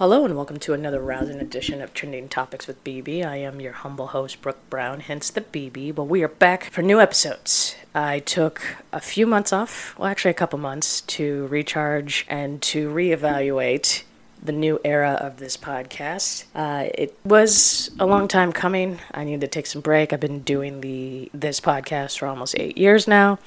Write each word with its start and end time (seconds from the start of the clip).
Hello 0.00 0.24
and 0.24 0.34
welcome 0.34 0.58
to 0.60 0.72
another 0.72 0.98
rousing 0.98 1.40
edition 1.40 1.82
of 1.82 1.92
Trending 1.92 2.26
Topics 2.26 2.66
with 2.66 2.82
BB. 2.84 3.22
I 3.22 3.36
am 3.36 3.60
your 3.60 3.74
humble 3.74 4.06
host, 4.06 4.40
Brooke 4.40 4.70
Brown, 4.70 5.00
hence 5.00 5.28
the 5.28 5.42
BB. 5.42 5.94
But 5.94 6.04
we 6.04 6.22
are 6.22 6.28
back 6.28 6.64
for 6.70 6.80
new 6.80 7.02
episodes. 7.02 7.76
I 7.94 8.20
took 8.20 8.62
a 8.94 9.00
few 9.02 9.26
months 9.26 9.52
off, 9.52 9.94
well, 9.98 10.08
actually, 10.08 10.30
a 10.30 10.32
couple 10.40 10.58
months, 10.58 11.02
to 11.02 11.48
recharge 11.48 12.24
and 12.30 12.62
to 12.62 12.88
reevaluate 12.88 14.04
the 14.42 14.52
new 14.52 14.80
era 14.86 15.18
of 15.20 15.36
this 15.36 15.58
podcast. 15.58 16.46
Uh, 16.54 16.88
it 16.94 17.14
was 17.22 17.90
a 17.98 18.06
long 18.06 18.26
time 18.26 18.52
coming. 18.52 19.00
I 19.12 19.24
needed 19.24 19.42
to 19.42 19.48
take 19.48 19.66
some 19.66 19.82
break. 19.82 20.14
I've 20.14 20.20
been 20.20 20.40
doing 20.40 20.80
the 20.80 21.30
this 21.34 21.60
podcast 21.60 22.18
for 22.18 22.26
almost 22.26 22.58
eight 22.58 22.78
years 22.78 23.06
now, 23.06 23.38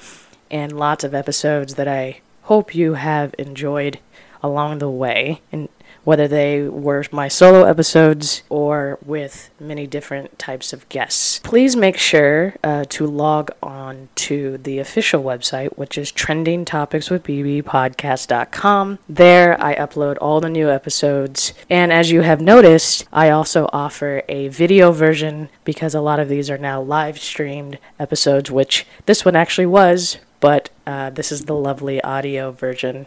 and 0.52 0.78
lots 0.78 1.02
of 1.02 1.14
episodes 1.16 1.74
that 1.74 1.88
I 1.88 2.20
hope 2.42 2.76
you 2.76 2.94
have 2.94 3.34
enjoyed 3.40 3.98
along 4.40 4.78
the 4.78 4.90
way. 4.90 5.40
And 5.50 5.68
whether 6.04 6.28
they 6.28 6.62
were 6.62 7.04
my 7.10 7.26
solo 7.28 7.64
episodes 7.64 8.42
or 8.48 8.98
with 9.04 9.50
many 9.58 9.84
different 9.86 10.38
types 10.38 10.72
of 10.72 10.88
guests. 10.88 11.40
Please 11.40 11.76
make 11.76 11.96
sure 11.96 12.54
uh, 12.62 12.84
to 12.90 13.06
log 13.06 13.50
on 13.62 14.08
to 14.14 14.58
the 14.58 14.78
official 14.78 15.22
website, 15.22 15.76
which 15.76 15.96
is 15.98 16.12
trendingtopicswithbbpodcast.com. 16.12 18.98
There, 19.08 19.62
I 19.62 19.74
upload 19.74 20.18
all 20.20 20.40
the 20.40 20.48
new 20.48 20.70
episodes. 20.70 21.52
And 21.68 21.92
as 21.92 22.10
you 22.10 22.22
have 22.22 22.40
noticed, 22.40 23.06
I 23.12 23.28
also 23.30 23.68
offer 23.72 24.22
a 24.28 24.48
video 24.48 24.90
version 24.92 25.48
because 25.64 25.94
a 25.94 26.00
lot 26.00 26.20
of 26.20 26.28
these 26.28 26.50
are 26.50 26.58
now 26.58 26.80
live 26.80 27.18
streamed 27.18 27.78
episodes, 27.98 28.50
which 28.50 28.86
this 29.06 29.24
one 29.24 29.34
actually 29.36 29.66
was, 29.66 30.18
but 30.40 30.70
uh, 30.86 31.10
this 31.10 31.32
is 31.32 31.46
the 31.46 31.54
lovely 31.54 32.02
audio 32.02 32.52
version 32.52 33.06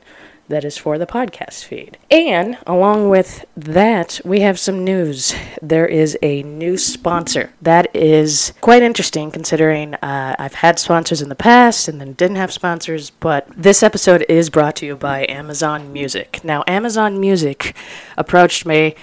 that 0.50 0.64
is 0.64 0.78
for 0.78 0.98
the 0.98 1.06
podcast 1.06 1.66
feed. 1.66 1.98
And 2.10 2.58
along 2.66 3.10
with 3.10 3.46
that, 3.56 4.22
we 4.24 4.42
have 4.42 4.60
some 4.60 4.84
news. 4.84 5.36
There 5.62 5.86
is 5.86 6.18
a 6.22 6.44
new 6.44 6.78
sponsor. 6.78 7.52
That 7.62 7.94
is 7.96 8.54
quite 8.62 8.84
interesting 8.84 9.32
considering 9.32 9.96
uh, 9.96 10.36
I've 10.40 10.56
had 10.56 10.80
sponsors 10.80 11.22
in 11.22 11.30
the 11.30 11.36
past 11.36 11.88
and 11.88 12.00
then 12.00 12.14
didn't 12.14 12.38
have 12.38 12.52
sponsors, 12.52 13.10
but 13.10 13.48
this 13.56 13.84
episode 13.84 14.26
is 14.30 14.50
brought 14.50 14.76
to 14.78 14.86
you 14.86 14.96
by 14.96 15.26
Amazon 15.28 15.92
Music. 15.92 16.42
Now, 16.44 16.64
Amazon 16.68 17.20
Music 17.20 17.76
approached 18.18 18.66
me. 18.66 18.96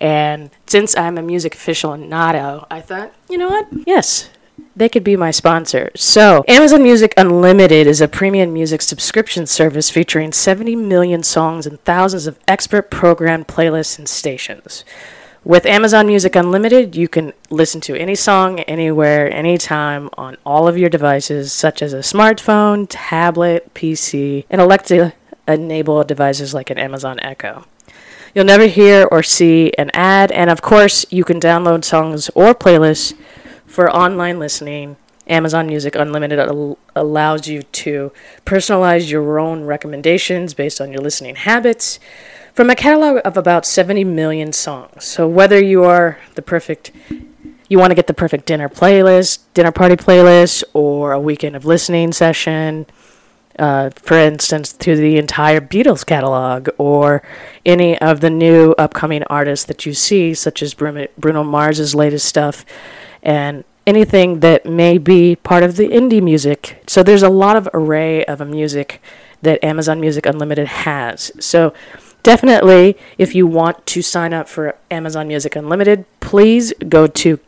And 0.00 0.50
since 0.66 0.96
I'm 0.96 1.16
a 1.18 1.22
music 1.22 1.54
aficionado, 1.54 2.66
I 2.70 2.80
thought, 2.80 3.12
you 3.30 3.38
know 3.38 3.48
what? 3.48 3.68
Yes, 3.86 4.28
they 4.76 4.88
could 4.88 5.04
be 5.04 5.16
my 5.16 5.30
sponsor. 5.30 5.90
So, 5.94 6.44
Amazon 6.48 6.82
Music 6.82 7.14
Unlimited 7.16 7.86
is 7.86 8.00
a 8.00 8.08
premium 8.08 8.52
music 8.52 8.82
subscription 8.82 9.46
service 9.46 9.90
featuring 9.90 10.32
70 10.32 10.76
million 10.76 11.22
songs 11.22 11.66
and 11.66 11.80
thousands 11.84 12.26
of 12.26 12.38
expert 12.48 12.90
programmed 12.90 13.46
playlists 13.46 13.98
and 13.98 14.08
stations. 14.08 14.84
With 15.44 15.66
Amazon 15.66 16.06
Music 16.06 16.34
Unlimited, 16.36 16.96
you 16.96 17.06
can 17.06 17.34
listen 17.50 17.80
to 17.82 17.94
any 17.94 18.14
song, 18.14 18.60
anywhere, 18.60 19.30
anytime 19.30 20.08
on 20.16 20.38
all 20.44 20.66
of 20.66 20.78
your 20.78 20.88
devices, 20.88 21.52
such 21.52 21.82
as 21.82 21.92
a 21.92 21.98
smartphone, 21.98 22.86
tablet, 22.88 23.74
PC, 23.74 24.46
and 24.48 24.60
Alexa 24.60 25.12
enabled 25.46 26.08
devices 26.08 26.54
like 26.54 26.70
an 26.70 26.78
Amazon 26.78 27.20
Echo. 27.20 27.66
You'll 28.34 28.46
never 28.46 28.66
hear 28.66 29.06
or 29.12 29.22
see 29.22 29.70
an 29.78 29.90
ad, 29.92 30.32
and 30.32 30.48
of 30.48 30.62
course, 30.62 31.04
you 31.10 31.24
can 31.24 31.38
download 31.38 31.84
songs 31.84 32.30
or 32.30 32.54
playlists 32.54 33.14
for 33.74 33.90
online 33.90 34.38
listening, 34.38 34.96
Amazon 35.26 35.66
Music 35.66 35.96
Unlimited 35.96 36.38
al- 36.38 36.78
allows 36.94 37.48
you 37.48 37.62
to 37.62 38.12
personalize 38.46 39.10
your 39.10 39.40
own 39.40 39.64
recommendations 39.64 40.54
based 40.54 40.80
on 40.80 40.92
your 40.92 41.00
listening 41.00 41.34
habits 41.34 41.98
from 42.54 42.70
a 42.70 42.76
catalog 42.76 43.20
of 43.24 43.36
about 43.36 43.66
70 43.66 44.04
million 44.04 44.52
songs. 44.52 45.04
So 45.04 45.26
whether 45.26 45.60
you 45.62 45.82
are 45.82 46.18
the 46.36 46.42
perfect 46.42 46.92
you 47.68 47.78
want 47.78 47.90
to 47.90 47.94
get 47.96 48.06
the 48.06 48.14
perfect 48.14 48.46
dinner 48.46 48.68
playlist, 48.68 49.40
dinner 49.54 49.72
party 49.72 49.96
playlist, 49.96 50.62
or 50.74 51.12
a 51.12 51.18
weekend 51.18 51.56
of 51.56 51.64
listening 51.64 52.12
session, 52.12 52.86
uh, 53.58 53.90
for 53.96 54.18
instance, 54.18 54.72
to 54.72 54.94
the 54.94 55.16
entire 55.16 55.60
Beatles 55.60 56.04
catalog, 56.06 56.68
or 56.78 57.22
any 57.64 57.98
of 57.98 58.20
the 58.20 58.30
new 58.30 58.72
upcoming 58.78 59.24
artists 59.24 59.64
that 59.66 59.86
you 59.86 59.94
see, 59.94 60.34
such 60.34 60.62
as 60.62 60.74
Bruno, 60.74 61.06
Bruno 61.18 61.42
Mars's 61.42 61.94
latest 61.94 62.26
stuff, 62.26 62.64
and 63.24 63.64
anything 63.86 64.40
that 64.40 64.64
may 64.64 64.98
be 64.98 65.36
part 65.36 65.62
of 65.62 65.76
the 65.76 65.88
indie 65.88 66.22
music. 66.22 66.82
So 66.86 67.02
there's 67.02 67.22
a 67.22 67.28
lot 67.28 67.56
of 67.56 67.68
array 67.74 68.24
of 68.26 68.46
music 68.46 69.02
that 69.42 69.62
Amazon 69.64 70.00
Music 70.00 70.24
Unlimited 70.26 70.68
has. 70.68 71.32
So 71.40 71.74
definitely 72.22 72.96
if 73.18 73.34
you 73.34 73.46
want 73.46 73.84
to 73.86 74.02
sign 74.02 74.32
up 74.32 74.48
for 74.48 74.76
Amazon 74.90 75.28
Music 75.28 75.56
Unlimited, 75.56 76.04
please 76.20 76.72
go 76.88 77.06
to 77.08 77.38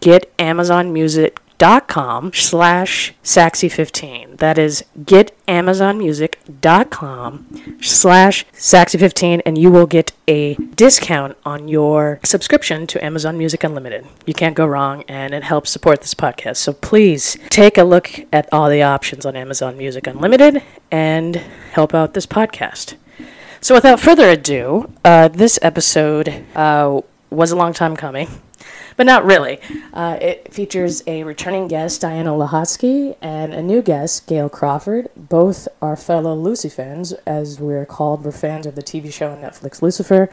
getamazonmusic.com 1.59 1.59
dot 1.59 1.89
com 1.89 2.33
slash 2.33 3.13
saxy15 3.23 4.39
that 4.39 4.57
is 4.59 4.85
getamazonmusic.com 5.01 7.79
slash 7.81 8.47
saxy15 8.53 9.43
and 9.47 9.57
you 9.59 9.71
will 9.71 9.87
get 9.87 10.11
a 10.29 10.55
discount 10.75 11.37
on 11.45 11.69
your 11.69 12.19
subscription 12.25 12.85
to 12.87 13.05
amazon 13.05 13.37
music 13.39 13.65
unlimited. 13.65 14.07
You 14.27 14.35
can't 14.35 14.55
go 14.55 14.67
wrong 14.67 15.03
and 15.09 15.33
it 15.35 15.43
helps 15.45 15.71
support 15.71 16.03
this 16.03 16.15
podcast. 16.15 16.59
So 16.59 16.73
please 16.73 17.37
take 17.49 17.79
a 17.79 17.85
look 17.85 18.11
at 18.33 18.49
all 18.53 18.69
the 18.69 18.83
options 18.83 19.25
on 19.25 19.37
amazon 19.37 19.79
music 19.79 20.07
unlimited 20.07 20.63
and 20.91 21.37
help 21.73 21.95
out 21.95 22.13
this 22.15 22.27
podcast. 22.27 22.97
So 23.61 23.75
without 23.75 24.01
further 24.01 24.29
ado 24.29 24.93
uh, 25.05 25.29
this 25.29 25.59
episode 25.63 26.45
uh, 26.55 27.01
was 27.31 27.51
a 27.51 27.57
long 27.57 27.73
time 27.73 27.97
coming 27.97 28.29
but 28.97 29.07
not 29.07 29.25
really. 29.25 29.61
Uh, 29.93 30.19
it 30.21 30.53
features 30.53 31.03
a 31.07 31.25
returning 31.25 31.69
guest, 31.69 32.01
Diana 32.01 32.31
Lahotsky, 32.31 33.17
and 33.21 33.55
a 33.55 33.63
new 33.63 33.83
guest, 33.83 34.27
Gail 34.27 34.49
Crawford. 34.49 35.09
Both 35.17 35.69
are 35.81 35.97
fellow 35.97 36.35
Lucy 36.35 36.69
fans, 36.69 37.13
as 37.27 37.61
we're 37.61 37.87
called. 37.87 38.25
We're 38.25 38.33
fans 38.33 38.67
of 38.67 38.75
the 38.75 38.83
TV 38.83 39.13
show 39.13 39.31
on 39.31 39.39
Netflix, 39.39 39.83
Lucifer. 39.83 40.31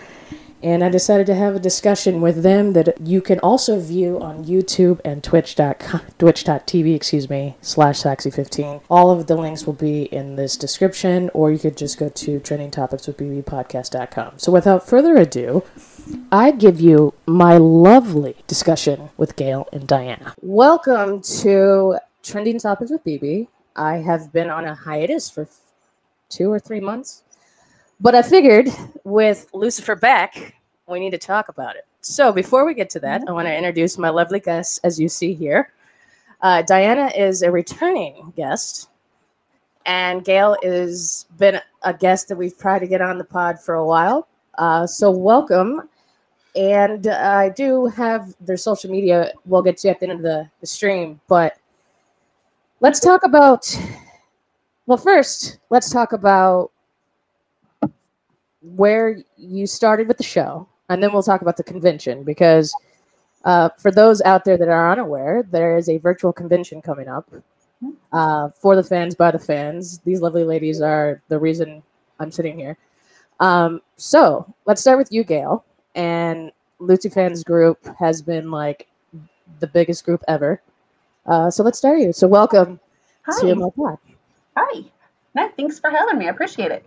And 0.64 0.82
I 0.82 0.88
decided 0.88 1.28
to 1.28 1.36
have 1.36 1.56
a 1.58 1.60
discussion 1.60 2.22
with 2.22 2.42
them 2.42 2.72
that 2.72 3.02
you 3.02 3.20
can 3.20 3.38
also 3.40 3.82
view 3.82 4.18
on 4.22 4.46
YouTube 4.46 5.02
and 5.04 5.22
Twitch.com, 5.22 6.00
Twitch.tv, 6.18 6.96
excuse 6.96 7.30
me, 7.30 7.58
slash 7.60 8.02
Saxy15. 8.02 8.82
All 8.90 9.12
of 9.12 9.28
the 9.28 9.36
links 9.36 9.66
will 9.66 9.74
be 9.74 10.04
in 10.04 10.38
this 10.38 10.56
description, 10.56 11.30
or 11.34 11.52
you 11.52 11.60
could 11.60 11.76
just 11.76 12.00
go 12.00 12.08
to 12.08 12.40
trendingtopicswithbbpodcast.com. 12.40 14.36
So 14.38 14.54
without 14.54 14.88
further 14.88 15.18
ado, 15.18 15.64
I 16.32 16.52
give 16.52 16.82
you 16.82 17.14
my 17.28 17.58
lovely 17.58 18.36
discussion 18.48 19.10
with 19.18 19.36
Gail 19.36 19.68
and 19.72 19.88
Diana. 19.88 20.34
Welcome 20.42 21.22
to 21.22 21.98
Trending 22.24 22.60
Topics 22.60 22.92
with 22.92 23.04
BB. 23.04 23.48
I 23.76 23.98
have 23.98 24.34
been 24.34 24.50
on 24.50 24.66
a 24.66 24.76
hiatus 24.76 25.30
for 25.30 25.48
two 26.30 26.52
or 26.52 26.60
three 26.60 26.80
months, 26.80 27.24
but 28.02 28.16
I 28.16 28.22
figured 28.22 28.68
with 29.04 29.48
Lucifer 29.54 29.96
back, 29.96 30.56
we 30.88 31.00
need 31.00 31.12
to 31.12 31.18
talk 31.18 31.48
about 31.50 31.76
it. 31.76 31.86
So 32.02 32.34
before 32.34 32.66
we 32.66 32.74
get 32.74 32.90
to 32.92 33.00
that, 33.02 33.24
I 33.28 33.32
want 33.32 33.48
to 33.48 33.56
introduce 33.56 33.98
my 33.98 34.10
lovely 34.10 34.40
guests, 34.40 34.80
as 34.84 35.00
you 35.00 35.08
see 35.08 35.34
here. 35.34 35.72
Uh, 36.42 36.64
Diana 36.64 37.12
is 37.16 37.44
a 37.44 37.52
returning 37.52 38.34
guest, 38.36 38.90
and 39.86 40.26
Gail 40.26 40.58
has 40.64 41.28
been 41.38 41.62
a 41.84 41.94
guest 41.94 42.28
that 42.28 42.36
we've 42.36 42.58
tried 42.58 42.80
to 42.80 42.88
get 42.88 43.02
on 43.02 43.18
the 43.18 43.24
pod 43.24 43.60
for 43.60 43.76
a 43.76 43.86
while. 43.86 44.28
Uh, 44.58 44.86
so 44.86 45.10
welcome 45.10 45.90
and 46.56 47.08
I 47.08 47.50
do 47.50 47.88
have 47.88 48.34
their 48.40 48.58
social 48.58 48.92
media. 48.92 49.32
We'll 49.46 49.62
get 49.62 49.78
to 49.78 49.90
at 49.90 50.00
the 50.00 50.10
end 50.10 50.14
of 50.14 50.22
the, 50.22 50.50
the 50.62 50.68
stream, 50.68 51.20
but 51.28 51.58
let's 52.80 53.00
talk 53.00 53.24
about. 53.24 53.76
Well, 54.86 54.98
first, 54.98 55.60
let's 55.70 55.90
talk 55.90 56.12
about 56.12 56.72
where 58.62 59.18
you 59.38 59.66
started 59.66 60.08
with 60.08 60.18
the 60.18 60.24
show, 60.24 60.68
and 60.90 61.02
then 61.02 61.14
we'll 61.14 61.24
talk 61.24 61.42
about 61.42 61.58
the 61.58 61.64
convention 61.64 62.24
because 62.24 62.74
uh, 63.46 63.70
for 63.78 63.92
those 63.92 64.22
out 64.24 64.44
there 64.44 64.58
that 64.58 64.68
are 64.68 64.92
unaware, 64.92 65.44
there 65.50 65.78
is 65.78 65.90
a 65.90 65.98
virtual 65.98 66.34
convention 66.34 66.82
coming 66.82 67.08
up 67.08 67.30
uh, 68.12 68.50
for 68.50 68.76
the 68.76 68.84
fans 68.84 69.16
by 69.16 69.32
the 69.32 69.40
fans. 69.40 70.00
These 70.00 70.22
lovely 70.22 70.44
ladies 70.44 70.82
are 70.82 71.22
the 71.30 71.40
reason 71.40 71.82
I'm 72.20 72.32
sitting 72.32 72.58
here. 72.58 72.78
Um, 73.40 73.82
so 73.96 74.54
let's 74.66 74.82
start 74.82 74.98
with 74.98 75.12
you, 75.12 75.24
Gail 75.24 75.66
and 75.96 76.52
Lucy 76.80 77.10
fans 77.10 77.44
group 77.44 77.80
has 78.00 78.22
been 78.22 78.52
like 78.52 78.88
the 79.60 79.68
biggest 79.68 80.06
group 80.06 80.24
ever. 80.28 80.62
Uh, 81.26 81.50
so 81.50 81.64
let's 81.64 81.78
start 81.78 82.00
you. 82.00 82.12
So 82.14 82.28
welcome 82.28 82.80
Hi. 83.26 83.42
to 83.42 83.56
my 83.56 83.70
pod. 83.76 83.98
Hi. 84.58 84.84
No, 85.36 85.50
thanks 85.58 85.80
for 85.80 85.90
having 85.90 86.18
me. 86.20 86.28
I 86.28 86.30
appreciate 86.30 86.72
it. 86.72 86.86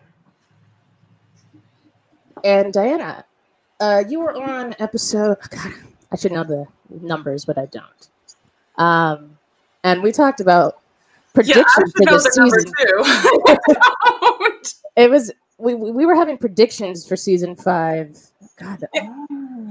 And 2.44 2.72
Diana, 2.72 3.24
uh, 3.80 4.04
you 4.08 4.20
were 4.20 4.34
on 4.40 4.74
episode. 4.78 5.38
oh, 5.42 5.46
God, 5.50 5.72
I 6.12 6.16
should 6.16 6.32
know 6.32 6.44
the 6.44 6.66
numbers, 7.00 7.44
but 7.44 7.58
I 7.58 7.66
don't. 7.66 8.08
Um, 8.76 9.38
and 9.84 10.02
we 10.02 10.12
talked 10.12 10.40
about 10.40 10.78
Yeah, 11.42 11.62
I 11.66 11.74
predictions 11.74 11.74
should 11.74 11.92
for 11.96 12.04
know 12.04 12.18
this 12.18 12.34
the 12.34 12.40
number 12.40 12.60
season. 12.60 12.72
too. 12.86 14.72
It 14.96 15.10
was 15.10 15.30
we 15.58 15.74
we 15.74 16.06
were 16.06 16.14
having 16.14 16.38
predictions 16.38 17.06
for 17.06 17.16
season 17.16 17.56
five. 17.56 18.18
God, 18.58 18.84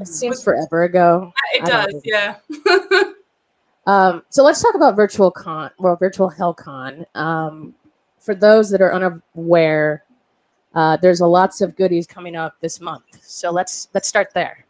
it 0.02 0.08
seems 0.08 0.44
forever 0.44 0.84
ago. 0.84 1.32
It 1.54 1.66
does, 1.66 2.02
yeah. 2.04 2.38
um, 3.88 4.24
so 4.30 4.44
let's 4.44 4.62
talk 4.62 4.76
about 4.76 4.96
virtual 4.96 5.32
con, 5.32 5.72
well, 5.80 5.96
virtual 5.96 6.32
HellCon. 6.32 7.06
Um, 7.16 7.76
for 8.20 8.36
those 8.36 8.70
that 8.72 8.82
are 8.82 8.94
unaware, 8.94 10.04
uh, 10.74 10.98
there's 10.98 11.22
a 11.22 11.28
lots 11.28 11.62
of 11.62 11.76
goodies 11.76 12.08
coming 12.08 12.36
up 12.36 12.56
this 12.60 12.80
month. 12.80 13.20
So 13.22 13.52
let's 13.52 13.90
let's 13.94 14.08
start 14.08 14.34
there. 14.34 14.66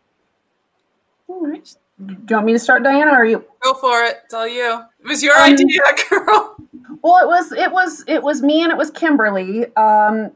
All 1.28 1.46
right. 1.46 1.76
Do 2.06 2.14
you 2.14 2.36
want 2.36 2.46
me 2.46 2.52
to 2.52 2.60
start, 2.60 2.84
Diana, 2.84 3.14
or 3.14 3.24
you? 3.24 3.46
Go 3.62 3.74
for 3.74 4.04
it. 4.04 4.20
It's 4.26 4.34
all 4.34 4.48
you. 4.48 4.82
It 5.00 5.08
was 5.08 5.24
your 5.24 5.36
um, 5.38 5.54
idea, 5.54 5.80
girl. 6.10 6.58
Well, 7.02 7.24
it 7.24 7.28
was 7.28 7.52
it 7.54 7.72
was 7.72 8.04
it 8.08 8.22
was 8.22 8.42
me 8.42 8.64
and 8.64 8.72
it 8.72 8.78
was 8.78 8.92
Kimberly. 8.92 9.74
Um, 9.76 10.32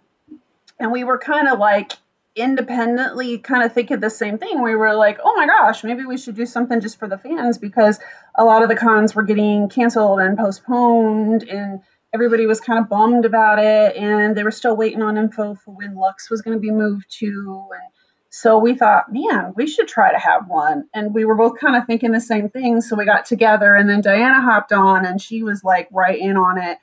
and 0.80 0.92
we 0.92 1.04
were 1.04 1.18
kind 1.18 1.48
of 1.48 1.60
like 1.60 1.94
independently 2.36 3.40
kind 3.40 3.64
of 3.64 3.74
thinking 3.74 4.00
the 4.00 4.10
same 4.10 4.38
thing. 4.38 4.62
We 4.62 4.76
were 4.76 4.96
like, 4.96 5.20
oh 5.24 5.36
my 5.36 5.46
gosh, 5.46 5.84
maybe 5.84 6.06
we 6.06 6.18
should 6.18 6.36
do 6.36 6.46
something 6.46 6.80
just 6.80 7.00
for 7.00 7.08
the 7.08 7.18
fans 7.18 7.58
because 7.58 8.00
a 8.36 8.46
lot 8.46 8.64
of 8.64 8.70
the 8.70 8.76
cons 8.76 9.16
were 9.16 9.24
getting 9.24 9.70
canceled 9.70 10.20
and 10.20 10.38
postponed 10.38 11.44
and 11.44 11.82
everybody 12.14 12.46
was 12.46 12.62
kind 12.62 12.80
of 12.80 12.90
bummed 12.90 13.26
about 13.26 13.60
it 13.60 13.96
and 13.96 14.36
they 14.36 14.44
were 14.44 14.52
still 14.52 14.76
waiting 14.76 15.02
on 15.02 15.18
info 15.18 15.56
for 15.56 15.72
when 15.72 15.96
Lux 15.96 16.30
was 16.30 16.42
going 16.42 16.56
to 16.56 16.62
be 16.62 16.72
moved 16.72 17.06
to 17.20 17.68
and 17.72 17.92
so 18.32 18.60
we 18.60 18.76
thought, 18.76 19.12
man, 19.12 19.54
we 19.56 19.66
should 19.66 19.88
try 19.88 20.12
to 20.12 20.20
have 20.20 20.48
one. 20.48 20.88
And 20.94 21.14
we 21.14 21.26
were 21.26 21.36
both 21.36 21.60
kind 21.60 21.76
of 21.76 21.86
thinking 21.88 22.12
the 22.12 22.22
same 22.22 22.50
thing. 22.50 22.82
So 22.82 22.96
we 22.96 23.06
got 23.06 23.26
together, 23.26 23.74
and 23.74 23.90
then 23.90 24.02
Diana 24.02 24.42
hopped 24.42 24.72
on, 24.72 25.06
and 25.06 25.20
she 25.20 25.42
was 25.42 25.64
like 25.64 25.88
right 25.92 26.18
in 26.18 26.38
on 26.38 26.60
it. 26.60 26.78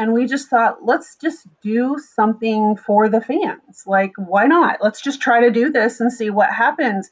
And 0.00 0.14
we 0.14 0.24
just 0.24 0.48
thought, 0.48 0.82
let's 0.82 1.16
just 1.16 1.46
do 1.60 1.98
something 2.14 2.76
for 2.76 3.10
the 3.10 3.20
fans. 3.20 3.84
Like, 3.84 4.14
why 4.16 4.46
not? 4.46 4.78
Let's 4.80 5.02
just 5.02 5.20
try 5.20 5.40
to 5.40 5.50
do 5.50 5.70
this 5.70 6.00
and 6.00 6.10
see 6.10 6.30
what 6.30 6.50
happens. 6.50 7.10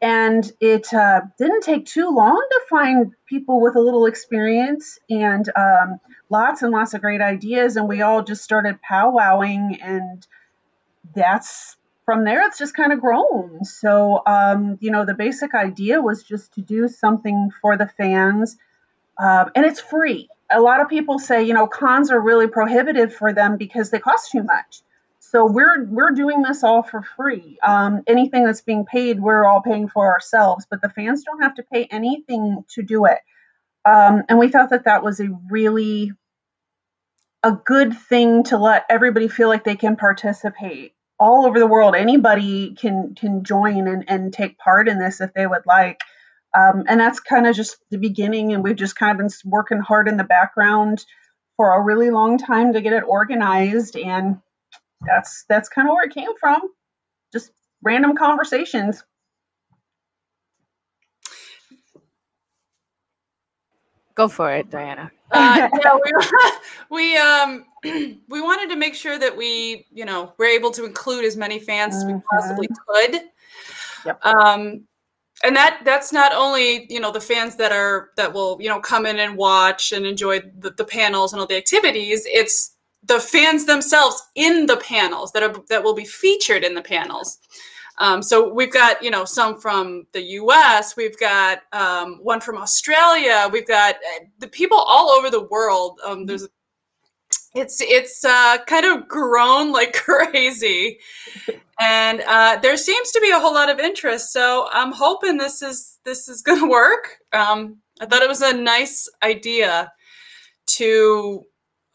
And 0.00 0.48
it 0.60 0.94
uh, 0.94 1.22
didn't 1.38 1.62
take 1.62 1.86
too 1.86 2.08
long 2.08 2.40
to 2.48 2.60
find 2.70 3.14
people 3.26 3.60
with 3.60 3.74
a 3.74 3.80
little 3.80 4.06
experience 4.06 5.00
and 5.10 5.44
um, 5.56 5.98
lots 6.28 6.62
and 6.62 6.70
lots 6.70 6.94
of 6.94 7.00
great 7.00 7.20
ideas. 7.20 7.74
And 7.74 7.88
we 7.88 8.00
all 8.00 8.22
just 8.22 8.44
started 8.44 8.78
powwowing, 8.88 9.80
and 9.82 10.24
that's 11.12 11.76
from 12.04 12.22
there, 12.22 12.46
it's 12.46 12.58
just 12.58 12.76
kind 12.76 12.92
of 12.92 13.00
grown. 13.00 13.64
So, 13.64 14.22
um, 14.24 14.78
you 14.80 14.92
know, 14.92 15.04
the 15.04 15.14
basic 15.14 15.52
idea 15.52 16.00
was 16.00 16.22
just 16.22 16.54
to 16.54 16.60
do 16.60 16.86
something 16.86 17.50
for 17.60 17.76
the 17.76 17.88
fans, 17.88 18.56
um, 19.18 19.50
and 19.56 19.66
it's 19.66 19.80
free. 19.80 20.28
A 20.50 20.60
lot 20.60 20.80
of 20.80 20.88
people 20.88 21.18
say, 21.18 21.44
you 21.44 21.54
know, 21.54 21.66
cons 21.66 22.10
are 22.10 22.20
really 22.20 22.48
prohibitive 22.48 23.14
for 23.14 23.32
them 23.32 23.56
because 23.56 23.90
they 23.90 23.98
cost 23.98 24.30
too 24.30 24.42
much. 24.42 24.82
So 25.20 25.46
we're 25.46 25.84
we're 25.84 26.10
doing 26.10 26.42
this 26.42 26.64
all 26.64 26.82
for 26.82 27.02
free. 27.02 27.58
Um, 27.62 28.02
anything 28.06 28.44
that's 28.44 28.62
being 28.62 28.84
paid, 28.84 29.20
we're 29.20 29.44
all 29.44 29.60
paying 29.60 29.88
for 29.88 30.12
ourselves, 30.12 30.66
but 30.68 30.82
the 30.82 30.88
fans 30.88 31.22
don't 31.22 31.42
have 31.42 31.54
to 31.54 31.62
pay 31.62 31.84
anything 31.84 32.64
to 32.70 32.82
do 32.82 33.04
it. 33.04 33.18
Um, 33.84 34.24
and 34.28 34.38
we 34.38 34.48
thought 34.48 34.70
that 34.70 34.84
that 34.84 35.04
was 35.04 35.20
a 35.20 35.28
really 35.48 36.12
a 37.42 37.52
good 37.52 37.96
thing 37.96 38.42
to 38.44 38.58
let 38.58 38.84
everybody 38.90 39.28
feel 39.28 39.48
like 39.48 39.64
they 39.64 39.76
can 39.76 39.96
participate 39.96 40.94
all 41.18 41.46
over 41.46 41.58
the 41.58 41.66
world. 41.66 41.94
Anybody 41.94 42.74
can 42.74 43.14
can 43.14 43.44
join 43.44 43.86
and, 43.86 44.04
and 44.08 44.32
take 44.32 44.58
part 44.58 44.88
in 44.88 44.98
this 44.98 45.20
if 45.20 45.32
they 45.32 45.46
would 45.46 45.66
like. 45.66 46.00
Um, 46.56 46.84
and 46.88 46.98
that's 46.98 47.20
kind 47.20 47.46
of 47.46 47.54
just 47.54 47.76
the 47.90 47.98
beginning. 47.98 48.52
And 48.52 48.62
we've 48.62 48.76
just 48.76 48.96
kind 48.96 49.12
of 49.12 49.18
been 49.18 49.50
working 49.50 49.78
hard 49.78 50.08
in 50.08 50.16
the 50.16 50.24
background 50.24 51.04
for 51.56 51.74
a 51.74 51.82
really 51.82 52.10
long 52.10 52.38
time 52.38 52.72
to 52.72 52.80
get 52.80 52.92
it 52.92 53.04
organized. 53.06 53.96
And 53.96 54.40
that's 55.00 55.44
that's 55.48 55.68
kind 55.68 55.88
of 55.88 55.94
where 55.94 56.04
it 56.04 56.14
came 56.14 56.36
from. 56.38 56.62
Just 57.32 57.50
random 57.82 58.16
conversations. 58.16 59.04
Go 64.14 64.28
for 64.28 64.52
it, 64.52 64.70
Diana. 64.70 65.10
Uh, 65.30 65.68
yeah, 65.82 65.98
we, 66.04 66.12
we 66.90 67.16
um 67.16 67.64
we 67.84 68.40
wanted 68.40 68.70
to 68.70 68.76
make 68.76 68.94
sure 68.94 69.18
that 69.18 69.36
we, 69.36 69.86
you 69.92 70.04
know, 70.04 70.32
we're 70.38 70.54
able 70.56 70.70
to 70.72 70.84
include 70.84 71.24
as 71.24 71.36
many 71.36 71.58
fans 71.58 71.96
as 71.96 72.04
we 72.04 72.12
mm-hmm. 72.12 72.36
possibly 72.36 72.68
could. 72.68 73.22
Yep. 74.04 74.24
Um, 74.24 74.84
and 75.42 75.56
that 75.56 75.80
that's 75.84 76.12
not 76.12 76.32
only 76.34 76.86
you 76.92 77.00
know 77.00 77.10
the 77.10 77.20
fans 77.20 77.56
that 77.56 77.72
are 77.72 78.10
that 78.16 78.32
will 78.32 78.58
you 78.60 78.68
know 78.68 78.80
come 78.80 79.06
in 79.06 79.18
and 79.18 79.36
watch 79.36 79.92
and 79.92 80.06
enjoy 80.06 80.40
the, 80.58 80.70
the 80.70 80.84
panels 80.84 81.32
and 81.32 81.40
all 81.40 81.46
the 81.46 81.56
activities. 81.56 82.26
It's 82.26 82.76
the 83.04 83.20
fans 83.20 83.64
themselves 83.66 84.22
in 84.34 84.66
the 84.66 84.76
panels 84.76 85.32
that 85.32 85.42
are 85.42 85.54
that 85.68 85.82
will 85.82 85.94
be 85.94 86.04
featured 86.04 86.64
in 86.64 86.74
the 86.74 86.82
panels. 86.82 87.38
Um, 87.98 88.22
so 88.22 88.52
we've 88.52 88.72
got 88.72 89.02
you 89.02 89.10
know 89.10 89.24
some 89.24 89.60
from 89.60 90.06
the 90.12 90.22
U.S. 90.22 90.96
We've 90.96 91.18
got 91.18 91.60
um, 91.72 92.18
one 92.22 92.40
from 92.40 92.56
Australia. 92.56 93.48
We've 93.52 93.66
got 93.66 93.96
uh, 93.96 94.24
the 94.38 94.48
people 94.48 94.78
all 94.78 95.10
over 95.10 95.30
the 95.30 95.44
world. 95.44 96.00
Um, 96.04 96.26
there's 96.26 96.48
it's 97.54 97.80
it's 97.80 98.24
uh, 98.24 98.58
kind 98.66 98.86
of 98.86 99.08
grown 99.08 99.72
like 99.72 99.92
crazy, 100.04 100.98
and 101.80 102.22
uh, 102.26 102.58
there 102.60 102.76
seems 102.76 103.10
to 103.12 103.20
be 103.20 103.30
a 103.30 103.38
whole 103.38 103.54
lot 103.54 103.70
of 103.70 103.80
interest. 103.80 104.32
So 104.32 104.68
I'm 104.70 104.92
hoping 104.92 105.36
this 105.36 105.62
is 105.62 105.98
this 106.04 106.28
is 106.28 106.42
going 106.46 106.60
to 106.60 106.68
work. 106.68 107.18
Um, 107.32 107.78
I 108.00 108.06
thought 108.06 108.22
it 108.22 108.28
was 108.28 108.42
a 108.42 108.52
nice 108.52 109.08
idea 109.22 109.92
to 110.66 111.44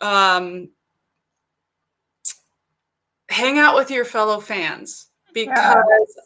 um, 0.02 0.70
hang 3.30 3.58
out 3.58 3.76
with 3.76 3.90
your 3.90 4.06
fellow 4.06 4.40
fans 4.40 5.08
because 5.34 5.58
yeah. 5.58 6.22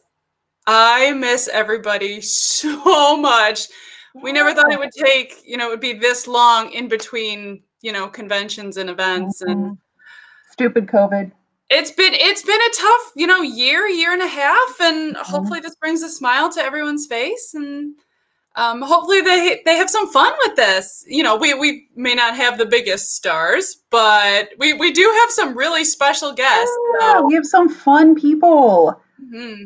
I 0.66 1.14
miss 1.14 1.48
everybody 1.48 2.22
so 2.22 3.18
much. 3.18 3.68
We 4.16 4.32
never 4.32 4.54
thought 4.54 4.72
it 4.72 4.80
would 4.80 4.92
take, 4.92 5.36
you 5.46 5.56
know, 5.56 5.68
it 5.68 5.70
would 5.70 5.80
be 5.80 5.94
this 5.94 6.28
long 6.28 6.72
in 6.72 6.88
between 6.88 7.62
you 7.82 7.92
know 7.92 8.08
conventions 8.08 8.78
and 8.78 8.90
events 8.90 9.42
mm-hmm. 9.42 9.52
and 9.52 9.78
stupid 10.52 10.88
covid 10.88 11.32
it's 11.70 11.92
been 11.92 12.14
it's 12.14 12.44
been 12.44 12.60
a 12.62 12.74
tough 12.76 13.12
you 13.16 13.28
know 13.28 13.42
year 13.42 13.88
year 13.88 14.12
and 14.12 14.22
a 14.22 14.28
half 14.28 14.82
and 14.82 15.16
mm-hmm. 15.16 15.32
hopefully 15.32 15.60
this 15.60 15.76
brings 15.76 16.02
a 16.02 16.10
smile 16.10 16.52
to 16.52 16.62
everyone's 16.62 17.06
face 17.06 17.54
and 17.54 17.96
um, 18.56 18.82
hopefully 18.82 19.22
they 19.22 19.62
they 19.66 19.76
have 19.76 19.90
some 19.90 20.12
fun 20.12 20.34
with 20.46 20.56
this 20.56 21.06
you 21.08 21.24
know 21.24 21.36
we 21.36 21.54
we 21.54 21.88
may 21.96 22.16
not 22.16 22.36
have 22.36 22.58
the 22.58 22.66
biggest 22.66 23.16
stars 23.16 23.78
but 23.90 24.50
we 24.58 24.74
we 24.74 24.92
do 24.92 25.10
have 25.22 25.30
some 25.32 25.56
really 25.56 25.84
special 25.84 26.34
guests 26.34 26.76
yeah, 27.00 27.14
so. 27.14 27.26
we 27.26 27.36
have 27.36 27.46
some 27.46 27.70
fun 27.70 28.16
people 28.16 29.00
mm-hmm. 29.22 29.66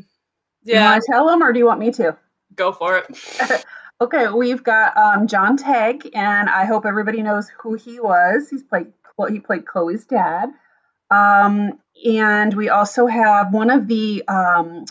yeah 0.63 0.83
you 0.83 0.89
want 0.91 1.03
to 1.03 1.11
tell 1.11 1.27
them 1.27 1.41
or 1.41 1.53
do 1.53 1.59
you 1.59 1.65
want 1.65 1.79
me 1.79 1.91
to 1.91 2.15
go 2.55 2.71
for 2.71 2.97
it 2.97 3.65
Okay, 4.01 4.27
we've 4.27 4.63
got 4.63 4.97
um, 4.97 5.27
John 5.27 5.55
Tagg, 5.55 6.09
and 6.13 6.49
I 6.49 6.65
hope 6.65 6.85
everybody 6.85 7.21
knows 7.21 7.49
who 7.57 7.75
he 7.75 8.01
was. 8.01 8.49
He's 8.49 8.61
played 8.61 8.87
he 9.29 9.39
played 9.39 9.65
Chloe's 9.65 10.03
dad, 10.03 10.49
um, 11.09 11.79
and 12.03 12.53
we 12.53 12.69
also 12.69 13.07
have 13.07 13.53
one 13.53 13.69
of 13.69 13.87
the 13.87 14.23
um, 14.27 14.85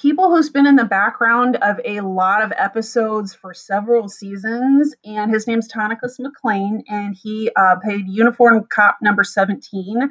people 0.00 0.30
who's 0.30 0.50
been 0.50 0.66
in 0.66 0.76
the 0.76 0.84
background 0.84 1.56
of 1.56 1.80
a 1.84 2.00
lot 2.00 2.42
of 2.42 2.52
episodes 2.56 3.34
for 3.34 3.54
several 3.54 4.08
seasons, 4.08 4.94
and 5.04 5.32
his 5.32 5.46
name's 5.46 5.68
Tonicus 5.68 6.18
McLean, 6.18 6.84
and 6.88 7.14
he 7.14 7.50
uh, 7.54 7.76
played 7.82 8.08
Uniform 8.08 8.66
Cop 8.72 8.98
Number 9.02 9.24
Seventeen 9.24 10.10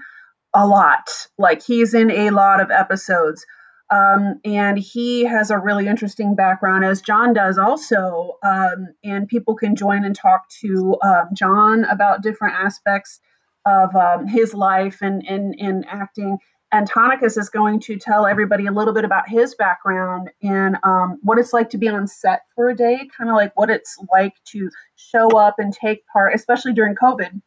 a 0.54 0.68
lot. 0.68 1.10
Like 1.38 1.64
he's 1.64 1.94
in 1.94 2.12
a 2.12 2.30
lot 2.32 2.62
of 2.62 2.72
episodes. 2.72 3.46
Um, 3.92 4.40
and 4.46 4.80
he 4.80 5.26
has 5.26 5.52
a 5.52 5.60
really 5.60 5.86
interesting 5.86 6.36
background, 6.36 6.86
as 6.86 7.02
John 7.02 7.34
does 7.34 7.58
also. 7.58 8.38
Um, 8.42 8.88
and 9.04 9.28
people 9.28 9.56
can 9.56 9.76
join 9.76 10.06
and 10.06 10.16
talk 10.16 10.48
to 10.62 10.98
um, 11.04 11.30
John 11.34 11.84
about 11.84 12.24
different 12.24 12.56
aspects 12.56 13.20
of 13.66 13.96
um, 13.96 14.28
his 14.28 14.54
life 14.54 15.00
and 15.02 15.26
in 15.26 15.54
in 15.56 15.86
acting. 15.86 16.40
And 16.74 16.90
Tonicus 16.90 17.38
is 17.38 17.50
going 17.50 17.82
to 17.82 17.98
tell 17.98 18.26
everybody 18.26 18.66
a 18.66 18.72
little 18.72 18.94
bit 18.94 19.04
about 19.04 19.28
his 19.28 19.56
background 19.56 20.30
and 20.42 20.78
um, 20.84 21.20
what 21.22 21.38
it's 21.38 21.52
like 21.52 21.72
to 21.72 21.78
be 21.78 21.90
on 21.90 22.08
set 22.08 22.44
for 22.56 22.70
a 22.70 22.76
day, 22.76 23.10
kind 23.18 23.30
of 23.30 23.36
like 23.36 23.52
what 23.56 23.70
it's 23.70 23.98
like 24.12 24.34
to 24.52 24.70
show 24.96 25.38
up 25.38 25.56
and 25.58 25.74
take 25.74 26.06
part, 26.08 26.34
especially 26.34 26.72
during 26.72 26.96
COVID, 26.96 27.42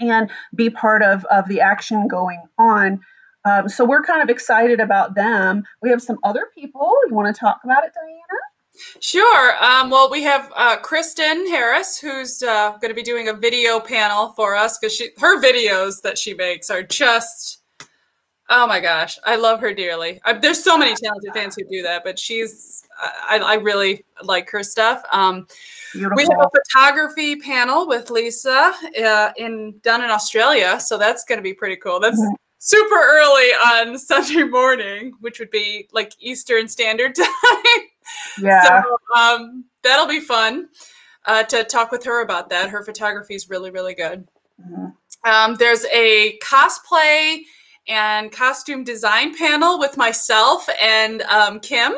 and 0.00 0.30
be 0.54 0.70
part 0.70 1.02
of, 1.02 1.26
of 1.26 1.46
the 1.46 1.60
action 1.60 2.08
going 2.08 2.42
on. 2.58 3.00
Um, 3.44 3.68
so 3.68 3.84
we're 3.84 4.02
kind 4.02 4.22
of 4.22 4.30
excited 4.30 4.80
about 4.80 5.14
them. 5.14 5.64
We 5.82 5.90
have 5.90 6.00
some 6.00 6.18
other 6.22 6.46
people. 6.54 6.96
You 7.08 7.14
want 7.14 7.34
to 7.34 7.38
talk 7.38 7.60
about 7.64 7.84
it, 7.84 7.92
Diana? 7.92 8.40
Sure. 9.00 9.62
Um, 9.62 9.90
well, 9.90 10.10
we 10.10 10.22
have 10.22 10.50
uh, 10.56 10.76
Kristen 10.78 11.46
Harris, 11.48 11.98
who's 11.98 12.42
uh, 12.42 12.70
going 12.80 12.90
to 12.90 12.94
be 12.94 13.02
doing 13.02 13.28
a 13.28 13.32
video 13.32 13.78
panel 13.80 14.28
for 14.30 14.56
us 14.56 14.78
because 14.78 15.00
her 15.18 15.40
videos 15.42 16.00
that 16.02 16.18
she 16.18 16.34
makes 16.34 16.70
are 16.70 16.82
just, 16.82 17.62
oh 18.48 18.66
my 18.66 18.80
gosh, 18.80 19.18
I 19.24 19.36
love 19.36 19.60
her 19.60 19.74
dearly. 19.74 20.20
I, 20.24 20.34
there's 20.34 20.62
so 20.62 20.78
many 20.78 20.94
talented 20.94 21.32
fans 21.34 21.56
who 21.56 21.64
do 21.70 21.82
that, 21.82 22.02
but 22.04 22.18
she's, 22.18 22.86
I, 23.00 23.38
I 23.38 23.54
really 23.54 24.04
like 24.22 24.50
her 24.50 24.62
stuff. 24.62 25.02
Um, 25.10 25.46
we 25.94 26.00
have 26.00 26.12
a 26.12 26.50
photography 26.50 27.36
panel 27.36 27.86
with 27.86 28.10
Lisa 28.10 28.72
uh, 29.04 29.32
in 29.36 29.74
done 29.82 30.02
in 30.02 30.10
Australia, 30.10 30.80
so 30.80 30.96
that's 30.96 31.24
going 31.24 31.38
to 31.38 31.42
be 31.42 31.54
pretty 31.54 31.76
cool. 31.76 32.00
That's 32.00 32.20
mm-hmm 32.20 32.41
super 32.64 32.94
early 32.94 33.48
on 33.50 33.98
Sunday 33.98 34.44
morning, 34.44 35.12
which 35.20 35.40
would 35.40 35.50
be 35.50 35.88
like 35.92 36.12
Eastern 36.20 36.68
Standard 36.68 37.12
Time. 37.16 37.82
Yeah. 38.40 38.62
So 38.62 38.96
um, 39.16 39.64
that'll 39.82 40.06
be 40.06 40.20
fun 40.20 40.68
uh, 41.26 41.42
to 41.44 41.64
talk 41.64 41.90
with 41.90 42.04
her 42.04 42.22
about 42.22 42.50
that. 42.50 42.70
Her 42.70 42.84
photography 42.84 43.34
is 43.34 43.50
really, 43.50 43.72
really 43.72 43.94
good. 43.94 44.28
Mm-hmm. 44.64 44.86
Um, 45.28 45.56
there's 45.56 45.84
a 45.86 46.38
cosplay 46.40 47.40
and 47.88 48.30
costume 48.30 48.84
design 48.84 49.36
panel 49.36 49.80
with 49.80 49.96
myself 49.96 50.68
and 50.80 51.22
um, 51.22 51.58
Kim. 51.58 51.94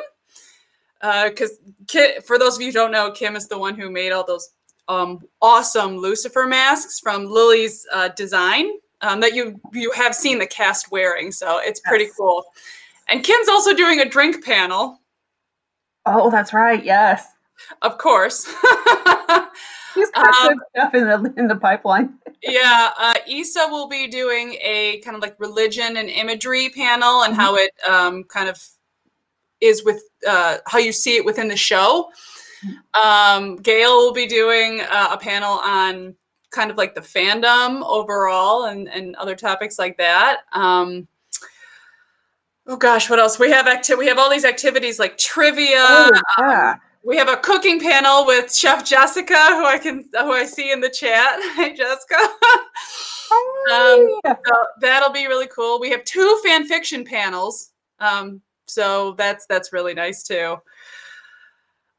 Because 1.03 1.59
uh, 1.95 2.23
for 2.25 2.39
those 2.39 2.57
of 2.57 2.63
you 2.63 2.69
who 2.69 2.73
don't 2.73 2.91
know, 2.91 3.11
Kim 3.11 3.37
is 3.37 3.49
the 3.49 3.59
one 3.59 3.79
who 3.79 3.91
made 3.91 4.13
all 4.13 4.25
those 4.25 4.49
um, 4.89 5.21
awesome 5.43 5.99
Lucifer 5.99 6.47
masks 6.47 7.01
from 7.01 7.27
Lily's 7.27 7.87
uh, 7.93 8.09
design 8.17 8.71
um, 9.05 9.21
that 9.21 9.35
you 9.35 9.61
you 9.73 9.91
have 9.93 10.15
seen 10.15 10.39
the 10.39 10.47
cast 10.47 10.91
wearing. 10.91 11.31
So 11.31 11.59
it's 11.59 11.81
pretty 11.81 12.05
yes. 12.05 12.15
cool. 12.17 12.45
And 13.11 13.23
Kim's 13.23 13.49
also 13.49 13.75
doing 13.75 14.01
a 14.01 14.09
drink 14.09 14.45
panel. 14.45 15.01
Oh, 16.07 16.31
that's 16.31 16.53
right. 16.53 16.83
Yes. 16.83 17.27
Of 17.83 17.99
course. 17.99 18.45
He's 19.95 20.11
got 20.11 20.51
um, 20.51 20.61
stuff 20.71 20.95
in 20.95 21.05
the 21.05 21.35
in 21.37 21.47
the 21.49 21.57
pipeline. 21.57 22.15
yeah, 22.43 22.91
uh, 22.99 23.15
Isa 23.29 23.67
will 23.71 23.89
be 23.89 24.09
doing 24.09 24.57
a 24.61 25.01
kind 25.05 25.15
of 25.15 25.23
like 25.23 25.39
religion 25.39 25.97
and 25.97 26.09
imagery 26.09 26.71
panel 26.71 27.23
and 27.23 27.33
mm-hmm. 27.33 27.41
how 27.41 27.57
it 27.57 27.71
um, 27.89 28.25
kind 28.25 28.49
of 28.49 28.61
is 29.61 29.85
with 29.85 30.03
uh, 30.27 30.59
how 30.67 30.79
you 30.79 30.93
see 30.93 31.17
it 31.17 31.25
within 31.25 31.49
the 31.49 31.57
show. 31.57 32.11
Um, 32.95 33.57
Gail 33.57 33.97
will 33.99 34.13
be 34.13 34.27
doing 34.27 34.81
uh, 34.81 35.11
a 35.13 35.19
panel 35.19 35.61
on 35.63 36.17
kind 36.55 36.71
of 36.71 36.77
like 36.77 36.95
the 36.95 37.01
fandom 37.01 37.83
overall 37.85 38.65
and, 38.65 38.89
and 38.89 39.17
other 39.17 39.35
topics 39.35 39.79
like 39.79 39.97
that. 39.99 40.41
Um, 40.53 41.09
oh 42.67 42.77
gosh, 42.77 43.11
what 43.11 43.19
else? 43.19 43.39
We 43.39 43.51
have 43.51 43.67
acti- 43.67 43.95
we 43.95 44.07
have 44.07 44.19
all 44.19 44.31
these 44.31 44.45
activities 44.45 44.99
like 44.99 45.19
trivia. 45.19 45.79
Oh, 45.79 46.11
yeah. 46.39 46.71
Um, 46.73 46.81
we 47.05 47.19
have 47.19 47.29
a 47.29 47.37
cooking 47.37 47.79
panel 47.79 48.25
with 48.25 48.55
Chef 48.55 48.85
Jessica, 48.85 49.35
who 49.35 49.67
I 49.67 49.79
can 49.79 50.09
who 50.13 50.33
I 50.33 50.45
see 50.47 50.73
in 50.73 50.81
the 50.81 50.91
chat. 50.91 51.39
Hey, 51.55 51.75
Jessica. 51.75 52.17
um, 53.73 54.21
so 54.25 54.37
that'll 54.81 55.13
be 55.13 55.27
really 55.27 55.49
cool. 55.49 55.79
We 55.79 55.91
have 55.91 56.05
two 56.05 56.41
fan 56.45 56.67
fiction 56.67 57.05
panels, 57.05 57.73
um, 58.01 58.41
so 58.67 59.13
that's 59.19 59.47
that's 59.47 59.73
really 59.73 59.95
nice 59.95 60.23
too. 60.23 60.57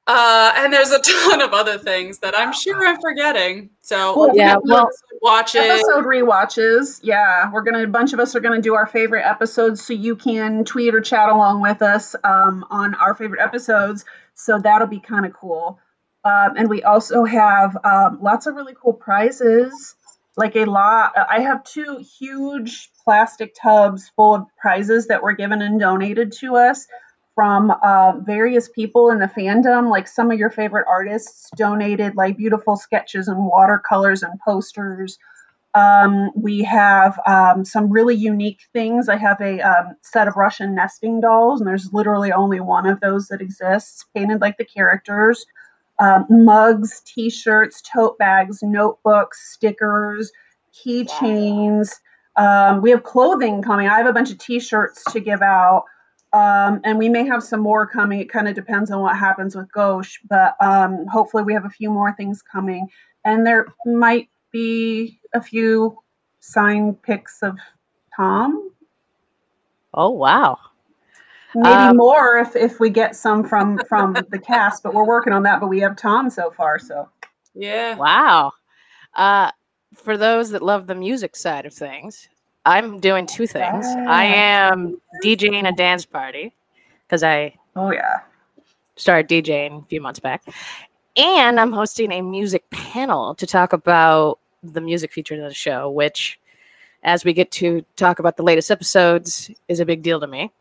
Uh, 0.08 0.54
and 0.58 0.72
there's 0.72 0.92
a 0.92 1.00
ton 1.30 1.42
of 1.42 1.54
other 1.54 1.78
things 1.78 2.20
that 2.20 2.38
I'm 2.38 2.54
sure 2.54 2.88
I'm 2.88 3.00
forgetting. 3.02 3.72
So 3.82 4.20
well, 4.20 4.36
yeah, 4.36 4.58
well, 4.62 4.90
watch 5.22 5.56
it. 5.56 5.64
Episode 5.64 6.06
rewatches. 6.06 7.00
Yeah, 7.02 7.52
we're 7.52 7.64
gonna 7.64 7.84
a 7.84 7.88
bunch 7.88 8.14
of 8.14 8.20
us 8.20 8.36
are 8.36 8.40
gonna 8.40 8.62
do 8.62 8.76
our 8.76 8.86
favorite 8.86 9.26
episodes, 9.26 9.84
so 9.84 9.94
you 9.94 10.16
can 10.16 10.64
tweet 10.64 10.94
or 10.94 11.02
chat 11.02 11.30
along 11.30 11.62
with 11.62 11.82
us 11.82 12.16
um, 12.24 12.66
on 12.70 12.94
our 12.96 13.16
favorite 13.16 13.42
episodes 13.42 14.06
so 14.36 14.60
that'll 14.60 14.88
be 14.88 15.00
kind 15.00 15.26
of 15.26 15.34
cool. 15.34 15.80
Um, 16.24 16.54
and 16.58 16.70
we 16.70 16.84
also 16.84 17.24
have 17.24 17.78
um, 17.84 18.20
lots 18.22 18.46
of 18.46 18.56
really 18.56 18.74
cool 18.80 18.94
prizes. 18.94 19.96
Like 20.38 20.56
a 20.56 20.66
lot, 20.66 21.14
I 21.16 21.42
have 21.42 21.64
two 21.64 22.04
huge 22.20 22.90
plastic 23.04 23.56
tubs 23.60 24.12
full 24.16 24.36
of 24.36 24.46
prizes 24.58 25.08
that 25.08 25.24
were 25.24 25.34
given 25.34 25.62
and 25.62 25.80
donated 25.80 26.34
to 26.40 26.58
us 26.58 26.88
from 27.36 27.70
uh, 27.70 28.14
various 28.22 28.70
people 28.70 29.12
in 29.12 29.20
the 29.20 29.28
fandom. 29.28 29.92
Like 29.92 30.08
some 30.08 30.32
of 30.32 30.40
your 30.40 30.50
favorite 30.50 30.86
artists 30.90 31.50
donated 31.56 32.16
like 32.16 32.38
beautiful 32.38 32.78
sketches 32.78 33.28
and 33.28 33.46
watercolors 33.46 34.24
and 34.24 34.40
posters. 34.40 35.20
Um, 35.76 36.32
we 36.36 36.64
have 36.64 37.20
um, 37.28 37.66
some 37.66 37.92
really 37.92 38.16
unique 38.16 38.62
things. 38.72 39.10
I 39.10 39.18
have 39.18 39.42
a 39.42 39.60
um, 39.60 39.98
set 40.02 40.30
of 40.30 40.38
Russian 40.38 40.74
nesting 40.74 41.20
dolls, 41.20 41.60
and 41.60 41.68
there's 41.68 41.92
literally 41.92 42.32
only 42.32 42.62
one 42.62 42.88
of 42.88 43.02
those 43.02 43.28
that 43.28 43.42
exists, 43.42 44.06
painted 44.16 44.40
like 44.40 44.58
the 44.58 44.64
characters. 44.64 45.46
Um, 46.00 46.26
mugs, 46.30 47.02
t 47.06 47.30
shirts, 47.30 47.82
tote 47.82 48.18
bags, 48.18 48.60
notebooks, 48.64 49.54
stickers, 49.54 50.32
keychains. 50.74 51.92
Um, 52.38 52.82
we 52.82 52.92
have 52.92 53.04
clothing 53.04 53.62
coming. 53.62 53.88
I 53.88 53.98
have 53.98 54.08
a 54.08 54.14
bunch 54.14 54.32
of 54.32 54.38
t 54.38 54.62
shirts 54.62 55.04
to 55.12 55.20
give 55.20 55.42
out. 55.42 55.86
Um, 56.36 56.82
and 56.84 56.98
we 56.98 57.08
may 57.08 57.26
have 57.28 57.44
some 57.44 57.62
more 57.62 57.88
coming. 57.88 58.20
It 58.20 58.30
kind 58.30 58.50
of 58.50 58.56
depends 58.56 58.92
on 58.92 59.00
what 59.00 59.16
happens 59.16 59.56
with 59.56 59.72
Gauche, 59.72 60.20
but 60.30 60.56
hopefully 61.10 61.44
we 61.44 61.54
have 61.54 61.64
a 61.64 61.70
few 61.70 61.90
more 61.90 62.12
things 62.12 62.42
coming. 62.42 62.90
And 63.24 63.48
there 63.48 63.68
might 63.86 64.28
be 64.52 65.22
a 65.34 65.42
few 65.42 65.98
signed 66.42 67.02
pics 67.02 67.42
of 67.42 67.58
Tom. 68.18 68.70
Oh 69.94 70.10
wow. 70.10 70.58
Maybe 71.56 71.74
um, 71.74 71.96
more 71.96 72.40
if, 72.40 72.58
if 72.58 72.82
we 72.82 72.90
get 72.90 73.16
some 73.16 73.48
from 73.48 73.80
from 73.88 74.14
the 74.30 74.40
cast, 74.40 74.84
but 74.84 74.94
we're 74.94 75.08
working 75.08 75.32
on 75.32 75.44
that. 75.44 75.62
But 75.62 75.68
we 75.70 75.80
have 75.80 75.96
Tom 75.96 76.30
so 76.30 76.52
far, 76.52 76.80
so 76.80 77.08
yeah. 77.54 77.96
Wow. 77.96 78.52
Uh, 79.14 79.52
for 79.96 80.18
those 80.18 80.50
that 80.50 80.62
love 80.62 80.86
the 80.86 80.96
music 80.96 81.38
side 81.38 81.66
of 81.66 81.74
things, 81.74 82.28
I'm 82.66 83.00
doing 83.00 83.28
two 83.28 83.48
things. 83.48 83.86
I 83.86 84.26
am 84.26 85.00
DJing 85.24 85.68
a 85.68 85.72
dance 85.72 86.06
party 86.06 86.54
because 87.06 87.24
I 87.24 87.56
oh 87.76 87.92
yeah 87.92 88.22
started 88.96 89.30
DJing 89.30 89.84
a 89.84 89.86
few 89.88 90.02
months 90.02 90.20
back, 90.20 90.44
and 91.16 91.60
I'm 91.60 91.72
hosting 91.72 92.12
a 92.12 92.22
music 92.22 92.70
panel 92.70 93.36
to 93.36 93.46
talk 93.46 93.74
about 93.74 94.40
the 94.64 94.82
music 94.82 95.12
feature 95.12 95.36
of 95.36 95.42
the 95.42 95.54
show, 95.54 95.90
which, 95.90 96.40
as 97.04 97.24
we 97.24 97.34
get 97.34 97.52
to 97.52 97.86
talk 97.96 98.20
about 98.20 98.38
the 98.38 98.44
latest 98.44 98.72
episodes, 98.72 99.52
is 99.68 99.80
a 99.80 99.86
big 99.86 100.02
deal 100.02 100.20
to 100.20 100.28
me. 100.28 100.52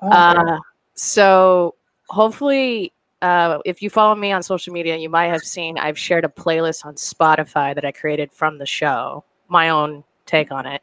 Oh, 0.00 0.08
uh, 0.08 0.58
so 0.94 1.74
hopefully, 2.08 2.92
uh, 3.20 3.58
if 3.64 3.82
you 3.82 3.90
follow 3.90 4.14
me 4.14 4.32
on 4.32 4.42
social 4.42 4.72
media, 4.72 4.96
you 4.96 5.10
might 5.10 5.26
have 5.26 5.42
seen 5.42 5.78
I've 5.78 5.98
shared 5.98 6.24
a 6.24 6.28
playlist 6.28 6.86
on 6.86 6.94
Spotify 6.94 7.74
that 7.74 7.84
I 7.84 7.92
created 7.92 8.32
from 8.32 8.58
the 8.58 8.66
show, 8.66 9.24
my 9.48 9.68
own 9.68 10.04
take 10.24 10.52
on 10.52 10.66
it. 10.66 10.82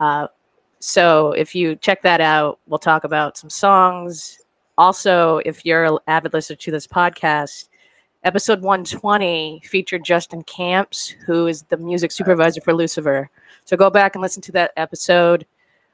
Uh, 0.00 0.26
so 0.80 1.32
if 1.32 1.54
you 1.54 1.76
check 1.76 2.02
that 2.02 2.20
out, 2.20 2.58
we'll 2.66 2.78
talk 2.78 3.04
about 3.04 3.36
some 3.36 3.50
songs. 3.50 4.38
Also, 4.78 5.38
if 5.44 5.64
you're 5.64 5.84
an 5.84 5.98
avid 6.06 6.32
listener 6.32 6.56
to 6.56 6.70
this 6.70 6.86
podcast, 6.86 7.68
Episode 8.22 8.60
120 8.60 9.62
featured 9.64 10.04
Justin 10.04 10.42
Camps, 10.42 11.08
who 11.24 11.46
is 11.46 11.62
the 11.62 11.76
music 11.78 12.12
supervisor 12.12 12.60
for 12.60 12.74
Lucifer. 12.74 13.30
So 13.64 13.78
go 13.78 13.88
back 13.88 14.14
and 14.14 14.20
listen 14.20 14.42
to 14.42 14.52
that 14.52 14.72
episode. 14.76 15.46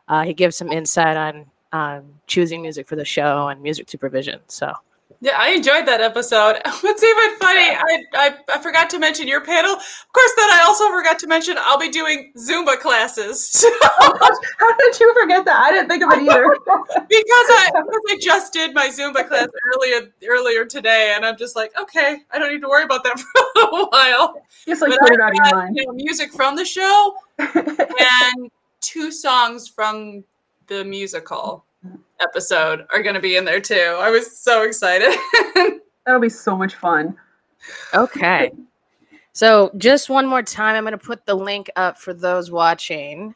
Uh, 0.09 0.25
he 0.25 0.35
gives 0.35 0.57
some 0.57 0.73
insight 0.73 1.17
on 1.17 1.47
um, 1.71 2.05
choosing 2.27 2.63
music 2.63 2.89
for 2.89 2.97
the 2.97 3.05
show 3.05 3.47
and 3.47 3.63
music 3.63 3.89
supervision. 3.89 4.41
So 4.49 4.73
yeah, 5.21 5.37
I 5.39 5.51
enjoyed 5.51 5.87
that 5.87 6.01
episode. 6.01 6.61
What's 6.81 7.03
even 7.03 7.37
funny, 7.37 7.69
I, 7.71 8.05
I, 8.15 8.35
I 8.55 8.59
forgot 8.59 8.91
to 8.91 8.99
mention 8.99 9.27
your 9.29 9.41
panel. 9.41 9.73
Of 9.73 10.13
course, 10.13 10.33
then 10.37 10.51
I 10.51 10.65
also 10.67 10.89
forgot 10.91 11.19
to 11.21 11.27
mention 11.27 11.57
I'll 11.59 11.79
be 11.79 11.89
doing 11.89 12.33
Zumba 12.37 12.79
classes. 12.79 13.65
Oh 13.99 14.41
how 14.59 14.77
did 14.77 15.01
you 15.01 15.15
forget 15.21 15.45
that? 15.45 15.57
I 15.57 15.71
didn't 15.73 15.89
think 15.89 16.03
of 16.03 16.13
it 16.13 16.23
either. 16.23 16.45
because 17.09 17.47
I 17.51 17.71
because 17.75 18.03
I 18.11 18.19
just 18.21 18.53
did 18.53 18.75
my 18.75 18.89
Zumba 18.89 19.27
class 19.27 19.49
earlier 19.75 20.13
earlier 20.29 20.65
today, 20.65 21.13
and 21.15 21.25
I'm 21.25 21.37
just 21.37 21.57
like, 21.57 21.73
okay, 21.81 22.19
I 22.31 22.39
don't 22.39 22.53
need 22.53 22.61
to 22.61 22.69
worry 22.69 22.85
about 22.85 23.05
that 23.05 23.19
for 23.19 23.63
a 23.63 23.87
while. 23.87 24.43
Just 24.67 24.83
like 24.83 24.99
put 24.99 25.13
it 25.13 25.21
out 25.21 25.31
of 25.31 25.35
your 25.35 25.57
mind. 25.57 25.77
You 25.77 25.87
know, 25.87 25.93
music 25.93 26.33
from 26.33 26.57
the 26.57 26.65
show 26.65 27.15
and 27.39 28.51
two 28.81 29.11
songs 29.11 29.69
from 29.69 30.25
the 30.67 30.85
musical 30.85 31.66
episode 32.21 32.87
are 32.93 33.03
going 33.03 33.15
to 33.15 33.21
be 33.21 33.37
in 33.37 33.45
there 33.45 33.61
too. 33.61 33.97
I 33.99 34.11
was 34.11 34.39
so 34.39 34.63
excited. 34.63 35.17
That'll 36.07 36.21
be 36.21 36.29
so 36.29 36.57
much 36.57 36.75
fun. 36.75 37.17
Okay. 37.95 38.53
So, 39.33 39.71
just 39.77 40.09
one 40.09 40.27
more 40.27 40.43
time, 40.43 40.77
I'm 40.77 40.85
going 40.85 40.93
to 40.93 40.99
put 40.99 41.27
the 41.27 41.35
link 41.35 41.71
up 41.77 41.99
for 41.99 42.15
those 42.15 42.51
watching. 42.51 43.35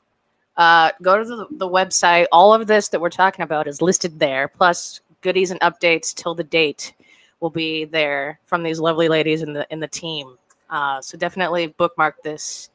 Uh, 0.57 0.93
go 1.03 1.19
to 1.19 1.25
the, 1.25 1.47
the 1.51 1.69
website. 1.69 2.27
All 2.33 2.55
of 2.55 2.67
this 2.67 2.89
that 2.89 3.01
we're 3.01 3.11
talking 3.11 3.43
about 3.43 3.67
is 3.67 3.83
listed 3.83 4.19
there, 4.19 4.49
plus 4.49 5.01
goodies 5.21 5.51
and 5.51 5.61
updates 5.61 6.15
till 6.15 6.35
the 6.35 6.45
date 6.45 6.95
will 7.41 7.51
be 7.51 7.85
there 7.85 8.39
from 8.47 8.63
these 8.63 8.81
lovely 8.81 9.09
ladies 9.09 9.43
in 9.43 9.53
the 9.53 9.67
in 9.71 9.81
the 9.81 9.89
team. 9.89 10.37
Uh, 10.71 11.01
so 11.01 11.19
definitely 11.19 11.67
bookmark 11.67 12.23
this 12.23 12.70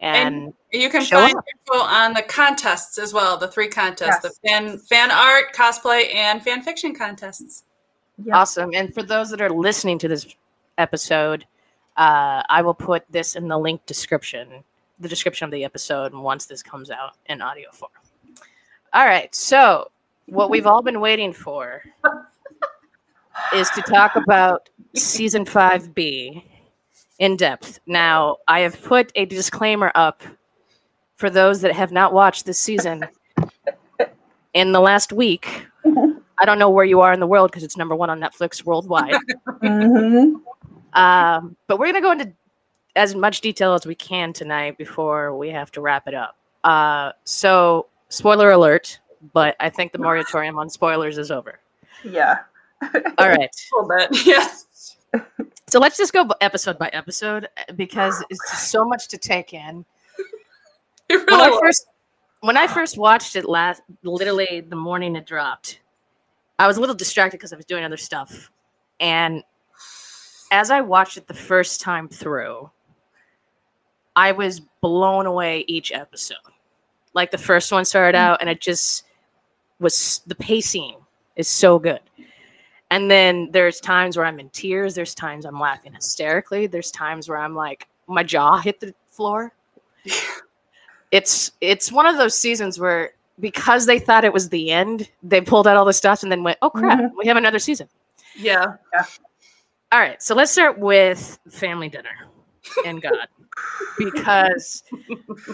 and, 0.00 0.34
and 0.34 0.54
you 0.72 0.88
can 0.88 1.02
find 1.04 1.36
up. 1.36 1.44
info 1.54 1.82
on 1.82 2.12
the 2.12 2.22
contests 2.22 2.98
as 2.98 3.12
well 3.12 3.36
the 3.36 3.48
three 3.48 3.68
contests 3.68 4.20
yes. 4.22 4.38
the 4.40 4.48
fan 4.48 4.78
fan 4.78 5.10
art 5.10 5.52
cosplay 5.54 6.14
and 6.14 6.42
fan 6.42 6.62
fiction 6.62 6.94
contests 6.94 7.64
yep. 8.24 8.36
awesome 8.36 8.70
and 8.74 8.94
for 8.94 9.02
those 9.02 9.30
that 9.30 9.40
are 9.40 9.50
listening 9.50 9.98
to 9.98 10.08
this 10.08 10.26
episode 10.78 11.44
uh, 11.96 12.42
i 12.48 12.62
will 12.62 12.74
put 12.74 13.04
this 13.10 13.34
in 13.34 13.48
the 13.48 13.58
link 13.58 13.84
description 13.86 14.62
the 15.00 15.08
description 15.08 15.44
of 15.44 15.50
the 15.50 15.64
episode 15.64 16.14
once 16.14 16.46
this 16.46 16.62
comes 16.62 16.90
out 16.90 17.14
in 17.26 17.42
audio 17.42 17.70
form 17.72 17.90
all 18.92 19.06
right 19.06 19.34
so 19.34 19.90
what 20.26 20.50
we've 20.50 20.66
all 20.66 20.82
been 20.82 21.00
waiting 21.00 21.32
for 21.32 21.82
is 23.54 23.68
to 23.70 23.82
talk 23.82 24.14
about 24.16 24.68
season 24.94 25.44
5b 25.44 26.44
in 27.18 27.36
depth. 27.36 27.80
Now, 27.86 28.38
I 28.46 28.60
have 28.60 28.80
put 28.82 29.12
a 29.14 29.24
disclaimer 29.24 29.92
up 29.94 30.22
for 31.16 31.30
those 31.30 31.60
that 31.62 31.72
have 31.72 31.92
not 31.92 32.12
watched 32.12 32.46
this 32.46 32.58
season 32.58 33.06
in 34.54 34.72
the 34.72 34.80
last 34.80 35.12
week. 35.12 35.66
I 36.40 36.44
don't 36.44 36.58
know 36.58 36.70
where 36.70 36.84
you 36.84 37.00
are 37.00 37.12
in 37.12 37.20
the 37.20 37.26
world 37.26 37.50
because 37.50 37.64
it's 37.64 37.76
number 37.76 37.96
one 37.96 38.10
on 38.10 38.20
Netflix 38.20 38.64
worldwide. 38.64 39.16
hmm 39.60 40.36
um, 40.94 41.56
but 41.66 41.78
we're 41.78 41.86
gonna 41.86 42.00
go 42.00 42.12
into 42.12 42.32
as 42.96 43.14
much 43.14 43.40
detail 43.40 43.74
as 43.74 43.86
we 43.86 43.94
can 43.94 44.32
tonight 44.32 44.78
before 44.78 45.36
we 45.36 45.50
have 45.50 45.70
to 45.72 45.80
wrap 45.80 46.08
it 46.08 46.14
up. 46.14 46.36
Uh, 46.64 47.12
so, 47.24 47.86
spoiler 48.08 48.50
alert, 48.50 48.98
but 49.32 49.54
I 49.60 49.70
think 49.70 49.92
the 49.92 49.98
moratorium 49.98 50.58
on 50.58 50.68
spoilers 50.70 51.18
is 51.18 51.30
over. 51.30 51.60
Yeah. 52.04 52.38
All 52.82 53.28
right. 53.28 53.50
A 53.78 53.82
little 53.82 54.08
bit. 54.08 54.26
Yes. 54.26 54.96
So 55.68 55.78
let's 55.78 55.98
just 55.98 56.14
go 56.14 56.26
episode 56.40 56.78
by 56.78 56.88
episode 56.94 57.46
uh, 57.58 57.72
because 57.74 58.24
it's 58.30 58.58
so 58.62 58.86
much 58.86 59.08
to 59.08 59.18
take 59.18 59.52
in. 59.52 59.84
It 61.10 61.26
When 61.26 61.40
really 61.40 61.56
I 61.56 61.60
first 61.60 61.86
when 62.40 62.56
I 62.58 62.66
first 62.66 62.98
watched 62.98 63.34
it 63.34 63.48
last 63.48 63.80
literally 64.02 64.60
the 64.60 64.76
morning 64.76 65.16
it 65.16 65.24
dropped, 65.24 65.80
I 66.58 66.66
was 66.66 66.76
a 66.76 66.80
little 66.80 66.94
distracted 66.94 67.38
because 67.38 67.50
I 67.50 67.56
was 67.56 67.64
doing 67.64 67.82
other 67.82 67.96
stuff. 67.96 68.50
And 69.00 69.42
as 70.50 70.70
I 70.70 70.82
watched 70.82 71.16
it 71.16 71.26
the 71.26 71.32
first 71.32 71.80
time 71.80 72.10
through, 72.10 72.70
I 74.16 74.32
was 74.32 74.60
blown 74.60 75.24
away 75.24 75.64
each 75.66 75.92
episode. 75.92 76.36
Like 77.14 77.30
the 77.30 77.38
first 77.38 77.72
one 77.72 77.86
started 77.86 78.18
out 78.18 78.42
and 78.42 78.50
it 78.50 78.60
just 78.60 79.04
was 79.80 80.20
the 80.26 80.34
pacing 80.34 80.96
is 81.36 81.48
so 81.48 81.78
good. 81.78 82.00
And 82.90 83.10
then 83.10 83.50
there's 83.52 83.80
times 83.80 84.16
where 84.16 84.24
I'm 84.24 84.40
in 84.40 84.48
tears, 84.50 84.94
there's 84.94 85.14
times 85.14 85.44
I'm 85.44 85.60
laughing 85.60 85.92
hysterically, 85.92 86.66
there's 86.66 86.90
times 86.90 87.28
where 87.28 87.38
I'm 87.38 87.54
like 87.54 87.88
my 88.06 88.22
jaw 88.22 88.56
hit 88.58 88.80
the 88.80 88.94
floor. 89.10 89.52
it's 91.10 91.52
it's 91.60 91.92
one 91.92 92.06
of 92.06 92.16
those 92.16 92.36
seasons 92.36 92.78
where 92.78 93.12
because 93.40 93.86
they 93.86 93.98
thought 93.98 94.24
it 94.24 94.32
was 94.32 94.48
the 94.48 94.70
end, 94.70 95.08
they 95.22 95.40
pulled 95.40 95.68
out 95.68 95.76
all 95.76 95.84
the 95.84 95.92
stuff 95.92 96.22
and 96.22 96.32
then 96.32 96.42
went, 96.42 96.58
"Oh 96.62 96.70
crap, 96.70 96.98
Mhm. 96.98 97.10
we 97.16 97.26
have 97.26 97.36
another 97.36 97.58
season." 97.58 97.88
Yeah. 98.34 98.76
All 99.92 100.00
right, 100.00 100.22
so 100.22 100.34
let's 100.34 100.50
start 100.50 100.78
with 100.78 101.38
family 101.50 101.88
dinner 101.88 102.28
and 102.84 103.00
God 103.00 103.28
because 103.98 104.82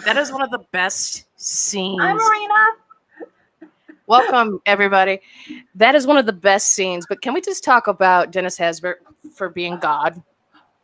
that 0.04 0.16
is 0.16 0.32
one 0.32 0.42
of 0.42 0.50
the 0.50 0.64
best 0.72 1.26
scenes. 1.36 2.00
I'm 2.00 2.16
Marina. 2.16 2.66
Welcome 4.06 4.60
everybody. 4.66 5.20
That 5.74 5.94
is 5.94 6.06
one 6.06 6.18
of 6.18 6.26
the 6.26 6.32
best 6.32 6.72
scenes. 6.72 7.06
But 7.08 7.22
can 7.22 7.32
we 7.32 7.40
just 7.40 7.64
talk 7.64 7.86
about 7.86 8.30
Dennis 8.32 8.58
Haysbert 8.58 8.96
for 9.32 9.48
being 9.48 9.78
God? 9.78 10.22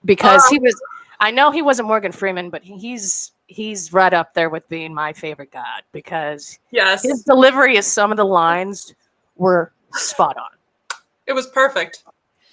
Because 0.05 0.47
he 0.47 0.57
um, 0.57 0.63
was. 0.63 0.81
I 1.21 1.31
know 1.31 1.51
he 1.51 1.61
wasn't 1.61 1.89
Morgan 1.89 2.13
Freeman, 2.13 2.49
but 2.49 2.63
he's 2.63 3.33
he's 3.47 3.93
right 3.93 4.13
up 4.15 4.33
there 4.33 4.49
with 4.49 4.67
being 4.69 4.95
my 4.95 5.13
favorite 5.13 5.53
God 5.53 5.83
because 5.93 6.59
Yes. 6.71 7.03
his 7.03 7.23
delivery 7.25 7.77
of 7.77 7.85
some 7.85 8.11
of 8.11 8.17
the 8.17 8.25
lines 8.25 8.95
were 9.37 9.73
spot 9.93 10.37
on. 10.39 10.99
It 11.27 11.35
was 11.35 11.47
perfect. 11.49 12.05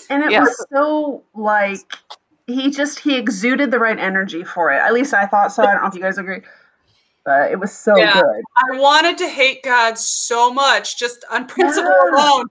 And 0.09 0.23
it 0.23 0.31
Yeah. 0.31 0.41
was 0.41 0.65
so 0.69 1.23
like 1.33 1.79
he 2.45 2.71
just 2.71 2.99
he 2.99 3.15
exuded 3.15 3.71
the 3.71 3.79
right 3.79 3.97
energy 3.97 4.43
for 4.43 4.71
it. 4.71 4.77
At 4.77 4.93
least 4.93 5.13
I 5.13 5.27
thought 5.27 5.53
so. 5.53 5.63
I 5.63 5.73
don't 5.73 5.83
know 5.83 5.87
if 5.87 5.95
you 5.95 6.01
guys 6.01 6.17
agree. 6.17 6.41
But 7.27 7.51
it 7.51 7.59
was 7.59 7.73
so 7.73 7.97
Yeah. 7.97 8.13
good. 8.13 8.43
I 8.55 8.79
wanted 8.79 9.17
to 9.17 9.27
hate 9.27 9.61
God 9.61 9.97
so 9.97 10.49
much, 10.53 10.97
just 10.97 11.25
on 11.29 11.45
principle 11.45 11.91
Yeah. 11.91 12.15
alone. 12.15 12.45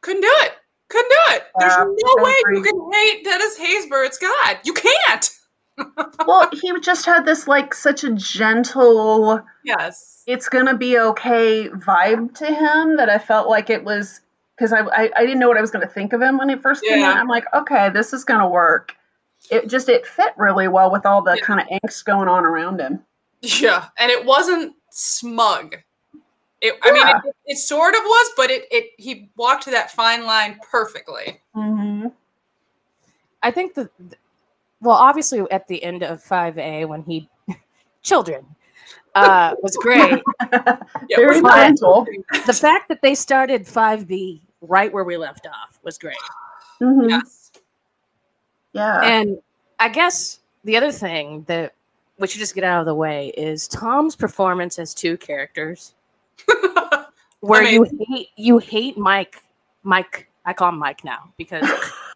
Couldn't 0.00 0.22
do 0.22 0.32
it. 0.40 0.52
Couldn't 0.90 1.10
do 1.10 1.34
it. 1.34 1.44
There's 1.60 1.72
Yeah, 1.76 1.84
no 1.84 2.24
way 2.24 2.34
you 2.54 2.62
can 2.62 2.92
hate 2.92 3.22
Dennis 3.24 3.56
Haysbert. 3.56 4.06
It's 4.06 4.18
God. 4.18 4.58
You 4.64 4.74
can't. 4.74 5.30
Well, 6.26 6.48
he 6.52 6.80
just 6.80 7.06
had 7.06 7.24
this 7.24 7.46
like 7.46 7.72
such 7.72 8.02
a 8.02 8.10
gentle 8.10 9.42
Yes. 9.64 10.24
it's 10.26 10.48
gonna 10.48 10.76
be 10.76 10.98
okay 10.98 11.68
vibe 11.68 12.34
to 12.38 12.46
him 12.46 12.96
that 12.96 13.08
I 13.08 13.18
felt 13.18 13.48
like 13.48 13.70
it 13.70 13.84
was 13.84 14.20
because 14.56 14.72
I, 14.72 14.80
I 14.80 15.10
I 15.14 15.20
didn't 15.20 15.38
know 15.38 15.46
what 15.46 15.56
I 15.56 15.60
was 15.60 15.70
gonna 15.70 15.86
think 15.86 16.12
of 16.14 16.20
him 16.20 16.36
when 16.38 16.50
it 16.50 16.62
first 16.62 16.82
came 16.82 16.98
Yeah. 16.98 17.12
out. 17.12 17.16
I'm 17.16 17.28
like, 17.28 17.44
okay, 17.54 17.90
this 17.90 18.12
is 18.12 18.24
gonna 18.24 18.48
work. 18.48 18.96
It 19.52 19.68
just 19.68 19.88
it 19.88 20.04
fit 20.04 20.32
really 20.36 20.66
well 20.66 20.90
with 20.90 21.06
all 21.06 21.22
the 21.22 21.36
Yeah. 21.36 21.44
kind 21.44 21.60
of 21.60 21.68
angst 21.68 22.04
going 22.04 22.26
on 22.26 22.44
around 22.44 22.80
him. 22.80 23.04
Yeah, 23.40 23.86
and 23.98 24.10
it 24.10 24.24
wasn't 24.24 24.74
smug. 24.90 25.76
It, 26.60 26.74
I 26.82 26.92
mean, 26.92 27.06
it, 27.06 27.34
it 27.46 27.58
sort 27.58 27.94
of 27.94 28.00
was, 28.02 28.32
but 28.36 28.50
it, 28.50 28.64
it 28.70 28.90
he 28.98 29.30
walked 29.36 29.66
that 29.66 29.92
fine 29.92 30.24
line 30.24 30.58
perfectly. 30.68 31.40
Mm-hmm. 31.54 32.08
I 33.42 33.50
think 33.50 33.74
the 33.74 33.88
well, 34.80 34.96
obviously 34.96 35.40
at 35.50 35.68
the 35.68 35.82
end 35.82 36.02
of 36.02 36.22
five 36.22 36.58
A 36.58 36.84
when 36.84 37.02
he 37.02 37.28
children 38.02 38.44
uh, 39.14 39.54
was 39.62 39.76
great. 39.76 40.22
Yeah, 41.08 41.16
Very 41.16 41.38
it 41.38 41.42
was 41.42 41.54
gentle. 41.54 42.06
the 42.46 42.52
fact 42.52 42.88
that 42.88 43.02
they 43.02 43.14
started 43.14 43.66
five 43.66 44.06
B 44.06 44.42
right 44.60 44.92
where 44.92 45.04
we 45.04 45.16
left 45.16 45.46
off 45.46 45.78
was 45.82 45.98
great. 45.98 46.16
hmm 46.78 47.08
Yes. 47.08 47.52
Yeah. 48.72 49.00
And 49.02 49.38
I 49.78 49.88
guess 49.88 50.40
the 50.64 50.76
other 50.76 50.92
thing 50.92 51.44
that 51.48 51.74
we 52.18 52.26
should 52.26 52.40
just 52.40 52.54
get 52.54 52.64
out 52.64 52.80
of 52.80 52.86
the 52.86 52.94
way 52.94 53.28
is 53.36 53.68
Tom's 53.68 54.16
performance 54.16 54.78
as 54.78 54.94
two 54.94 55.16
characters, 55.16 55.94
where 57.40 57.62
you 57.62 57.86
hate 58.08 58.28
you 58.36 58.58
hate 58.58 58.98
Mike. 58.98 59.42
Mike, 59.84 60.28
I 60.44 60.52
call 60.52 60.70
him 60.70 60.78
Mike 60.78 61.04
now 61.04 61.32
because, 61.36 61.64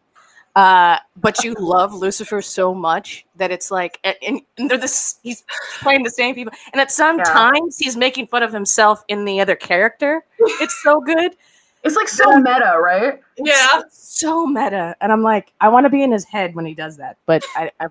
uh, 0.56 0.98
but 1.16 1.42
you 1.44 1.54
love 1.54 1.94
Lucifer 1.94 2.42
so 2.42 2.74
much 2.74 3.24
that 3.36 3.50
it's 3.50 3.70
like, 3.70 3.98
and, 4.04 4.40
and 4.58 4.70
they're 4.70 4.78
this. 4.78 5.18
He's 5.22 5.44
playing 5.80 6.02
the 6.02 6.10
same 6.10 6.34
people, 6.34 6.52
and 6.72 6.80
at 6.80 6.90
some 6.90 7.18
Yeah. 7.18 7.24
times 7.24 7.78
he's 7.78 7.96
making 7.96 8.26
fun 8.26 8.42
of 8.42 8.52
himself 8.52 9.04
in 9.08 9.24
the 9.24 9.40
other 9.40 9.54
character. 9.54 10.24
It's 10.38 10.82
so 10.82 11.00
good. 11.00 11.36
it's 11.84 11.94
like 11.96 12.08
so 12.08 12.36
meta, 12.38 12.76
right? 12.80 13.20
Yeah. 13.38 13.82
so 13.90 14.46
meta, 14.46 14.96
and 15.00 15.12
I'm 15.12 15.22
like, 15.22 15.52
I 15.60 15.68
want 15.68 15.84
to 15.86 15.90
be 15.90 16.02
in 16.02 16.10
his 16.10 16.24
head 16.24 16.54
when 16.56 16.66
he 16.66 16.74
does 16.74 16.96
that, 16.96 17.18
but 17.26 17.44
I, 17.54 17.70
I 17.80 17.86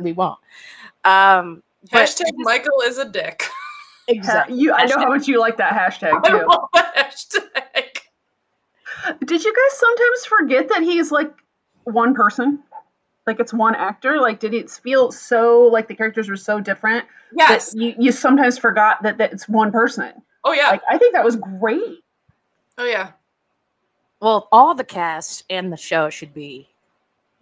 we 0.00 0.12
won't. 0.12 0.38
Um, 1.04 1.62
but 1.90 2.06
Hashtag 2.08 2.30
Michael 2.36 2.80
is 2.84 2.98
a 2.98 3.08
dick. 3.08 3.44
exactly. 4.08 4.56
You 4.58 4.72
I 4.72 4.84
know 4.84 4.98
how 4.98 5.08
much 5.08 5.28
you 5.28 5.40
like 5.40 5.56
that 5.58 5.72
hashtag 5.72 6.20
I 6.24 6.28
too. 6.30 6.46
love 6.48 6.68
that 6.74 6.94
hashtag. 6.96 7.98
Did 9.24 9.44
you 9.44 9.54
guys 9.54 9.78
sometimes 9.78 10.24
forget 10.26 10.68
that 10.70 10.82
he's 10.82 11.10
like 11.12 11.32
one 11.84 12.14
person? 12.14 12.60
Like 13.26 13.40
it's 13.40 13.52
one 13.54 13.74
actor? 13.74 14.20
Like 14.20 14.40
did 14.40 14.54
it 14.54 14.70
feel 14.70 15.12
so 15.12 15.62
like 15.72 15.88
the 15.88 15.94
characters 15.94 16.28
were 16.28 16.36
so 16.36 16.60
different 16.60 17.06
Yes. 17.36 17.72
that 17.72 17.78
you, 17.80 17.94
you 17.98 18.12
sometimes 18.12 18.58
forgot 18.58 19.02
that, 19.02 19.18
that 19.18 19.32
it's 19.32 19.48
one 19.48 19.70
person? 19.70 20.12
Oh 20.44 20.52
yeah. 20.52 20.70
Like 20.70 20.82
I 20.90 20.98
think 20.98 21.14
that 21.14 21.24
was 21.24 21.36
great. 21.36 21.98
oh 22.78 22.84
yeah. 22.84 23.12
Well, 24.20 24.48
all 24.50 24.74
the 24.74 24.84
cast 24.84 25.44
and 25.48 25.72
the 25.72 25.76
show 25.76 26.10
should 26.10 26.34
be 26.34 26.67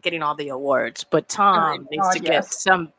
getting 0.06 0.22
all 0.22 0.36
the 0.36 0.50
awards, 0.50 1.02
but 1.02 1.28
Tom 1.28 1.74
Agreed. 1.74 1.90
needs 1.90 2.06
God, 2.06 2.12
to 2.12 2.18
get 2.20 2.44
some 2.46 2.92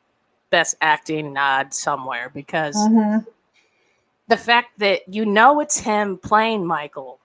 best 0.50 0.76
acting 0.82 1.32
nod 1.32 1.74
somewhere 1.74 2.30
because 2.34 2.76
Mm-hmm. 2.76 3.20
the 4.28 4.36
fact 4.36 4.78
that 4.80 5.08
you 5.08 5.26
know 5.26 5.62
it's 5.62 5.78
him 5.80 6.18
playing 6.18 6.66
Michael, 6.68 7.20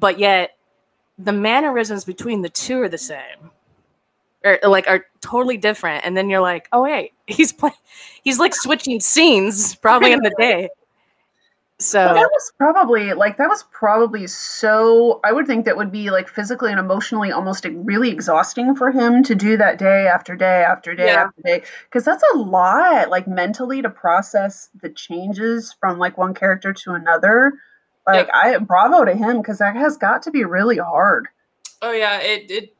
but 0.00 0.18
yet 0.18 0.56
the 1.18 1.32
mannerisms 1.32 2.04
between 2.06 2.40
the 2.40 2.48
two 2.48 2.80
are 2.80 2.88
the 2.88 2.96
same. 2.96 3.50
Or 4.44 4.58
like 4.64 4.88
are 4.88 5.04
totally 5.20 5.58
different. 5.58 6.06
And 6.06 6.16
then 6.16 6.30
you're 6.30 6.40
like, 6.40 6.68
oh 6.72 6.82
wait, 6.84 7.12
he's 7.26 7.52
playing 7.52 7.76
he's 8.22 8.38
like 8.38 8.54
switching 8.54 8.98
scenes 8.98 9.74
probably 9.74 10.12
in 10.12 10.20
the 10.20 10.34
day. 10.38 10.70
So 11.82 11.98
that 11.98 12.30
was 12.32 12.52
probably 12.56 13.12
like 13.12 13.38
that 13.38 13.48
was 13.48 13.64
probably 13.64 14.26
so 14.26 15.20
I 15.24 15.32
would 15.32 15.46
think 15.46 15.64
that 15.64 15.76
would 15.76 15.90
be 15.90 16.10
like 16.10 16.28
physically 16.28 16.70
and 16.70 16.78
emotionally 16.78 17.32
almost 17.32 17.64
really 17.64 18.10
exhausting 18.10 18.76
for 18.76 18.90
him 18.90 19.24
to 19.24 19.34
do 19.34 19.56
that 19.56 19.78
day 19.78 20.06
after 20.06 20.36
day 20.36 20.62
after 20.62 20.94
day 20.94 21.06
Yeah. 21.06 21.24
after 21.24 21.42
day 21.42 21.62
because 21.84 22.04
that's 22.04 22.22
a 22.34 22.38
lot 22.38 23.10
like 23.10 23.26
mentally 23.26 23.82
to 23.82 23.90
process 23.90 24.70
the 24.80 24.90
changes 24.90 25.74
from 25.80 25.98
like 25.98 26.16
one 26.16 26.34
character 26.34 26.72
to 26.72 26.92
another. 26.92 27.54
Like 28.06 28.28
I 28.32 28.58
bravo 28.58 29.04
to 29.04 29.14
him 29.14 29.38
because 29.38 29.58
that 29.58 29.76
has 29.76 29.96
got 29.96 30.22
to 30.22 30.30
be 30.30 30.44
really 30.44 30.78
hard. 30.78 31.28
Oh 31.80 31.92
yeah. 31.92 32.18
It 32.20 32.50
it. 32.50 32.76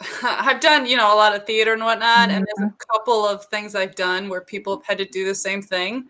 I've 0.22 0.60
done 0.60 0.86
you 0.86 0.96
know 0.96 1.14
a 1.14 1.16
lot 1.16 1.34
of 1.34 1.46
theater 1.46 1.72
and 1.72 1.82
whatnot, 1.82 2.30
and 2.30 2.46
there's 2.46 2.58
a 2.58 2.72
mm-hmm. 2.72 2.92
couple 2.92 3.26
of 3.26 3.44
things 3.46 3.74
I've 3.74 3.94
done 3.94 4.28
where 4.28 4.40
people 4.40 4.76
have 4.76 4.86
had 4.86 4.98
to 4.98 5.04
do 5.04 5.24
the 5.24 5.34
same 5.34 5.62
thing. 5.62 6.08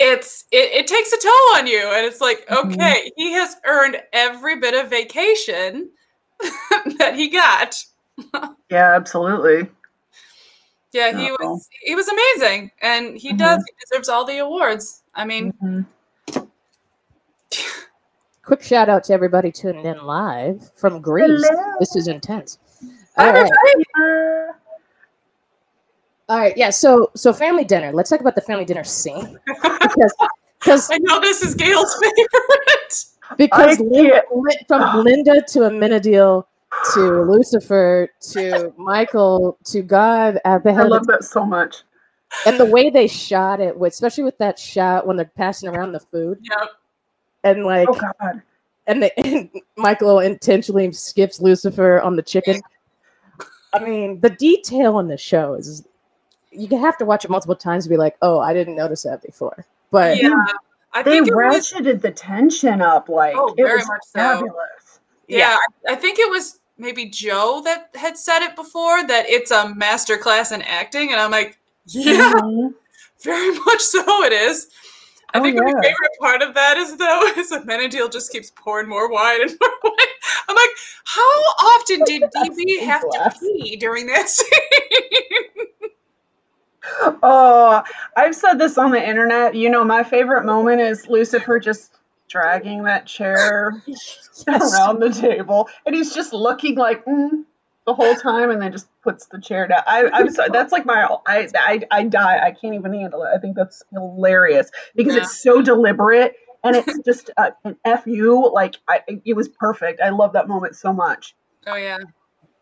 It's 0.00 0.44
it, 0.50 0.72
it 0.72 0.86
takes 0.86 1.12
a 1.12 1.18
toll 1.18 1.56
on 1.56 1.66
you, 1.66 1.78
and 1.94 2.04
it's 2.06 2.20
like 2.20 2.46
Mhm. 2.48 2.72
okay, 2.72 3.10
he 3.16 3.32
has 3.32 3.56
earned 3.64 4.00
every 4.12 4.56
bit 4.58 4.74
of 4.74 4.90
vacation 4.90 5.90
that 6.98 7.14
he 7.14 7.28
got. 7.28 7.76
Yeah, 8.70 8.94
absolutely. 8.94 9.70
Yeah, 10.92 11.10
he 11.16 11.30
Uh-oh. 11.30 11.36
was 11.40 11.68
he 11.82 11.94
was 11.94 12.08
amazing, 12.08 12.70
and 12.82 13.16
he 13.16 13.32
does 13.34 13.62
he 13.66 13.72
deserves 13.88 14.08
all 14.08 14.24
the 14.24 14.38
awards. 14.38 15.02
I 15.14 15.24
mean, 15.24 15.52
Mhm. 15.62 15.86
quick 18.44 18.62
shout 18.62 18.88
out 18.88 19.04
to 19.04 19.12
everybody 19.12 19.50
tuning 19.52 19.86
in 19.86 20.04
live 20.04 20.70
from 20.76 21.00
Greece. 21.00 21.46
Hello. 21.48 21.74
This 21.78 21.94
is 21.96 22.08
intense. 22.08 22.58
Hi, 23.16 23.28
All 23.28 23.32
right. 23.44 24.54
Everybody. 26.28 26.40
All 26.40 26.48
right, 26.48 26.56
yeah. 26.56 26.70
So, 26.70 27.10
so 27.14 27.32
family 27.32 27.64
dinner. 27.64 27.92
Let's 27.92 28.10
talk 28.10 28.20
about 28.20 28.34
the 28.34 28.40
family 28.40 28.64
dinner 28.64 28.84
scene 28.84 29.38
because 29.46 30.14
Because 30.64 30.90
I 30.90 30.96
know 31.02 31.20
this 31.20 31.42
is 31.42 31.54
Gail's 31.54 31.94
favorite. 32.00 33.04
Because 33.36 33.78
Linda, 33.80 34.22
from 34.66 35.04
Linda 35.04 35.42
to 35.48 35.58
Amenadiel 35.60 36.46
to 36.94 37.22
Lucifer 37.22 38.08
to 38.32 38.72
Michael 38.78 39.58
to 39.64 39.82
God 39.82 40.38
at 40.46 40.64
the 40.64 40.72
head. 40.72 40.86
I 40.86 40.88
love 40.88 41.06
that 41.06 41.24
so 41.24 41.44
much. 41.44 41.82
And 42.46 42.58
the 42.58 42.64
way 42.64 42.88
they 42.88 43.06
shot 43.06 43.60
it, 43.60 43.76
especially 43.80 44.24
with 44.24 44.38
that 44.38 44.58
shot 44.58 45.06
when 45.06 45.16
they're 45.18 45.30
passing 45.36 45.68
around 45.68 45.92
the 45.92 46.00
food. 46.00 46.38
Yep. 46.42 46.68
And 47.44 47.64
like, 47.64 47.88
oh 47.90 48.00
God. 48.20 48.42
And, 48.86 49.02
the, 49.02 49.18
and 49.26 49.50
Michael 49.76 50.20
intentionally 50.20 50.90
skips 50.92 51.42
Lucifer 51.42 52.00
on 52.00 52.16
the 52.16 52.22
chicken. 52.22 52.62
I 53.74 53.84
mean, 53.84 54.20
the 54.20 54.30
detail 54.30 54.98
in 54.98 55.08
the 55.08 55.18
show 55.18 55.54
is 55.54 55.86
you 56.54 56.78
have 56.78 56.96
to 56.98 57.04
watch 57.04 57.24
it 57.24 57.30
multiple 57.30 57.56
times 57.56 57.84
to 57.84 57.90
be 57.90 57.96
like, 57.96 58.16
oh, 58.22 58.38
I 58.38 58.52
didn't 58.52 58.76
notice 58.76 59.02
that 59.02 59.22
before. 59.22 59.66
But 59.90 60.22
yeah, 60.22 60.44
I 60.92 61.02
they 61.02 61.20
ratcheted 61.20 61.94
was, 61.94 62.02
the 62.02 62.10
tension 62.10 62.80
up 62.80 63.08
like 63.08 63.34
oh, 63.36 63.54
it 63.56 63.64
was 63.64 63.88
fabulous. 64.12 64.52
So. 64.84 65.00
Yeah, 65.28 65.56
yeah, 65.86 65.92
I 65.92 65.94
think 65.94 66.18
it 66.18 66.30
was 66.30 66.60
maybe 66.78 67.06
Joe 67.06 67.62
that 67.64 67.90
had 67.94 68.16
said 68.16 68.40
it 68.40 68.56
before 68.56 69.06
that 69.06 69.26
it's 69.28 69.50
a 69.50 69.74
master 69.74 70.16
class 70.16 70.52
in 70.52 70.62
acting, 70.62 71.12
and 71.12 71.20
I'm 71.20 71.30
like, 71.30 71.58
yeah, 71.86 72.32
mm-hmm. 72.34 72.68
very 73.22 73.58
much 73.58 73.80
so 73.80 74.22
it 74.24 74.32
is. 74.32 74.68
I 75.34 75.40
oh, 75.40 75.42
think 75.42 75.56
yeah. 75.56 75.62
my 75.64 75.72
favorite 75.82 76.12
part 76.20 76.42
of 76.42 76.54
that 76.54 76.76
is 76.76 76.96
though 76.96 77.22
is 77.36 77.50
that 77.50 77.66
Amenadiel 77.66 78.10
just 78.10 78.30
keeps 78.30 78.52
pouring 78.54 78.88
more 78.88 79.10
wine 79.10 79.42
and 79.42 79.50
more 79.60 79.70
wine. 79.82 80.06
I'm 80.48 80.54
like, 80.54 80.70
how 81.04 81.20
often 81.22 82.00
did 82.06 82.22
DB 82.22 82.80
have 82.84 83.02
to 83.02 83.34
pee 83.40 83.76
during 83.76 84.06
that 84.06 84.28
scene? 84.28 85.66
Oh, 87.22 87.82
I've 88.16 88.34
said 88.34 88.54
this 88.54 88.78
on 88.78 88.90
the 88.90 89.02
internet. 89.02 89.54
You 89.54 89.70
know, 89.70 89.84
my 89.84 90.04
favorite 90.04 90.44
moment 90.44 90.80
is 90.80 91.08
Lucifer 91.08 91.58
just 91.58 91.92
dragging 92.28 92.84
that 92.84 93.06
chair 93.06 93.82
yes. 93.86 94.44
around 94.48 95.00
the 95.00 95.10
table, 95.10 95.68
and 95.86 95.94
he's 95.94 96.14
just 96.14 96.32
looking 96.32 96.76
like 96.76 97.04
mm, 97.04 97.44
the 97.86 97.94
whole 97.94 98.14
time, 98.16 98.50
and 98.50 98.60
then 98.60 98.72
just 98.72 98.88
puts 99.02 99.26
the 99.26 99.40
chair 99.40 99.68
down. 99.68 99.82
I, 99.86 100.20
am 100.20 100.30
sorry, 100.30 100.50
that's 100.52 100.72
like 100.72 100.86
my 100.86 101.08
I, 101.26 101.48
I 101.54 101.80
I 101.90 102.04
die. 102.04 102.38
I 102.44 102.50
can't 102.50 102.74
even 102.74 102.92
handle 102.92 103.22
it. 103.22 103.30
I 103.34 103.38
think 103.38 103.56
that's 103.56 103.82
hilarious 103.92 104.70
because 104.94 105.14
yeah. 105.14 105.22
it's 105.22 105.42
so 105.42 105.62
deliberate 105.62 106.36
and 106.64 106.74
it's 106.74 106.98
just 107.04 107.30
uh, 107.36 107.50
an 107.64 107.76
fu. 108.02 108.50
Like 108.52 108.76
I, 108.88 109.02
it 109.24 109.34
was 109.34 109.48
perfect. 109.48 110.00
I 110.00 110.08
love 110.08 110.32
that 110.32 110.48
moment 110.48 110.74
so 110.74 110.92
much. 110.92 111.36
Oh 111.66 111.76
yeah. 111.76 111.98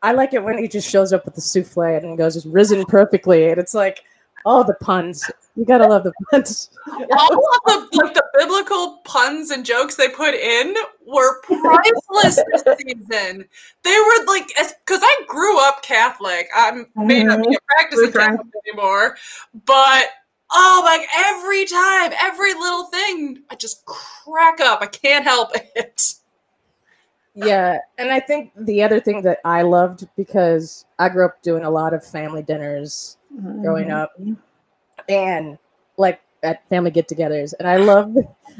I 0.03 0.13
like 0.13 0.35
it 0.35 0.43
when 0.43 0.59
he 0.59 0.67
just 0.67 0.91
shows 0.91 1.13
up 1.13 1.25
with 1.25 1.37
the 1.37 1.41
souffle 1.41 1.85
and 1.85 2.19
goes, 2.19 2.37
"It's 2.37 2.45
risen 2.45 2.85
perfectly," 2.85 3.49
and 3.49 3.59
it's 3.59 3.73
like, 3.73 4.03
Oh, 4.45 4.64
the 4.64 4.75
puns. 4.75 5.31
You 5.55 5.64
gotta 5.64 5.87
love 5.87 6.05
the 6.05 6.12
puns. 6.31 6.71
All 6.90 6.99
of 6.99 7.61
the 7.66 7.88
like 7.92 8.14
the 8.14 8.25
biblical 8.35 8.99
puns 9.05 9.51
and 9.51 9.64
jokes 9.64 9.97
they 9.97 10.09
put 10.09 10.35
in 10.35 10.75
were 11.07 11.40
priceless 11.42 12.37
this 12.37 12.64
season. 12.79 13.45
They 13.83 13.97
were 13.99 14.27
like, 14.27 14.49
because 14.49 15.01
I 15.03 15.25
grew 15.29 15.61
up 15.61 15.83
Catholic. 15.83 16.49
I 16.55 16.85
may 16.97 17.23
not 17.23 17.42
be 17.42 17.55
a 17.55 17.59
practicing 17.77 18.12
Catholic 18.12 18.47
anymore, 18.66 19.16
but 19.66 20.07
oh, 20.53 20.83
like 20.85 21.07
every 21.16 21.66
time, 21.66 22.12
every 22.18 22.55
little 22.55 22.85
thing, 22.87 23.42
I 23.51 23.55
just 23.55 23.85
crack 23.85 24.61
up. 24.61 24.81
I 24.83 24.87
can't 24.87 25.25
help 25.25 25.51
it. 25.77 26.14
Yeah, 27.35 27.79
and 27.97 28.11
I 28.11 28.21
think 28.21 28.53
the 28.57 28.83
other 28.83 29.01
thing 29.01 29.23
that 29.23 29.38
I 29.45 29.62
loved 29.62 30.07
because 30.16 30.85
I 30.99 31.09
grew 31.09 31.25
up 31.25 31.40
doing 31.42 31.64
a 31.64 31.71
lot 31.71 31.95
of 31.95 32.05
family 32.05 32.42
dinners 32.42 33.16
mm-hmm. 33.35 33.62
growing 33.62 33.90
up, 33.90 34.12
and 35.09 35.59
like 35.97 36.21
at 36.42 36.68
family 36.68 36.90
get-togethers, 36.90 37.55
and 37.59 37.68
I 37.68 37.77
love, 37.77 38.16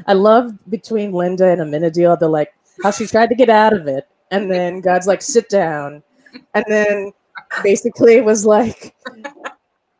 I 0.07 0.13
love 0.13 0.53
between 0.69 1.11
Linda 1.11 1.49
and 1.49 1.61
Amenadiel 1.61 2.19
the 2.19 2.27
like 2.27 2.53
how 2.81 2.91
she 2.91 3.05
tried 3.07 3.29
to 3.29 3.35
get 3.35 3.49
out 3.49 3.73
of 3.73 3.87
it, 3.87 4.07
and 4.31 4.49
then 4.49 4.81
God's 4.81 5.07
like 5.07 5.21
sit 5.21 5.49
down, 5.49 6.03
and 6.53 6.65
then 6.67 7.11
basically 7.61 8.21
was 8.21 8.45
like, 8.45 8.95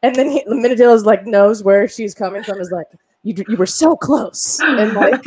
and 0.01 0.15
then 0.15 0.29
he, 0.29 0.43
Amenadiel 0.45 0.93
is 0.93 1.05
like 1.05 1.25
knows 1.25 1.63
where 1.63 1.87
she's 1.87 2.13
coming 2.13 2.43
from 2.43 2.59
is 2.59 2.71
like 2.71 2.87
you 3.23 3.35
you 3.47 3.57
were 3.57 3.65
so 3.65 3.95
close, 3.95 4.59
and 4.59 4.93
like, 4.93 5.23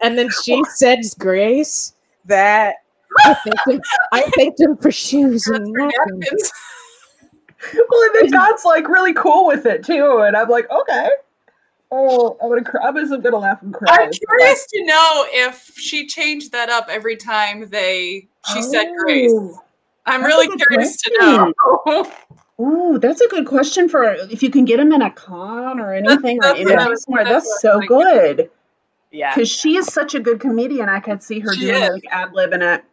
and 0.00 0.18
then 0.18 0.28
she 0.42 0.62
says 0.74 1.14
grace 1.18 1.94
that 2.24 2.76
I 3.24 3.34
thanked 3.34 3.68
him, 3.68 3.82
I 4.12 4.22
thanked 4.36 4.60
him 4.60 4.76
for 4.76 4.90
shoes 4.90 5.46
and 5.46 5.66
napkins. 5.66 6.52
Well, 7.88 8.02
and 8.02 8.14
then 8.14 8.30
God's 8.30 8.64
like 8.64 8.88
really 8.88 9.14
cool 9.14 9.46
with 9.46 9.66
it 9.66 9.84
too, 9.84 10.18
and 10.18 10.36
I'm 10.36 10.48
like, 10.48 10.70
okay. 10.70 11.08
Oh, 11.94 12.38
I'm 12.42 12.48
gonna 12.48 12.64
cry. 12.64 12.80
I'm 12.82 12.94
gonna 12.94 13.36
laugh 13.36 13.60
and 13.60 13.74
cry. 13.74 13.98
I'm 14.00 14.10
curious 14.10 14.66
to 14.66 14.84
know 14.84 15.26
if 15.28 15.74
she 15.76 16.06
changed 16.06 16.52
that 16.52 16.70
up 16.70 16.86
every 16.88 17.16
time 17.16 17.68
they 17.68 18.28
she 18.50 18.58
oh, 18.58 18.72
said 18.72 18.86
grace. 18.98 19.30
Oh, 19.32 19.62
I'm 20.06 20.24
really 20.24 20.48
curious 20.56 20.96
question. 21.02 21.20
to 21.20 21.54
know. 21.86 22.12
Oh, 22.58 22.98
that's 22.98 23.20
a 23.20 23.28
good 23.28 23.46
question 23.46 23.88
for 23.88 24.04
if 24.04 24.42
you 24.42 24.50
can 24.50 24.64
get 24.64 24.76
them 24.76 24.92
in 24.92 25.02
a 25.02 25.10
con 25.10 25.80
or 25.80 25.92
anything 25.92 26.38
that's, 26.40 26.58
or 26.58 26.62
anything 26.62 26.96
somewhere. 26.96 27.24
That's, 27.24 27.46
that's 27.46 27.60
so 27.60 27.80
good. 27.80 28.50
Yeah, 29.10 29.34
because 29.34 29.50
she 29.50 29.76
is 29.76 29.86
such 29.86 30.14
a 30.14 30.20
good 30.20 30.40
comedian. 30.40 30.88
I 30.88 31.00
could 31.00 31.22
see 31.22 31.40
her 31.40 31.52
she 31.52 31.66
doing 31.66 31.82
is. 31.82 31.90
like 31.90 32.04
ad 32.10 32.32
libbing 32.32 32.62
it. 32.62 32.84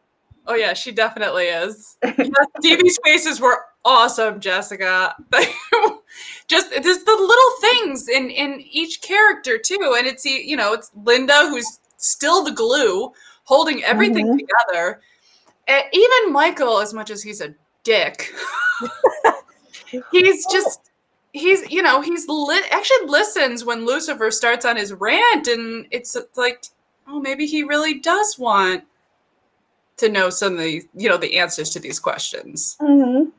Oh 0.45 0.55
yeah, 0.55 0.73
she 0.73 0.91
definitely 0.91 1.45
is. 1.45 1.97
yes, 2.03 2.29
Stevie's 2.59 2.99
faces 3.05 3.39
were 3.39 3.63
awesome, 3.85 4.39
Jessica. 4.39 5.15
just 6.47 6.71
just 6.71 7.05
the 7.05 7.11
little 7.11 7.69
things 7.69 8.07
in 8.07 8.29
in 8.29 8.61
each 8.69 9.01
character 9.01 9.57
too, 9.57 9.95
and 9.97 10.07
it's 10.07 10.25
you 10.25 10.55
know 10.55 10.73
it's 10.73 10.91
Linda 11.03 11.47
who's 11.49 11.79
still 11.97 12.43
the 12.43 12.51
glue 12.51 13.11
holding 13.43 13.83
everything 13.83 14.27
mm-hmm. 14.27 14.37
together. 14.37 15.01
And 15.67 15.83
even 15.91 16.33
Michael, 16.33 16.79
as 16.79 16.93
much 16.93 17.09
as 17.09 17.21
he's 17.21 17.41
a 17.41 17.53
dick, 17.83 18.31
he's 20.11 20.45
just 20.51 20.91
he's 21.33 21.69
you 21.69 21.81
know 21.81 22.01
he's 22.01 22.27
li- 22.27 22.61
actually 22.71 23.07
listens 23.07 23.63
when 23.63 23.85
Lucifer 23.85 24.31
starts 24.31 24.65
on 24.65 24.77
his 24.77 24.93
rant, 24.93 25.47
and 25.47 25.85
it's 25.91 26.17
like 26.35 26.65
oh 27.07 27.19
maybe 27.19 27.45
he 27.45 27.63
really 27.63 27.99
does 27.99 28.37
want 28.37 28.83
to 29.97 30.09
know 30.09 30.29
some 30.29 30.53
of 30.53 30.59
the 30.59 30.81
you 30.95 31.09
know 31.09 31.17
the 31.17 31.37
answers 31.37 31.69
to 31.71 31.79
these 31.79 31.99
questions. 31.99 32.77
Mm-hmm. 32.81 33.29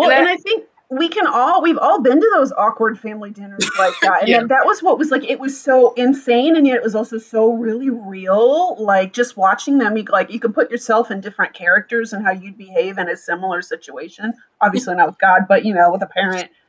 Well, 0.00 0.10
and, 0.10 0.20
and 0.20 0.28
I, 0.28 0.32
I 0.34 0.36
think 0.36 0.64
we 0.90 1.08
can 1.08 1.26
all 1.26 1.62
we've 1.62 1.78
all 1.78 2.00
been 2.00 2.20
to 2.20 2.30
those 2.34 2.50
awkward 2.52 2.98
family 2.98 3.30
dinners 3.30 3.64
like 3.78 3.94
that. 4.02 4.22
And 4.22 4.28
yeah. 4.28 4.42
that 4.42 4.66
was 4.66 4.82
what 4.82 4.98
was 4.98 5.10
like 5.10 5.22
it 5.22 5.38
was 5.38 5.58
so 5.58 5.94
insane 5.94 6.56
and 6.56 6.66
yet 6.66 6.76
it 6.76 6.82
was 6.82 6.96
also 6.96 7.18
so 7.18 7.52
really 7.52 7.90
real 7.90 8.76
like 8.82 9.12
just 9.12 9.36
watching 9.36 9.78
them 9.78 9.96
you 9.96 10.02
like 10.10 10.30
you 10.30 10.40
can 10.40 10.52
put 10.52 10.70
yourself 10.70 11.12
in 11.12 11.20
different 11.20 11.54
characters 11.54 12.12
and 12.12 12.24
how 12.24 12.32
you'd 12.32 12.58
behave 12.58 12.98
in 12.98 13.08
a 13.08 13.16
similar 13.16 13.62
situation. 13.62 14.34
Obviously 14.60 14.96
not 14.96 15.06
with 15.06 15.18
god 15.18 15.42
but 15.48 15.64
you 15.64 15.72
know 15.72 15.92
with 15.92 16.02
a 16.02 16.08
parent. 16.08 16.50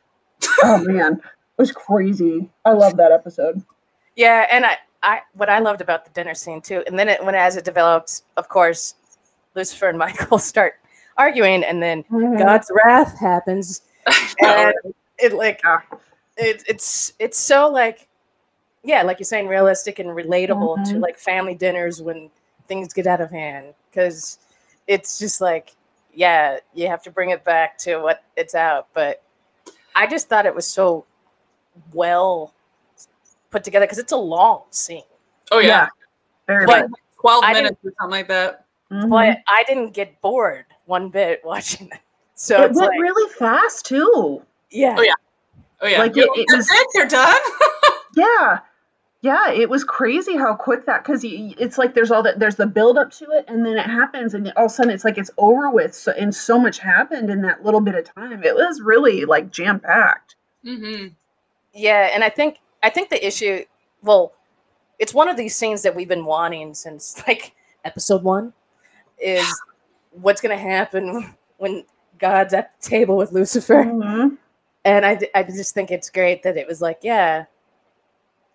Oh 0.63 0.83
man. 0.83 1.13
It 1.13 1.61
was 1.61 1.71
crazy. 1.71 2.49
I 2.65 2.71
love 2.71 2.97
that 2.97 3.11
episode. 3.11 3.63
Yeah 4.15 4.45
and 4.51 4.65
i 4.65 4.77
i 5.01 5.21
what 5.33 5.49
i 5.49 5.59
loved 5.59 5.81
about 5.81 6.05
the 6.05 6.11
dinner 6.11 6.35
scene 6.35 6.61
too 6.61 6.83
and 6.85 6.97
then 6.97 7.09
it, 7.09 7.23
when 7.25 7.33
as 7.33 7.57
it 7.57 7.65
develops 7.65 8.23
of 8.37 8.49
course 8.49 8.95
lucifer 9.55 9.87
and 9.89 9.97
michael 10.05 10.37
start 10.37 10.80
arguing, 11.17 11.63
and 11.63 11.81
then 11.81 12.03
mm-hmm. 12.03 12.37
God's 12.37 12.71
wrath 12.73 13.17
happens, 13.17 13.81
and 14.41 14.73
it 15.19 15.33
like 15.33 15.61
it, 16.37 16.63
it's 16.67 17.13
it's 17.19 17.37
so 17.37 17.69
like 17.69 18.07
yeah, 18.83 19.03
like 19.03 19.19
you're 19.19 19.25
saying, 19.25 19.47
realistic 19.47 19.99
and 19.99 20.09
relatable 20.09 20.77
mm-hmm. 20.77 20.93
to 20.93 20.99
like 20.99 21.17
family 21.17 21.55
dinners 21.55 22.01
when 22.01 22.29
things 22.67 22.93
get 22.93 23.05
out 23.05 23.21
of 23.21 23.29
hand 23.29 23.73
because 23.89 24.39
it's 24.87 25.19
just 25.19 25.41
like 25.41 25.75
yeah, 26.13 26.57
you 26.73 26.87
have 26.87 27.01
to 27.03 27.11
bring 27.11 27.29
it 27.29 27.43
back 27.43 27.77
to 27.79 27.97
what 27.97 28.23
it's 28.35 28.55
out, 28.55 28.87
but 28.93 29.23
I 29.95 30.07
just 30.07 30.27
thought 30.27 30.45
it 30.45 30.53
was 30.53 30.67
so 30.67 31.05
well 31.93 32.53
put 33.49 33.63
together 33.63 33.85
because 33.85 33.99
it's 33.99 34.11
a 34.11 34.17
long 34.17 34.63
scene. 34.71 35.03
Oh 35.51 35.59
yeah, 35.59 35.87
yeah. 36.49 36.65
but 36.65 36.87
twelve 37.19 37.43
minutes 37.43 37.77
or 37.83 37.93
something 37.99 38.11
like 38.11 38.27
that. 38.27 38.65
Mm-hmm. 38.91 39.09
But 39.09 39.37
I 39.47 39.63
didn't 39.67 39.93
get 39.93 40.19
bored 40.21 40.65
one 40.91 41.09
bit 41.09 41.41
watching 41.45 41.87
it. 41.87 41.99
So 42.35 42.57
it 42.57 42.73
went 42.73 42.91
like, 42.91 42.99
really 42.99 43.33
fast 43.33 43.87
too. 43.87 44.43
Yeah. 44.69 44.95
Oh 44.97 45.01
yeah. 45.01 45.13
Oh 45.81 45.87
yeah. 45.87 45.99
Like 45.99 46.17
it, 46.17 46.29
it 46.35 46.55
was. 46.55 46.69
It, 46.69 46.87
they're 46.93 47.07
done. 47.07 47.41
yeah. 48.15 48.59
Yeah, 49.23 49.51
it 49.51 49.69
was 49.69 49.83
crazy 49.83 50.35
how 50.35 50.55
quick 50.55 50.87
that 50.87 51.03
because 51.03 51.21
it's 51.23 51.77
like 51.77 51.93
there's 51.93 52.09
all 52.09 52.23
that 52.23 52.39
there's 52.39 52.55
the 52.55 52.65
build 52.65 52.97
up 52.97 53.11
to 53.11 53.25
it 53.31 53.45
and 53.47 53.63
then 53.63 53.77
it 53.77 53.85
happens 53.85 54.33
and 54.33 54.51
all 54.57 54.65
of 54.65 54.71
a 54.71 54.73
sudden 54.73 54.91
it's 54.91 55.05
like 55.05 55.19
it's 55.19 55.29
over 55.37 55.69
with 55.69 55.93
so 55.93 56.11
and 56.11 56.33
so 56.33 56.57
much 56.57 56.79
happened 56.79 57.29
in 57.29 57.43
that 57.43 57.63
little 57.63 57.81
bit 57.81 57.93
of 57.93 58.11
time. 58.15 58.43
It 58.43 58.55
was 58.55 58.81
really 58.81 59.25
like 59.25 59.51
jam 59.51 59.79
packed. 59.79 60.35
Mm-hmm. 60.65 61.09
Yeah, 61.73 62.09
and 62.13 62.23
I 62.23 62.29
think 62.29 62.57
I 62.81 62.89
think 62.89 63.09
the 63.09 63.25
issue, 63.25 63.63
well, 64.01 64.33
it's 64.97 65.13
one 65.13 65.29
of 65.29 65.37
these 65.37 65.55
scenes 65.55 65.83
that 65.83 65.95
we've 65.95 66.07
been 66.07 66.25
wanting 66.25 66.73
since 66.73 67.23
like 67.27 67.53
episode 67.85 68.23
one, 68.23 68.53
is 69.19 69.61
what's 70.11 70.41
going 70.41 70.55
to 70.55 70.61
happen 70.61 71.33
when 71.57 71.83
God's 72.19 72.53
at 72.53 72.79
the 72.79 72.89
table 72.89 73.17
with 73.17 73.31
Lucifer. 73.31 73.83
Mm-hmm. 73.83 74.35
And 74.83 75.05
I, 75.05 75.19
I 75.35 75.43
just 75.43 75.73
think 75.73 75.91
it's 75.91 76.09
great 76.09 76.43
that 76.43 76.57
it 76.57 76.67
was 76.67 76.81
like, 76.81 76.99
yeah, 77.01 77.45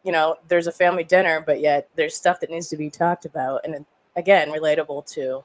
you 0.03 0.13
know, 0.13 0.37
there's 0.49 0.67
a 0.67 0.73
family 0.73 1.05
dinner, 1.05 1.43
but 1.45 1.61
yet 1.61 1.89
there's 1.97 2.17
stuff 2.17 2.41
that 2.41 2.51
needs 2.51 2.69
to 2.69 2.77
be 2.77 2.91
talked 2.91 3.25
about, 3.25 3.63
and 3.65 3.85
again, 4.15 4.51
relatable 4.51 5.05
to 5.15 5.45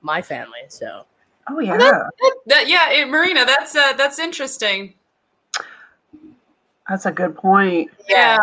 my 0.00 0.22
family. 0.22 0.60
So. 0.68 1.04
Oh 1.48 1.58
yeah. 1.58 1.76
That, 1.76 2.12
that, 2.46 2.68
yeah, 2.68 2.90
it, 2.92 3.08
Marina, 3.08 3.44
that's 3.44 3.74
uh, 3.74 3.94
that's 3.94 4.20
interesting. 4.20 4.94
That's 6.88 7.06
a 7.06 7.10
good 7.10 7.34
point. 7.34 7.90
Yeah. 8.08 8.38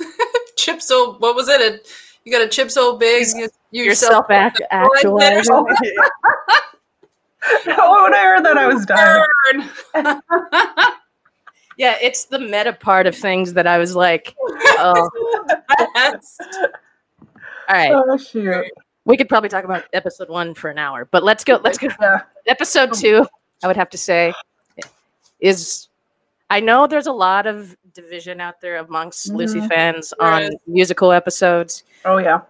Chips? 0.56 0.86
so 0.86 1.14
what 1.18 1.34
was 1.34 1.48
it? 1.48 1.60
A, 1.60 1.80
you 2.24 2.32
got 2.32 2.42
a 2.42 2.48
chip 2.48 2.70
so 2.70 2.96
big 2.96 3.26
you, 3.70 3.84
yourself 3.84 4.26
act 4.30 4.60
actualizing. 4.70 5.52
oh, 5.52 5.64
when 8.04 8.14
I 8.14 8.22
heard 8.22 8.44
that 8.44 8.58
I 8.58 8.66
was 8.66 8.84
done. 8.86 9.70
yeah, 11.76 11.96
it's 12.00 12.24
the 12.26 12.38
meta 12.38 12.72
part 12.72 13.06
of 13.06 13.16
things 13.16 13.52
that 13.54 13.66
I 13.66 13.78
was 13.78 13.96
like, 13.96 14.34
oh. 14.78 15.10
All 17.68 17.74
right. 17.74 17.92
Oh 17.92 18.16
shoot. 18.16 18.64
We 19.04 19.16
could 19.16 19.28
probably 19.28 19.48
talk 19.48 19.64
about 19.64 19.84
episode 19.92 20.28
one 20.28 20.54
for 20.54 20.70
an 20.70 20.78
hour, 20.78 21.04
but 21.04 21.22
let's 21.22 21.44
go. 21.44 21.60
Let's 21.62 21.78
go. 21.78 21.88
Yeah. 22.00 22.22
Episode 22.46 22.92
two, 22.92 23.24
I 23.62 23.68
would 23.68 23.76
have 23.76 23.90
to 23.90 23.98
say, 23.98 24.34
is 25.40 25.88
I 26.50 26.60
know 26.60 26.86
there's 26.86 27.06
a 27.06 27.12
lot 27.12 27.46
of 27.46 27.76
division 27.92 28.40
out 28.40 28.60
there 28.60 28.78
amongst 28.78 29.28
mm-hmm. 29.28 29.36
Lucy 29.36 29.66
fans 29.68 30.12
on 30.20 30.50
musical 30.66 31.12
episodes. 31.12 31.84
Oh 32.04 32.18
yeah. 32.18 32.42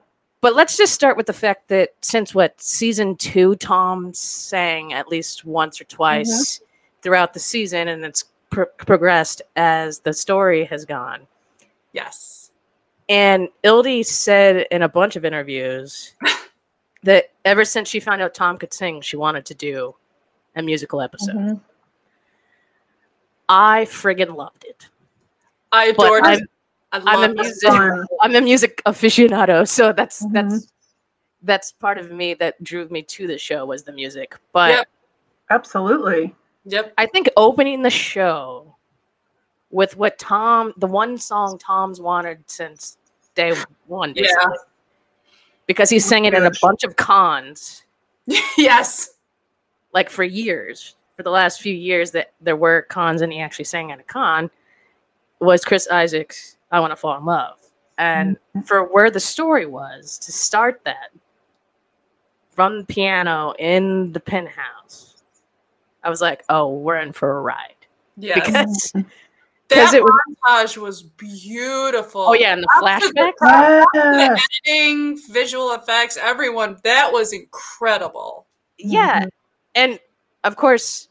But 0.46 0.54
let's 0.54 0.76
just 0.76 0.94
start 0.94 1.16
with 1.16 1.26
the 1.26 1.32
fact 1.32 1.66
that 1.70 1.94
since 2.02 2.32
what 2.32 2.61
season 2.62 3.16
two, 3.16 3.56
Tom 3.56 4.14
sang 4.14 4.92
at 4.92 5.09
least 5.09 5.44
once 5.44 5.80
or 5.80 5.85
twice 5.87 6.59
mm-hmm. 6.59 6.64
throughout 7.02 7.35
the 7.35 7.40
season, 7.40 7.88
and 7.88 8.04
it's 8.04 8.26
progressed 8.50 9.42
as 9.56 9.98
the 9.98 10.12
story 10.12 10.64
has 10.66 10.85
gone. 10.85 11.26
Yes. 11.92 12.52
And 13.09 13.48
Ildy 13.64 14.04
said 14.04 14.68
in 14.70 14.82
a 14.82 14.88
bunch 14.88 15.16
of 15.16 15.24
interviews 15.24 16.14
that 17.02 17.32
ever 17.44 17.64
since 17.64 17.88
she 17.88 17.98
found 17.98 18.22
out 18.22 18.32
Tom 18.32 18.56
could 18.56 18.72
sing, 18.72 19.00
she 19.00 19.16
wanted 19.16 19.46
to 19.46 19.54
do 19.56 19.96
a 20.54 20.62
musical 20.62 21.00
episode. 21.00 21.35
Mm-hmm. 21.35 21.54
I 23.48 23.85
friggin' 23.87 24.37
loved 24.37 24.62
it. 24.62 24.87
I 25.72 25.87
adored 25.87 26.24
it. 26.24 26.48
I'm, 27.04 27.09
I'm 27.09 27.30
a 27.30 27.35
music. 27.35 27.70
I'm 28.22 28.35
a 28.35 28.40
music 28.40 28.82
aficionado, 28.87 29.68
so 29.68 29.92
that's 29.92 30.22
mm-hmm. 30.22 30.32
that's 30.32 30.72
that's 31.42 31.72
part 31.72 31.98
of 31.98 32.11
me 32.11 32.35
that 32.35 32.62
drew 32.62 32.88
me 32.88 33.02
to 33.02 33.26
the 33.26 33.38
show 33.38 33.64
was 33.66 33.85
the 33.85 33.92
music. 33.92 34.37
But 34.52 34.70
yep. 34.70 34.88
absolutely, 35.50 36.35
yep. 36.64 36.92
I 36.98 37.06
think 37.06 37.28
opening 37.37 37.82
the 37.82 37.90
show 37.90 38.74
with 39.70 39.96
what 39.96 40.18
Tom, 40.18 40.72
the 40.76 40.87
one 40.87 41.18
song 41.18 41.59
Tom's 41.59 42.00
wanted 42.00 42.38
since 42.46 42.98
day 43.35 43.54
one, 43.87 44.12
yeah, 44.16 44.26
because 45.66 45.90
he 45.90 45.98
sang 45.98 46.24
it 46.24 46.35
in 46.35 46.46
a 46.46 46.52
bunch 46.62 46.85
of 46.85 46.96
cons. 46.96 47.82
yes, 48.56 49.11
like 49.92 50.11
for 50.11 50.24
years 50.24 50.96
for 51.16 51.22
the 51.22 51.30
last 51.30 51.61
few 51.61 51.74
years 51.74 52.11
that 52.12 52.32
there 52.40 52.56
were 52.56 52.82
cons 52.82 53.22
and 53.22 53.32
he 53.32 53.40
actually 53.40 53.64
sang 53.64 53.90
at 53.90 53.98
a 53.98 54.02
con 54.02 54.50
was 55.40 55.64
Chris 55.64 55.88
Isaak's 55.88 56.55
I 56.70 56.81
Want 56.81 56.92
to 56.92 56.96
Fall 56.96 57.16
in 57.18 57.24
Love. 57.24 57.59
And 57.98 58.37
mm-hmm. 58.37 58.61
for 58.62 58.85
where 58.85 59.11
the 59.11 59.20
story 59.20 59.66
was 59.66 60.18
to 60.18 60.33
start 60.33 60.83
that 60.85 61.11
from 62.50 62.81
the 62.81 62.85
piano 62.85 63.55
in 63.59 64.12
the 64.12 64.20
penthouse, 64.20 65.22
I 66.02 66.11
was 66.11 66.20
like, 66.20 66.44
oh, 66.48 66.72
we're 66.72 66.98
in 66.98 67.12
for 67.12 67.38
a 67.38 67.42
ride. 67.42 67.74
Yeah. 68.16 69.02
Because 69.68 69.90
that 69.92 69.98
it 69.98 70.02
was, 70.02 70.20
montage 70.46 70.76
was 70.76 71.02
beautiful. 71.02 72.20
Oh 72.20 72.35
yeah, 72.35 72.52
and 72.52 72.62
the 72.62 72.68
flashback, 72.81 73.33
the 73.40 74.38
editing, 74.64 75.18
visual 75.29 75.72
effects, 75.72 76.16
everyone 76.16 76.79
that 76.85 77.12
was 77.12 77.33
incredible. 77.33 78.46
Yeah, 78.79 79.22
mm-hmm. 79.22 79.29
and 79.74 79.98
of 80.44 80.55
course, 80.55 81.09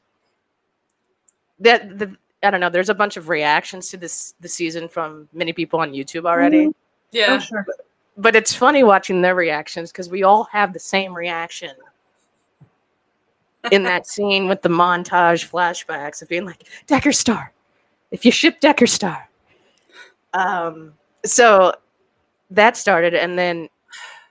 that 1.59 1.99
the 1.99 2.15
I 2.45 2.51
don't 2.51 2.59
know. 2.59 2.69
There's 2.69 2.89
a 2.89 2.95
bunch 2.95 3.17
of 3.17 3.29
reactions 3.29 3.89
to 3.89 3.97
this 3.97 4.35
the 4.39 4.47
season 4.47 4.87
from 4.87 5.27
many 5.33 5.53
people 5.53 5.79
on 5.79 5.91
YouTube 5.91 6.25
already. 6.25 6.67
Mm-hmm. 6.67 6.71
Yeah, 7.11 7.37
oh, 7.37 7.39
sure. 7.39 7.65
But, 7.65 7.85
but 8.17 8.35
it's 8.35 8.53
funny 8.53 8.83
watching 8.83 9.21
their 9.21 9.35
reactions 9.35 9.91
because 9.91 10.09
we 10.09 10.23
all 10.23 10.45
have 10.45 10.73
the 10.73 10.79
same 10.79 11.13
reaction 11.13 11.71
in 13.71 13.83
that 13.83 14.07
scene 14.07 14.47
with 14.47 14.61
the 14.61 14.69
montage 14.69 15.49
flashbacks 15.49 16.21
of 16.21 16.29
being 16.29 16.45
like 16.45 16.67
Decker 16.87 17.11
Star, 17.11 17.51
if 18.11 18.25
you 18.25 18.31
ship 18.31 18.59
Decker 18.59 18.87
Star. 18.87 19.29
Um, 20.33 20.93
so 21.25 21.73
that 22.51 22.77
started, 22.77 23.13
and 23.13 23.37
then 23.37 23.69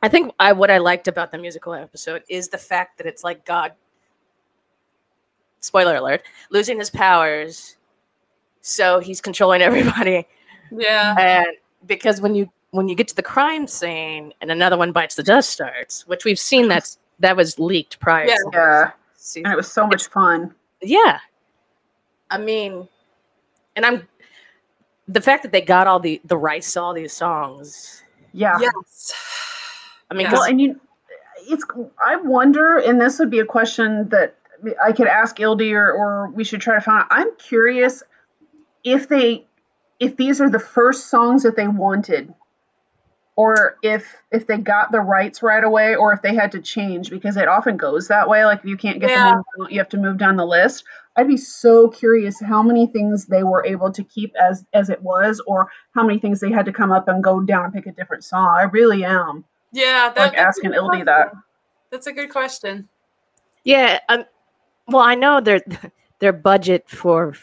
I 0.02 0.08
think 0.08 0.32
I 0.38 0.52
what 0.52 0.70
I 0.70 0.78
liked 0.78 1.08
about 1.08 1.32
the 1.32 1.38
musical 1.38 1.74
episode 1.74 2.22
is 2.28 2.48
the 2.48 2.58
fact 2.58 2.98
that 2.98 3.06
it's 3.06 3.24
like 3.24 3.44
God 3.44 3.72
spoiler 5.64 5.96
alert, 5.96 6.22
losing 6.50 6.78
his 6.78 6.90
powers. 6.90 7.76
So 8.66 8.98
he's 8.98 9.20
controlling 9.20 9.60
everybody. 9.60 10.26
Yeah. 10.72 11.14
And 11.18 11.48
because 11.86 12.22
when 12.22 12.34
you 12.34 12.50
when 12.70 12.88
you 12.88 12.94
get 12.94 13.08
to 13.08 13.14
the 13.14 13.22
crime 13.22 13.66
scene 13.66 14.32
and 14.40 14.50
another 14.50 14.78
one 14.78 14.90
bites 14.90 15.16
the 15.16 15.22
dust 15.22 15.50
starts, 15.50 16.06
which 16.08 16.24
we've 16.24 16.38
seen 16.38 16.68
that's 16.68 16.98
that 17.20 17.36
was 17.36 17.58
leaked 17.58 18.00
prior. 18.00 18.26
Yeah. 18.26 18.36
yeah. 18.52 18.90
And 19.36 19.52
it 19.52 19.56
was 19.56 19.70
so 19.70 19.86
much 19.86 20.06
fun. 20.06 20.54
Yeah. 20.82 21.18
I 22.30 22.38
mean, 22.38 22.88
and 23.76 23.84
I'm 23.84 24.08
the 25.08 25.20
fact 25.20 25.42
that 25.42 25.52
they 25.52 25.60
got 25.60 25.86
all 25.86 26.00
the 26.00 26.22
the 26.24 26.38
rights 26.38 26.72
to 26.72 26.80
all 26.80 26.94
these 26.94 27.12
songs. 27.12 28.02
Yeah. 28.32 28.58
Yes. 28.58 29.12
I 30.10 30.14
mean, 30.14 30.30
well, 30.32 30.44
and 30.44 30.58
you, 30.58 30.80
it's. 31.46 31.64
I 32.04 32.16
wonder, 32.16 32.78
and 32.78 32.98
this 32.98 33.18
would 33.18 33.30
be 33.30 33.40
a 33.40 33.44
question 33.44 34.08
that 34.08 34.36
I 34.82 34.92
could 34.92 35.06
ask 35.06 35.38
Ildy 35.38 35.74
or, 35.74 35.92
or 35.92 36.30
we 36.30 36.44
should 36.44 36.62
try 36.62 36.76
to 36.76 36.80
find 36.80 37.02
out. 37.02 37.08
I'm 37.10 37.36
curious 37.36 38.02
if 38.84 39.08
they 39.08 39.46
if 39.98 40.16
these 40.16 40.40
are 40.40 40.50
the 40.50 40.58
first 40.58 41.08
songs 41.08 41.42
that 41.42 41.56
they 41.56 41.66
wanted 41.66 42.34
or 43.36 43.78
if 43.82 44.14
if 44.30 44.46
they 44.46 44.58
got 44.58 44.92
the 44.92 45.00
rights 45.00 45.42
right 45.42 45.64
away 45.64 45.96
or 45.96 46.12
if 46.12 46.22
they 46.22 46.34
had 46.34 46.52
to 46.52 46.60
change 46.60 47.10
because 47.10 47.36
it 47.36 47.48
often 47.48 47.76
goes 47.76 48.08
that 48.08 48.28
way 48.28 48.44
like 48.44 48.60
if 48.60 48.66
you 48.66 48.76
can't 48.76 49.00
get 49.00 49.10
yeah. 49.10 49.32
them 49.56 49.68
you 49.70 49.78
have 49.78 49.88
to 49.88 49.96
move 49.96 50.18
down 50.18 50.36
the 50.36 50.46
list. 50.46 50.84
I'd 51.16 51.28
be 51.28 51.36
so 51.36 51.88
curious 51.88 52.40
how 52.40 52.62
many 52.62 52.88
things 52.88 53.26
they 53.26 53.44
were 53.44 53.64
able 53.64 53.92
to 53.92 54.02
keep 54.02 54.34
as 54.36 54.64
as 54.72 54.90
it 54.90 55.00
was 55.02 55.40
or 55.46 55.70
how 55.94 56.04
many 56.04 56.18
things 56.18 56.40
they 56.40 56.50
had 56.50 56.66
to 56.66 56.72
come 56.72 56.92
up 56.92 57.08
and 57.08 57.22
go 57.22 57.40
down 57.40 57.66
and 57.66 57.74
pick 57.74 57.86
a 57.86 57.92
different 57.92 58.24
song. 58.24 58.56
I 58.56 58.64
really 58.64 59.04
am 59.04 59.44
yeah 59.72 60.12
that, 60.14 60.16
like 60.16 60.38
asking 60.38 60.74
ildy 60.74 61.02
that. 61.04 61.32
That's 61.90 62.06
a 62.06 62.12
good 62.12 62.30
question. 62.30 62.88
Yeah 63.64 64.00
um, 64.08 64.24
well, 64.86 65.02
I 65.02 65.14
know 65.14 65.40
their 65.40 65.60
their 66.20 66.32
budget 66.32 66.88
for 66.88 67.34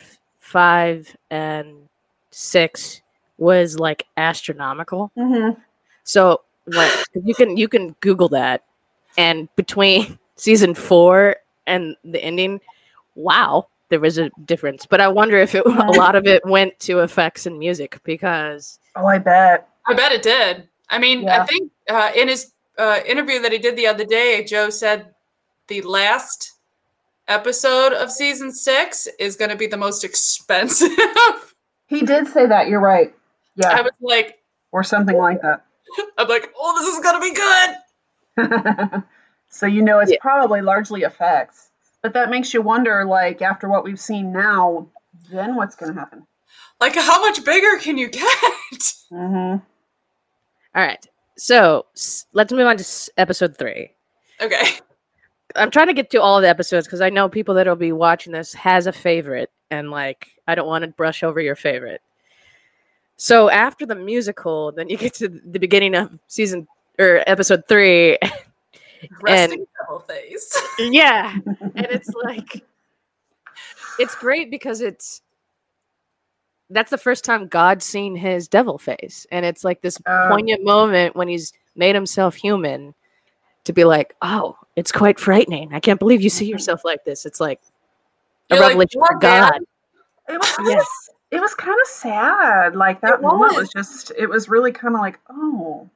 five 0.52 1.16
and 1.30 1.88
six 2.32 3.02
was 3.38 3.80
like 3.80 4.06
astronomical. 4.18 5.12
Mm-hmm. 5.18 5.60
So 6.04 6.42
like 6.68 6.92
you 7.24 7.34
can 7.34 7.58
you 7.58 7.68
can 7.68 7.96
Google 8.02 8.28
that, 8.30 8.64
and 9.18 9.48
between 9.56 10.20
season 10.36 10.74
four 10.74 11.38
and 11.68 11.96
the 12.04 12.22
ending, 12.22 12.60
wow, 13.16 13.68
there 13.90 14.00
was 14.00 14.18
a 14.18 14.30
difference. 14.46 14.86
But 14.86 15.00
I 15.00 15.08
wonder 15.08 15.38
if 15.38 15.56
it, 15.56 15.66
a 15.66 15.92
lot 15.92 16.16
of 16.16 16.28
it 16.28 16.46
went 16.46 16.78
to 16.82 17.00
effects 17.00 17.46
and 17.46 17.58
music 17.58 18.00
because. 18.04 18.80
Oh, 18.96 19.06
I 19.06 19.18
bet. 19.20 19.70
I 19.88 19.94
bet 19.94 20.12
it 20.12 20.22
did. 20.22 20.68
I 20.90 21.00
mean, 21.00 21.24
yeah. 21.24 21.42
I 21.42 21.46
think 21.46 21.72
uh, 21.90 22.12
in 22.16 22.28
his 22.28 22.52
uh, 22.78 23.00
interview 23.06 23.42
that 23.42 23.52
he 23.52 23.58
did 23.58 23.78
the 23.78 23.88
other 23.88 24.04
day, 24.04 24.44
Joe 24.44 24.70
said 24.70 25.14
the 25.68 25.82
last 25.82 26.52
episode 27.32 27.94
of 27.94 28.12
season 28.12 28.52
six 28.52 29.08
is 29.17 29.38
going 29.38 29.50
to 29.50 29.58
be 29.58 29.67
the 29.67 29.78
most 29.78 30.04
expensive. 30.04 30.89
he 31.88 32.02
did 32.02 32.28
say 32.28 32.46
that. 32.46 32.67
You're 32.67 32.82
right. 32.82 33.13
Yeah. 33.56 33.70
I 33.70 33.82
was 33.82 33.91
like, 34.02 34.39
or 34.72 34.84
something 34.84 35.17
like 35.17 35.41
that. 35.41 35.65
I'm 36.17 36.28
like, 36.28 36.52
oh, 36.58 36.80
this 36.80 36.94
is 36.94 37.04
going 37.04 37.15
to 37.15 37.30
be 38.38 38.48
good. 38.48 39.04
so 39.50 39.65
you 39.65 39.82
know 39.82 40.00
it's 40.00 40.12
yeah. 40.12 40.17
probably 40.20 40.62
largely 40.62 41.02
effects, 41.02 41.70
but 42.02 42.13
that 42.13 42.30
makes 42.30 42.54
you 42.54 42.62
wonder. 42.62 43.06
Like 43.06 43.41
after 43.41 43.70
what 43.70 43.84
we've 43.84 44.00
seen 44.00 44.32
now, 44.34 44.88
then 45.32 45.56
what's 45.56 45.76
going 45.76 45.94
to 45.94 46.00
happen? 46.00 46.28
Like 46.80 46.96
how 46.96 47.22
much 47.22 47.44
bigger 47.46 47.78
can 47.80 47.98
you 47.98 48.10
get? 48.10 48.24
Mm-hmm. 49.12 49.58
All 50.76 50.84
right. 50.84 51.06
So 51.38 51.86
let's 52.34 52.52
move 52.52 52.67
on 52.67 52.78
to 52.78 53.12
episode 53.17 53.58
three. 53.58 53.91
Okay. 54.41 54.80
I'm 55.56 55.72
trying 55.72 55.88
to 55.88 55.94
get 55.94 56.10
to 56.12 56.22
all 56.22 56.42
the 56.42 56.50
episodes 56.50 56.88
because 56.88 57.02
I 57.02 57.10
know 57.10 57.30
people 57.30 57.56
that'll 57.56 57.76
be 57.76 57.92
watching 57.92 58.34
this 58.34 58.54
has 58.54 58.88
a 58.88 58.92
favorite, 58.92 59.52
and 59.70 59.92
like 59.92 60.30
I 60.48 60.56
don't 60.56 60.68
want 60.68 60.84
to 60.84 60.90
brush 60.90 61.24
over 61.24 61.40
your 61.40 61.56
favorite. 61.56 62.02
So 63.18 63.50
after 63.50 63.86
the 63.86 63.96
musical, 63.96 64.72
then 64.72 64.90
you 64.90 64.98
get 64.98 65.14
to 65.16 65.30
the 65.30 65.60
beginning 65.60 65.96
of 65.96 66.18
season 66.28 66.68
or 67.00 67.24
episode 67.28 67.64
three. 67.68 68.18
Resting 69.22 69.66
and, 69.90 70.04
phase. 70.08 70.58
Yeah, 70.80 71.36
and 71.46 71.88
it's 71.90 72.10
like 72.24 72.64
it's 74.00 74.16
great 74.16 74.52
because 74.52 74.82
it's 74.82 75.22
that's 76.70 76.92
the 76.92 76.98
first 76.98 77.26
time 77.26 77.48
God's 77.48 77.86
seen 77.86 78.16
his 78.16 78.48
devil 78.48 78.78
face, 78.78 79.26
and 79.32 79.46
it's 79.46 79.64
like 79.64 79.82
this 79.82 79.98
uh, 80.06 80.30
poignant 80.30 80.64
moment 80.64 81.16
when 81.16 81.28
he's 81.28 81.54
made 81.76 81.96
himself 81.96 82.36
human 82.36 82.94
to 83.64 83.74
be 83.74 83.84
like, 83.84 84.16
oh, 84.22 84.58
it's 84.75 84.91
quite 84.91 85.19
frightening. 85.19 85.73
I 85.73 85.79
can't 85.79 85.99
believe 85.99 86.21
you 86.21 86.29
see 86.29 86.45
mm-hmm. 86.45 86.53
yourself 86.53 86.86
like 86.86 87.03
this. 87.03 87.25
It's 87.25 87.39
like 87.39 87.62
a 88.49 88.55
You're 88.55 88.67
revelation 88.67 89.01
like, 89.01 89.19
God. 89.19 89.60
It 90.29 90.38
was 90.38 90.55
yes. 90.65 91.10
it 91.31 91.41
was 91.41 91.53
kind 91.55 91.77
of 91.81 91.88
sad. 91.88 92.75
Like 92.75 93.01
that 93.01 93.15
it 93.15 93.21
moment 93.21 93.53
was. 93.53 93.62
was 93.62 93.69
just 93.69 94.12
it 94.17 94.27
was 94.27 94.49
really 94.49 94.71
kind 94.71 94.95
of 94.95 95.01
like, 95.01 95.19
oh. 95.29 95.89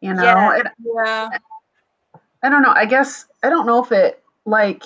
You 0.00 0.12
know, 0.12 0.22
yeah. 0.22 0.58
It, 0.58 0.66
yeah. 0.84 1.28
I 2.42 2.48
don't 2.50 2.62
know. 2.62 2.72
I 2.72 2.84
guess 2.84 3.26
I 3.42 3.48
don't 3.48 3.66
know 3.66 3.82
if 3.82 3.92
it 3.92 4.22
like 4.44 4.84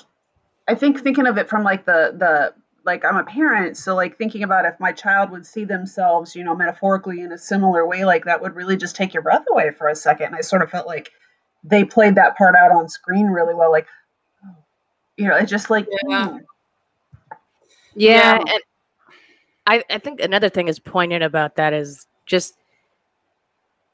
I 0.68 0.74
think 0.74 1.02
thinking 1.02 1.26
of 1.26 1.38
it 1.38 1.48
from 1.48 1.64
like 1.64 1.84
the 1.84 2.14
the 2.16 2.54
like 2.84 3.04
I'm 3.04 3.16
a 3.16 3.24
parent, 3.24 3.76
so 3.76 3.94
like 3.96 4.16
thinking 4.16 4.44
about 4.44 4.64
if 4.64 4.78
my 4.78 4.92
child 4.92 5.30
would 5.30 5.44
see 5.44 5.64
themselves, 5.64 6.36
you 6.36 6.44
know, 6.44 6.54
metaphorically 6.54 7.20
in 7.20 7.32
a 7.32 7.38
similar 7.38 7.86
way, 7.86 8.04
like 8.04 8.26
that 8.26 8.40
would 8.40 8.54
really 8.54 8.76
just 8.76 8.96
take 8.96 9.12
your 9.12 9.22
breath 9.22 9.44
away 9.50 9.72
for 9.72 9.88
a 9.88 9.96
second. 9.96 10.28
And 10.28 10.36
I 10.36 10.40
sort 10.40 10.62
of 10.62 10.70
felt 10.70 10.86
like 10.86 11.10
they 11.64 11.84
played 11.84 12.14
that 12.14 12.36
part 12.36 12.54
out 12.54 12.72
on 12.72 12.88
screen 12.88 13.26
really 13.26 13.54
well. 13.54 13.70
Like, 13.70 13.86
you 15.16 15.26
know, 15.26 15.36
it's 15.36 15.50
just 15.50 15.70
like, 15.70 15.86
yeah, 16.08 16.28
hmm. 16.28 16.36
yeah. 17.94 18.38
And 18.38 18.62
I, 19.66 19.82
I 19.90 19.98
think 19.98 20.20
another 20.20 20.48
thing 20.48 20.68
is 20.68 20.78
poignant 20.78 21.22
about 21.22 21.56
that 21.56 21.72
is 21.72 22.06
just 22.26 22.54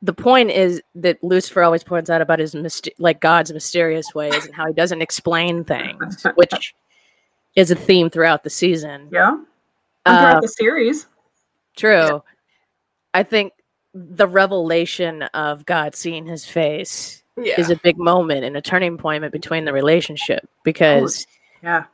the 0.02 0.12
point 0.12 0.50
is 0.50 0.82
that 0.94 1.22
Lucifer 1.24 1.62
always 1.62 1.82
points 1.82 2.10
out 2.10 2.20
about 2.20 2.38
his 2.38 2.54
myst- 2.54 2.90
like 2.98 3.20
God's 3.20 3.52
mysterious 3.52 4.14
ways 4.14 4.44
and 4.44 4.54
how 4.54 4.66
he 4.66 4.74
doesn't 4.74 5.00
explain 5.00 5.64
things, 5.64 6.26
which 6.34 6.74
is 7.56 7.70
a 7.70 7.74
theme 7.74 8.10
throughout 8.10 8.44
the 8.44 8.50
season. 8.50 9.08
Yeah, 9.10 9.30
and 10.04 10.18
throughout 10.18 10.36
uh, 10.36 10.40
the 10.40 10.48
series. 10.48 11.06
True. 11.76 11.90
Yeah. 11.90 12.18
I 13.14 13.22
think 13.22 13.54
the 13.94 14.26
revelation 14.26 15.22
of 15.22 15.64
God 15.64 15.94
seeing 15.94 16.26
His 16.26 16.44
face 16.44 17.23
yeah. 17.36 17.60
is 17.60 17.70
a 17.70 17.76
big 17.76 17.98
moment 17.98 18.44
and 18.44 18.56
a 18.56 18.62
turning 18.62 18.96
point 18.96 19.30
between 19.32 19.64
the 19.64 19.72
relationship 19.72 20.48
because 20.64 21.26
oh, 21.28 21.58
yeah. 21.62 21.84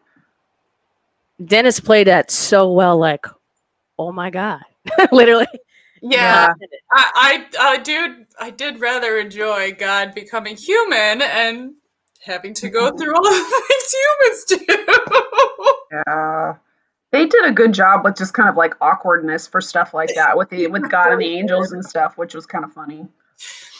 Dennis 1.45 1.81
played 1.81 2.07
that 2.07 2.31
so 2.31 2.71
well 2.73 2.99
like 2.99 3.27
oh 3.99 4.13
my 4.13 4.31
god. 4.31 4.63
Literally. 5.13 5.47
Yeah, 6.03 6.55
I, 6.91 7.47
I 7.61 7.73
i 7.75 7.77
did 7.77 8.27
i 8.41 8.49
did 8.49 8.81
rather 8.81 9.19
enjoy 9.19 9.73
god 9.73 10.15
becoming 10.15 10.57
human 10.57 11.21
and 11.21 11.75
having 12.25 12.55
to 12.55 12.71
go 12.71 12.97
through 12.97 13.15
all 13.15 13.23
the 13.23 13.65
things 13.69 13.95
humans 13.99 14.45
do 14.45 15.67
yeah. 16.07 16.55
They 17.13 17.27
did 17.27 17.45
a 17.45 17.51
good 17.51 17.75
job 17.75 18.05
with 18.05 18.17
just 18.17 18.35
kind 18.35 18.49
of 18.49 18.57
like 18.57 18.75
awkwardness 18.81 19.49
for 19.49 19.61
stuff 19.61 19.93
like 19.93 20.15
that 20.15 20.39
with 20.39 20.49
the 20.49 20.69
with 20.69 20.91
god 20.91 21.13
and 21.13 21.21
the 21.21 21.39
angels 21.39 21.73
and 21.73 21.85
stuff 21.85 22.17
which 22.17 22.35
was 22.35 22.47
kind 22.47 22.65
of 22.65 22.73
funny 22.73 23.07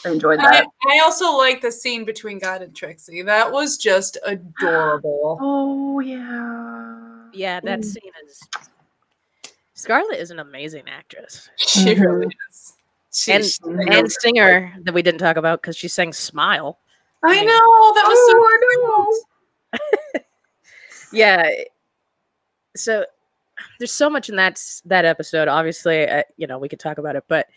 I 0.05 0.09
enjoyed 0.09 0.39
that. 0.39 0.67
I, 0.85 0.95
I, 0.95 1.01
also 1.03 1.37
like 1.37 1.61
the 1.61 1.71
scene 1.71 2.05
between 2.05 2.39
God 2.39 2.61
and 2.61 2.75
Trixie. 2.75 3.21
That 3.21 3.51
was 3.51 3.77
just 3.77 4.17
adorable. 4.25 5.37
Oh 5.41 5.99
yeah. 5.99 7.27
Yeah, 7.33 7.59
that 7.61 7.79
mm. 7.81 7.85
scene 7.85 8.11
is 8.25 8.41
Scarlett 9.81 10.19
is 10.19 10.31
an 10.31 10.39
amazing 10.39 10.83
actress. 10.87 11.49
She 11.57 11.85
mm-hmm. 11.85 12.01
really 12.01 12.35
is. 12.49 12.73
She, 13.13 13.31
and 13.31 13.43
she 13.43 13.59
and 13.65 14.11
singer 14.11 14.73
that 14.83 14.93
we 14.93 15.01
didn't 15.01 15.19
talk 15.19 15.37
about 15.37 15.61
because 15.61 15.75
she 15.75 15.87
sang 15.87 16.13
"Smile." 16.13 16.79
I 17.23 17.43
know 17.43 17.93
that 17.95 18.05
was 18.07 18.17
oh, 18.17 18.31
so. 18.31 19.77
I 19.77 19.79
know. 20.13 20.21
yeah. 21.11 21.49
So 22.75 23.05
there's 23.79 23.91
so 23.91 24.09
much 24.09 24.29
in 24.29 24.35
that 24.37 24.63
that 24.85 25.03
episode. 25.03 25.47
Obviously, 25.47 26.07
uh, 26.07 26.23
you 26.37 26.47
know 26.47 26.57
we 26.57 26.69
could 26.69 26.79
talk 26.79 26.99
about 26.99 27.15
it, 27.15 27.25
but 27.27 27.47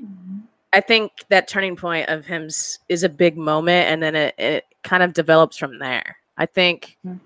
mm-hmm. 0.00 0.40
I 0.72 0.80
think 0.80 1.12
that 1.28 1.48
turning 1.48 1.76
point 1.76 2.08
of 2.08 2.24
him 2.24 2.48
is 2.88 3.02
a 3.02 3.08
big 3.08 3.36
moment, 3.36 3.88
and 3.88 4.02
then 4.02 4.14
it, 4.14 4.34
it 4.38 4.64
kind 4.82 5.02
of 5.02 5.12
develops 5.12 5.56
from 5.56 5.78
there. 5.78 6.16
I 6.36 6.46
think 6.46 6.96
mm-hmm. 7.04 7.18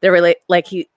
they're 0.00 0.12
really 0.12 0.36
like 0.48 0.66
he. 0.66 0.88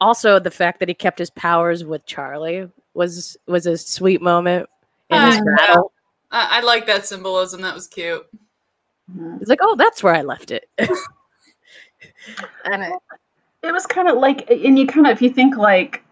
Also, 0.00 0.38
the 0.38 0.50
fact 0.50 0.80
that 0.80 0.88
he 0.88 0.94
kept 0.94 1.18
his 1.18 1.30
powers 1.30 1.84
with 1.84 2.06
Charlie 2.06 2.68
was 2.94 3.36
was 3.46 3.66
a 3.66 3.76
sweet 3.76 4.22
moment 4.22 4.68
in 5.10 5.18
uh, 5.18 5.30
his 5.30 5.42
battle. 5.56 5.92
I, 6.30 6.58
I 6.58 6.60
like 6.60 6.86
that 6.86 7.06
symbolism. 7.06 7.62
That 7.62 7.74
was 7.74 7.86
cute. 7.86 8.26
It's 9.40 9.50
like, 9.50 9.60
oh, 9.62 9.76
that's 9.76 10.02
where 10.02 10.14
I 10.14 10.22
left 10.22 10.50
it. 10.50 10.68
and 10.78 12.82
it, 12.82 12.92
it 13.62 13.72
was 13.72 13.86
kind 13.86 14.08
of 14.08 14.18
like, 14.18 14.50
and 14.50 14.78
you 14.78 14.86
kind 14.86 15.06
of, 15.06 15.12
if 15.12 15.22
you 15.22 15.30
think 15.30 15.56
like 15.56 16.02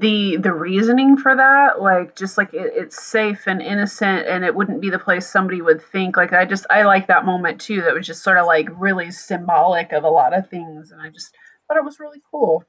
the 0.00 0.36
the 0.38 0.52
reasoning 0.52 1.16
for 1.16 1.36
that 1.36 1.80
like 1.80 2.16
just 2.16 2.36
like 2.36 2.52
it, 2.52 2.72
it's 2.74 3.00
safe 3.00 3.46
and 3.46 3.62
innocent 3.62 4.26
and 4.26 4.44
it 4.44 4.52
wouldn't 4.52 4.80
be 4.80 4.90
the 4.90 4.98
place 4.98 5.24
somebody 5.24 5.62
would 5.62 5.80
think. 5.80 6.16
Like 6.16 6.32
i 6.32 6.44
just 6.44 6.66
i 6.68 6.82
like 6.82 7.06
that 7.06 7.24
moment 7.24 7.60
too 7.60 7.82
that 7.82 7.94
was 7.94 8.06
just 8.06 8.24
sort 8.24 8.38
of 8.38 8.46
like 8.46 8.68
really 8.72 9.12
symbolic 9.12 9.92
of 9.92 10.02
a 10.02 10.10
lot 10.10 10.36
of 10.36 10.48
things 10.48 10.90
and 10.90 11.00
i 11.00 11.10
just 11.10 11.32
thought 11.68 11.76
it 11.76 11.84
was 11.84 12.00
really 12.00 12.20
cool. 12.30 12.64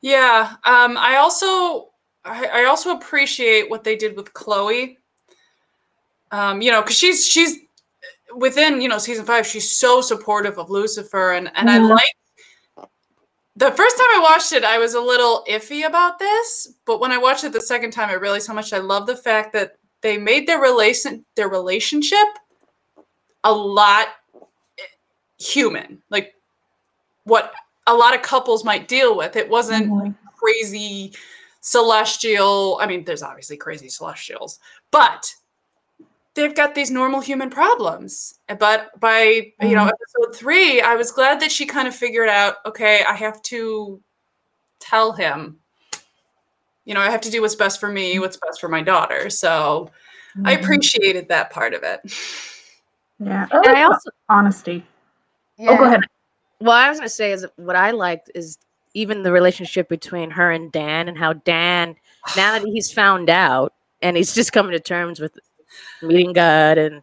Yeah 0.00 0.54
um 0.64 0.96
i 0.96 1.16
also 1.16 1.90
i, 2.24 2.46
I 2.46 2.64
also 2.64 2.96
appreciate 2.96 3.68
what 3.68 3.84
they 3.84 3.96
did 3.96 4.16
with 4.16 4.32
chloe. 4.32 4.98
Um 6.30 6.62
you 6.62 6.70
know 6.70 6.80
because 6.80 6.96
she's 6.96 7.26
she's 7.26 7.58
within 8.34 8.80
you 8.80 8.88
know 8.88 8.96
season 8.96 9.26
five 9.26 9.46
she's 9.46 9.70
so 9.70 10.00
supportive 10.00 10.56
of 10.56 10.70
lucifer 10.70 11.32
and 11.32 11.48
and 11.54 11.68
mm-hmm. 11.68 11.84
i 11.84 11.94
like 11.94 12.16
the 13.56 13.70
first 13.70 13.96
time 13.96 14.06
I 14.14 14.20
watched 14.22 14.52
it, 14.52 14.64
I 14.64 14.78
was 14.78 14.94
a 14.94 15.00
little 15.00 15.44
iffy 15.48 15.86
about 15.86 16.18
this, 16.18 16.74
but 16.86 17.00
when 17.00 17.12
I 17.12 17.18
watched 17.18 17.44
it 17.44 17.52
the 17.52 17.60
second 17.60 17.90
time, 17.90 18.08
I 18.08 18.14
realized 18.14 18.48
how 18.48 18.54
much 18.54 18.72
I 18.72 18.78
love 18.78 19.06
the 19.06 19.16
fact 19.16 19.52
that 19.52 19.76
they 20.00 20.18
made 20.18 20.46
their 20.46 20.60
relation 20.60 21.24
their 21.36 21.48
relationship 21.48 22.26
a 23.44 23.52
lot 23.52 24.08
human, 25.38 26.02
like 26.10 26.34
what 27.24 27.52
a 27.86 27.94
lot 27.94 28.14
of 28.14 28.22
couples 28.22 28.64
might 28.64 28.88
deal 28.88 29.16
with. 29.16 29.36
It 29.36 29.48
wasn't 29.48 29.86
mm-hmm. 29.86 29.98
like 29.98 30.12
crazy 30.36 31.12
celestial. 31.60 32.78
I 32.80 32.86
mean, 32.86 33.04
there's 33.04 33.22
obviously 33.22 33.56
crazy 33.56 33.88
celestials, 33.88 34.60
but 34.90 35.32
they've 36.34 36.54
got 36.54 36.74
these 36.74 36.90
normal 36.90 37.20
human 37.20 37.50
problems. 37.50 38.38
But 38.58 38.98
by 39.00 39.22
mm-hmm. 39.24 39.66
you 39.66 39.74
know 39.74 39.82
mm-hmm. 39.82 39.90
episode 39.90 40.36
three, 40.36 40.80
I 40.80 40.94
was 40.94 41.12
glad 41.12 41.40
that 41.40 41.52
she 41.52 41.66
kind 41.66 41.88
of 41.88 41.94
figured 41.94 42.28
out, 42.28 42.56
okay, 42.66 43.04
I 43.08 43.14
have 43.14 43.42
to 43.42 44.00
tell 44.80 45.12
him, 45.12 45.58
you 46.84 46.94
know, 46.94 47.00
I 47.00 47.10
have 47.10 47.20
to 47.22 47.30
do 47.30 47.40
what's 47.40 47.54
best 47.54 47.80
for 47.80 47.88
me, 47.88 48.18
what's 48.18 48.36
best 48.36 48.60
for 48.60 48.68
my 48.68 48.82
daughter. 48.82 49.30
So 49.30 49.90
mm-hmm. 50.36 50.46
I 50.46 50.52
appreciated 50.52 51.28
that 51.28 51.50
part 51.50 51.74
of 51.74 51.82
it. 51.82 52.00
Yeah, 53.18 53.46
I, 53.50 53.56
like 53.56 53.68
I 53.68 53.82
also 53.84 54.10
honesty. 54.28 54.84
Yeah. 55.56 55.70
Oh, 55.70 55.76
go 55.76 55.84
ahead. 55.84 56.00
Well, 56.60 56.72
I 56.72 56.88
was 56.88 56.98
gonna 56.98 57.08
say 57.08 57.32
is 57.32 57.46
what 57.56 57.76
I 57.76 57.92
liked 57.92 58.30
is 58.34 58.58
even 58.94 59.22
the 59.22 59.32
relationship 59.32 59.88
between 59.88 60.30
her 60.30 60.50
and 60.50 60.70
Dan, 60.70 61.08
and 61.08 61.16
how 61.16 61.32
Dan, 61.32 61.96
now 62.36 62.58
that 62.58 62.66
he's 62.66 62.92
found 62.92 63.30
out 63.30 63.72
and 64.02 64.16
he's 64.16 64.34
just 64.34 64.52
coming 64.52 64.72
to 64.72 64.80
terms 64.80 65.20
with 65.20 65.38
meeting 66.02 66.32
God 66.32 66.78
and 66.78 67.02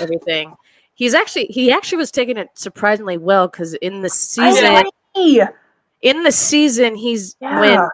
everything. 0.00 0.54
He's 0.94 1.14
actually 1.14 1.46
he 1.46 1.72
actually 1.72 1.98
was 1.98 2.10
taking 2.10 2.36
it 2.36 2.48
surprisingly 2.54 3.18
well 3.18 3.48
because 3.48 3.74
in 3.74 4.00
the 4.00 4.10
season 4.10 4.84
in 6.02 6.22
the 6.22 6.30
season 6.30 6.94
he's 6.94 7.36
yeah. 7.40 7.60
when 7.60 7.88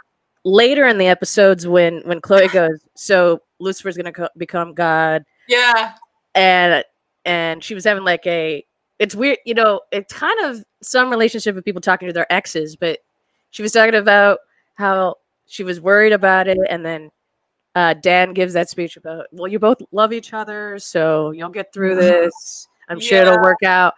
later 0.45 0.87
in 0.87 0.99
the 0.99 1.07
episodes 1.07 1.67
when 1.67 2.03
when 2.03 2.21
Chloe 2.21 2.49
goes 2.49 2.81
so 2.95 3.41
Lucifer's 3.59 3.97
gonna 3.97 4.13
co- 4.13 4.29
become 4.37 4.75
God 4.75 5.25
yeah 5.49 5.95
and 6.35 6.85
and 7.25 7.65
she 7.65 7.75
was 7.75 7.85
having 7.85 8.05
like 8.05 8.27
a 8.27 8.65
it's 8.99 9.15
weird 9.15 9.39
you 9.47 9.55
know 9.55 9.81
it's 9.93 10.13
kind 10.13 10.45
of 10.45 10.63
some 10.83 11.11
relationship 11.11 11.55
with 11.55 11.65
people 11.65 11.81
talking 11.81 12.09
to 12.09 12.13
their 12.13 12.31
exes 12.31 12.77
but 12.77 12.99
she 13.51 13.63
was 13.63 13.73
talking 13.73 13.95
about 13.95 14.41
how 14.75 15.17
she 15.47 15.65
was 15.65 15.81
worried 15.81 16.13
about 16.13 16.49
it 16.49 16.59
and 16.69 16.85
then 16.85 17.11
uh, 17.75 17.95
Dan 17.95 18.33
gives 18.33 18.53
that 18.55 18.69
speech 18.69 18.97
about, 18.97 19.27
well, 19.33 19.49
you 19.49 19.59
both 19.59 19.79
love 19.93 20.13
each 20.13 20.33
other, 20.33 20.79
so 20.79 21.31
you'll 21.31 21.51
get 21.51 21.73
through 21.73 21.95
this. 21.97 22.69
I'm 22.89 22.99
yeah. 22.99 23.07
sure 23.07 23.19
it'll 23.23 23.43
work 23.43 23.63
out. 23.65 23.95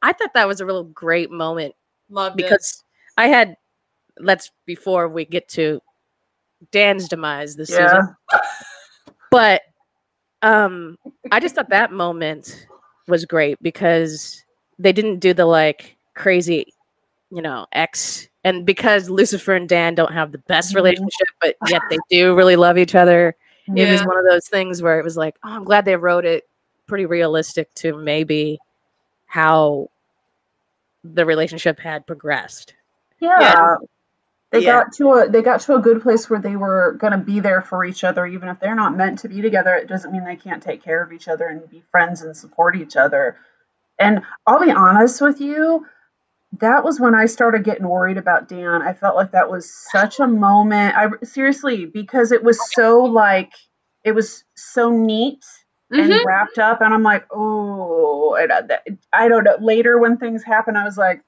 I 0.00 0.12
thought 0.12 0.34
that 0.34 0.48
was 0.48 0.60
a 0.60 0.66
real 0.66 0.84
great 0.84 1.30
moment. 1.30 1.74
Loved 2.08 2.36
because 2.36 2.82
it. 3.18 3.20
I 3.20 3.28
had 3.28 3.56
let's 4.18 4.50
before 4.66 5.08
we 5.08 5.24
get 5.24 5.48
to 5.48 5.80
Dan's 6.70 7.08
demise 7.08 7.56
this 7.56 7.70
yeah. 7.70 7.88
season. 7.88 8.16
But 9.30 9.62
um 10.42 10.98
I 11.30 11.40
just 11.40 11.54
thought 11.54 11.70
that 11.70 11.90
moment 11.90 12.66
was 13.08 13.24
great 13.24 13.56
because 13.62 14.44
they 14.78 14.92
didn't 14.92 15.20
do 15.20 15.32
the 15.32 15.46
like 15.46 15.96
crazy, 16.14 16.66
you 17.30 17.40
know, 17.40 17.66
X 17.72 18.28
and 18.44 18.66
because 18.66 19.08
Lucifer 19.08 19.54
and 19.54 19.68
Dan 19.68 19.94
don't 19.94 20.12
have 20.12 20.32
the 20.32 20.38
best 20.38 20.70
mm-hmm. 20.70 20.76
relationship, 20.76 21.28
but 21.40 21.56
yet 21.68 21.82
they 21.90 21.98
do 22.10 22.34
really 22.34 22.56
love 22.56 22.78
each 22.78 22.94
other. 22.94 23.36
Yeah. 23.68 23.84
It 23.84 23.92
was 23.92 24.04
one 24.04 24.18
of 24.18 24.24
those 24.28 24.48
things 24.48 24.82
where 24.82 24.98
it 24.98 25.04
was 25.04 25.16
like, 25.16 25.36
oh, 25.44 25.50
I'm 25.50 25.64
glad 25.64 25.84
they 25.84 25.96
wrote 25.96 26.24
it 26.24 26.48
pretty 26.86 27.06
realistic 27.06 27.72
to 27.74 27.96
maybe 27.96 28.58
how 29.26 29.88
the 31.04 31.24
relationship 31.24 31.78
had 31.78 32.06
progressed. 32.06 32.74
Yeah. 33.20 33.40
yeah. 33.40 33.76
they 34.50 34.60
yeah. 34.60 34.82
got 34.84 34.92
to 34.94 35.12
a 35.12 35.28
they 35.28 35.42
got 35.42 35.60
to 35.62 35.76
a 35.76 35.80
good 35.80 36.02
place 36.02 36.28
where 36.28 36.40
they 36.40 36.56
were 36.56 36.96
going 36.98 37.12
to 37.12 37.18
be 37.18 37.40
there 37.40 37.62
for 37.62 37.84
each 37.84 38.02
other 38.02 38.26
even 38.26 38.48
if 38.48 38.58
they're 38.58 38.74
not 38.74 38.96
meant 38.96 39.20
to 39.20 39.28
be 39.28 39.40
together 39.40 39.74
it 39.76 39.86
doesn't 39.86 40.10
mean 40.12 40.24
they 40.24 40.36
can't 40.36 40.62
take 40.62 40.82
care 40.82 41.02
of 41.02 41.12
each 41.12 41.28
other 41.28 41.46
and 41.46 41.70
be 41.70 41.82
friends 41.92 42.22
and 42.22 42.36
support 42.36 42.74
each 42.74 42.96
other 42.96 43.36
and 43.98 44.22
i'll 44.44 44.58
be 44.58 44.72
honest 44.72 45.20
with 45.20 45.40
you 45.40 45.86
that 46.58 46.84
was 46.84 47.00
when 47.00 47.14
i 47.14 47.26
started 47.26 47.64
getting 47.64 47.88
worried 47.88 48.18
about 48.18 48.48
dan 48.48 48.82
i 48.82 48.92
felt 48.92 49.16
like 49.16 49.32
that 49.32 49.50
was 49.50 49.72
such 49.90 50.20
a 50.20 50.26
moment 50.26 50.94
i 50.96 51.08
seriously 51.24 51.86
because 51.86 52.32
it 52.32 52.42
was 52.42 52.58
so 52.72 53.04
like 53.04 53.52
it 54.04 54.12
was 54.12 54.44
so 54.54 54.90
neat 54.90 55.44
and 55.90 56.10
mm-hmm. 56.10 56.26
wrapped 56.26 56.58
up 56.58 56.80
and 56.80 56.92
i'm 56.92 57.02
like 57.02 57.26
oh 57.32 58.36
I 59.12 59.28
don't 59.28 59.44
know 59.44 59.56
later 59.60 59.98
when 59.98 60.16
things 60.16 60.42
happen 60.42 60.76
i 60.76 60.84
was 60.84 60.96
like 60.96 61.22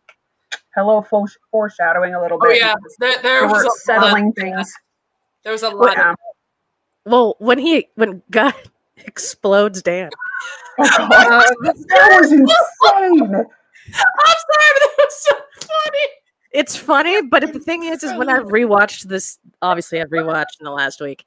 hello 0.74 1.06
foreshadowing 1.50 2.14
a 2.14 2.20
little 2.20 2.38
oh, 2.40 2.48
bit. 2.48 2.62
Oh 2.62 2.66
yeah, 2.66 2.74
there, 2.98 3.22
there 3.22 3.46
was 3.46 3.84
settling 3.84 4.32
things. 4.32 4.72
There 5.44 5.52
was 5.52 5.62
a 5.62 5.70
lot. 5.70 5.96
Well, 5.96 6.16
well, 7.04 7.36
when 7.38 7.58
he 7.58 7.88
when 7.94 8.22
God 8.30 8.54
explodes 8.96 9.82
Dan. 9.82 10.10
Oh, 10.78 10.84
that 11.08 12.18
was 12.20 12.32
insane. 12.32 12.46
I'm 12.46 12.56
sorry, 12.82 13.18
but 13.20 13.46
that 13.92 14.12
was 14.16 14.93
so 15.20 15.34
funny. 15.60 16.04
It's 16.52 16.76
funny, 16.76 17.20
but 17.22 17.52
the 17.52 17.58
thing 17.58 17.82
is, 17.82 18.04
is 18.04 18.16
when 18.16 18.28
I 18.28 18.38
rewatched 18.38 19.04
this, 19.04 19.38
obviously 19.60 20.00
I've 20.00 20.10
rewatched 20.10 20.60
in 20.60 20.64
the 20.64 20.70
last 20.70 21.00
week, 21.00 21.24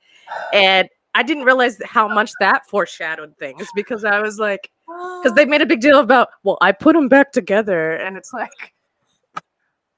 and 0.53 0.87
I 1.15 1.23
didn't 1.23 1.43
realize 1.43 1.77
how 1.83 2.07
much 2.07 2.31
that 2.39 2.65
foreshadowed 2.67 3.35
things 3.37 3.67
because 3.75 4.05
I 4.05 4.21
was 4.21 4.39
like, 4.39 4.71
because 4.87 5.35
they 5.35 5.43
made 5.43 5.61
a 5.61 5.65
big 5.65 5.81
deal 5.81 5.99
about, 5.99 6.29
well, 6.43 6.57
I 6.61 6.71
put 6.71 6.93
them 6.93 7.09
back 7.09 7.33
together, 7.33 7.93
and 7.93 8.15
it's 8.15 8.31
like, 8.31 8.73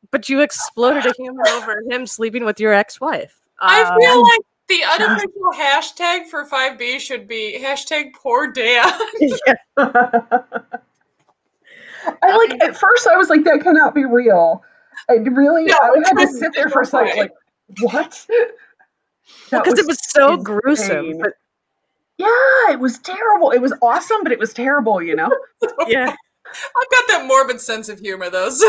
but 0.09 0.29
you 0.29 0.41
exploded 0.41 1.05
a 1.05 1.13
human 1.15 1.47
over 1.49 1.83
him 1.89 2.07
sleeping 2.07 2.43
with 2.43 2.59
your 2.59 2.73
ex-wife. 2.73 3.39
I 3.59 3.83
um, 3.83 3.99
feel 3.99 4.23
like 4.23 4.41
the 4.67 4.83
unofficial 4.93 5.51
hashtag 5.55 6.25
for 6.27 6.45
5B 6.47 6.99
should 6.99 7.27
be 7.27 7.59
hashtag 7.61 8.13
poor 8.13 8.51
Dan. 8.51 8.91
I 12.21 12.35
like 12.35 12.63
at 12.63 12.77
first 12.77 13.07
I 13.07 13.17
was 13.17 13.29
like, 13.29 13.43
that 13.43 13.61
cannot 13.61 13.93
be 13.93 14.05
real. 14.05 14.63
I 15.09 15.13
really 15.13 15.65
no, 15.65 15.75
I 15.75 16.01
had 16.05 16.17
to 16.17 16.27
sit 16.27 16.53
there 16.53 16.69
for 16.69 16.81
a 16.81 16.85
second, 16.85 17.17
like, 17.17 17.31
what? 17.79 18.27
Because 19.51 19.79
it 19.79 19.87
was 19.87 19.99
so 20.09 20.33
insane. 20.33 20.43
gruesome. 20.43 21.17
But... 21.19 21.33
Yeah, 22.17 22.71
it 22.71 22.79
was 22.79 22.99
terrible. 22.99 23.51
It 23.51 23.59
was 23.59 23.73
awesome, 23.81 24.23
but 24.23 24.31
it 24.31 24.39
was 24.39 24.53
terrible, 24.53 25.01
you 25.01 25.15
know? 25.15 25.29
yeah. 25.87 26.15
I've 26.49 26.89
got 26.89 27.07
that 27.09 27.25
morbid 27.27 27.61
sense 27.61 27.89
of 27.89 27.99
humor 27.99 28.29
though. 28.29 28.49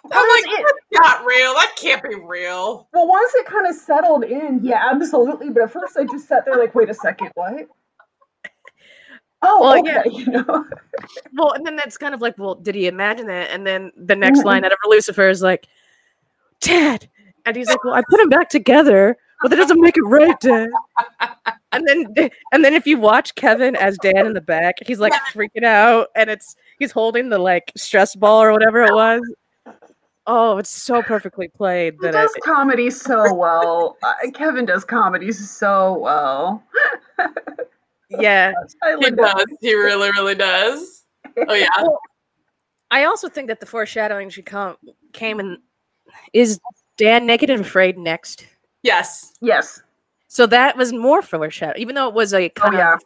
So 0.00 0.10
I'm 0.12 0.28
like, 0.28 0.44
it, 0.46 0.74
not 0.92 1.24
real. 1.24 1.54
That 1.54 1.74
can't 1.76 2.02
be 2.02 2.14
real. 2.14 2.88
Well, 2.92 3.08
once 3.08 3.32
it 3.34 3.46
kind 3.46 3.66
of 3.66 3.74
settled 3.74 4.24
in, 4.24 4.60
yeah, 4.62 4.90
absolutely. 4.92 5.50
But 5.50 5.64
at 5.64 5.72
first, 5.72 5.96
I 5.96 6.04
just 6.04 6.28
sat 6.28 6.44
there 6.44 6.56
like, 6.56 6.74
wait 6.74 6.88
a 6.88 6.94
second, 6.94 7.30
what? 7.34 7.68
Oh, 9.42 9.62
well, 9.62 9.78
okay, 9.78 10.02
yeah. 10.10 10.12
you 10.18 10.26
know. 10.26 10.64
well, 11.34 11.52
and 11.52 11.64
then 11.64 11.76
that's 11.76 11.96
kind 11.96 12.14
of 12.14 12.20
like, 12.20 12.36
well, 12.38 12.54
did 12.54 12.74
he 12.74 12.86
imagine 12.86 13.26
that? 13.26 13.50
And 13.50 13.66
then 13.66 13.92
the 13.96 14.16
next 14.16 14.40
mm-hmm. 14.40 14.48
line 14.48 14.64
out 14.64 14.72
of 14.72 14.78
Lucifer 14.86 15.28
is 15.28 15.42
like, 15.42 15.66
Dad, 16.60 17.08
and 17.46 17.56
he's 17.56 17.68
like, 17.68 17.82
well, 17.84 17.94
I 17.94 18.02
put 18.08 18.18
him 18.18 18.28
back 18.28 18.48
together, 18.48 19.16
but 19.40 19.50
that 19.50 19.56
doesn't 19.56 19.80
make 19.80 19.96
it 19.96 20.02
right, 20.02 20.38
Dad. 20.40 20.68
and 21.72 21.86
then, 21.86 22.30
and 22.52 22.64
then 22.64 22.74
if 22.74 22.86
you 22.86 22.98
watch 22.98 23.34
Kevin 23.36 23.76
as 23.76 23.96
Dan 23.98 24.26
in 24.26 24.32
the 24.32 24.40
back, 24.40 24.76
he's 24.84 24.98
like 24.98 25.12
freaking 25.32 25.64
out, 25.64 26.08
and 26.16 26.28
it's 26.28 26.56
he's 26.80 26.90
holding 26.90 27.28
the 27.28 27.38
like 27.38 27.70
stress 27.76 28.16
ball 28.16 28.42
or 28.42 28.52
whatever 28.52 28.82
it 28.82 28.92
was. 28.92 29.22
Oh, 30.30 30.58
it's 30.58 30.68
so 30.68 31.00
perfectly 31.00 31.48
played. 31.48 31.96
He 32.02 32.10
does 32.10 32.34
it, 32.34 32.42
comedy 32.42 32.90
so 32.90 33.32
well. 33.32 33.96
Uh, 34.02 34.12
Kevin 34.34 34.66
does 34.66 34.84
comedy 34.84 35.32
so 35.32 35.96
well. 35.98 36.62
yeah, 38.10 38.52
he 39.00 39.10
does. 39.10 39.46
He 39.60 39.74
really, 39.74 40.10
really 40.10 40.34
does. 40.34 41.04
Oh 41.48 41.54
yeah. 41.54 41.68
Well, 41.78 42.00
I 42.90 43.04
also 43.04 43.28
think 43.28 43.48
that 43.48 43.60
the 43.60 43.66
foreshadowing 43.66 44.30
should 44.30 44.46
come 44.46 44.76
came 45.12 45.40
in. 45.40 45.58
Is 46.32 46.58
Dan 46.96 47.26
naked 47.26 47.50
and 47.50 47.60
afraid 47.60 47.98
next? 47.98 48.46
Yes. 48.82 49.34
Yes. 49.40 49.82
So 50.28 50.46
that 50.46 50.76
was 50.76 50.92
more 50.92 51.22
foreshadowing, 51.22 51.80
even 51.80 51.94
though 51.94 52.08
it 52.08 52.14
was 52.14 52.32
a 52.32 52.46
oh, 52.46 52.48
kind 52.50 52.74
oh, 52.74 52.78
yeah. 52.78 52.94
of. 52.94 53.02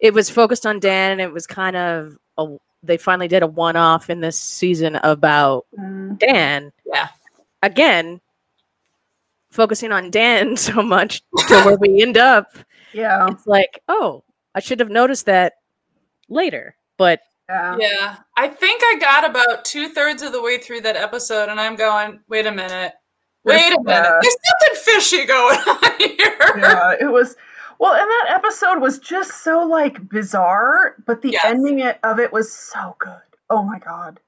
It 0.00 0.14
was 0.14 0.30
focused 0.30 0.64
on 0.64 0.80
Dan, 0.80 1.12
and 1.12 1.20
it 1.20 1.32
was 1.32 1.46
kind 1.46 1.76
of 1.76 2.16
a 2.38 2.56
they 2.82 2.96
finally 2.96 3.28
did 3.28 3.42
a 3.42 3.46
one 3.46 3.76
off 3.76 4.08
in 4.08 4.20
this 4.20 4.38
season 4.38 4.96
about 4.96 5.66
mm. 5.78 6.18
Dan. 6.18 6.72
Yeah. 6.86 7.08
Again, 7.62 8.20
focusing 9.50 9.92
on 9.92 10.10
Dan 10.10 10.56
so 10.56 10.82
much 10.82 11.22
to 11.48 11.62
where 11.62 11.76
we 11.76 12.02
end 12.02 12.16
up. 12.16 12.46
Yeah. 12.92 13.28
It's 13.30 13.46
like, 13.46 13.82
oh, 13.88 14.24
I 14.54 14.60
should 14.60 14.80
have 14.80 14.90
noticed 14.90 15.26
that 15.26 15.54
later. 16.28 16.76
But 16.96 17.20
yeah. 17.48 17.76
yeah. 17.78 18.16
I 18.36 18.48
think 18.48 18.82
I 18.84 18.96
got 19.00 19.28
about 19.28 19.64
two 19.64 19.88
thirds 19.88 20.22
of 20.22 20.32
the 20.32 20.42
way 20.42 20.58
through 20.58 20.82
that 20.82 20.96
episode 20.96 21.48
and 21.48 21.60
I'm 21.60 21.76
going, 21.76 22.20
wait 22.28 22.46
a 22.46 22.52
minute. 22.52 22.92
Wait 23.44 23.72
a 23.72 23.80
minute. 23.80 24.06
Uh, 24.06 24.18
There's 24.20 24.36
something 24.44 25.00
fishy 25.00 25.26
going 25.26 25.58
on 25.66 25.98
here. 25.98 26.36
Yeah, 26.58 26.94
it 27.00 27.10
was 27.10 27.36
well, 27.80 27.94
and 27.94 28.02
that 28.02 28.26
episode 28.28 28.78
was 28.80 28.98
just 28.98 29.42
so 29.42 29.64
like 29.64 30.06
bizarre, 30.06 30.96
but 31.06 31.22
the 31.22 31.30
yes. 31.30 31.42
ending 31.46 31.82
of 32.02 32.18
it 32.18 32.30
was 32.30 32.52
so 32.52 32.94
good. 32.98 33.22
Oh 33.48 33.62
my 33.62 33.78
god. 33.78 34.20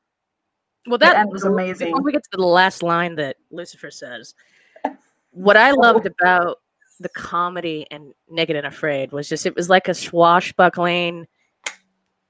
Well, 0.86 0.96
that 0.98 1.16
end 1.16 1.30
was 1.30 1.44
amazing. 1.44 1.88
Before 1.88 2.02
we 2.02 2.12
get 2.12 2.22
to 2.22 2.38
the 2.38 2.46
last 2.46 2.82
line 2.82 3.16
that 3.16 3.36
Lucifer 3.50 3.90
says, 3.90 4.34
what 5.32 5.58
I 5.58 5.72
loved 5.72 6.06
about 6.06 6.60
the 7.00 7.08
comedy 7.10 7.86
and 7.90 8.12
Naked 8.28 8.56
and 8.56 8.66
Afraid 8.66 9.12
was 9.12 9.28
just 9.28 9.46
it 9.46 9.54
was 9.54 9.68
like 9.68 9.88
a 9.88 9.94
swashbuckling, 9.94 11.26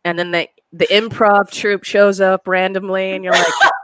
and 0.05 0.19
then 0.19 0.31
the 0.31 0.49
the 0.73 0.87
improv 0.87 1.51
troupe 1.51 1.85
shows 1.85 2.21
up 2.21 2.49
randomly, 2.49 3.13
and 3.13 3.25
you're 3.25 3.35
like, 3.35 3.47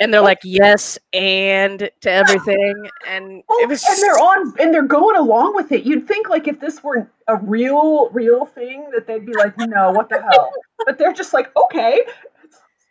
and 0.00 0.12
they're 0.12 0.22
like 0.22 0.40
yes 0.42 0.98
and 1.12 1.90
to 2.00 2.10
everything 2.10 2.74
and 3.06 3.42
well, 3.48 3.58
it 3.62 3.68
was 3.68 3.84
and 3.84 4.02
they're 4.02 4.18
on 4.18 4.52
and 4.58 4.74
they're 4.74 4.82
going 4.82 5.16
along 5.16 5.54
with 5.54 5.70
it. 5.70 5.84
You'd 5.84 6.08
think 6.08 6.28
like 6.28 6.48
if 6.48 6.58
this 6.58 6.82
were 6.82 7.08
a 7.28 7.36
real 7.36 8.08
real 8.10 8.46
thing 8.46 8.90
that 8.94 9.06
they'd 9.06 9.26
be 9.26 9.34
like 9.34 9.56
no 9.58 9.92
what 9.92 10.08
the 10.08 10.20
hell? 10.20 10.50
But 10.86 10.96
they're 10.96 11.12
just 11.12 11.34
like 11.34 11.54
okay. 11.56 12.02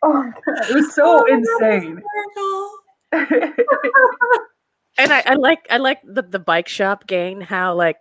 Oh 0.02 0.32
God. 0.46 0.70
it 0.70 0.74
was 0.74 0.94
so 0.94 1.02
oh, 1.04 1.24
insane 1.26 2.00
and 5.00 5.12
I, 5.12 5.22
I, 5.26 5.34
like 5.34 5.66
i 5.70 5.78
like 5.78 6.00
the, 6.04 6.22
the 6.22 6.38
bike 6.38 6.68
shop 6.68 7.06
gang 7.06 7.40
how 7.40 7.74
like 7.74 7.96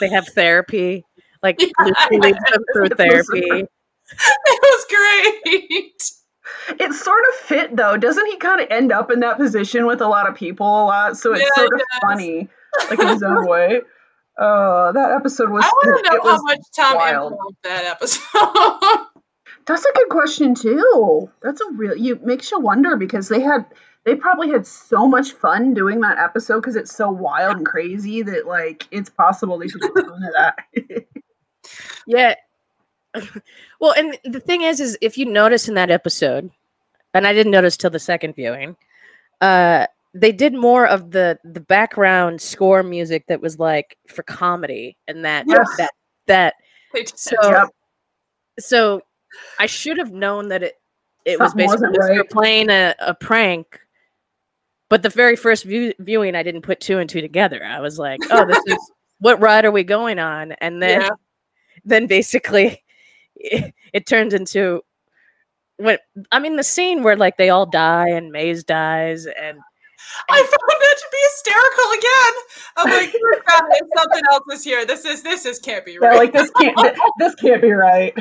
they 0.00 0.08
have 0.08 0.26
therapy 0.28 1.04
like 1.42 1.56
yeah, 1.60 1.68
Lucy 1.80 2.18
leads 2.18 2.38
them 2.38 2.62
through 2.72 2.88
therapy 2.88 3.40
it 3.40 4.60
was 4.62 4.86
great 4.88 6.02
it 6.78 6.92
sort 6.92 7.22
of 7.30 7.34
fit 7.46 7.76
though. 7.76 7.96
Doesn't 7.96 8.26
he 8.26 8.36
kind 8.36 8.60
of 8.60 8.68
end 8.70 8.92
up 8.92 9.10
in 9.10 9.20
that 9.20 9.36
position 9.36 9.86
with 9.86 10.00
a 10.00 10.08
lot 10.08 10.28
of 10.28 10.34
people 10.34 10.66
a 10.66 10.84
lot? 10.84 11.16
So 11.16 11.32
it's 11.32 11.42
yeah, 11.42 11.62
sort 11.62 11.74
of 11.74 11.80
funny, 12.00 12.48
like 12.88 12.98
in 12.98 13.08
his 13.08 13.22
own 13.22 13.46
way. 13.46 13.82
Oh, 14.38 14.92
that 14.92 15.12
episode 15.12 15.50
was. 15.50 15.64
I 15.64 15.68
want 15.68 16.04
to 16.04 16.12
know 16.12 16.30
how 16.30 16.42
much 16.42 16.58
Tom 16.74 16.96
wild. 16.96 17.34
that 17.64 17.84
episode. 17.84 19.06
That's 19.66 19.84
a 19.84 19.92
good 19.94 20.08
question 20.08 20.54
too. 20.54 21.30
That's 21.42 21.60
a 21.60 21.70
real 21.72 21.96
you 21.96 22.18
makes 22.22 22.50
you 22.50 22.60
wonder 22.60 22.96
because 22.96 23.28
they 23.28 23.40
had 23.40 23.66
they 24.04 24.14
probably 24.14 24.50
had 24.50 24.66
so 24.66 25.06
much 25.06 25.32
fun 25.32 25.74
doing 25.74 26.00
that 26.00 26.18
episode 26.18 26.60
because 26.60 26.76
it's 26.76 26.94
so 26.94 27.10
wild 27.10 27.58
and 27.58 27.66
crazy 27.66 28.22
that 28.22 28.46
like 28.46 28.86
it's 28.90 29.10
possible 29.10 29.58
they 29.58 29.68
should 29.68 29.80
do 29.80 29.92
that. 30.34 30.56
yeah, 32.06 32.34
well, 33.80 33.92
and 33.96 34.18
the 34.24 34.40
thing 34.40 34.62
is, 34.62 34.80
is 34.80 34.96
if 35.00 35.18
you 35.18 35.26
notice 35.26 35.68
in 35.68 35.74
that 35.74 35.90
episode, 35.90 36.50
and 37.14 37.26
I 37.26 37.32
didn't 37.32 37.52
notice 37.52 37.76
till 37.76 37.90
the 37.90 37.98
second 37.98 38.34
viewing, 38.34 38.76
uh, 39.40 39.86
they 40.14 40.32
did 40.32 40.54
more 40.54 40.86
of 40.86 41.10
the 41.10 41.38
the 41.44 41.60
background 41.60 42.40
score 42.40 42.82
music 42.82 43.26
that 43.28 43.40
was 43.40 43.58
like 43.58 43.96
for 44.08 44.22
comedy, 44.22 44.96
and 45.08 45.24
that 45.24 45.44
yes. 45.46 45.68
that 45.78 45.90
that. 46.26 46.54
So, 47.14 47.36
yep. 47.42 47.68
so 48.58 49.00
I 49.60 49.66
should 49.66 49.98
have 49.98 50.10
known 50.12 50.48
that 50.48 50.62
it 50.62 50.74
it 51.24 51.38
was 51.38 51.54
basically 51.54 51.98
right. 51.98 52.16
we 52.16 52.22
playing 52.24 52.70
a, 52.70 52.94
a 52.98 53.14
prank. 53.14 53.80
But 54.90 55.02
the 55.02 55.08
very 55.08 55.36
first 55.36 55.64
view, 55.64 55.94
viewing, 56.00 56.34
I 56.34 56.42
didn't 56.42 56.62
put 56.62 56.80
two 56.80 56.98
and 56.98 57.08
two 57.08 57.22
together. 57.22 57.64
I 57.64 57.80
was 57.80 57.98
like, 57.98 58.20
"Oh, 58.30 58.44
this 58.44 58.60
is 58.66 58.92
what 59.20 59.40
ride 59.40 59.64
are 59.64 59.70
we 59.70 59.84
going 59.84 60.18
on?" 60.18 60.52
And 60.60 60.82
then, 60.82 61.00
yeah. 61.00 61.10
then 61.84 62.06
basically, 62.06 62.84
it, 63.36 63.72
it 63.94 64.06
turns 64.06 64.34
into 64.34 64.82
what 65.76 66.00
I 66.30 66.38
mean 66.40 66.56
the 66.56 66.62
scene 66.62 67.02
where 67.02 67.16
like 67.16 67.38
they 67.38 67.48
all 67.48 67.64
die 67.64 68.08
and 68.10 68.30
Maze 68.30 68.64
dies 68.64 69.24
and 69.24 69.58
I 70.28 70.38
found 70.38 70.50
that 70.50 70.96
to 70.98 71.06
be 71.12 71.18
hysterical 71.30 71.90
again. 71.98 72.34
I'm 72.76 72.90
like, 72.90 73.12
something 73.96 74.22
else 74.32 74.44
is 74.52 74.64
here. 74.64 74.84
This 74.84 75.04
is 75.04 75.22
this 75.22 75.46
is 75.46 75.58
can't 75.58 75.84
be 75.84 75.98
right. 75.98 76.12
Yeah, 76.12 76.18
like 76.18 76.32
this 76.32 76.50
can't 76.58 76.98
this 77.18 77.34
can't 77.36 77.62
be 77.62 77.72
right. 77.72 78.12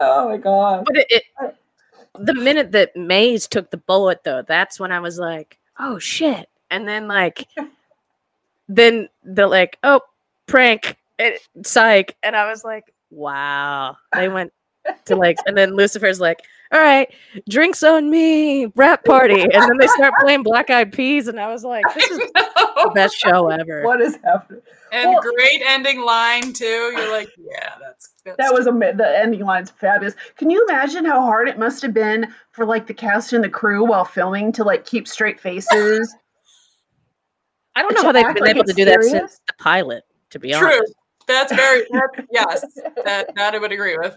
oh 0.00 0.28
my 0.28 0.36
god! 0.38 0.84
But 0.86 0.96
it, 0.96 1.06
it, 1.10 1.22
the 2.18 2.34
minute 2.34 2.72
that 2.72 2.94
Maze 2.96 3.48
took 3.48 3.70
the 3.70 3.76
bullet, 3.76 4.22
though, 4.24 4.42
that's 4.42 4.78
when 4.78 4.92
I 4.92 5.00
was 5.00 5.18
like, 5.18 5.58
"Oh 5.78 5.98
shit!" 5.98 6.48
And 6.70 6.86
then 6.88 7.08
like, 7.08 7.46
then 8.68 9.08
they're 9.24 9.46
like, 9.46 9.78
"Oh, 9.82 10.00
prank, 10.46 10.96
it, 11.18 11.40
psych," 11.64 12.16
and 12.22 12.36
I 12.36 12.48
was 12.48 12.64
like, 12.64 12.92
"Wow!" 13.10 13.96
They 14.12 14.28
went 14.30 14.52
to 15.06 15.16
like, 15.16 15.38
and 15.46 15.56
then 15.56 15.74
Lucifer's 15.74 16.20
like, 16.20 16.40
"All 16.74 16.80
right, 16.80 17.08
drinks 17.48 17.82
on 17.82 18.10
me, 18.10 18.66
rap 18.74 19.04
party," 19.04 19.40
and 19.42 19.52
then 19.52 19.78
they 19.78 19.86
start 19.86 20.12
playing 20.20 20.42
Black 20.42 20.68
Eyed 20.70 20.92
Peas, 20.92 21.28
and 21.28 21.38
I 21.40 21.46
was 21.50 21.64
like, 21.64 21.84
"This 21.94 22.10
is 22.10 22.18
the 22.34 22.92
best 22.94 23.16
show 23.16 23.48
ever." 23.48 23.82
What 23.84 24.00
is 24.00 24.18
happening? 24.24 24.60
And 24.92 25.10
Well- 25.10 25.22
great 25.22 25.62
ending 25.64 26.00
line 26.02 26.52
too. 26.52 26.64
You're 26.64 27.10
like, 27.10 27.28
yeah, 27.36 27.74
that's, 27.80 28.14
that's 28.24 28.36
That 28.38 28.54
was 28.54 28.66
a 28.68 28.70
the 28.70 29.18
ending 29.18 29.40
line's 29.40 29.70
fabulous. 29.70 30.14
Can 30.36 30.50
you 30.50 30.64
imagine 30.68 31.04
how 31.04 31.20
hard 31.22 31.48
it 31.48 31.58
must 31.58 31.82
have 31.82 31.92
been 31.92 32.32
for 32.52 32.64
like 32.64 32.86
the 32.86 32.94
cast 32.94 33.32
and 33.32 33.42
the 33.42 33.48
crew 33.48 33.84
while 33.84 34.04
filming 34.04 34.52
to 34.52 34.62
like 34.64 34.86
keep 34.86 35.08
straight 35.08 35.40
faces? 35.40 36.14
I 37.74 37.82
don't 37.82 37.94
know 37.94 38.02
how 38.02 38.12
they've 38.12 38.34
been 38.34 38.42
like 38.44 38.50
able 38.50 38.64
to 38.64 38.70
it's 38.70 38.76
do 38.76 38.84
that 38.84 39.02
since 39.02 39.40
the 39.46 39.52
pilot. 39.58 40.04
To 40.30 40.38
be 40.38 40.52
true. 40.52 40.66
honest, 40.66 40.94
That's 41.26 41.52
very 41.52 41.86
that, 41.90 42.26
yes. 42.30 42.64
That 43.04 43.34
that 43.34 43.54
I 43.54 43.58
would 43.58 43.72
agree 43.72 43.96
with. 43.98 44.16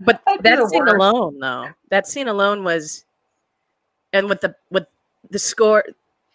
But 0.00 0.20
I'd 0.26 0.42
that 0.42 0.68
scene 0.68 0.84
worst. 0.84 0.94
alone, 0.94 1.38
though, 1.38 1.68
that 1.90 2.06
scene 2.06 2.28
alone 2.28 2.64
was, 2.64 3.04
and 4.12 4.28
with 4.28 4.40
the 4.40 4.54
with 4.70 4.86
the 5.30 5.38
score 5.38 5.84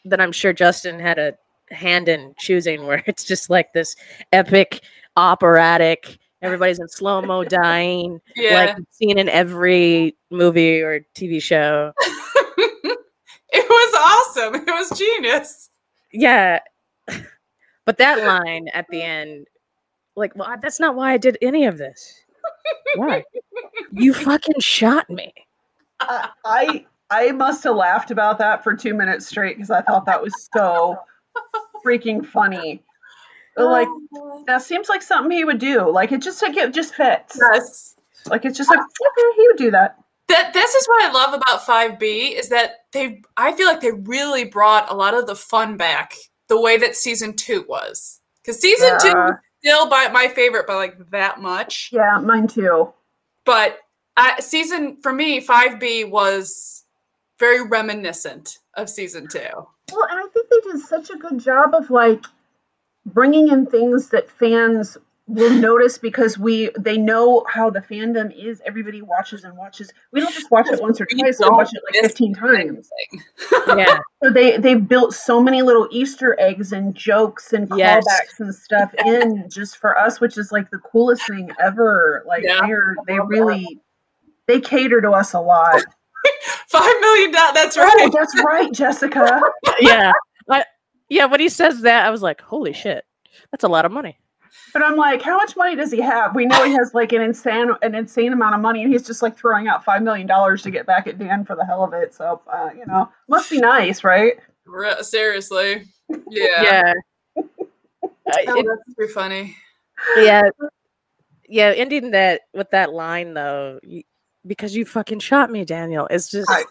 that 0.05 0.21
I'm 0.21 0.31
sure 0.31 0.53
Justin 0.53 0.99
had 0.99 1.17
a 1.17 1.35
hand 1.71 2.07
in 2.07 2.35
choosing, 2.37 2.85
where 2.85 3.03
it's 3.07 3.23
just 3.23 3.49
like 3.49 3.73
this 3.73 3.95
epic 4.31 4.81
operatic. 5.17 6.19
Everybody's 6.41 6.79
in 6.79 6.87
slow 6.87 7.21
mo 7.21 7.43
dying, 7.45 8.21
Yeah. 8.35 8.53
like 8.75 8.77
seen 8.91 9.17
in 9.17 9.29
every 9.29 10.15
movie 10.29 10.81
or 10.81 10.99
TV 11.15 11.41
show. 11.41 11.91
it 11.99 12.99
was 13.69 13.93
awesome. 14.37 14.55
It 14.55 14.67
was 14.67 14.97
genius. 14.97 15.69
Yeah, 16.11 16.59
but 17.85 17.97
that 17.97 18.23
line 18.25 18.67
at 18.73 18.85
the 18.89 19.01
end, 19.01 19.47
like, 20.15 20.35
well, 20.35 20.55
that's 20.61 20.79
not 20.79 20.95
why 20.95 21.13
I 21.13 21.17
did 21.17 21.37
any 21.41 21.65
of 21.65 21.77
this. 21.77 22.21
Why? 22.95 23.23
you 23.91 24.13
fucking 24.13 24.59
shot 24.59 25.09
me. 25.09 25.33
I 25.99 26.29
I, 26.43 26.85
I 27.09 27.31
must 27.31 27.63
have 27.63 27.75
laughed 27.75 28.11
about 28.11 28.39
that 28.39 28.63
for 28.63 28.75
two 28.75 28.93
minutes 28.93 29.27
straight 29.27 29.55
because 29.57 29.71
I 29.71 29.81
thought 29.81 30.05
that 30.07 30.21
was 30.21 30.33
so 30.53 30.97
freaking 31.85 32.25
funny. 32.25 32.81
Oh, 33.57 33.67
like 33.67 33.87
that 34.47 34.61
seems 34.63 34.89
like 34.89 35.01
something 35.01 35.31
he 35.31 35.45
would 35.45 35.59
do. 35.59 35.89
Like 35.89 36.11
it 36.11 36.21
just 36.21 36.41
like 36.41 36.57
it 36.57 36.73
just 36.73 36.93
fits. 36.95 37.39
yes. 37.53 37.95
Like 38.27 38.43
it's 38.45 38.57
just 38.57 38.69
like 38.69 38.79
okay, 38.79 39.35
he 39.37 39.47
would 39.47 39.57
do 39.57 39.71
that. 39.71 39.97
That 40.27 40.53
this 40.53 40.73
is 40.73 40.87
what 40.87 41.03
I 41.03 41.11
love 41.11 41.33
about 41.35 41.61
5B 41.61 42.37
is 42.37 42.49
that 42.49 42.85
they 42.91 43.21
I 43.37 43.53
feel 43.53 43.67
like 43.67 43.81
they 43.81 43.91
really 43.91 44.43
brought 44.45 44.91
a 44.91 44.95
lot 44.95 45.13
of 45.13 45.27
the 45.27 45.35
fun 45.35 45.77
back 45.77 46.15
the 46.47 46.59
way 46.59 46.77
that 46.77 46.95
season 46.95 47.33
2 47.35 47.65
was. 47.69 48.19
Cuz 48.45 48.59
season 48.59 48.99
2 48.99 49.07
Yeah. 49.07 49.29
is 49.29 49.35
still 49.65 49.89
by 49.89 50.07
my 50.09 50.27
favorite 50.27 50.67
by 50.67 50.75
like 50.75 51.09
that 51.09 51.41
much. 51.41 51.89
Yeah, 51.91 52.19
mine 52.19 52.47
too. 52.47 52.93
But 53.45 53.79
I, 54.15 54.39
season 54.39 54.97
for 55.01 55.11
me 55.11 55.41
5B 55.41 56.09
was 56.09 56.83
very 57.39 57.67
reminiscent 57.67 58.59
of 58.75 58.89
season 58.89 59.27
2. 59.27 59.39
Well, 59.39 60.07
and 60.09 60.19
I 60.19 60.27
think 60.33 60.49
they 60.49 60.71
did 60.71 60.81
such 60.81 61.09
a 61.09 61.17
good 61.17 61.39
job 61.39 61.73
of 61.73 61.89
like 61.89 62.23
bringing 63.07 63.49
in 63.49 63.65
things 63.65 64.09
that 64.09 64.29
fans 64.29 64.97
will 65.27 65.53
notice 65.53 65.97
because 65.97 66.37
we 66.37 66.69
they 66.77 66.97
know 66.97 67.43
how 67.49 67.69
the 67.71 67.79
fandom 67.81 68.31
is. 68.37 68.61
Everybody 68.65 69.01
watches 69.01 69.43
and 69.43 69.57
watches. 69.57 69.91
We 70.11 70.21
don't 70.21 70.33
just 70.33 70.51
watch 70.51 70.67
it 70.71 70.79
once 70.81 71.01
or 71.01 71.05
twice. 71.07 71.39
We 71.39 71.49
watch 71.49 71.69
it 71.73 71.81
like 71.91 72.01
fifteen 72.03 72.33
times. 72.35 72.89
Yeah. 73.67 73.99
So 74.23 74.31
they 74.31 74.57
they 74.57 74.73
built 74.75 75.13
so 75.13 75.39
many 75.43 75.61
little 75.61 75.87
Easter 75.91 76.35
eggs 76.39 76.71
and 76.71 76.95
jokes 76.95 77.53
and 77.53 77.67
Yes. 77.75 78.03
callbacks 78.07 78.39
and 78.39 78.55
stuff 78.55 78.91
in 79.05 79.47
just 79.51 79.77
for 79.77 79.95
us, 79.97 80.19
which 80.19 80.37
is 80.37 80.51
like 80.51 80.71
the 80.71 80.79
coolest 80.79 81.27
thing 81.27 81.51
ever. 81.63 82.23
Like 82.25 82.43
Yeah. 82.43 82.61
they're 82.65 82.95
they 83.07 83.19
really 83.19 83.79
they 84.47 84.61
cater 84.61 85.01
to 85.01 85.11
us 85.11 85.33
a 85.33 85.39
lot. 85.39 85.79
5 86.69 86.81
million 87.01 87.31
dollars 87.31 87.53
that's 87.53 87.77
Oh, 87.77 87.83
right. 87.83 88.11
that's 88.11 88.43
right, 88.43 88.73
Jessica. 88.73 89.41
yeah. 89.79 90.11
I, 90.49 90.65
yeah, 91.09 91.25
when 91.25 91.39
he 91.39 91.49
says 91.49 91.81
that, 91.81 92.05
I 92.05 92.09
was 92.09 92.23
like, 92.23 92.41
holy 92.41 92.73
shit. 92.73 93.05
That's 93.51 93.63
a 93.63 93.67
lot 93.67 93.85
of 93.85 93.91
money. 93.91 94.17
But 94.73 94.83
I'm 94.83 94.95
like, 94.97 95.21
how 95.21 95.37
much 95.37 95.55
money 95.55 95.75
does 95.75 95.91
he 95.91 96.01
have? 96.01 96.35
We 96.35 96.45
know 96.45 96.63
he 96.65 96.73
has 96.73 96.93
like 96.93 97.13
an 97.13 97.21
insane 97.21 97.71
an 97.81 97.95
insane 97.95 98.33
amount 98.33 98.55
of 98.55 98.61
money, 98.61 98.83
and 98.83 98.91
he's 98.91 99.05
just 99.07 99.21
like 99.21 99.37
throwing 99.37 99.67
out 99.67 99.85
five 99.85 100.03
million 100.03 100.27
dollars 100.27 100.61
to 100.63 100.71
get 100.71 100.85
back 100.85 101.07
at 101.07 101.17
Dan 101.17 101.45
for 101.45 101.55
the 101.55 101.65
hell 101.65 101.83
of 101.83 101.93
it. 101.93 102.13
So 102.13 102.41
uh, 102.51 102.69
you 102.77 102.85
know, 102.85 103.09
must 103.29 103.49
be 103.49 103.59
nice, 103.59 104.03
right? 104.03 104.33
Re- 104.65 105.01
Seriously. 105.03 105.85
Yeah. 106.29 106.61
Yeah. 106.61 106.93
Oh, 107.37 107.43
it- 108.27 108.65
that's 108.67 108.93
pretty 108.95 109.13
funny. 109.13 109.55
yeah. 110.17 110.43
Yeah, 111.47 111.73
ending 111.75 112.11
that 112.11 112.41
with 112.53 112.71
that 112.71 112.91
line 112.91 113.33
though, 113.35 113.79
y- 113.83 114.03
because 114.47 114.75
you 114.75 114.83
fucking 114.85 115.19
shot 115.19 115.51
me, 115.51 115.63
Daniel. 115.63 116.07
It's 116.09 116.29
just 116.29 116.49
I- 116.49 116.65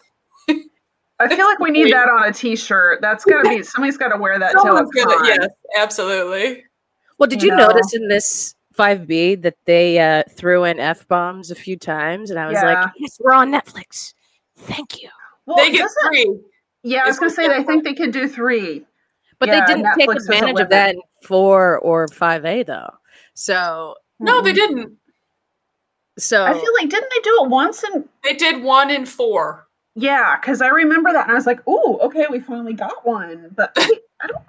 I 1.21 1.29
feel 1.35 1.47
like 1.47 1.61
we 1.61 1.71
need 1.71 1.93
that 1.93 2.09
on 2.09 2.25
a 2.29 2.33
T-shirt. 2.33 3.01
That's 3.01 3.25
gotta 3.25 3.49
be 3.49 3.63
somebody's 3.63 3.97
got 3.97 4.09
to 4.09 4.17
wear 4.17 4.37
that 4.39 4.51
till 4.51 4.63
Someone's 4.63 4.91
it's 4.93 5.05
gonna, 5.05 5.27
yes, 5.29 5.47
absolutely. 5.79 6.65
Well, 7.19 7.29
did 7.29 7.43
you 7.43 7.51
you 7.51 7.57
know. 7.57 7.69
notice 7.69 7.95
in 7.95 8.09
this 8.09 8.55
5B 8.77 9.43
that 9.43 9.57
they 9.67 9.99
uh, 9.99 10.23
threw 10.31 10.65
in 10.65 10.79
F 10.81 11.07
bombs 11.09 11.51
a 11.51 11.55
few 11.55 11.77
times? 11.77 12.31
And 12.31 12.39
I 12.39 12.47
was 12.47 12.55
Yeah. 12.55 12.65
like, 12.83 12.93
yes, 12.99 13.19
we're 13.21 13.33
on 13.33 13.51
Netflix. 13.53 14.15
Thank 14.57 15.03
you. 15.03 15.09
Well, 15.47 15.57
they 15.57 15.71
get 15.71 15.89
three. 16.07 16.41
yeah, 16.83 17.03
I 17.05 17.07
was 17.07 17.19
gonna 17.19 17.31
say 17.31 17.49
like- 17.49 17.59
I 17.61 17.65
think 17.65 17.85
they 17.85 17.95
could 17.95 18.13
do 18.13 18.29
three. 18.29 18.85
But 19.39 19.49
Yeah, 19.49 19.67
they 19.67 19.75
didn't 19.75 19.91
take 19.99 20.09
Netflix 20.09 20.15
doesn't 20.15 20.35
advantage 20.35 20.61
of 20.63 20.69
that 20.71 20.95
in 20.95 21.03
4 21.23 21.79
or 21.81 22.07
5A 22.09 22.63
though. 22.65 22.91
So, 23.35 23.97
No, 24.21 24.41
they 24.41 24.53
didn't. 24.53 24.97
so 26.19 26.45
I 26.45 26.53
feel 26.55 26.73
like 26.81 26.89
didn't 26.89 27.11
they 27.15 27.21
do 27.23 27.41
it 27.45 27.49
once 27.51 27.83
and 27.83 28.09
They 28.23 28.35
did 28.35 28.63
one 28.63 28.91
in 28.91 29.05
four. 29.07 29.67
yeah, 29.97 30.37
because 30.41 30.63
I 30.63 30.69
remember 30.69 31.13
that 31.13 31.25
and 31.25 31.33
I 31.33 31.35
was 31.35 31.47
like, 31.47 31.61
oh, 31.67 31.99
okay, 32.03 32.27
we 32.31 32.41
finally 32.41 32.75
got 32.75 33.05
one. 33.07 33.51
But 33.55 33.73
wait, 33.77 34.01
I 34.21 34.27
don't. 34.29 34.43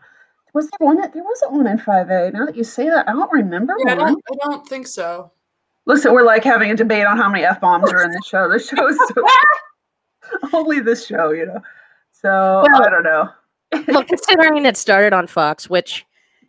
Was 0.56 0.70
there 0.70 0.88
one 0.88 0.95
that 1.01 1.14
there 1.14 1.22
wasn't 1.24 1.51
one 1.51 1.68
in 1.68 1.78
five 1.78 2.10
A? 2.10 2.32
Now 2.32 2.45
that 2.45 2.56
you 2.56 2.64
say 2.64 2.86
that, 2.89 3.10
I 3.10 3.12
don't 3.12 3.32
remember 3.32 3.76
Yeah, 3.86 3.93
I 3.93 3.97
one. 3.97 4.14
don't, 4.14 4.24
I 4.32 4.45
don't 4.49 4.66
think 4.68 4.88
so. 4.88 5.32
Listen, 5.86 6.14
we're 6.14 6.24
like 6.24 6.45
having 6.45 6.72
a 6.72 6.76
debate 6.76 7.06
on 7.06 7.18
how 7.18 7.30
many 7.30 7.43
f 7.43 7.60
bombs 7.60 7.91
are 7.91 8.01
in 8.03 8.10
the 8.12 8.22
show. 8.26 8.49
The 8.49 8.58
show 8.58 8.88
is 8.88 8.97
so, 8.97 10.53
only 10.53 10.80
this 10.80 11.06
show, 11.06 11.32
you 11.32 11.45
know. 11.45 11.60
So 12.14 12.64
Well- 12.66 12.84
I 12.84 12.89
don't 12.89 13.03
know. 13.03 13.30
well, 13.89 14.03
considering 14.06 14.66
it 14.66 14.78
started 14.78 15.12
on 15.12 15.28
Fox, 15.28 15.70
which 15.70 16.06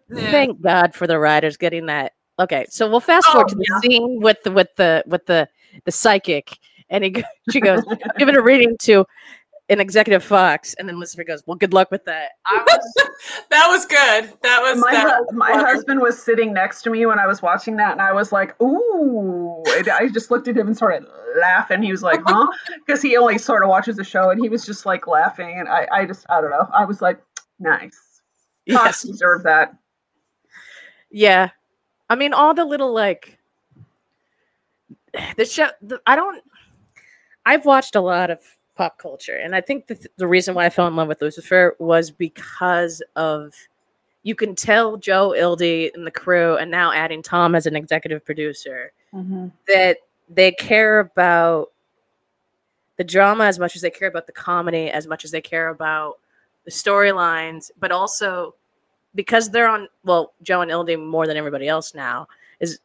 Yeah. 0.08 0.30
thank 0.30 0.60
God 0.62 0.94
for 0.94 1.08
the 1.08 1.18
writers 1.18 1.56
getting 1.56 1.86
that. 1.86 2.12
Okay, 2.38 2.64
so 2.70 2.88
we'll 2.88 3.00
fast 3.00 3.26
forward 3.26 3.46
Oh, 3.46 3.48
to 3.48 3.54
the 3.56 3.66
yeah. 3.68 3.80
scene 3.80 4.20
with 4.20 4.40
the 4.44 4.52
with 4.52 4.68
the 4.76 5.02
with 5.08 5.26
the 5.26 5.48
the 5.84 5.90
psychic, 5.90 6.58
and 6.90 7.02
he 7.02 7.24
she 7.50 7.60
goes, 7.60 7.82
"Give 8.18 8.28
it 8.28 8.36
a 8.36 8.42
reading 8.42 8.76
to 8.82 9.04
an 9.68 9.80
executive 9.80 10.22
Fox," 10.22 10.74
and 10.74 10.88
then 10.88 10.98
Lucifer 11.00 11.24
goes, 11.24 11.42
"Well, 11.46 11.56
good 11.56 11.72
luck 11.72 11.90
with 11.90 12.04
that." 12.04 12.32
I 12.46 12.62
was, 12.66 13.08
That 13.50 13.66
was 13.68 13.86
good. 13.86 14.32
That 14.42 14.60
was 14.62 14.78
My, 14.78 14.92
that 14.92 15.24
hu- 15.30 15.36
my 15.36 15.52
husband 15.52 16.00
was 16.00 16.22
sitting 16.22 16.52
next 16.52 16.82
to 16.82 16.90
me 16.90 17.04
when 17.06 17.18
I 17.18 17.26
was 17.26 17.42
watching 17.42 17.76
that, 17.76 17.92
and 17.92 18.00
I 18.02 18.12
was 18.12 18.32
like, 18.32 18.60
"Ooh!" 18.62 19.62
And 19.76 19.88
I 19.88 20.08
just 20.08 20.30
looked 20.30 20.48
at 20.48 20.56
him 20.56 20.66
and 20.68 20.76
started 20.76 21.04
laughing. 21.40 21.82
He 21.82 21.90
was 21.90 22.02
like, 22.02 22.20
"Huh?" 22.24 22.46
Because 22.86 23.02
he 23.02 23.16
only 23.16 23.38
sort 23.38 23.62
of 23.62 23.68
watches 23.68 23.96
the 23.96 24.04
show, 24.04 24.30
and 24.30 24.40
he 24.40 24.48
was 24.48 24.64
just 24.64 24.86
like 24.86 25.06
laughing. 25.06 25.58
And 25.58 25.68
I, 25.68 25.88
I 25.92 26.04
just, 26.06 26.26
I 26.28 26.40
don't 26.40 26.50
know. 26.50 26.68
I 26.72 26.84
was 26.84 27.02
like, 27.02 27.20
"Nice." 27.58 28.00
Fox 28.72 28.84
yes, 28.84 29.02
deserved 29.02 29.44
that. 29.44 29.76
yeah. 31.10 31.50
I 32.08 32.14
mean, 32.14 32.32
all 32.32 32.54
the 32.54 32.64
little 32.64 32.92
like 32.92 33.36
the 35.36 35.44
show. 35.44 35.68
The, 35.82 36.00
I 36.06 36.14
don't. 36.16 36.42
I've 37.44 37.64
watched 37.64 37.94
a 37.96 38.00
lot 38.00 38.30
of 38.30 38.40
pop 38.76 38.98
culture, 38.98 39.36
and 39.36 39.54
I 39.54 39.60
think 39.60 39.86
the 39.86 39.98
the 40.16 40.26
reason 40.26 40.54
why 40.54 40.66
I 40.66 40.70
fell 40.70 40.86
in 40.86 40.96
love 40.96 41.08
with 41.08 41.22
Lucifer 41.22 41.74
was 41.78 42.10
because 42.10 43.02
of 43.16 43.54
you 44.22 44.34
can 44.34 44.54
tell 44.54 44.96
Joe 44.96 45.34
Ildy 45.34 45.90
and 45.94 46.06
the 46.06 46.10
crew, 46.10 46.56
and 46.56 46.70
now 46.70 46.92
adding 46.92 47.22
Tom 47.22 47.54
as 47.54 47.66
an 47.66 47.76
executive 47.76 48.24
producer, 48.24 48.92
mm-hmm. 49.14 49.48
that 49.68 49.98
they 50.28 50.52
care 50.52 51.00
about 51.00 51.72
the 52.96 53.04
drama 53.04 53.44
as 53.44 53.58
much 53.58 53.76
as 53.76 53.82
they 53.82 53.90
care 53.90 54.08
about 54.08 54.26
the 54.26 54.32
comedy, 54.32 54.90
as 54.90 55.06
much 55.06 55.24
as 55.24 55.30
they 55.30 55.40
care 55.40 55.68
about 55.68 56.18
the 56.64 56.70
storylines, 56.70 57.70
but 57.78 57.92
also 57.92 58.54
because 59.14 59.50
they're 59.50 59.68
on 59.68 59.88
well, 60.04 60.34
Joe 60.42 60.60
and 60.60 60.70
Ildy 60.70 60.96
more 60.96 61.26
than 61.26 61.36
everybody 61.36 61.68
else 61.68 61.94
now 61.94 62.28
is 62.60 62.78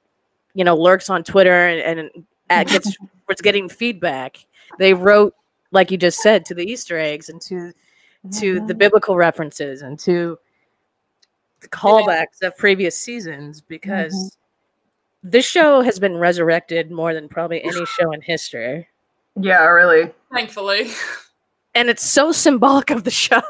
you 0.53 0.63
know 0.63 0.75
lurks 0.75 1.09
on 1.09 1.23
Twitter 1.23 1.67
and, 1.67 2.11
and 2.49 2.67
gets 2.67 2.95
was 3.27 3.41
getting 3.41 3.69
feedback. 3.69 4.45
They 4.79 4.93
wrote 4.93 5.33
like 5.71 5.91
you 5.91 5.97
just 5.97 6.19
said 6.19 6.45
to 6.45 6.53
the 6.53 6.63
Easter 6.63 6.97
eggs 6.97 7.29
and 7.29 7.41
to 7.41 7.73
to 8.39 8.59
the 8.67 8.75
biblical 8.75 9.15
references 9.17 9.81
and 9.81 9.97
to 9.99 10.37
the 11.61 11.67
callbacks 11.69 12.41
of 12.43 12.55
previous 12.55 12.95
seasons 12.95 13.61
because 13.61 14.37
this 15.23 15.45
show 15.45 15.81
has 15.81 15.99
been 15.99 16.17
resurrected 16.17 16.91
more 16.91 17.13
than 17.13 17.27
probably 17.27 17.63
any 17.63 17.85
show 17.85 18.11
in 18.11 18.21
history. 18.21 18.87
Yeah, 19.39 19.65
really. 19.65 20.11
Thankfully. 20.31 20.91
And 21.73 21.89
it's 21.89 22.03
so 22.03 22.31
symbolic 22.31 22.89
of 22.89 23.05
the 23.05 23.11
show. 23.11 23.41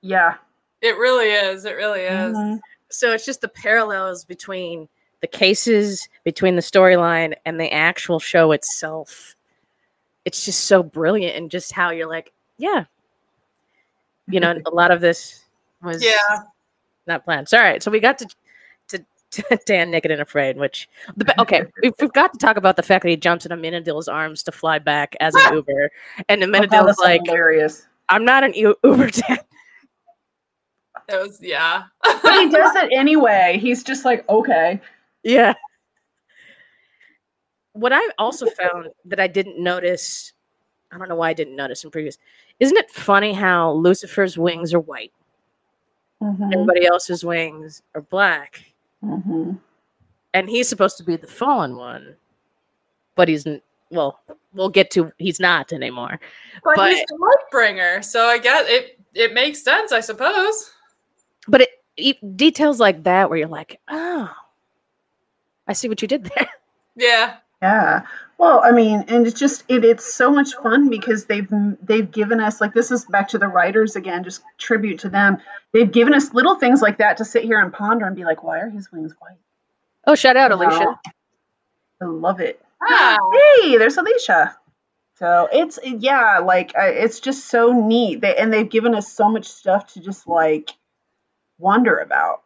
Yeah. 0.00 0.34
It 0.82 0.98
really 0.98 1.30
is. 1.30 1.64
It 1.64 1.76
really 1.76 2.02
is. 2.02 2.36
Mhm. 2.36 2.60
So 2.90 3.12
it's 3.12 3.24
just 3.24 3.40
the 3.40 3.48
parallels 3.48 4.24
between 4.24 4.88
the 5.20 5.26
cases, 5.26 6.08
between 6.24 6.56
the 6.56 6.62
storyline, 6.62 7.34
and 7.46 7.58
the 7.58 7.72
actual 7.72 8.18
show 8.18 8.52
itself. 8.52 9.33
It's 10.24 10.44
just 10.44 10.64
so 10.64 10.82
brilliant, 10.82 11.36
and 11.36 11.50
just 11.50 11.72
how 11.72 11.90
you're 11.90 12.08
like, 12.08 12.32
yeah, 12.56 12.84
you 14.28 14.40
know, 14.40 14.54
a 14.66 14.70
lot 14.70 14.90
of 14.90 15.00
this 15.00 15.44
was 15.82 16.02
Yeah. 16.02 16.40
not 17.06 17.24
planned. 17.24 17.48
So, 17.48 17.58
all 17.58 17.64
right, 17.64 17.82
so 17.82 17.90
we 17.90 18.00
got 18.00 18.18
to 18.18 18.26
to, 18.88 19.04
to 19.32 19.58
Dan 19.66 19.90
Naked 19.90 20.10
and 20.10 20.22
Afraid, 20.22 20.56
which 20.56 20.88
the 21.16 21.38
okay, 21.40 21.64
we've, 21.82 21.92
we've 22.00 22.12
got 22.12 22.32
to 22.32 22.38
talk 22.38 22.56
about 22.56 22.76
the 22.76 22.82
fact 22.82 23.02
that 23.02 23.08
he 23.10 23.16
jumps 23.16 23.44
into 23.44 23.54
Amenadiel's 23.56 24.08
arms 24.08 24.42
to 24.44 24.52
fly 24.52 24.78
back 24.78 25.14
as 25.20 25.34
an 25.34 25.52
Uber, 25.54 25.90
and 26.28 26.40
then 26.42 26.54
oh, 26.54 26.58
I 26.58 26.60
thought 26.60 26.68
Amenadiel's 26.72 26.86
this 26.86 26.96
was 26.98 27.04
like, 27.04 27.20
hilarious. 27.26 27.86
"I'm 28.08 28.24
not 28.24 28.44
an 28.44 28.54
U- 28.54 28.76
Uber 28.84 29.10
Dan." 29.10 29.38
It 31.08 31.16
was 31.20 31.38
yeah. 31.42 31.82
But 32.02 32.40
he 32.40 32.48
does 32.48 32.74
it 32.76 32.90
anyway. 32.96 33.58
He's 33.60 33.82
just 33.82 34.06
like, 34.06 34.26
okay. 34.28 34.80
Yeah. 35.22 35.52
What 37.74 37.92
I 37.92 38.00
also 38.18 38.46
found 38.50 38.88
that 39.04 39.20
I 39.20 39.26
didn't 39.26 39.62
notice, 39.62 40.32
I 40.90 40.98
don't 40.98 41.08
know 41.08 41.16
why 41.16 41.28
I 41.30 41.34
didn't 41.34 41.56
notice 41.56 41.84
in 41.84 41.90
previous. 41.90 42.18
Isn't 42.58 42.76
it 42.76 42.90
funny 42.90 43.32
how 43.32 43.72
Lucifer's 43.72 44.38
wings 44.38 44.72
are 44.72 44.80
white, 44.80 45.12
Mhm, 46.22 46.52
everybody 46.54 46.86
else's 46.86 47.24
wings 47.24 47.82
are 47.94 48.00
black, 48.00 48.72
mhm. 49.04 49.58
and 50.32 50.48
he's 50.48 50.68
supposed 50.68 50.96
to 50.98 51.04
be 51.04 51.16
the 51.16 51.26
fallen 51.26 51.76
one, 51.76 52.14
but 53.16 53.28
he's 53.28 53.46
well. 53.90 54.20
We'll 54.54 54.68
get 54.70 54.90
to 54.92 55.12
he's 55.18 55.40
not 55.40 55.72
anymore. 55.72 56.20
But, 56.62 56.76
But- 56.76 56.92
he's 56.92 57.04
the 57.08 57.16
light 57.16 57.50
bringer, 57.50 58.00
so 58.02 58.26
I 58.26 58.38
guess 58.38 58.64
it 58.68 58.98
it 59.12 59.34
makes 59.34 59.62
sense, 59.62 59.90
I 59.92 59.98
suppose. 60.00 60.70
But 61.48 61.62
it, 61.62 61.70
it 61.96 62.36
details 62.36 62.78
like 62.80 63.02
that 63.02 63.28
where 63.28 63.38
you're 63.38 63.48
like, 63.48 63.80
oh, 63.88 64.30
I 65.66 65.72
see 65.72 65.88
what 65.88 66.00
you 66.00 66.08
did 66.08 66.24
there. 66.36 66.48
Yeah. 66.96 67.36
Yeah. 67.64 68.02
Well, 68.36 68.60
I 68.62 68.72
mean, 68.72 69.04
and 69.08 69.26
it's 69.26 69.38
just 69.38 69.64
it, 69.68 69.84
it's 69.84 70.12
so 70.12 70.30
much 70.30 70.54
fun 70.54 70.90
because 70.90 71.24
they've 71.24 71.48
they've 71.82 72.10
given 72.10 72.40
us 72.40 72.60
like 72.60 72.74
this 72.74 72.90
is 72.90 73.04
back 73.06 73.28
to 73.28 73.38
the 73.38 73.46
writers 73.48 73.96
again, 73.96 74.22
just 74.24 74.42
tribute 74.58 74.98
to 75.00 75.08
them. 75.08 75.38
They've 75.72 75.90
given 75.90 76.12
us 76.14 76.34
little 76.34 76.56
things 76.56 76.82
like 76.82 76.98
that 76.98 77.18
to 77.18 77.24
sit 77.24 77.44
here 77.44 77.60
and 77.60 77.72
ponder 77.72 78.06
and 78.06 78.16
be 78.16 78.24
like, 78.24 78.42
why 78.42 78.58
are 78.60 78.68
his 78.68 78.90
wings 78.92 79.14
white? 79.18 79.38
Oh, 80.06 80.14
shout 80.14 80.36
out, 80.36 80.50
You 80.50 80.58
know? 80.58 80.64
Alicia. 80.66 81.00
I 82.02 82.04
love 82.04 82.40
it. 82.40 82.60
Ah, 82.82 83.16
Hey, 83.62 83.78
there's 83.78 83.96
Alicia. 83.96 84.56
So 85.18 85.48
it's 85.52 85.78
yeah, 85.84 86.40
like 86.40 86.72
it's 86.76 87.20
just 87.20 87.46
so 87.46 87.72
neat. 87.72 88.20
They 88.20 88.36
and 88.36 88.52
they've 88.52 88.68
given 88.68 88.94
us 88.94 89.10
so 89.12 89.28
much 89.30 89.46
stuff 89.46 89.94
to 89.94 90.00
just 90.00 90.26
like 90.26 90.70
wonder 91.58 91.96
about. 91.98 92.42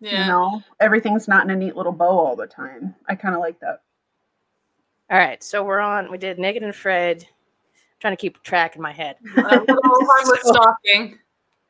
yeah. 0.00 0.20
You 0.22 0.26
know, 0.30 0.62
everything's 0.78 1.26
not 1.28 1.44
in 1.44 1.50
a 1.50 1.56
neat 1.56 1.76
little 1.76 1.92
bow 1.92 2.16
all 2.26 2.36
the 2.36 2.46
time. 2.46 2.94
I 3.08 3.16
kind 3.16 3.34
of 3.34 3.40
like 3.40 3.58
that. 3.60 3.80
All 5.12 5.18
right, 5.18 5.42
so 5.42 5.62
we're 5.62 5.78
on. 5.80 6.10
We 6.10 6.16
did 6.18 6.38
Naked 6.38 6.62
and 6.62 6.70
Afraid. 6.70 7.28
trying 8.00 8.14
to 8.14 8.20
keep 8.20 8.42
track 8.42 8.74
in 8.74 8.82
my 8.82 8.90
head. 8.92 9.16
A 9.36 9.40
little 9.42 9.78
harmless 9.84 10.40
stalking. 10.42 11.18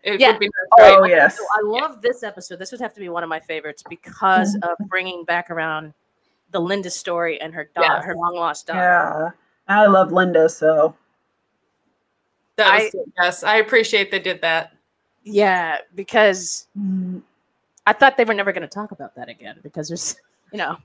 It 0.03 0.19
Yeah. 0.21 0.31
would 0.31 0.39
be 0.41 0.47
nice, 0.47 0.81
right? 0.93 0.99
Oh 0.99 1.05
yes. 1.05 1.37
So 1.37 1.45
I 1.55 1.61
love 1.63 2.01
this 2.01 2.23
episode. 2.23 2.59
This 2.59 2.73
would 2.73 2.81
have 2.81 2.95
to 2.95 3.01
be 3.01 3.09
one 3.11 3.23
of 3.23 3.29
my 3.29 3.39
favorites 3.41 3.83
because 3.91 4.57
of 4.63 4.79
bringing 4.89 5.25
back 5.25 5.51
around 5.51 5.93
the 6.53 6.61
Linda 6.61 6.89
story 6.89 7.39
and 7.41 7.53
her 7.53 7.69
daughter, 7.75 7.95
Yes. 7.97 8.05
her 8.07 8.15
long 8.15 8.35
lost 8.35 8.67
daughter. 8.69 9.35
Yeah. 9.69 9.77
I 9.77 9.87
love 9.87 10.11
Linda, 10.13 10.49
so 10.49 10.95
That 12.57 12.73
was 12.79 12.87
I- 12.87 12.91
good. 12.91 13.13
Yes, 13.19 13.43
I 13.45 13.57
appreciate 13.57 14.11
they 14.11 14.19
did 14.21 14.41
that. 14.43 14.73
Yeah, 15.25 15.79
because 15.95 16.67
mm, 16.79 17.21
I 17.87 17.93
thought 17.93 18.17
they 18.17 18.25
were 18.25 18.35
never 18.35 18.53
going 18.53 18.63
to 18.63 18.69
talk 18.69 18.93
about 18.93 19.15
that 19.17 19.29
again 19.29 19.59
because 19.63 19.89
there's, 19.89 20.17
you 20.53 20.59
know, 20.59 20.77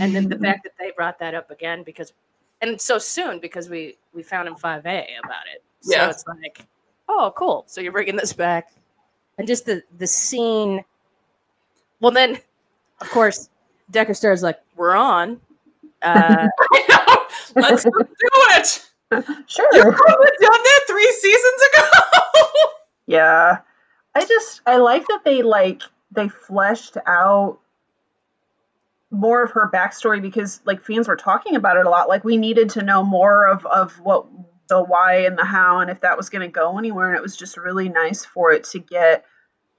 and 0.00 0.14
then 0.14 0.28
the 0.28 0.38
fact 0.38 0.64
that 0.64 0.72
they 0.78 0.92
brought 0.96 1.18
that 1.18 1.34
up 1.34 1.50
again 1.50 1.82
because, 1.82 2.12
and 2.62 2.80
so 2.80 2.98
soon 2.98 3.38
because 3.40 3.68
we 3.68 3.96
we 4.12 4.22
found 4.22 4.48
in 4.48 4.54
five 4.56 4.84
A 4.86 5.06
about 5.24 5.42
it. 5.54 5.62
So 5.80 5.96
Yeah. 5.96 6.10
it's 6.10 6.24
like, 6.26 6.66
oh, 7.08 7.32
cool. 7.36 7.64
So 7.66 7.80
you're 7.80 7.92
bringing 7.92 8.16
this 8.16 8.32
back, 8.32 8.72
and 9.38 9.46
just 9.46 9.66
the 9.66 9.82
the 9.98 10.06
scene. 10.06 10.84
Well, 12.00 12.12
then, 12.12 12.38
of 13.00 13.10
course, 13.10 13.50
Decker 13.90 14.14
Star's 14.14 14.42
like, 14.42 14.58
we're 14.76 14.94
on. 14.94 15.40
Uh, 16.00 16.46
I 16.76 17.26
know. 17.56 17.60
Let's 17.60 17.82
do 17.82 17.90
it. 17.92 18.82
sure. 19.48 19.68
You 19.74 19.82
could 19.82 20.10
have 20.10 20.38
done 20.40 20.62
that 20.62 20.80
three 20.86 21.12
seasons 21.12 21.62
ago. 21.74 21.88
Yeah. 23.06 23.58
I 24.14 24.24
just 24.24 24.60
I 24.66 24.76
like 24.76 25.04
that 25.08 25.22
they 25.24 25.42
like 25.42 25.82
they 26.12 26.28
fleshed 26.28 26.96
out 27.06 27.58
more 29.10 29.42
of 29.42 29.52
her 29.52 29.70
backstory 29.72 30.20
because 30.20 30.60
like 30.64 30.84
fans 30.84 31.08
were 31.08 31.16
talking 31.16 31.56
about 31.56 31.76
it 31.76 31.86
a 31.86 31.90
lot. 31.90 32.08
Like 32.08 32.24
we 32.24 32.36
needed 32.36 32.70
to 32.70 32.82
know 32.82 33.02
more 33.02 33.46
of 33.46 33.64
of 33.66 33.92
what 34.00 34.26
the 34.68 34.82
why 34.82 35.24
and 35.24 35.38
the 35.38 35.44
how 35.44 35.80
and 35.80 35.90
if 35.90 36.02
that 36.02 36.16
was 36.16 36.28
going 36.28 36.46
to 36.46 36.52
go 36.52 36.78
anywhere 36.78 37.08
and 37.08 37.16
it 37.16 37.22
was 37.22 37.36
just 37.36 37.56
really 37.56 37.88
nice 37.88 38.24
for 38.24 38.52
it 38.52 38.64
to 38.64 38.78
get 38.78 39.24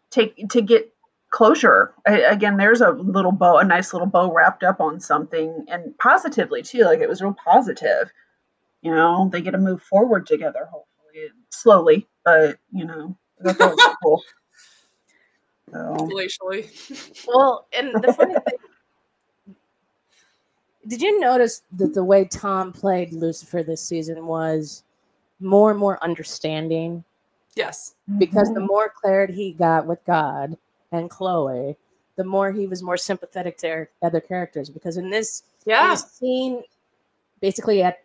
take 0.10 0.50
to 0.50 0.62
get 0.62 0.92
closure 1.30 1.94
I, 2.08 2.22
again 2.22 2.58
there's 2.58 2.82
a 2.82 2.90
little 2.90 3.32
bow 3.32 3.60
a 3.60 3.64
nice 3.64 3.94
little 3.94 4.08
bow 4.08 4.34
wrapped 4.34 4.64
up 4.64 4.82
on 4.82 5.00
something 5.00 5.66
and 5.68 5.96
positively 5.98 6.64
too 6.64 6.86
like 6.86 7.02
it 7.02 7.10
was 7.10 7.22
real 7.22 7.36
positive 7.36 8.12
you 8.82 8.92
know 8.92 9.30
they 9.32 9.42
get 9.42 9.52
to 9.52 9.60
move 9.60 9.84
forward 9.84 10.26
together 10.26 10.68
hopefully 10.72 11.28
slowly 11.52 12.08
but 12.26 12.58
you 12.72 12.86
know 12.86 13.16
I 13.46 13.54
thought 13.54 13.58
that 13.60 13.76
was 13.76 13.96
cool 14.02 14.24
so 15.72 16.10
Glacially. 16.12 17.28
well, 17.28 17.68
and 17.72 17.94
the 17.94 18.12
funny 18.14 18.34
thing. 18.34 18.60
Did 20.90 21.02
you 21.02 21.20
notice 21.20 21.62
that 21.78 21.94
the 21.94 22.04
way 22.04 22.26
Tom 22.26 22.74
played 22.74 23.14
Lucifer 23.14 23.64
this 23.64 23.82
season 23.82 24.26
was 24.26 24.84
more 25.40 25.72
and 25.72 25.80
more 25.80 26.04
understanding? 26.04 27.04
Yes. 27.56 27.96
because 28.18 28.48
the 28.50 28.60
mm-hmm. 28.60 28.68
more 28.68 28.90
clarity 28.90 29.34
he 29.34 29.52
got 29.52 29.86
with 29.86 30.04
God 30.06 30.58
and 30.92 31.10
Chloe, 31.10 31.76
the 32.16 32.24
more 32.24 32.52
he 32.52 32.68
was 32.68 32.82
more 32.82 32.96
sympathetic 32.96 33.58
to 33.58 33.70
our 33.70 33.90
other 34.02 34.22
characters. 34.22 34.70
Because 34.70 34.98
in 34.98 35.10
this, 35.10 35.44
in 35.66 35.72
Yeah. 35.72 35.90
this 35.90 36.10
scene, 36.12 36.64
basically 37.42 37.84
at 37.84 38.02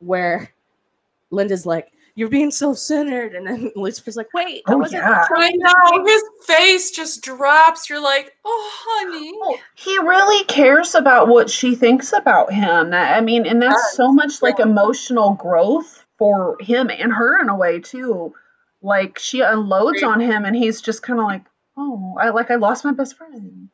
where 0.00 0.52
Linda's 1.30 1.64
like, 1.64 1.92
"You're 2.14 2.28
being 2.28 2.50
self-centered," 2.50 3.34
and 3.34 3.46
then 3.46 3.72
Lucifer's 3.76 4.16
like, 4.16 4.32
"Wait, 4.34 4.62
I 4.66 4.72
Oh, 4.74 4.78
wasn't 4.78 5.02
yeah. 5.02 5.24
trying 5.28 5.60
I 5.64 5.72
to 5.72 5.98
know. 5.98 6.04
His 6.06 6.22
face 6.46 6.90
just 6.90 7.22
drops. 7.22 7.88
You're 7.88 8.02
like, 8.02 8.32
oh, 8.44 8.70
honey. 8.84 9.32
Well, 9.40 9.50
oh, 9.54 9.60
he 9.74 9.98
really 9.98 10.44
cares 10.44 10.94
about 10.94 11.28
what 11.28 11.50
she 11.50 11.74
thinks 11.74 12.12
about 12.12 12.52
him. 12.52 12.92
I 12.92 13.20
mean, 13.20 13.46
and 13.46 13.60
that's 13.62 13.74
Yes, 13.74 13.96
so 13.96 14.12
much 14.12 14.42
like 14.42 14.60
emotional 14.60 15.34
growth 15.34 16.04
for 16.18 16.56
him 16.60 16.90
and 16.90 17.12
her 17.12 17.40
in 17.40 17.48
a 17.48 17.56
way 17.56 17.80
too. 17.80 18.34
Like 18.82 19.18
she 19.18 19.40
unloads 19.40 19.98
Agreed. 20.02 20.10
on 20.12 20.20
him, 20.20 20.44
and 20.44 20.56
he's 20.56 20.80
just 20.80 21.02
kind 21.02 21.18
of 21.20 21.26
like, 21.26 21.44
"Oh, 21.76 22.16
I 22.20 22.30
like 22.30 22.50
I 22.50 22.56
lost 22.56 22.84
my 22.84 22.92
best 22.92 23.16
friend." 23.16 23.68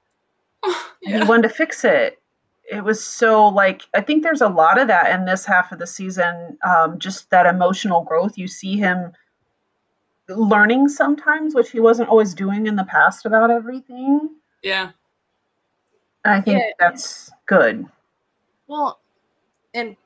And 1.06 1.22
he 1.22 1.28
wanted 1.28 1.44
to 1.48 1.54
fix 1.54 1.84
it. 1.84 2.18
It 2.70 2.82
was 2.82 3.04
so 3.04 3.48
like 3.48 3.82
I 3.94 4.00
think 4.00 4.22
there's 4.22 4.40
a 4.40 4.48
lot 4.48 4.78
of 4.80 4.88
that 4.88 5.10
in 5.18 5.24
this 5.24 5.44
half 5.44 5.70
of 5.72 5.78
the 5.78 5.86
season. 5.86 6.58
Um, 6.64 6.98
just 6.98 7.30
that 7.30 7.46
emotional 7.46 8.02
growth. 8.02 8.36
You 8.38 8.48
see 8.48 8.76
him 8.76 9.12
learning 10.28 10.88
sometimes, 10.88 11.54
which 11.54 11.70
he 11.70 11.78
wasn't 11.80 12.08
always 12.08 12.34
doing 12.34 12.66
in 12.66 12.74
the 12.76 12.84
past 12.84 13.26
about 13.26 13.50
everything. 13.50 14.30
Yeah. 14.62 14.90
And 16.24 16.34
I 16.34 16.40
think 16.40 16.58
Yeah. 16.58 16.70
that's 16.80 17.30
good. 17.46 17.86
Well, 18.66 18.98
and 19.72 19.96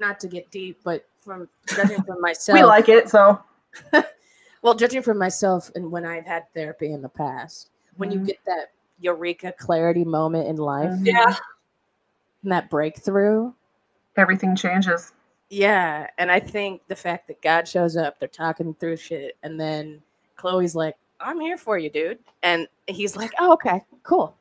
not 0.00 0.18
to 0.20 0.28
get 0.28 0.50
deep, 0.50 0.80
but 0.82 1.06
from 1.20 1.48
judging 1.76 2.02
from 2.02 2.20
myself, 2.20 2.54
We 2.58 2.64
like 2.64 2.88
it, 2.88 3.08
so 3.08 3.40
well, 4.62 4.74
judging 4.74 5.02
from 5.02 5.18
myself 5.18 5.70
and 5.76 5.92
when 5.92 6.04
I've 6.04 6.26
had 6.26 6.52
therapy 6.54 6.92
in 6.92 7.02
the 7.02 7.08
past, 7.08 7.70
when 7.96 8.10
you 8.10 8.18
Mhm. 8.20 8.26
get 8.26 8.38
that 8.46 8.72
eureka 8.98 9.52
clarity 9.56 10.04
moment 10.04 10.48
in 10.48 10.56
life, 10.56 10.90
Mhm. 10.90 11.06
Yeah. 11.06 11.36
And 12.48 12.52
that 12.54 12.70
breakthrough, 12.70 13.52
everything 14.16 14.56
changes. 14.56 15.12
Yeah, 15.50 16.06
and 16.16 16.30
I 16.32 16.40
think 16.40 16.80
the 16.88 16.96
fact 16.96 17.28
that 17.28 17.42
God 17.42 17.68
shows 17.68 17.94
up, 17.94 18.18
they're 18.18 18.26
talking 18.28 18.72
through 18.74 18.96
shit, 18.96 19.36
and 19.42 19.60
then 19.60 20.00
Chloe's 20.36 20.74
like, 20.74 20.96
"I'm 21.20 21.38
here 21.40 21.58
for 21.58 21.76
you, 21.76 21.90
dude," 21.90 22.18
and 22.42 22.66
he's 22.86 23.16
like, 23.16 23.32
"Oh, 23.38 23.52
okay, 23.52 23.84
cool." 24.02 24.34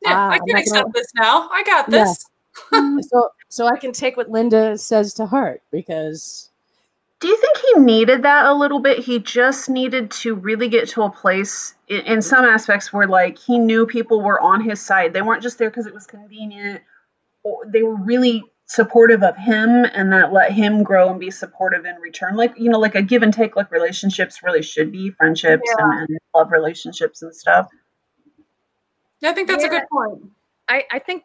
Yeah. 0.00 0.14
Ah, 0.14 0.30
I 0.30 0.38
can 0.38 0.46
not 0.48 0.54
gonna- 0.54 0.60
accept 0.60 0.94
this 0.94 1.12
now. 1.14 1.48
I 1.50 1.62
got 1.64 1.90
Yeah. 1.90 2.04
this. 2.04 2.24
So, 3.10 3.30
so 3.48 3.66
I 3.66 3.76
can 3.76 3.92
take 3.92 4.16
what 4.16 4.30
Linda 4.30 4.76
says 4.78 5.14
to 5.14 5.26
heart 5.26 5.62
because 5.70 6.50
Do 7.20 7.28
you 7.28 7.36
think 7.36 7.56
he 7.58 7.80
needed 7.80 8.22
that 8.22 8.46
a 8.46 8.54
little 8.54 8.78
bit? 8.80 8.98
He 9.00 9.18
just 9.18 9.68
needed 9.68 10.10
to 10.22 10.34
really 10.34 10.68
get 10.68 10.88
to 10.90 11.02
a 11.02 11.10
place 11.10 11.74
in, 11.88 12.00
in 12.00 12.22
some 12.22 12.44
aspects 12.44 12.92
where, 12.92 13.06
like, 13.08 13.38
he 13.38 13.58
knew 13.58 13.86
people 13.86 14.22
were 14.22 14.40
on 14.40 14.60
his 14.62 14.80
side. 14.80 15.12
They 15.12 15.22
weren't 15.22 15.42
just 15.42 15.58
there 15.58 15.68
because 15.70 15.86
it 15.86 15.94
was 15.94 16.06
convenient. 16.06 16.80
Or 17.48 17.66
they 17.66 17.82
were 17.82 17.96
really 17.96 18.44
supportive 18.66 19.22
of 19.22 19.36
him 19.36 19.86
and 19.86 20.12
that 20.12 20.32
let 20.32 20.52
him 20.52 20.82
grow 20.82 21.10
and 21.10 21.18
be 21.18 21.30
supportive 21.30 21.86
in 21.86 21.96
return. 21.96 22.36
Like, 22.36 22.52
you 22.58 22.68
know, 22.68 22.78
like 22.78 22.94
a 22.94 23.02
give 23.02 23.22
and 23.22 23.32
take, 23.32 23.56
like 23.56 23.70
relationships 23.70 24.42
really 24.42 24.62
should 24.62 24.92
be 24.92 25.10
friendships 25.10 25.62
yeah. 25.66 25.84
and, 25.84 26.08
and, 26.10 26.18
love 26.34 26.52
relationships 26.52 27.22
and 27.22 27.34
stuff. 27.34 27.68
Yeah, 29.20 29.30
I 29.30 29.32
think 29.32 29.48
that's 29.48 29.62
yeah. 29.62 29.68
a 29.68 29.70
good 29.70 29.88
point. 29.90 30.30
I, 30.68 30.84
I 30.90 30.98
think, 30.98 31.24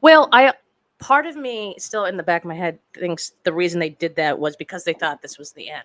well, 0.00 0.28
I, 0.32 0.52
part 0.98 1.26
of 1.26 1.36
me 1.36 1.76
still 1.78 2.04
in 2.04 2.16
the 2.16 2.24
back 2.24 2.42
of 2.42 2.48
my 2.48 2.56
head 2.56 2.80
thinks 2.92 3.32
the 3.44 3.52
reason 3.52 3.78
they 3.78 3.90
did 3.90 4.16
that 4.16 4.38
was 4.40 4.56
because 4.56 4.82
they 4.82 4.94
thought 4.94 5.22
this 5.22 5.38
was 5.38 5.52
the 5.52 5.70
end. 5.70 5.84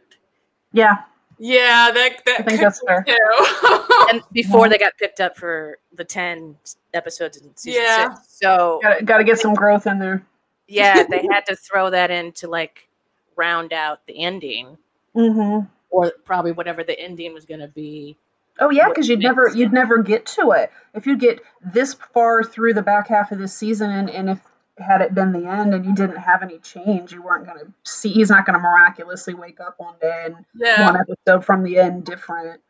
Yeah. 0.73 1.03
Yeah, 1.43 1.91
that, 1.91 2.21
that 2.25 2.39
I 2.41 2.43
think 2.43 2.61
that's 2.61 2.81
fair. 2.85 3.03
Too. 3.03 4.07
and 4.11 4.21
before 4.31 4.67
yeah. 4.67 4.69
they 4.69 4.77
got 4.77 4.97
picked 4.97 5.19
up 5.19 5.35
for 5.35 5.79
the 5.93 6.03
10 6.03 6.55
episodes 6.93 7.37
in 7.37 7.55
season 7.57 7.81
yeah. 7.81 8.13
six. 8.13 8.37
So, 8.39 8.79
got 9.03 9.17
to 9.17 9.23
get 9.23 9.39
some 9.39 9.55
growth 9.55 9.87
in 9.87 9.97
there 9.97 10.23
yeah, 10.71 11.03
they 11.03 11.27
had 11.31 11.45
to 11.47 11.55
throw 11.55 11.89
that 11.89 12.11
in 12.11 12.31
to 12.33 12.47
like 12.47 12.87
round 13.35 13.73
out 13.73 14.05
the 14.07 14.23
ending, 14.23 14.77
mm-hmm. 15.15 15.65
or 15.89 16.11
probably 16.25 16.51
whatever 16.51 16.83
the 16.83 16.99
ending 16.99 17.33
was 17.33 17.45
going 17.45 17.59
to 17.59 17.67
be. 17.67 18.17
Oh 18.59 18.69
yeah, 18.69 18.87
because 18.89 19.07
you'd 19.07 19.19
never 19.19 19.49
you'd 19.53 19.73
never 19.73 20.01
get 20.01 20.25
to 20.27 20.51
it 20.51 20.71
if 20.93 21.07
you 21.07 21.17
get 21.17 21.41
this 21.63 21.93
far 22.13 22.43
through 22.43 22.73
the 22.73 22.81
back 22.81 23.07
half 23.07 23.31
of 23.31 23.39
this 23.39 23.55
season, 23.55 23.89
and, 23.89 24.09
and 24.09 24.29
if 24.29 24.39
had 24.81 25.01
it 25.01 25.13
been 25.13 25.31
the 25.31 25.47
end 25.47 25.73
and 25.73 25.85
you 25.85 25.93
didn't 25.93 26.17
have 26.17 26.43
any 26.43 26.57
change, 26.59 27.11
you 27.11 27.21
weren't 27.21 27.45
going 27.45 27.59
to 27.59 27.73
see. 27.83 28.09
He's 28.09 28.29
not 28.29 28.45
going 28.45 28.55
to 28.55 28.59
miraculously 28.59 29.33
wake 29.33 29.59
up 29.59 29.75
one 29.77 29.95
day 30.01 30.23
and 30.25 30.45
yeah. 30.55 30.85
one 30.85 30.97
episode 30.97 31.45
from 31.45 31.63
the 31.63 31.77
end 31.77 32.05
different. 32.05 32.61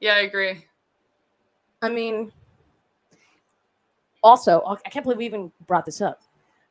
Yeah, 0.00 0.14
I 0.14 0.20
agree. 0.20 0.64
I 1.82 1.88
mean, 1.88 2.32
also, 4.22 4.62
I 4.64 4.88
can't 4.88 5.02
believe 5.02 5.18
we 5.18 5.26
even 5.26 5.52
brought 5.66 5.86
this 5.86 6.00
up. 6.00 6.20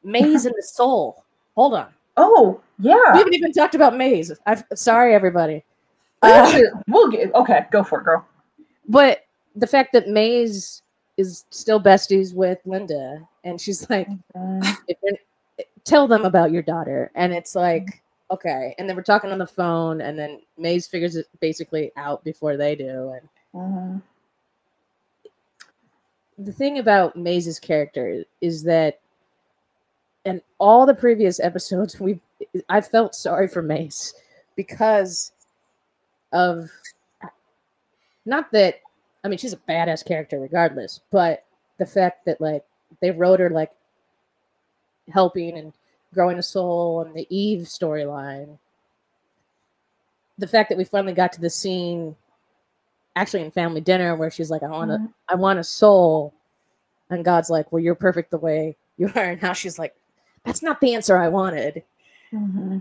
Maze 0.03 0.45
and 0.45 0.55
the 0.57 0.63
Soul. 0.65 1.23
Hold 1.55 1.73
on. 1.73 1.87
Oh, 2.17 2.61
yeah. 2.79 3.13
We 3.13 3.19
haven't 3.19 3.33
even 3.33 3.53
talked 3.53 3.75
about 3.75 3.95
Maze. 3.95 4.31
I'm 4.45 4.63
sorry, 4.75 5.13
everybody. 5.13 5.63
Uh, 6.21 6.61
we'll 6.87 7.09
get 7.09 7.33
okay. 7.33 7.65
Go 7.71 7.83
for 7.83 8.01
it, 8.01 8.03
girl. 8.03 8.27
But 8.87 9.25
the 9.55 9.67
fact 9.67 9.93
that 9.93 10.09
Maze 10.09 10.81
is 11.17 11.45
still 11.49 11.81
besties 11.81 12.33
with 12.33 12.59
Linda, 12.65 13.27
and 13.43 13.59
she's 13.59 13.89
like, 13.89 14.07
mm-hmm. 14.35 15.13
"Tell 15.83 16.07
them 16.07 16.25
about 16.25 16.51
your 16.51 16.61
daughter," 16.61 17.11
and 17.15 17.33
it's 17.33 17.55
like, 17.55 18.01
okay. 18.31 18.75
And 18.77 18.87
then 18.87 18.95
we're 18.95 19.03
talking 19.03 19.31
on 19.31 19.37
the 19.37 19.47
phone, 19.47 20.01
and 20.01 20.17
then 20.17 20.41
Maze 20.57 20.87
figures 20.87 21.15
it 21.15 21.27
basically 21.39 21.91
out 21.97 22.23
before 22.23 22.57
they 22.57 22.75
do, 22.75 23.13
and. 23.13 23.29
Mm-hmm. 23.55 23.97
The 26.41 26.53
thing 26.53 26.79
about 26.79 27.17
Maze's 27.17 27.59
character 27.59 28.23
is 28.39 28.63
that 28.63 29.01
and 30.25 30.41
all 30.59 30.85
the 30.85 30.93
previous 30.93 31.39
episodes 31.39 31.99
we 31.99 32.19
I 32.69 32.81
felt 32.81 33.15
sorry 33.15 33.47
for 33.47 33.61
Maze 33.61 34.13
because 34.55 35.31
of 36.31 36.69
not 38.25 38.51
that 38.51 38.81
I 39.23 39.27
mean 39.27 39.37
she's 39.37 39.53
a 39.53 39.57
badass 39.57 40.05
character 40.05 40.39
regardless, 40.39 41.01
but 41.11 41.45
the 41.77 41.85
fact 41.85 42.25
that 42.25 42.39
like 42.39 42.63
they 43.01 43.11
wrote 43.11 43.39
her 43.39 43.49
like 43.49 43.71
helping 45.11 45.57
and 45.57 45.73
growing 46.13 46.37
a 46.37 46.43
soul 46.43 47.01
and 47.01 47.13
the 47.15 47.27
Eve 47.29 47.65
storyline. 47.65 48.57
The 50.37 50.47
fact 50.47 50.69
that 50.69 50.77
we 50.77 50.83
finally 50.83 51.13
got 51.13 51.33
to 51.33 51.41
the 51.41 51.49
scene 51.49 52.15
actually 53.15 53.43
in 53.43 53.51
family 53.51 53.81
dinner 53.81 54.15
where 54.15 54.31
she's 54.31 54.49
like, 54.49 54.63
I 54.63 54.69
want 54.69 54.91
mm-hmm. 54.91 55.05
I 55.27 55.35
want 55.35 55.59
a 55.59 55.63
soul. 55.63 56.33
And 57.09 57.25
God's 57.25 57.49
like, 57.49 57.71
Well, 57.71 57.81
you're 57.81 57.95
perfect 57.95 58.31
the 58.31 58.37
way 58.37 58.77
you 58.97 59.07
are. 59.15 59.23
And 59.23 59.41
now 59.41 59.53
she's 59.53 59.79
like, 59.79 59.95
that's 60.45 60.63
not 60.63 60.79
the 60.79 60.95
answer 60.95 61.17
I 61.17 61.27
wanted. 61.27 61.83
Mm-hmm. 62.33 62.79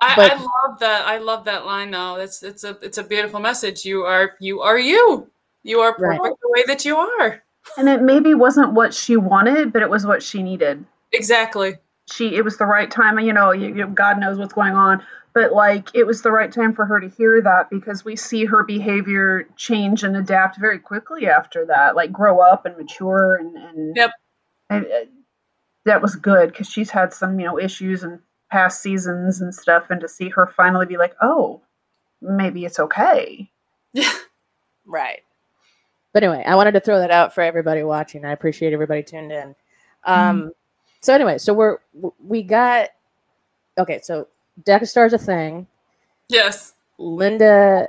I, 0.00 0.16
but, 0.16 0.32
I, 0.32 0.34
love 0.34 0.78
that. 0.80 1.06
I 1.06 1.18
love 1.18 1.44
that 1.44 1.64
line 1.64 1.92
though. 1.92 2.16
It's 2.16 2.42
it's 2.42 2.64
a 2.64 2.76
it's 2.82 2.98
a 2.98 3.04
beautiful 3.04 3.38
message. 3.38 3.84
You 3.84 4.02
are 4.02 4.32
you 4.40 4.60
are 4.60 4.78
you. 4.78 5.30
You 5.62 5.80
are 5.80 5.94
perfect 5.94 6.22
right. 6.22 6.32
the 6.42 6.50
way 6.50 6.64
that 6.66 6.84
you 6.84 6.96
are. 6.96 7.41
And 7.76 7.88
it 7.88 8.02
maybe 8.02 8.34
wasn't 8.34 8.72
what 8.72 8.94
she 8.94 9.16
wanted, 9.16 9.72
but 9.72 9.82
it 9.82 9.90
was 9.90 10.06
what 10.06 10.22
she 10.22 10.42
needed. 10.42 10.84
Exactly. 11.12 11.76
She 12.10 12.34
it 12.34 12.44
was 12.44 12.58
the 12.58 12.66
right 12.66 12.90
time. 12.90 13.18
You 13.20 13.32
know, 13.32 13.52
you, 13.52 13.74
you, 13.74 13.86
God 13.86 14.18
knows 14.18 14.38
what's 14.38 14.52
going 14.52 14.74
on, 14.74 15.02
but 15.32 15.52
like 15.52 15.88
it 15.94 16.04
was 16.04 16.22
the 16.22 16.32
right 16.32 16.50
time 16.50 16.74
for 16.74 16.84
her 16.84 17.00
to 17.00 17.08
hear 17.08 17.40
that 17.40 17.70
because 17.70 18.04
we 18.04 18.16
see 18.16 18.44
her 18.44 18.64
behavior 18.64 19.48
change 19.56 20.02
and 20.02 20.16
adapt 20.16 20.58
very 20.58 20.80
quickly 20.80 21.28
after 21.28 21.66
that, 21.66 21.94
like 21.94 22.12
grow 22.12 22.40
up 22.40 22.66
and 22.66 22.76
mature 22.76 23.36
and 23.36 23.56
and. 23.56 23.96
Yep. 23.96 24.10
And, 24.70 24.86
uh, 24.86 25.04
that 25.84 26.02
was 26.02 26.14
good 26.16 26.50
because 26.50 26.68
she's 26.68 26.90
had 26.90 27.12
some 27.12 27.38
you 27.38 27.46
know 27.46 27.58
issues 27.58 28.02
in 28.02 28.20
past 28.50 28.82
seasons 28.82 29.40
and 29.40 29.54
stuff, 29.54 29.86
and 29.90 30.00
to 30.02 30.08
see 30.08 30.28
her 30.28 30.46
finally 30.46 30.86
be 30.86 30.96
like, 30.96 31.14
oh, 31.20 31.62
maybe 32.20 32.64
it's 32.64 32.78
okay. 32.78 33.50
Yeah. 33.92 34.12
right. 34.86 35.22
But 36.12 36.22
anyway, 36.22 36.44
I 36.46 36.54
wanted 36.56 36.72
to 36.72 36.80
throw 36.80 36.98
that 36.98 37.10
out 37.10 37.34
for 37.34 37.42
everybody 37.42 37.82
watching. 37.82 38.24
I 38.24 38.32
appreciate 38.32 38.72
everybody 38.72 39.02
tuned 39.02 39.32
in. 39.32 39.54
Um, 40.04 40.42
mm. 40.42 40.50
So 41.00 41.14
anyway, 41.14 41.38
so 41.38 41.54
we're 41.54 41.78
we 42.24 42.42
got 42.42 42.90
okay. 43.78 44.00
So 44.02 44.28
deck 44.64 44.84
Star's 44.86 45.12
a 45.12 45.18
thing. 45.18 45.66
Yes. 46.28 46.74
Linda 46.98 47.88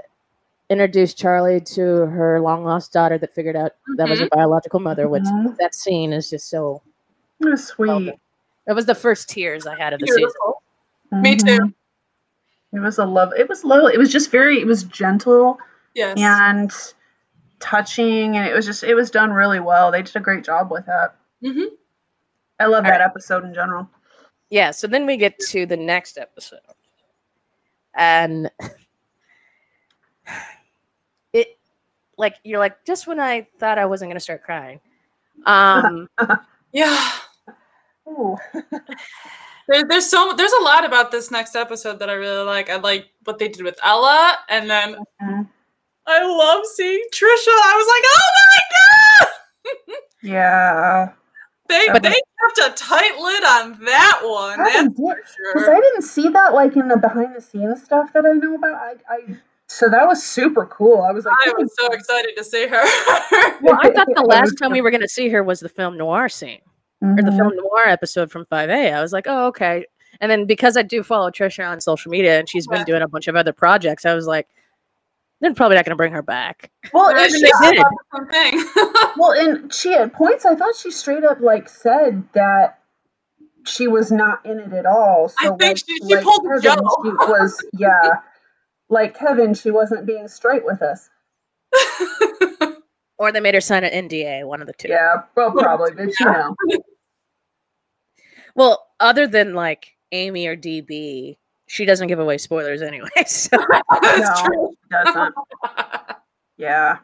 introduced 0.69 1.17
Charlie 1.17 1.61
to 1.61 1.81
her 1.81 2.39
long 2.39 2.63
lost 2.63 2.93
daughter 2.93 3.17
that 3.17 3.33
figured 3.33 3.55
out 3.55 3.71
mm-hmm. 3.71 3.95
that 3.97 4.09
was 4.09 4.19
her 4.19 4.25
mm-hmm. 4.25 4.39
biological 4.39 4.79
mother. 4.79 5.09
Which 5.09 5.23
mm-hmm. 5.23 5.53
that 5.59 5.75
scene 5.75 6.13
is 6.13 6.29
just 6.29 6.49
so 6.49 6.81
Oh, 7.45 7.55
sweet. 7.55 8.13
That 8.65 8.75
was 8.75 8.85
the 8.85 8.95
first 8.95 9.29
tears 9.29 9.67
I 9.67 9.77
had 9.77 9.93
of 9.93 9.99
the 9.99 10.05
Beautiful. 10.05 10.61
season. 11.11 11.13
Mm-hmm. 11.13 11.21
Me 11.21 11.35
too. 11.35 11.73
It 12.73 12.79
was 12.79 12.97
a 12.97 13.05
love. 13.05 13.33
It 13.37 13.49
was 13.49 13.63
low. 13.63 13.87
It 13.87 13.97
was 13.97 14.11
just 14.11 14.31
very. 14.31 14.59
It 14.59 14.65
was 14.65 14.83
gentle. 14.83 15.59
Yes. 15.93 16.17
And 16.17 16.71
touching, 17.63 18.37
and 18.37 18.47
it 18.47 18.53
was 18.53 18.65
just. 18.65 18.83
It 18.83 18.95
was 18.95 19.09
done 19.09 19.31
really 19.31 19.59
well. 19.59 19.91
They 19.91 20.01
did 20.01 20.15
a 20.15 20.19
great 20.19 20.43
job 20.43 20.71
with 20.71 20.85
that. 20.85 21.15
Mm-hmm. 21.43 21.75
I 22.59 22.65
love 22.65 22.85
All 22.85 22.91
that 22.91 22.99
right. 22.99 23.01
episode 23.01 23.45
in 23.45 23.53
general. 23.53 23.89
Yeah. 24.49 24.71
So 24.71 24.87
then 24.87 25.05
we 25.05 25.17
get 25.17 25.39
to 25.49 25.65
the 25.65 25.77
next 25.77 26.17
episode, 26.17 26.59
and 27.95 28.51
it, 31.33 31.57
like, 32.17 32.35
you're 32.43 32.59
like, 32.59 32.85
just 32.85 33.07
when 33.07 33.19
I 33.19 33.47
thought 33.59 33.77
I 33.77 33.85
wasn't 33.85 34.11
gonna 34.11 34.19
start 34.19 34.43
crying, 34.43 34.79
um. 35.45 36.09
Yeah. 36.73 37.11
there, 39.67 39.87
there's 39.87 40.09
so 40.09 40.33
there's 40.35 40.51
a 40.51 40.63
lot 40.63 40.83
about 40.83 41.11
this 41.11 41.31
next 41.31 41.55
episode 41.55 41.99
that 41.99 42.09
I 42.09 42.13
really 42.13 42.43
like. 42.43 42.69
I 42.69 42.77
like 42.77 43.09
what 43.23 43.39
they 43.39 43.47
did 43.47 43.63
with 43.63 43.79
Ella, 43.83 44.37
and 44.49 44.69
then 44.69 44.95
mm-hmm. 45.21 45.41
I 46.05 46.25
love 46.25 46.65
seeing 46.65 47.03
Tricia. 47.13 47.47
I 47.47 47.75
was 47.77 47.87
like, 47.93 48.03
oh 48.15 48.31
my 48.51 49.87
god! 49.89 49.97
yeah. 50.21 51.13
They 51.69 51.87
but 51.91 52.03
they 52.03 52.09
kept 52.09 52.71
a 52.71 52.75
tight 52.75 53.17
lid 53.19 53.43
on 53.43 53.85
that 53.85 54.19
one. 54.23 54.57
That's 54.57 54.95
for 54.95 55.15
sure. 55.53 55.75
I 55.75 55.79
didn't 55.79 56.01
see 56.01 56.29
that 56.29 56.53
like 56.53 56.75
in 56.75 56.89
the 56.89 56.97
behind 56.97 57.35
the 57.35 57.41
scenes 57.41 57.83
stuff 57.83 58.11
that 58.13 58.25
I 58.25 58.33
know 58.33 58.55
about. 58.55 58.75
I, 58.75 58.95
I 59.09 59.37
so 59.67 59.89
that 59.89 60.07
was 60.07 60.21
super 60.21 60.65
cool. 60.65 61.01
I 61.01 61.11
was 61.11 61.25
like, 61.25 61.35
I 61.45 61.53
was 61.57 61.73
so 61.79 61.91
excited 61.91 62.33
to 62.37 62.43
see 62.43 62.67
her. 62.67 62.83
well, 63.61 63.79
I 63.81 63.89
thought 63.91 64.07
the 64.15 64.25
last 64.27 64.55
time 64.61 64.71
we 64.71 64.81
were 64.81 64.91
going 64.91 65.01
to 65.01 65.07
see 65.07 65.29
her 65.29 65.41
was 65.41 65.61
the 65.61 65.69
film 65.69 65.97
noir 65.97 66.29
scene 66.29 66.59
mm-hmm. 67.03 67.17
or 67.17 67.23
the 67.23 67.35
film 67.35 67.53
mm-hmm. 67.53 67.57
noir 67.57 67.87
episode 67.87 68.29
from 68.29 68.45
5A. 68.45 68.93
I 68.93 69.01
was 69.01 69.13
like, 69.13 69.25
oh, 69.27 69.47
okay. 69.47 69.85
And 70.21 70.29
then 70.29 70.45
because 70.45 70.77
I 70.77 70.83
do 70.83 71.01
follow 71.01 71.31
Tricia 71.31 71.67
on 71.67 71.81
social 71.81 72.11
media 72.11 72.37
and 72.37 72.47
she's 72.47 72.67
been 72.67 72.83
doing 72.83 73.01
a 73.01 73.07
bunch 73.07 73.27
of 73.27 73.35
other 73.35 73.51
projects, 73.51 74.05
I 74.05 74.13
was 74.13 74.27
like, 74.27 74.47
they're 75.43 75.53
probably 75.53 75.75
not 75.75 75.85
going 75.85 75.91
to 75.91 75.97
bring 75.97 76.13
her 76.13 76.21
back. 76.21 76.71
Well, 76.93 77.09
and 77.09 77.31
she, 77.31 77.41
did. 77.41 77.83
well, 79.17 79.31
and 79.31 79.73
she 79.73 79.93
at 79.93 80.13
points 80.13 80.45
I 80.45 80.55
thought 80.55 80.75
she 80.75 80.89
straight 80.89 81.23
up 81.23 81.41
like 81.41 81.69
said 81.69 82.23
that 82.33 82.79
she 83.65 83.87
was 83.87 84.11
not 84.11 84.45
in 84.45 84.59
it 84.59 84.73
at 84.73 84.85
all. 84.85 85.29
So 85.29 85.35
I 85.39 85.47
think 85.49 85.61
like, 85.61 85.77
she, 85.77 85.97
she 85.97 86.15
like 86.15 86.23
pulled 86.23 86.43
the 86.43 86.61
joke. 86.61 86.77
She 87.03 87.09
was 87.11 87.65
yeah 87.77 88.21
like 88.89 89.17
Kevin, 89.17 89.53
she 89.53 89.71
wasn't 89.71 90.05
being 90.05 90.27
straight 90.27 90.63
with 90.63 90.81
us. 90.81 91.09
or 93.17 93.31
they 93.31 93.39
made 93.39 93.55
her 93.55 93.61
sign 93.61 93.83
an 93.83 94.07
NDA, 94.07 94.45
one 94.45 94.61
of 94.61 94.67
the 94.67 94.73
two. 94.73 94.89
Yeah, 94.89 95.23
well, 95.35 95.51
probably, 95.51 95.91
but 95.91 96.17
you 96.19 96.25
know. 96.25 96.55
Well, 98.55 98.85
other 98.99 99.27
than 99.27 99.55
like 99.55 99.93
Aimee 100.11 100.47
or 100.47 100.55
DB, 100.55 101.37
she 101.73 101.85
doesn't 101.85 102.07
give 102.07 102.19
away 102.19 102.37
spoilers 102.37 102.83
anyway. 102.83 103.09
So. 103.25 103.57
no, 103.91 104.75
doesn't. 104.91 105.35
yeah. 106.55 106.99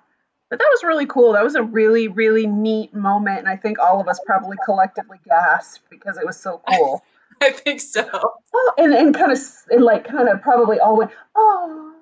But 0.52 0.60
that 0.60 0.70
was 0.72 0.84
really 0.84 1.08
cool. 1.08 1.34
That 1.34 1.44
was 1.44 1.56
a 1.56 1.64
really, 1.64 2.08
really 2.08 2.46
neat 2.46 2.94
moment. 2.94 3.40
And 3.40 3.50
I 3.50 3.56
think 3.56 3.80
all 3.80 4.00
of 4.00 4.08
us 4.08 4.20
probably 4.28 4.58
collectively 4.66 5.18
gasped 5.28 5.90
because 5.90 6.20
it 6.20 6.26
was 6.26 6.40
so 6.40 6.62
cool. 6.70 7.04
I 7.42 7.50
think 7.50 7.82
so. 7.82 8.08
Oh, 8.14 8.74
and, 8.78 8.94
and 8.94 9.16
kind 9.16 9.32
of, 9.32 9.40
and 9.72 9.84
like, 9.84 10.06
kind 10.06 10.30
of 10.30 10.40
probably 10.44 10.80
all 10.80 10.98
went, 10.98 11.12
oh. 11.36 11.96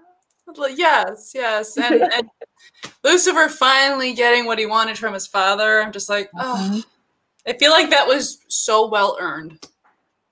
Yes, 0.75 1.31
yes. 1.33 1.77
And, 1.77 2.01
and 2.01 2.29
Lucifer 3.03 3.47
finally 3.47 4.13
getting 4.13 4.45
what 4.45 4.59
he 4.59 4.65
wanted 4.65 4.97
from 4.97 5.13
his 5.13 5.27
father. 5.27 5.81
I'm 5.81 5.93
just 5.93 6.09
like, 6.09 6.29
oh. 6.37 6.69
Mm-hmm. 6.69 6.79
I 7.49 7.57
feel 7.57 7.71
like 7.71 7.91
that 7.91 8.07
was 8.07 8.39
so 8.49 8.89
well 8.89 9.17
earned. 9.21 9.65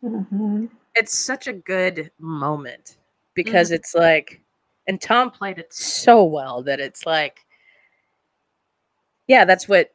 Mm-hmm. 0.03 0.65
It's 0.95 1.17
such 1.17 1.47
a 1.47 1.53
good 1.53 2.11
moment 2.19 2.97
because 3.33 3.67
mm-hmm. 3.67 3.75
it's 3.75 3.95
like, 3.95 4.41
and 4.87 5.01
Tom 5.01 5.31
played 5.31 5.59
it 5.59 5.73
so 5.73 6.23
well 6.23 6.63
that 6.63 6.79
it's 6.79 7.05
like, 7.05 7.45
yeah, 9.27 9.45
that's 9.45 9.67
what 9.67 9.91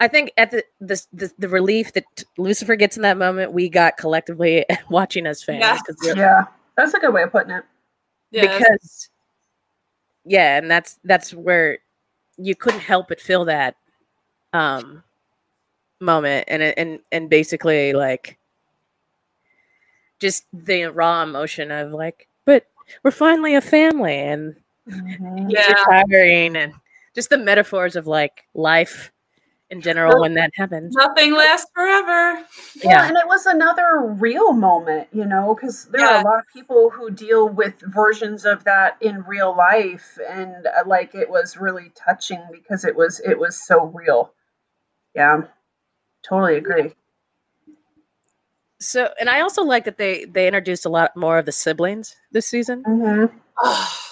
I 0.00 0.08
think 0.08 0.32
at 0.36 0.50
the 0.50 0.64
the 0.80 1.00
the, 1.12 1.32
the 1.38 1.48
relief 1.48 1.92
that 1.92 2.04
Lucifer 2.36 2.76
gets 2.76 2.96
in 2.96 3.02
that 3.02 3.16
moment, 3.16 3.52
we 3.52 3.68
got 3.68 3.96
collectively 3.96 4.64
watching 4.90 5.26
as 5.26 5.42
fans. 5.42 5.80
Yeah. 6.02 6.14
yeah, 6.16 6.44
that's 6.76 6.94
a 6.94 6.98
good 6.98 7.12
way 7.12 7.22
of 7.22 7.32
putting 7.32 7.52
it. 7.52 7.64
Yeah, 8.30 8.58
because 8.58 9.08
yeah, 10.24 10.58
and 10.58 10.70
that's 10.70 10.98
that's 11.04 11.32
where 11.32 11.78
you 12.36 12.54
couldn't 12.54 12.80
help 12.80 13.08
but 13.08 13.20
feel 13.20 13.44
that 13.46 13.76
um 14.52 15.02
moment 16.00 16.44
and 16.48 16.62
and 16.62 17.00
and 17.10 17.28
basically 17.28 17.92
like 17.92 18.37
just 20.18 20.44
the 20.52 20.84
raw 20.84 21.22
emotion 21.22 21.70
of 21.70 21.92
like 21.92 22.28
but 22.44 22.66
we're 23.02 23.10
finally 23.10 23.54
a 23.54 23.60
family 23.60 24.16
and 24.16 24.56
mm-hmm. 24.88 25.48
yeah. 25.48 25.72
retiring 25.72 26.56
and 26.56 26.72
just 27.14 27.30
the 27.30 27.38
metaphors 27.38 27.96
of 27.96 28.06
like 28.06 28.44
life 28.54 29.12
in 29.70 29.80
general 29.80 30.12
well, 30.14 30.22
when 30.22 30.34
that 30.34 30.50
happens. 30.54 30.94
Nothing 30.94 31.34
lasts 31.34 31.70
forever. 31.74 32.38
Yeah, 32.76 32.90
yeah, 32.90 33.08
and 33.08 33.16
it 33.16 33.26
was 33.26 33.46
another 33.46 34.14
real 34.18 34.52
moment, 34.52 35.08
you 35.12 35.26
know, 35.26 35.54
because 35.54 35.84
there 35.86 36.00
yeah. 36.00 36.16
are 36.16 36.20
a 36.20 36.24
lot 36.24 36.38
of 36.38 36.44
people 36.52 36.90
who 36.90 37.10
deal 37.10 37.48
with 37.48 37.74
versions 37.80 38.44
of 38.46 38.64
that 38.64 38.96
in 39.00 39.24
real 39.24 39.54
life, 39.56 40.18
and 40.28 40.66
uh, 40.66 40.84
like 40.86 41.14
it 41.14 41.28
was 41.28 41.56
really 41.56 41.92
touching 41.94 42.40
because 42.50 42.84
it 42.84 42.96
was 42.96 43.20
it 43.20 43.38
was 43.38 43.60
so 43.60 43.84
real. 43.84 44.32
Yeah, 45.14 45.42
totally 46.26 46.56
agree. 46.56 46.94
So, 48.80 49.12
and 49.18 49.28
I 49.28 49.40
also 49.40 49.62
like 49.62 49.84
that 49.84 49.98
they 49.98 50.24
they 50.26 50.46
introduced 50.46 50.86
a 50.86 50.88
lot 50.88 51.16
more 51.16 51.38
of 51.38 51.46
the 51.46 51.52
siblings 51.52 52.14
this 52.30 52.46
season. 52.46 52.82
Mm-hmm. 52.84 53.34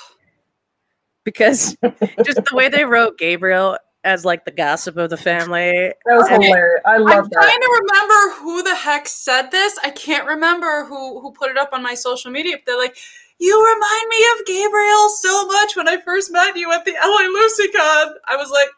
because 1.25 1.77
just 2.25 2.45
the 2.45 2.55
way 2.55 2.69
they 2.69 2.85
wrote 2.85 3.19
Gabriel 3.19 3.79
as 4.07 4.25
like 4.25 4.45
the 4.45 4.53
gossip 4.53 4.97
of 4.97 5.11
the 5.11 5.17
family. 5.17 5.93
That 6.07 6.17
was 6.17 6.29
hilarious. 6.29 6.81
I 6.87 6.97
love 6.97 7.09
that. 7.09 7.19
I'm 7.19 7.29
that. 7.29 7.43
trying 7.43 7.61
to 7.61 7.83
remember 7.83 8.37
who 8.41 8.63
the 8.63 8.75
heck 8.75 9.09
said 9.09 9.51
this. 9.51 9.77
I 9.83 9.91
can't 9.91 10.27
remember 10.27 10.85
who 10.85 11.21
who 11.21 11.33
put 11.33 11.51
it 11.51 11.59
up 11.59 11.71
on 11.73 11.83
my 11.83 11.95
social 11.95 12.31
media. 12.31 12.57
They're 12.65 12.79
like, 12.79 12.97
"You 13.39 13.75
remind 13.75 14.09
me 14.09 14.27
of 14.35 14.47
Gabriel 14.47 15.09
so 15.11 15.47
much 15.47 15.77
when 15.77 15.89
I 15.89 16.01
first 16.01 16.33
met 16.33 16.57
you 16.57 16.73
at 16.73 16.85
the 16.85 16.93
LA 16.93 17.27
LucyCon." 17.27 18.15
I 18.27 18.37
was 18.37 18.51
like, 18.51 18.69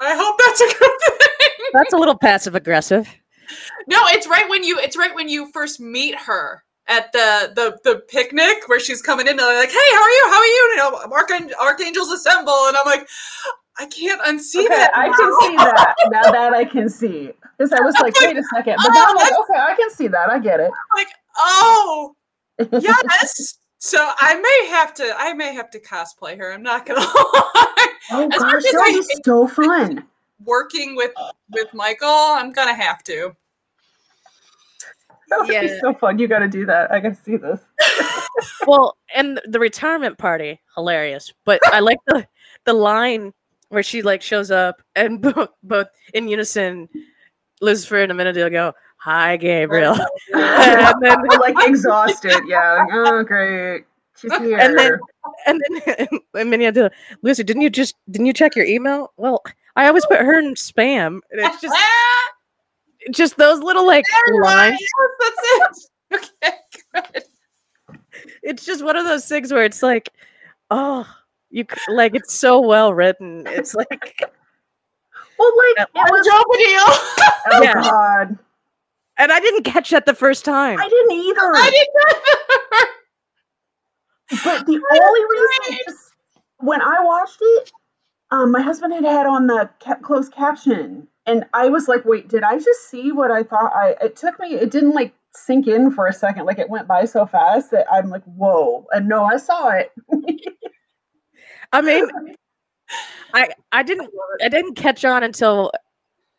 "I 0.00 0.16
hope 0.16 0.38
that's 0.38 0.60
a 0.62 0.78
good 0.78 1.00
thing." 1.38 1.66
That's 1.74 1.92
a 1.92 1.98
little 1.98 2.16
passive 2.16 2.54
aggressive. 2.54 3.14
No, 3.86 3.98
it's 4.08 4.26
right 4.26 4.48
when 4.48 4.64
you 4.64 4.78
it's 4.78 4.96
right 4.96 5.14
when 5.14 5.28
you 5.28 5.50
first 5.52 5.80
meet 5.80 6.14
her 6.14 6.64
at 6.86 7.12
the 7.12 7.52
the 7.54 7.78
the 7.84 8.00
picnic 8.08 8.66
where 8.66 8.80
she's 8.80 9.02
coming 9.02 9.26
in 9.26 9.30
and 9.32 9.38
they're 9.40 9.60
like, 9.60 9.70
"Hey, 9.70 9.94
how 9.94 10.02
are 10.02 10.10
you? 10.10 10.24
How 10.28 10.38
are 10.38 10.44
you?" 10.44 10.70
You 10.70 10.76
know, 10.76 10.90
Archang- 11.08 11.52
archangels 11.60 12.10
assemble, 12.10 12.66
and 12.66 12.76
I'm 12.76 12.86
like, 12.86 13.08
I 13.80 13.86
can't 13.86 14.20
unsee 14.22 14.66
okay, 14.66 14.68
that. 14.68 14.90
I 14.94 15.06
can 15.08 15.40
see 15.40 15.56
that. 15.56 15.94
Now 16.10 16.30
that 16.30 16.52
I 16.52 16.66
can 16.66 16.88
see. 16.88 17.32
Because 17.56 17.72
I 17.72 17.80
was 17.80 17.94
like, 18.00 18.14
wait 18.20 18.36
a 18.36 18.42
second. 18.54 18.76
Oh 18.78 18.84
but 18.86 18.92
oh, 18.94 19.06
I'm 19.08 19.16
like, 19.16 19.32
okay, 19.40 19.58
I 19.58 19.74
can 19.74 19.90
see 19.90 20.06
that. 20.08 20.30
I 20.30 20.38
get 20.38 20.60
it. 20.60 20.70
Like, 20.96 21.08
oh 21.38 22.14
yes. 22.72 23.58
so 23.78 23.98
I 24.18 24.34
may 24.38 24.68
have 24.68 24.92
to 24.94 25.14
I 25.16 25.32
may 25.32 25.54
have 25.54 25.70
to 25.70 25.80
cosplay 25.80 26.36
her. 26.36 26.52
I'm 26.52 26.62
not 26.62 26.84
gonna 26.84 27.00
lie. 27.00 27.86
Oh 28.12 28.28
as 28.30 28.38
gosh, 28.38 28.62
that 28.64 28.92
was 28.94 29.20
so 29.24 29.46
fun. 29.46 30.04
Working 30.44 30.94
with 30.94 31.12
with 31.52 31.72
Michael, 31.72 32.08
I'm 32.08 32.52
gonna 32.52 32.74
have 32.74 33.02
to. 33.04 33.34
That 35.38 35.38
would 35.42 35.48
yeah. 35.52 35.60
be 35.62 35.78
so 35.80 35.94
fun. 35.94 36.18
You 36.18 36.26
got 36.26 36.40
to 36.40 36.48
do 36.48 36.66
that. 36.66 36.90
I 36.90 36.98
got 36.98 37.10
to 37.10 37.22
see 37.22 37.36
this. 37.36 37.60
well, 38.66 38.96
and 39.14 39.40
the 39.46 39.60
retirement 39.60 40.18
party, 40.18 40.60
hilarious. 40.74 41.32
But 41.44 41.60
I 41.72 41.78
like 41.78 41.98
the 42.08 42.26
the 42.64 42.72
line 42.72 43.32
where 43.68 43.84
she 43.84 44.02
like 44.02 44.22
shows 44.22 44.50
up 44.50 44.82
and 44.96 45.20
both, 45.22 45.50
both 45.62 45.86
in 46.14 46.26
unison, 46.26 46.88
Lucifer 47.60 48.02
and 48.02 48.10
Amenadiel 48.10 48.50
go, 48.50 48.72
"Hi, 48.96 49.36
Gabriel," 49.36 49.96
and 50.32 50.94
then 51.00 51.18
like 51.38 51.54
exhausted. 51.60 52.42
Yeah, 52.48 52.84
oh 52.92 53.22
great, 53.22 53.84
she's 54.16 54.36
here. 54.38 54.58
And 54.58 54.76
then 54.76 54.98
and 55.46 55.62
then 55.86 56.08
Amenadiel, 56.34 56.90
Lucy, 57.22 57.44
didn't 57.44 57.62
you 57.62 57.70
just 57.70 57.94
didn't 58.10 58.26
you 58.26 58.32
check 58.32 58.56
your 58.56 58.66
email? 58.66 59.12
Well, 59.16 59.44
I 59.76 59.86
always 59.86 60.04
put 60.06 60.18
her 60.18 60.38
in 60.38 60.54
spam. 60.54 61.20
And 61.30 61.40
it's 61.40 61.60
just 61.60 61.74
just 63.12 63.36
those 63.36 63.60
little 63.60 63.86
like 63.86 64.04
lines. 64.42 64.78
That's 65.20 65.38
it. 65.42 65.86
Okay, 66.12 66.56
good. 66.92 67.22
It's 68.42 68.64
just 68.64 68.84
one 68.84 68.96
of 68.96 69.04
those 69.04 69.26
things 69.26 69.52
where 69.52 69.64
it's 69.64 69.80
like, 69.80 70.08
oh 70.72 71.06
you 71.50 71.66
like 71.88 72.14
it's 72.14 72.34
so 72.34 72.60
well 72.60 72.94
written. 72.94 73.44
It's 73.46 73.74
like 73.74 73.90
well, 75.38 75.52
like 75.76 75.88
it 75.94 76.10
was 76.10 76.26
oh 77.52 77.62
yeah. 77.62 77.74
God. 77.74 78.38
And 79.18 79.32
I 79.32 79.40
didn't 79.40 79.64
catch 79.64 79.90
that 79.90 80.06
the 80.06 80.14
first 80.14 80.44
time. 80.44 80.78
I 80.80 80.88
didn't 80.88 81.12
either. 81.12 81.52
I 81.54 81.70
didn't. 84.30 84.44
but 84.44 84.66
the 84.66 84.80
only 84.92 85.20
reason 85.30 85.78
is 85.88 86.12
when 86.58 86.80
I 86.80 86.96
watched 87.00 87.38
it, 87.40 87.72
um, 88.30 88.52
my 88.52 88.62
husband 88.62 88.94
had 88.94 89.04
had 89.04 89.26
on 89.26 89.46
the 89.46 89.68
ca- 89.84 89.96
closed 89.96 90.32
caption, 90.32 91.06
and 91.30 91.44
I 91.54 91.68
was 91.68 91.86
like, 91.86 92.04
"Wait, 92.04 92.28
did 92.28 92.42
I 92.42 92.58
just 92.58 92.90
see 92.90 93.12
what 93.12 93.30
I 93.30 93.44
thought?" 93.44 93.72
I 93.72 93.94
it 94.02 94.16
took 94.16 94.38
me. 94.40 94.54
It 94.54 94.70
didn't 94.70 94.94
like 94.94 95.14
sink 95.32 95.68
in 95.68 95.92
for 95.92 96.06
a 96.06 96.12
second. 96.12 96.44
Like 96.44 96.58
it 96.58 96.68
went 96.68 96.88
by 96.88 97.04
so 97.04 97.24
fast 97.24 97.70
that 97.70 97.86
I'm 97.90 98.10
like, 98.10 98.24
"Whoa!" 98.24 98.84
And 98.90 99.08
no, 99.08 99.24
I 99.24 99.36
saw 99.36 99.68
it. 99.68 99.92
I 101.72 101.82
mean, 101.82 102.04
I 103.32 103.48
I 103.70 103.84
didn't 103.84 104.10
I 104.42 104.48
didn't 104.48 104.74
catch 104.74 105.04
on 105.04 105.22
until 105.22 105.70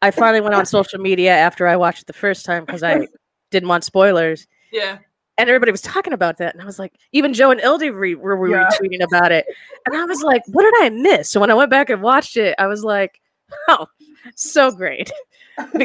I 0.01 0.11
finally 0.11 0.41
went 0.41 0.55
on 0.55 0.65
social 0.65 0.99
media 0.99 1.31
after 1.31 1.67
I 1.67 1.77
watched 1.77 2.01
it 2.01 2.07
the 2.07 2.13
first 2.13 2.45
time 2.45 2.65
because 2.65 2.83
I 2.83 3.07
didn't 3.51 3.69
want 3.69 3.85
spoilers. 3.85 4.45
Yeah. 4.73 4.97
And 5.37 5.49
everybody 5.49 5.71
was 5.71 5.81
talking 5.81 6.11
about 6.11 6.37
that, 6.37 6.53
and 6.53 6.61
I 6.61 6.65
was 6.65 6.77
like, 6.77 6.93
even 7.13 7.33
Joe 7.33 7.49
and 7.49 7.61
Ildy 7.61 7.89
re- 7.89 8.15
were 8.15 8.47
yeah. 8.47 8.69
retweeting 8.69 9.01
about 9.01 9.31
it, 9.31 9.45
and 9.85 9.95
I 9.95 10.03
was 10.03 10.21
like, 10.21 10.43
what 10.47 10.63
did 10.63 10.73
I 10.83 10.89
miss? 10.89 11.31
So 11.31 11.39
when 11.39 11.49
I 11.49 11.53
went 11.53 11.71
back 11.71 11.89
and 11.89 12.01
watched 12.03 12.35
it, 12.35 12.53
I 12.59 12.67
was 12.67 12.83
like, 12.83 13.21
oh, 13.69 13.87
so 14.35 14.71
great. 14.71 15.11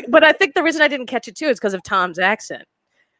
but 0.08 0.24
I 0.24 0.32
think 0.32 0.54
the 0.54 0.62
reason 0.62 0.82
I 0.82 0.88
didn't 0.88 1.06
catch 1.06 1.28
it 1.28 1.36
too 1.36 1.46
is 1.46 1.58
because 1.58 1.74
of 1.74 1.82
Tom's 1.82 2.18
accent, 2.18 2.64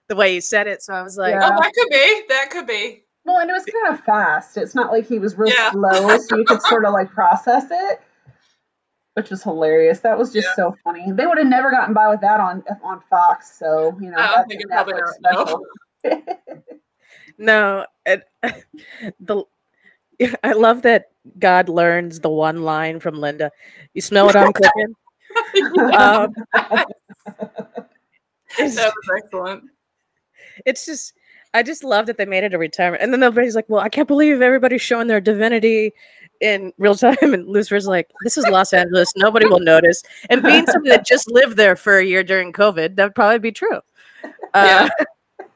the 0.09 0.17
way 0.17 0.35
he 0.35 0.41
said 0.41 0.67
it. 0.67 0.83
So 0.83 0.95
I 0.95 1.03
was 1.03 1.17
like, 1.17 1.35
yeah. 1.35 1.51
oh, 1.53 1.61
that 1.61 1.73
could 1.75 1.89
be, 1.91 2.23
that 2.29 2.51
could 2.51 2.67
be. 2.67 3.03
Well, 3.25 3.39
and 3.39 3.51
it 3.51 3.53
was 3.53 3.65
kind 3.65 3.99
of 3.99 4.05
fast. 4.05 4.57
It's 4.57 4.75
not 4.75 4.93
like 4.93 5.07
he 5.09 5.19
was 5.19 5.37
real 5.37 5.53
yeah. 5.53 5.73
slow, 5.73 6.19
so 6.19 6.37
you 6.37 6.45
could 6.45 6.63
sort 6.63 6.85
of 6.85 6.93
like 6.93 7.11
process 7.11 7.65
it, 7.71 8.01
which 9.15 9.31
was 9.31 9.43
hilarious. 9.43 9.99
That 10.01 10.17
was 10.17 10.33
just 10.33 10.47
yeah. 10.47 10.55
so 10.55 10.77
funny. 10.85 11.11
They 11.11 11.27
would 11.27 11.37
have 11.39 11.49
never 11.49 11.73
gotten 11.73 11.93
by 11.93 12.09
with 12.09 12.21
that 12.21 12.39
on 12.39 12.63
on 12.85 13.03
Fox. 13.11 13.59
So 13.59 13.99
you 14.01 14.13
know, 14.13 14.17
I 14.17 14.37
don't 14.37 14.49
think 14.49 14.63
it 14.63 14.69
probably 14.69 14.95
special. 15.19 15.67
no, 17.39 17.85
it, 18.07 18.23
the 19.21 19.45
I 20.45 20.53
love 20.53 20.83
that 20.83 21.07
God 21.39 21.69
learns 21.69 22.21
the 22.21 22.31
one 22.31 22.63
line 22.63 23.01
from 23.01 23.17
Linda. 23.17 23.51
You 23.95 24.03
smell 24.03 24.27
what 24.27 24.37
I'm 24.37 24.53
cooking. 24.53 24.95
Um, 25.95 26.35
that 26.53 26.95
was 28.59 29.11
excellent. 29.17 29.65
It's 30.65 30.87
just 30.87 31.13
I 31.57 31.63
just 31.63 31.85
love 31.85 32.05
that 32.07 32.19
they 32.19 32.27
made 32.27 32.45
it 32.45 32.53
a 32.53 32.59
retirement. 32.59 33.03
And 33.03 33.13
then 33.13 33.23
everybody's 33.23 33.55
like, 33.55 33.65
well, 33.69 33.81
I 33.81 33.89
can't 33.89 34.07
believe 34.07 34.43
everybody's 34.43 34.83
showing 34.83 35.07
their 35.07 35.23
divinity 35.23 35.93
in 36.41 36.73
real 36.77 36.95
time. 36.95 37.17
And 37.23 37.49
Lucifer's 37.49 37.87
like, 37.87 38.11
this 38.25 38.37
is 38.37 38.47
Los 38.49 38.75
Angeles. 38.75 39.13
Nobody 39.17 39.47
will 39.47 39.61
notice. 39.61 40.03
And 40.29 40.43
being 40.43 40.67
somebody 40.67 40.91
that 40.91 41.07
just 41.07 41.31
lived 41.31 41.57
there 41.57 41.75
for 41.75 41.99
a 41.99 42.05
year 42.05 42.23
during 42.23 42.53
COVID, 42.53 42.97
that 42.97 43.05
would 43.05 43.15
probably 43.15 43.39
be 43.39 43.53
true. 43.53 43.81
Uh, 44.53 44.89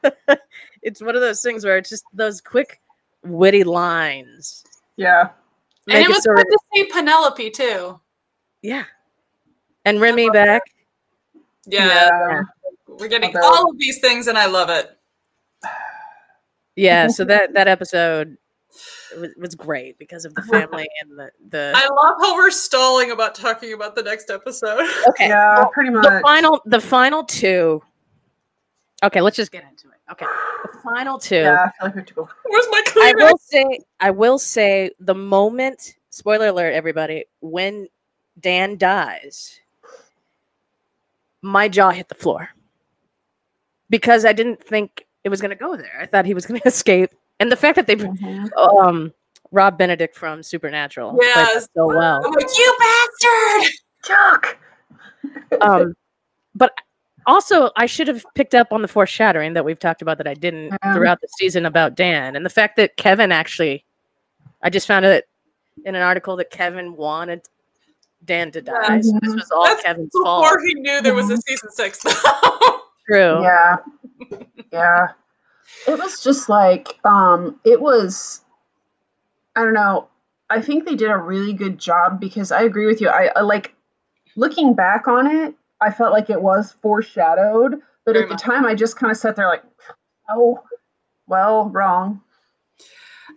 it's 0.81 1.01
one 1.01 1.15
of 1.15 1.21
those 1.21 1.41
things 1.43 1.63
where 1.63 1.77
it's 1.77 1.89
just 1.89 2.03
those 2.13 2.41
quick, 2.41 2.81
witty 3.23 3.63
lines. 3.63 4.63
Yeah. 4.97 5.29
And 5.87 6.03
it 6.03 6.09
was 6.09 6.25
good 6.25 6.45
to 6.45 6.59
see 6.73 6.85
Penelope 6.85 7.51
too. 7.51 7.99
Yeah. 8.63 8.85
And 9.85 9.99
Remy 9.99 10.29
back. 10.29 10.61
Yeah. 11.65 11.87
yeah. 11.87 12.41
We're 12.87 13.07
getting 13.07 13.35
all 13.37 13.71
of 13.71 13.77
these 13.77 13.99
things 13.99 14.27
and 14.27 14.37
I 14.37 14.45
love 14.45 14.69
it. 14.69 14.97
Yeah 16.75 17.07
so 17.07 17.25
that 17.25 17.53
that 17.53 17.67
episode 17.67 18.37
was, 19.17 19.31
was 19.37 19.55
great 19.55 19.97
because 19.97 20.25
of 20.25 20.33
the 20.35 20.41
family 20.51 20.87
and 21.01 21.17
the 21.17 21.31
the 21.49 21.73
i 21.75 21.87
love 21.87 22.15
how 22.21 22.35
we're 22.35 22.51
stalling 22.51 23.11
about 23.11 23.35
talking 23.35 23.73
about 23.73 23.95
the 23.95 24.03
next 24.03 24.29
episode. 24.29 24.87
Okay. 25.09 25.27
Yeah 25.27 25.57
well, 25.57 25.69
pretty 25.69 25.89
much. 25.89 26.03
the 26.03 26.21
final 26.23 26.61
the 26.65 26.81
final 26.81 27.23
two. 27.23 27.81
Okay 29.03 29.21
let's 29.21 29.35
just 29.35 29.51
get 29.51 29.63
into 29.63 29.87
it. 29.89 30.11
Okay. 30.11 30.25
The 30.63 30.79
final 30.79 31.17
two. 31.17 31.35
Yeah 31.35 31.65
i 31.65 31.69
feel 31.69 31.87
like 31.87 31.95
we 31.95 31.99
have 31.99 32.07
to 32.07 32.13
go. 32.13 32.29
Where's 32.45 32.67
my 32.71 32.83
i 33.01 33.13
will 33.15 33.37
say 33.37 33.79
i 33.99 34.11
will 34.11 34.39
say 34.39 34.91
the 34.99 35.15
moment 35.15 35.95
spoiler 36.09 36.47
alert 36.47 36.73
everybody 36.73 37.25
when 37.41 37.87
dan 38.39 38.77
dies 38.77 39.59
my 41.41 41.67
jaw 41.67 41.89
hit 41.91 42.07
the 42.09 42.15
floor 42.15 42.49
because 43.89 44.25
I 44.25 44.33
didn't 44.33 44.63
think 44.63 45.05
it 45.23 45.29
was 45.29 45.41
going 45.41 45.49
to 45.49 45.55
go 45.55 45.75
there. 45.75 45.99
I 46.01 46.05
thought 46.05 46.25
he 46.25 46.33
was 46.33 46.45
going 46.47 46.59
to 46.59 46.67
escape, 46.67 47.11
and 47.39 47.51
the 47.51 47.55
fact 47.55 47.75
that 47.75 47.87
they 47.87 47.95
Mhm. 47.95 48.49
um 48.57 49.13
Rob 49.53 49.77
Benedict 49.77 50.15
from 50.15 50.41
Supernatural 50.43 51.11
played 51.13 51.27
that 51.35 51.49
Yes. 51.53 51.67
so 51.75 51.87
well. 51.87 52.25
I'm 52.25 52.31
like, 52.31 52.45
you 52.57 52.77
bastard! 52.79 53.71
Chuck. 54.03 54.57
Um, 55.61 55.93
but 56.55 56.73
also, 57.27 57.69
I 57.75 57.85
should 57.85 58.07
have 58.07 58.25
picked 58.33 58.55
up 58.55 58.71
on 58.71 58.81
the 58.81 58.87
foreshadowing 58.87 59.53
that 59.53 59.63
we've 59.63 59.77
talked 59.77 60.01
about 60.01 60.17
that 60.17 60.27
I 60.27 60.33
didn't 60.33 60.73
Yeah. 60.83 60.93
throughout 60.93 61.19
the 61.21 61.27
season 61.37 61.65
about 61.65 61.95
Dan, 61.95 62.35
and 62.35 62.43
the 62.45 62.49
fact 62.49 62.77
that 62.77 62.95
Kevin 62.97 63.31
actually, 63.31 63.85
I 64.63 64.69
just 64.71 64.87
found 64.87 65.05
it 65.05 65.27
in 65.85 65.93
an 65.95 66.01
article 66.01 66.35
that 66.37 66.49
Kevin 66.49 66.95
wanted 66.95 67.43
Dan 68.25 68.51
to 68.51 68.61
die. 68.61 69.01
So 69.01 69.19
this 69.21 69.31
Mhm. 69.31 69.35
was 69.35 69.51
all 69.51 69.65
That's 69.65 69.83
Kevin's 69.83 70.09
Before 70.11 70.25
fault. 70.25 70.43
Before 70.43 70.59
he 70.65 70.73
knew 70.75 71.01
there 71.01 71.13
was 71.15 71.29
a 71.29 71.35
Mhm. 71.35 71.41
season 71.47 71.71
six, 71.71 71.99
though. 72.03 72.11
True. 73.07 73.41
Yeah. 73.41 73.77
Yeah. 74.71 75.07
It 75.87 75.97
was 75.97 76.23
just 76.23 76.47
like, 76.49 76.99
um, 77.03 77.59
it 77.63 77.81
was, 77.81 78.41
I 79.55 79.63
don't 79.63 79.73
know. 79.73 80.07
I 80.49 80.61
think 80.61 80.85
they 80.85 80.95
did 80.95 81.09
a 81.09 81.17
really 81.17 81.53
good 81.53 81.77
job 81.79 82.19
because 82.19 82.51
I 82.51 82.61
agree 82.63 82.85
with 82.85 83.01
you. 83.01 83.09
I, 83.09 83.31
I 83.35 83.41
like 83.41 83.73
looking 84.35 84.73
back 84.75 85.07
on 85.07 85.27
it, 85.27 85.55
I 85.79 85.91
felt 85.91 86.11
like 86.11 86.29
it 86.29 86.41
was 86.41 86.73
foreshadowed, 86.81 87.81
but 88.05 88.13
Very 88.13 88.23
at 88.25 88.29
the 88.29 88.33
much. 88.35 88.41
time 88.43 88.65
I 88.65 88.75
just 88.75 88.97
kind 88.97 89.09
of 89.11 89.17
sat 89.17 89.35
there 89.35 89.47
like, 89.47 89.63
oh, 90.29 90.61
well, 91.27 91.69
wrong. 91.69 92.21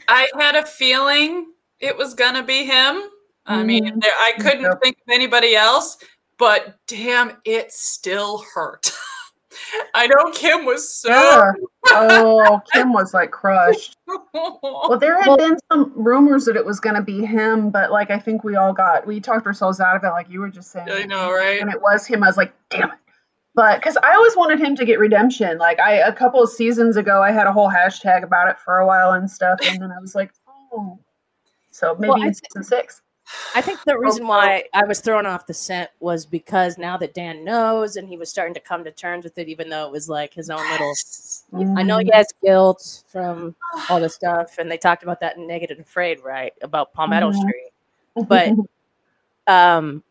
I 0.09 0.29
had 0.39 0.57
a 0.57 0.67
feeling 0.67 1.47
it 1.81 1.97
was 1.97 2.15
gonna 2.15 2.43
be 2.43 2.65
him. 2.65 3.03
I 3.47 3.63
mean, 3.63 3.85
Mhm. 3.87 4.01
there, 4.03 4.13
I 4.19 4.33
couldn't 4.33 4.63
Yep. 4.63 4.81
think 4.83 4.97
of 5.07 5.13
anybody 5.13 5.55
else, 5.57 5.99
but 6.39 6.75
damn, 6.87 7.37
it 7.45 7.73
still 7.73 8.39
hurt. 8.55 8.91
I 9.95 10.07
know 10.09 10.31
Kim 10.33 10.65
was 10.65 10.93
so. 10.93 11.11
Yeah. 11.11 11.53
Oh, 11.97 12.61
Kim 12.73 12.93
was 12.95 13.13
like 13.13 13.31
crushed. 13.31 13.97
Well, 14.33 14.99
there 14.99 15.19
had 15.21 15.29
Well- 15.29 15.37
been 15.37 15.59
some 15.71 15.93
rumors 15.95 16.47
that 16.47 16.57
it 16.57 16.65
was 16.65 16.81
going 16.81 16.97
to 16.97 17.03
be 17.03 17.25
him, 17.25 17.71
but 17.71 17.93
like 17.93 18.11
I 18.11 18.19
think 18.19 18.43
we 18.43 18.57
all 18.57 18.73
got 18.73 19.07
we 19.07 19.21
talked 19.21 19.47
ourselves 19.47 19.81
out 19.81 19.95
of 19.97 20.03
it, 20.03 20.09
like 20.09 20.29
you 20.31 20.41
were 20.41 20.49
just 20.49 20.71
saying. 20.73 20.89
I 20.91 21.05
know, 21.05 21.31
right? 21.31 21.61
And 21.61 21.71
it 21.71 21.81
was 21.81 22.07
him. 22.07 22.23
I 22.23 22.27
was 22.27 22.37
like, 22.39 22.53
damn 22.71 22.91
it. 22.91 22.99
But 23.55 23.79
because 23.81 23.97
I 24.03 24.15
always 24.15 24.35
wanted 24.37 24.59
him 24.59 24.75
to 24.77 24.85
get 24.85 24.99
redemption. 24.99 25.59
Like 25.59 25.79
I 25.79 25.97
a 25.97 26.13
couple 26.13 26.43
of 26.43 26.49
seasons 26.51 26.97
ago, 26.97 27.23
I 27.23 27.31
had 27.31 27.47
a 27.47 27.53
whole 27.53 27.71
hashtag 27.71 28.23
about 28.25 28.49
it 28.49 28.59
for 28.59 28.79
a 28.79 28.87
while 28.87 29.13
and 29.13 29.31
stuff, 29.31 29.61
and 29.63 29.81
then 29.81 29.93
I 29.93 30.01
was 30.01 30.15
like, 30.15 30.33
oh. 30.73 30.99
So 31.71 31.95
maybe 31.99 32.11
Well, 32.11 32.23
I 32.25 32.33
season 32.33 32.65
six. 32.65 33.03
I 33.55 33.61
think 33.61 33.79
the 33.85 33.99
reason 33.99 34.27
why 34.27 34.65
I 34.75 34.85
was 34.85 35.01
thrown 35.01 35.27
off 35.27 35.47
the 35.47 35.55
scent 35.55 35.91
was 36.01 36.27
because 36.27 36.77
now 36.77 36.97
that 36.99 37.15
Dan 37.15 37.45
knows 37.45 37.97
and 37.97 38.09
he 38.09 38.17
was 38.17 38.29
starting 38.29 38.55
to 38.55 38.61
come 38.61 38.85
to 38.85 38.91
terms 38.91 39.25
with 39.25 39.39
it, 39.39 39.49
even 39.49 39.69
though 39.69 39.87
it 39.87 39.93
was 39.93 40.09
like 40.09 40.35
his 40.35 40.51
own 40.51 40.59
little. 40.71 40.95
I 41.77 41.83
know 41.83 41.99
he 41.99 42.11
has 42.13 42.27
guilt 42.43 43.05
from 43.09 43.55
all 43.89 44.01
this 44.01 44.15
stuff, 44.15 44.59
and 44.59 44.71
they 44.71 44.77
talked 44.77 45.03
about 45.03 45.21
that 45.21 45.37
in 45.37 45.51
and 45.51 45.81
Afraid, 45.81 46.21
right? 46.23 46.53
About 46.63 46.93
Palmetto 46.93 47.31
Mhm. 47.31 47.37
Street. 47.37 47.71
but 48.29 48.53
um 49.47 50.03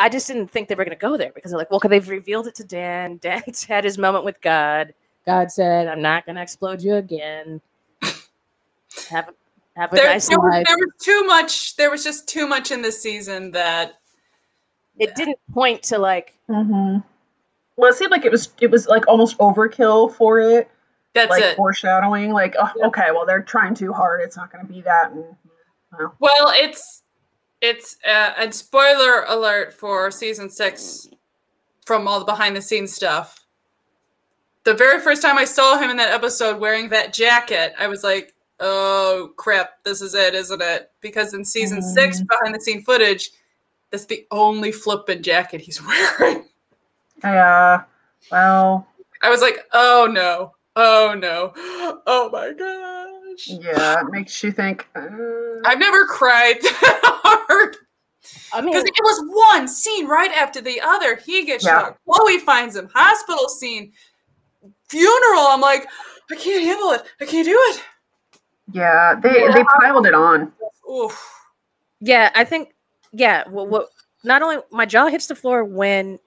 I 0.00 0.08
just 0.08 0.28
didn't 0.28 0.48
think 0.48 0.68
they 0.68 0.76
were 0.76 0.84
going 0.84 0.96
to 0.96 1.00
go 1.00 1.16
there 1.16 1.32
because 1.34 1.50
they're 1.50 1.58
like, 1.58 1.70
well, 1.72 1.80
because 1.80 1.90
they've 1.90 2.08
revealed 2.08 2.46
it 2.46 2.54
to 2.56 2.64
Dan. 2.64 3.16
Dan's 3.22 3.64
had 3.64 3.82
his 3.84 3.98
moment 3.98 4.24
with 4.24 4.40
God. 4.40 4.94
God 5.26 5.50
said, 5.50 5.88
"I'm 5.88 6.00
not 6.00 6.24
going 6.24 6.36
to 6.36 6.42
explode 6.42 6.80
you 6.82 6.94
again. 6.94 7.60
Have 9.10 9.28
a 9.28 9.34
have 9.78 9.92
a 9.92 9.96
There, 9.96 10.06
nice 10.06 10.28
there, 10.28 10.38
was, 10.38 10.64
there 10.66 10.76
was 10.76 10.90
too 11.00 11.24
much. 11.24 11.76
There 11.76 11.90
was 11.90 12.04
just 12.04 12.28
too 12.28 12.46
much 12.46 12.70
in 12.70 12.82
this 12.82 13.00
season 13.02 13.52
that 13.52 13.94
It 14.98 15.14
didn't 15.14 15.38
point 15.52 15.84
to 15.84 15.98
like, 15.98 16.34
hmm 16.48 16.98
Well, 17.76 17.90
it 17.90 17.94
seemed 17.96 18.10
like 18.10 18.24
it 18.24 18.32
was 18.32 18.50
it 18.60 18.70
was 18.70 18.86
like 18.88 19.06
almost 19.08 19.38
overkill 19.38 20.12
for 20.12 20.40
it, 20.40 20.68
that's 21.14 21.30
like 21.30 21.42
it. 21.42 21.56
foreshadowing. 21.56 22.32
Like, 22.32 22.54
oh, 22.58 22.72
okay, 22.88 23.10
well 23.12 23.24
they're 23.26 23.42
trying 23.42 23.74
too 23.74 23.92
hard. 23.92 24.20
It's 24.20 24.36
not 24.36 24.52
going 24.52 24.66
to 24.66 24.72
be 24.72 24.82
that. 24.82 25.12
And 25.12 25.24
Well, 26.18 26.50
it's 26.54 27.02
it's 27.60 27.96
uh, 28.06 28.32
and 28.38 28.54
spoiler 28.54 29.24
alert 29.28 29.72
for 29.72 30.10
season 30.10 30.50
six 30.50 31.08
from 31.86 32.06
all 32.06 32.18
the 32.18 32.24
behind 32.24 32.56
the 32.56 32.62
scenes 32.62 32.92
stuff. 32.92 33.44
The 34.64 34.74
very 34.74 35.00
first 35.00 35.22
time 35.22 35.38
I 35.38 35.44
saw 35.46 35.78
him 35.78 35.88
in 35.88 35.96
that 35.96 36.12
episode 36.12 36.60
wearing 36.60 36.90
that 36.90 37.12
jacket, 37.14 37.74
I 37.78 37.86
was 37.86 38.04
like, 38.04 38.34
"Oh 38.60 39.32
crap, 39.36 39.82
this 39.84 40.00
is 40.02 40.14
it, 40.14 40.34
isn't 40.34 40.62
it?" 40.62 40.90
Because 41.00 41.34
in 41.34 41.44
season 41.44 41.80
six, 41.82 42.20
Mhm. 42.20 42.28
behind 42.28 42.54
the 42.54 42.60
scene 42.60 42.82
footage, 42.82 43.30
that's 43.90 44.06
the 44.06 44.26
only 44.30 44.72
flippin' 44.72 45.22
jacket 45.22 45.60
he's 45.60 45.80
wearing. 45.86 46.44
yeah, 47.22 47.82
well, 48.30 48.86
I 49.22 49.30
was 49.30 49.40
like, 49.40 49.58
"Oh 49.72 50.08
no, 50.10 50.54
oh 50.76 51.14
no, 51.18 51.52
oh 52.06 52.28
my 52.32 52.52
gosh." 52.52 53.48
yeah, 53.48 54.00
it 54.00 54.10
makes 54.10 54.42
you 54.42 54.50
think. 54.52 54.86
Uh, 54.96 55.06
I've 55.64 55.78
never 55.78 56.04
cried 56.06 56.56
that 56.62 57.00
hard. 57.04 57.76
I 58.52 58.60
mean, 58.60 58.72
Because 58.72 58.84
it 58.84 58.94
was 59.00 59.22
one 59.28 59.68
scene 59.68 60.06
right 60.06 60.32
after 60.32 60.60
the 60.60 60.80
other. 60.80 61.16
He 61.16 61.44
gets 61.44 61.64
Yeah. 61.64 61.80
shot. 61.80 61.98
Chloe 62.08 62.38
finds 62.40 62.74
him. 62.76 62.90
Hospital 62.94 63.48
scene. 63.48 63.92
Funeral. 64.88 65.46
I'm 65.46 65.60
like, 65.60 65.86
I 66.30 66.34
can't 66.34 66.64
handle 66.64 66.90
it. 66.92 67.02
I 67.20 67.24
can't 67.26 67.46
do 67.46 67.56
it. 67.70 67.82
Yeah, 68.72 69.14
they 69.22 69.48
they 69.52 69.64
piled 69.80 70.06
it 70.06 70.14
on. 70.14 70.52
Oof. 70.90 71.18
yeah, 72.00 72.30
I 72.34 72.44
think, 72.44 72.74
yeah. 73.12 73.44
What, 73.48 73.68
what? 73.68 73.88
Not 74.24 74.42
only 74.42 74.58
my 74.70 74.84
jaw 74.86 75.06
hits 75.08 75.26
the 75.26 75.34
floor 75.34 75.64
when 75.64 76.18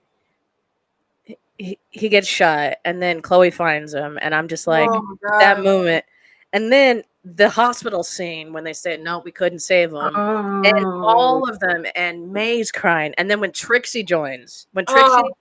he, 1.57 1.77
he 1.89 2.09
gets 2.09 2.27
shot, 2.27 2.77
and 2.85 3.01
then 3.01 3.21
Chloe 3.21 3.51
finds 3.51 3.93
him, 3.93 4.17
and 4.21 4.33
I'm 4.33 4.47
just 4.47 4.65
like, 4.67 4.89
Oh 4.91 5.17
that 5.39 5.63
moment, 5.63 6.05
and 6.53 6.71
then 6.71 7.03
the 7.23 7.49
hospital 7.49 8.01
scene 8.03 8.51
when 8.53 8.63
they 8.63 8.73
say 8.73 8.97
no, 8.97 9.19
we 9.19 9.31
couldn't 9.31 9.59
save 9.59 9.91
him. 9.91 10.15
and 10.15 10.85
Oh. 10.85 11.03
all 11.05 11.47
of 11.49 11.59
them 11.59 11.85
and 11.95 12.33
Maze's 12.33 12.71
crying 12.71 13.13
and 13.19 13.29
then 13.29 13.39
when 13.39 13.51
Trixie 13.51 14.01
joins 14.01 14.65
when 14.73 14.85
oh. 14.87 14.91
Trixie 14.93 15.29
Oh. 15.29 15.31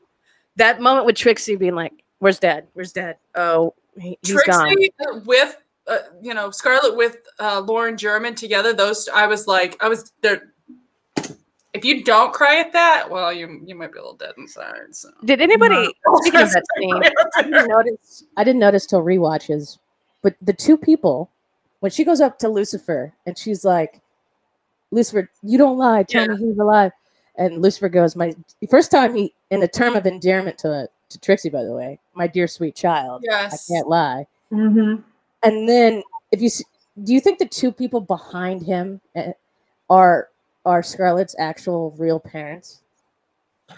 that 0.57 0.83
moment 0.83 1.07
with 1.07 1.17
Trixie 1.17 1.57
being 1.57 1.75
like 1.75 1.93
where's 2.19 2.39
dad 2.39 2.67
where's 2.75 2.93
dad 2.93 3.17
oh 3.35 3.73
he, 3.99 4.19
he's 4.21 4.43
gone 4.43 4.77
with, 5.25 5.57
uh, 5.87 5.99
you 6.21 6.35
know, 6.35 6.51
Scarlett 6.51 6.97
with 6.97 7.19
uh, 7.39 7.61
Lauren 7.61 7.97
German 7.97 8.35
together. 8.35 8.73
Those 8.73 9.09
I 9.09 9.27
was 9.27 9.47
like, 9.47 9.83
I 9.83 9.89
was 9.89 10.13
there. 10.21 10.53
If 11.73 11.85
you 11.85 12.03
don't 12.03 12.33
cry 12.33 12.59
at 12.59 12.73
that, 12.73 13.09
well, 13.09 13.33
you 13.33 13.61
you 13.65 13.75
might 13.75 13.93
be 13.93 13.99
a 13.99 14.03
little 14.03 14.17
dead 14.17 14.35
inside. 14.39 14.95
So. 14.95 15.11
did 15.25 15.41
anybody 15.41 15.89
speaking 16.17 16.41
of 16.43 16.51
that 16.51 16.65
scene 16.77 17.03
I 17.37 17.43
didn't 17.43 17.69
notice 17.69 18.25
I 18.37 18.45
didn't 18.45 18.61
notice 18.61 18.87
till 18.87 19.03
rewatches 19.03 19.79
but 20.23 20.35
the 20.43 20.53
two 20.53 20.77
people 20.77 21.31
when 21.81 21.91
she 21.91 22.05
goes 22.05 22.21
up 22.21 22.39
to 22.41 22.49
Lucifer 22.49 23.13
and 23.27 23.37
she's 23.39 23.65
like 23.65 24.01
Lucifer 24.91 25.31
you 25.43 25.59
don't 25.59 25.79
lie 25.79 26.03
tell 26.03 26.27
me 26.27 26.37
he's 26.37 26.59
alive 26.59 26.93
and 27.37 27.63
Lucifer 27.63 27.89
goes 27.89 28.17
my 28.17 28.35
first 28.69 28.91
time 28.91 29.15
he 29.15 29.33
in 29.51 29.63
a 29.63 29.69
term 29.69 29.95
of 29.95 30.07
endearment 30.07 30.59
to 30.59 30.89
to 31.09 31.21
Trixie 31.21 31.51
by 31.51 31.63
the 31.63 31.73
way 31.73 31.99
my 32.15 32.27
dear 32.27 32.49
sweet 32.49 32.75
child 32.75 33.23
Yes. 33.25 33.71
I 33.71 33.75
can't 33.75 33.89
lie 33.89 34.27
hmm 34.51 34.97
And 35.43 35.69
then, 35.69 36.03
if 36.33 36.41
you 36.41 36.47
s- 36.47 36.63
do, 37.03 37.13
you 37.15 37.21
think 37.21 37.39
the 37.39 37.47
two 37.47 37.73
people 37.73 38.01
behind 38.01 38.63
him 38.63 39.01
eh, 39.15 39.33
are 39.89 40.29
are 40.67 40.83
Scarlett's 40.83 41.35
actual 41.39 41.93
real 41.97 42.21
parents 42.21 42.83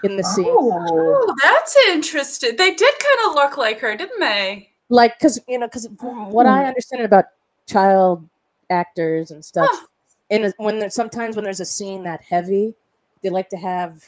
in 0.02 0.16
the 0.16 0.24
scene? 0.24 0.46
Oh. 0.48 0.72
Oh, 0.84 1.34
that's 1.42 1.76
interesting. 1.88 2.56
They 2.56 2.74
did 2.74 2.94
kind 2.98 3.18
of 3.28 3.34
look 3.34 3.56
like 3.56 3.78
her, 3.80 3.96
didn't 3.96 4.18
they? 4.18 4.70
Like, 4.88 5.18
because 5.18 5.38
you 5.46 5.58
know, 5.58 5.66
because 5.68 5.88
what 6.00 6.46
I 6.46 6.64
understand 6.66 7.02
about 7.02 7.26
child 7.66 8.28
actors 8.70 9.30
and 9.30 9.44
stuff, 9.44 9.68
Huh. 9.72 9.86
in 10.30 10.52
when 10.56 10.80
there's 10.80 10.94
sometimes 10.94 11.36
when 11.36 11.44
there's 11.44 11.60
a 11.60 11.64
scene 11.64 12.02
that 12.04 12.22
heavy, 12.22 12.74
they 13.22 13.30
like 13.30 13.48
to 13.50 13.56
have 13.56 14.04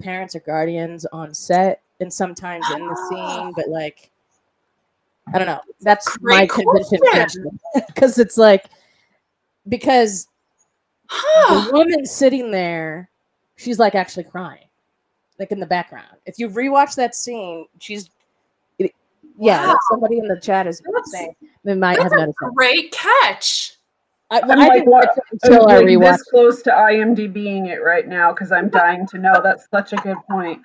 parents 0.00 0.36
or 0.36 0.40
guardians 0.40 1.06
on 1.06 1.32
set, 1.34 1.80
and 2.00 2.12
sometimes 2.12 2.68
in 2.70 2.86
the 2.86 2.96
scene, 3.08 3.52
but 3.56 3.68
like. 3.68 4.10
I 5.34 5.38
don't 5.38 5.46
know. 5.46 5.60
That's 5.80 6.06
my 6.20 6.46
Great 6.46 6.50
condition 6.50 6.98
question. 7.10 7.60
because 7.86 8.18
it's 8.24 8.36
like 8.36 8.66
because 9.68 10.26
Huh. 11.10 11.64
the 11.66 11.72
woman 11.72 12.04
sitting 12.04 12.50
there, 12.50 13.08
she's 13.56 13.78
like 13.78 13.94
actually 13.94 14.24
crying, 14.24 14.66
like 15.38 15.50
in 15.52 15.58
the 15.60 15.66
background. 15.66 16.16
If 16.26 16.38
you 16.38 16.48
rewatch 16.50 16.94
that 16.96 17.14
scene, 17.14 17.66
she's 17.78 18.10
it- 18.78 18.92
yeah. 19.38 19.68
Wow. 19.68 19.78
Somebody 19.90 20.18
in 20.18 20.28
the 20.28 20.38
chat 20.40 20.66
is 20.66 20.80
That's- 20.80 21.10
saying 21.10 21.34
they 21.64 21.74
might 21.74 21.98
have 22.02 22.12
a 22.12 22.16
noticed 22.16 22.36
that. 22.40 22.52
great 22.54 22.92
catch. 22.92 23.74
I, 24.30 24.40
I'm, 24.42 24.50
I 24.50 24.54
like, 24.56 24.72
didn't 24.74 24.90
what- 24.90 25.04
it 25.16 25.22
until 25.42 25.62
oh, 25.62 25.66
I 25.68 25.76
I'm 25.78 25.86
like 25.86 25.96
rewatched. 25.96 26.12
this 26.18 26.22
close 26.24 26.62
to 26.62 26.70
IMDBing 26.70 27.68
it 27.68 27.78
right 27.82 28.06
now 28.06 28.32
because 28.32 28.52
I'm 28.52 28.68
dying 28.68 29.06
to 29.06 29.18
know. 29.18 29.40
That's 29.42 29.66
such 29.70 29.94
a 29.94 29.96
good 29.96 30.18
point. 30.30 30.60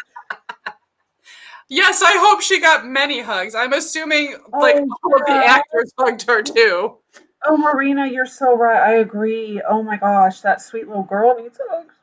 Yes, 1.69 2.01
I 2.03 2.11
hope 2.17 2.41
she 2.41 2.59
got 2.59 2.85
many 2.85 3.21
hugs. 3.21 3.55
I'm 3.55 3.73
assuming 3.73 4.35
like 4.51 4.75
Oh, 4.77 4.87
all 5.03 5.15
of 5.15 5.25
the 5.25 5.31
actors 5.33 5.91
hugged 5.97 6.27
her 6.27 6.41
too. 6.43 6.97
Oh, 7.45 7.57
Marina, 7.57 8.07
you're 8.07 8.25
so 8.25 8.55
right. 8.55 8.81
I 8.81 8.93
agree. 8.95 9.61
Oh 9.67 9.83
my 9.83 9.97
gosh, 9.97 10.41
that 10.41 10.61
sweet 10.61 10.87
little 10.87 11.03
girl 11.03 11.35
needs 11.41 11.59
hugs. 11.69 11.93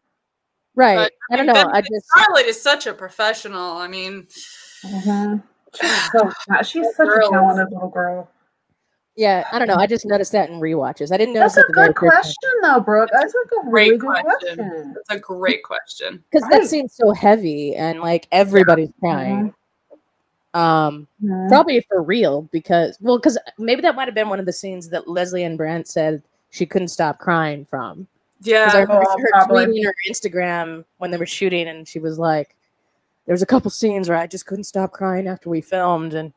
Right. 0.75 0.97
But, 0.97 1.13
I 1.31 1.37
don't 1.37 1.47
know. 1.47 1.53
Ben- 1.55 1.71
I 1.71 1.81
just 1.81 2.07
Scarlett 2.07 2.47
is 2.47 2.61
such 2.61 2.87
a 2.87 2.95
professional. 2.95 3.77
I 3.79 3.87
mean, 3.89 4.27
Mm-hmm. 4.85 5.37
She's 5.75 6.11
so 6.13 6.31
she's 6.63 6.97
such 6.97 7.07
Girl. 7.07 7.29
a 7.29 7.31
talented 7.31 7.69
little 7.73 7.91
girl. 7.91 8.31
Yeah, 9.21 9.47
I 9.53 9.59
don't 9.59 9.69
know. 9.69 9.75
I 9.75 9.87
just 9.87 10.07
noticed 10.07 10.33
that 10.33 10.49
in 10.49 10.61
rewatches. 10.61 11.13
I 11.13 11.19
didn't 11.19 11.35
notice 11.35 11.55
That's 11.57 11.65
a 11.65 11.67
the 11.69 11.73
good 11.75 11.95
first 11.95 11.99
time. 12.01 12.11
question, 12.11 12.51
though, 12.63 12.81
Brooke. 12.81 13.11
That's 13.13 13.35
a 13.35 13.69
Great 13.69 13.89
really 13.89 13.99
good 13.99 14.07
question. 14.25 14.57
question. 14.57 14.95
That's 14.95 15.11
a 15.11 15.19
great 15.21 15.63
question. 15.63 16.25
because 16.31 16.49
Right. 16.51 16.63
that 16.63 16.69
seems 16.69 16.95
so 16.95 17.13
heavy 17.13 17.77
and 17.77 18.01
like 18.01 18.27
everybody's 18.33 18.89
crying. 18.99 19.53
Um, 20.55 21.07
Mhm. 21.23 21.49
probably 21.49 21.81
for 21.83 22.03
real 22.03 22.49
because 22.51 22.97
well, 23.03 23.19
because 23.19 23.37
maybe 23.59 23.83
that 23.83 23.95
might 23.95 24.09
have 24.09 24.15
been 24.15 24.31
one 24.31 24.41
of 24.41 24.47
the 24.47 24.53
scenes 24.55 24.89
that 24.89 25.07
Lesley-Ann 25.07 25.59
Brandt 25.59 25.87
said 25.87 26.23
she 26.49 26.65
couldn't 26.65 26.89
stop 26.89 27.19
crying 27.19 27.67
from. 27.67 28.07
Yeah. 28.41 28.65
Because 28.65 28.75
I 28.75 28.81
remember 28.81 29.05
Oh, 29.07 29.19
her 29.21 29.29
probably. 29.33 29.67
tweeting 29.67 29.85
her 29.85 29.95
Instagram 30.09 30.85
when 30.97 31.11
they 31.11 31.19
were 31.19 31.27
shooting, 31.27 31.69
and 31.69 31.87
she 31.87 31.99
was 31.99 32.19
like, 32.19 32.57
"There 33.27 33.35
was 33.35 33.43
a 33.43 33.47
couple 33.47 33.71
scenes 33.71 34.09
where 34.09 34.17
I 34.17 34.27
just 34.27 34.47
couldn't 34.47 34.65
stop 34.65 34.93
crying 34.93 35.29
after 35.29 35.51
we 35.51 35.61
filmed." 35.61 36.15
And 36.15 36.33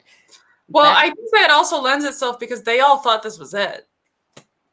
Well, 0.70 0.86
that- 0.86 0.98
I 0.98 1.04
think 1.10 1.32
that 1.34 1.52
also 1.52 1.82
lends 1.82 2.06
itself 2.06 2.40
because 2.40 2.64
they 2.64 2.80
all 2.80 2.98
thought 3.00 3.24
this 3.24 3.38
was 3.40 3.54
it. 3.54 3.88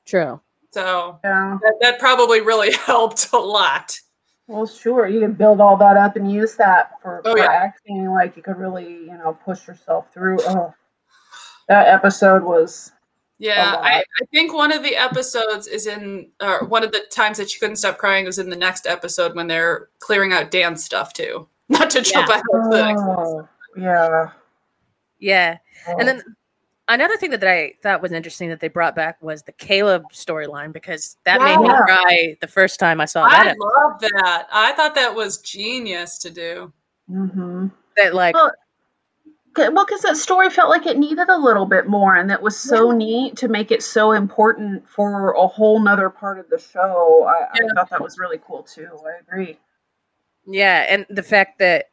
true. 0.07 0.41
So 0.73 1.19
Yeah. 1.25 1.59
that, 1.63 1.75
that 1.81 1.99
probably 1.99 2.41
really 2.41 2.73
helped 2.87 3.33
a 3.33 3.39
lot. 3.39 3.99
Well, 4.47 4.67
sure. 4.67 5.07
You 5.07 5.21
can 5.21 5.33
build 5.35 5.61
all 5.61 5.77
that 5.77 5.97
up 5.97 6.17
and 6.17 6.31
use 6.31 6.57
that 6.57 6.93
for, 7.03 7.23
Oh, 7.25 7.33
for 7.33 7.39
yeah. 7.39 7.47
acting. 7.53 8.09
Like 8.11 8.37
you 8.37 8.43
could 8.43 8.57
really, 8.57 8.89
you 8.89 9.17
know, 9.17 9.37
push 9.45 9.67
yourself 9.69 10.13
through. 10.13 10.39
Oh, 10.43 10.73
that 11.69 11.87
episode 11.89 12.43
was. 12.43 12.91
Yeah. 13.39 13.77
I, 13.81 13.99
I 14.01 14.25
think 14.33 14.53
one 14.53 14.73
of 14.73 14.83
the 14.83 14.97
episodes 14.97 15.67
is 15.67 15.87
in, 15.87 16.31
or 16.41 16.65
one 16.67 16.83
of 16.85 16.93
the 16.93 17.03
times 17.13 17.39
that 17.39 17.51
she 17.51 17.59
couldn't 17.61 17.77
stop 17.77 17.99
crying 17.99 18.27
was 18.27 18.39
in 18.39 18.51
the 18.51 18.57
next 18.57 18.87
episode 18.87 19.35
when 19.35 19.47
they're 19.47 19.89
clearing 20.01 20.33
out 20.33 20.51
Dan's 20.51 20.85
stuff 20.85 21.13
too. 21.13 21.49
Not 21.69 21.91
to 21.91 22.01
jump 22.03 22.29
Yeah. 22.29 22.35
ahead 22.35 22.43
the 22.51 22.59
oh, 22.59 22.87
next 22.87 23.03
Oh, 23.03 23.49
yeah. 23.77 24.31
Yeah, 25.21 25.59
Oh. 25.87 25.97
and 25.99 26.09
then 26.09 26.23
another 26.89 27.17
thing 27.17 27.31
that 27.31 27.45
I 27.45 27.75
thought 27.83 28.03
was 28.03 28.11
interesting 28.13 28.49
that 28.49 28.59
they 28.61 28.69
brought 28.69 28.97
back 28.97 29.23
was 29.23 29.43
the 29.45 29.53
Caleb 29.53 30.05
storyline 30.13 30.73
because 30.73 31.17
that 31.25 31.41
made 31.41 31.59
me 31.59 31.69
cry 31.69 32.37
the 32.41 32.49
first 32.49 32.81
time 32.81 33.01
I 33.01 33.05
saw 33.05 33.29
that. 33.29 33.47
I 33.49 33.55
love 33.59 34.01
that. 34.01 34.49
I 34.51 34.73
thought 34.73 34.95
that 34.97 35.15
was 35.15 35.39
genius 35.39 36.19
to 36.19 36.31
do. 36.31 36.73
Mm-hmm. 37.11 37.69
That 37.97 38.15
like 38.15 38.35
Well, 38.35 38.53
Well, 39.57 39.85
because 39.85 40.03
that 40.03 40.17
story 40.17 40.49
felt 40.49 40.71
like 40.71 40.87
it 40.87 40.97
needed 40.97 41.29
a 41.29 41.37
little 41.37 41.67
bit 41.67 41.87
more, 41.87 42.15
and 42.15 42.31
that 42.31 42.41
was 42.41 42.57
so 42.57 42.93
neat 42.93 43.37
to 43.39 43.49
make 43.49 43.71
it 43.73 43.83
so 43.83 44.13
important 44.13 44.89
for 44.89 45.33
a 45.33 45.47
whole 45.47 45.81
nother 45.81 46.09
part 46.09 46.39
of 46.39 46.49
the 46.49 46.59
show. 46.59 47.25
I, 47.29 47.49
Yeah. 47.61 47.67
I 47.71 47.75
thought 47.75 47.91
that 47.91 48.01
was 48.01 48.17
really 48.19 48.39
cool 48.47 48.63
too. 48.63 48.89
I 49.05 49.19
agree. 49.21 49.59
Yeah, 50.47 50.87
and 50.89 51.05
the 51.11 51.23
fact 51.23 51.59
that 51.59 51.87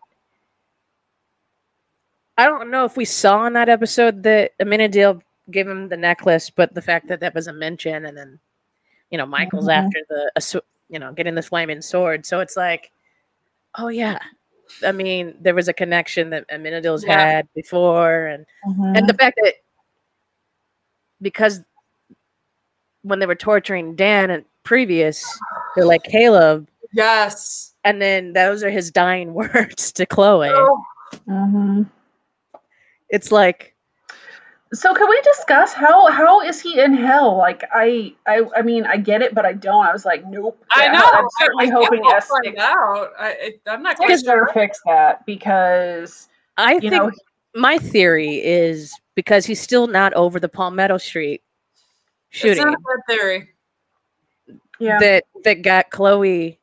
I 2.37 2.45
don't 2.45 2.69
know 2.69 2.85
if 2.85 2.95
we 2.97 3.05
saw 3.05 3.45
in 3.47 3.53
that 3.53 3.69
episode 3.69 4.23
that 4.23 4.51
Amenadiel 4.59 5.21
gave 5.49 5.67
him 5.67 5.89
the 5.89 5.97
necklace, 5.97 6.49
but 6.49 6.73
the 6.73 6.81
fact 6.81 7.07
that 7.07 7.19
that 7.21 7.33
was 7.33 7.47
a 7.47 7.53
mention, 7.53 8.05
and 8.05 8.15
then 8.17 8.39
you 9.09 9.17
know 9.17 9.25
Michael's 9.25 9.67
Mhm. 9.67 9.73
after 9.73 9.99
the 10.09 10.31
a 10.35 10.61
you 10.89 10.99
know 10.99 11.11
getting 11.13 11.35
the 11.35 11.41
flaming 11.41 11.81
sword, 11.81 12.25
so 12.25 12.39
it's 12.39 12.55
like, 12.55 12.91
oh 13.75 13.87
yeah, 13.87 14.19
I 14.85 14.91
mean 14.91 15.35
there 15.41 15.55
was 15.55 15.67
a 15.67 15.73
connection 15.73 16.29
that 16.31 16.47
Amenadiel's 16.49 17.03
Yeah. 17.05 17.19
had 17.19 17.47
before, 17.55 18.27
and 18.27 18.45
and 18.97 19.07
the 19.09 19.13
fact 19.15 19.39
that 19.43 19.53
because 21.21 21.61
when 23.01 23.19
they 23.19 23.25
were 23.25 23.35
torturing 23.35 23.95
Dan 23.95 24.29
and 24.29 24.45
previous, 24.63 25.25
they're 25.75 25.85
like 25.85 26.03
Caleb, 26.03 26.69
Yes. 26.93 27.73
and 27.83 27.99
then 28.01 28.33
those 28.33 28.63
are 28.63 28.69
his 28.69 28.91
dying 28.91 29.33
words 29.33 29.91
to 29.93 30.05
Chloe. 30.05 30.49
Oh, 30.51 30.83
hmm 31.25 31.83
It's 33.09 33.31
like 33.31 33.75
So 34.73 34.93
can 34.93 35.09
we 35.09 35.21
discuss 35.21 35.73
how 35.73 36.11
how 36.11 36.41
is 36.41 36.61
he 36.61 36.79
in 36.79 36.93
hell? 36.93 37.37
Like 37.37 37.63
I 37.73 38.13
I 38.25 38.43
I 38.55 38.61
mean 38.61 38.85
I 38.85 38.97
get 38.97 39.21
it, 39.21 39.33
but 39.33 39.45
I 39.45 39.53
don't. 39.53 39.85
I 39.85 39.93
was 39.93 40.05
like, 40.05 40.25
nope. 40.27 40.61
I 40.71 40.87
know. 40.89 41.03
I'm 41.03 41.25
certainly 41.39 41.65
I, 41.65 41.69
I 41.69 41.71
hoping 41.71 42.03
can't 42.03 42.15
S 42.15 42.27
find 42.27 42.57
out. 42.57 43.11
I, 43.19 43.27
I, 43.29 43.53
I'm 43.67 43.83
not 43.83 43.97
going 43.97 44.09
to 44.17 44.47
fix 44.53 44.79
that 44.85 45.25
because 45.25 46.27
I 46.57 46.73
you 46.73 46.89
think 46.89 46.93
know 46.93 47.11
my 47.55 47.77
theory 47.77 48.43
is 48.43 48.93
because 49.15 49.45
he's 49.45 49.61
still 49.61 49.87
not 49.87 50.13
over 50.13 50.39
the 50.39 50.49
Palmetto 50.49 50.97
Street 50.97 51.41
It's 52.31 52.39
shooting 52.39 52.65
not 52.65 52.73
a 52.73 52.77
bad 52.77 53.15
theory. 53.15 53.49
yeah 54.79 54.99
that 54.99 55.23
that 55.43 55.61
got 55.61 55.89
Chloe 55.91 56.59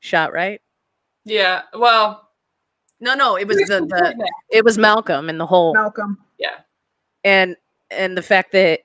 shot, 0.00 0.32
right? 0.32 0.60
Yeah. 1.24 1.62
Well, 1.74 2.27
No, 3.00 3.14
no, 3.14 3.36
it 3.36 3.46
was 3.46 3.56
the, 3.58 3.80
the 3.88 4.30
it 4.50 4.64
was 4.64 4.76
Malcolm 4.78 5.28
in 5.30 5.38
the 5.38 5.46
whole 5.46 5.72
Malcolm. 5.74 6.18
Yeah. 6.38 6.56
And 7.24 7.56
and 7.90 8.16
the 8.16 8.22
fact 8.22 8.52
that 8.52 8.80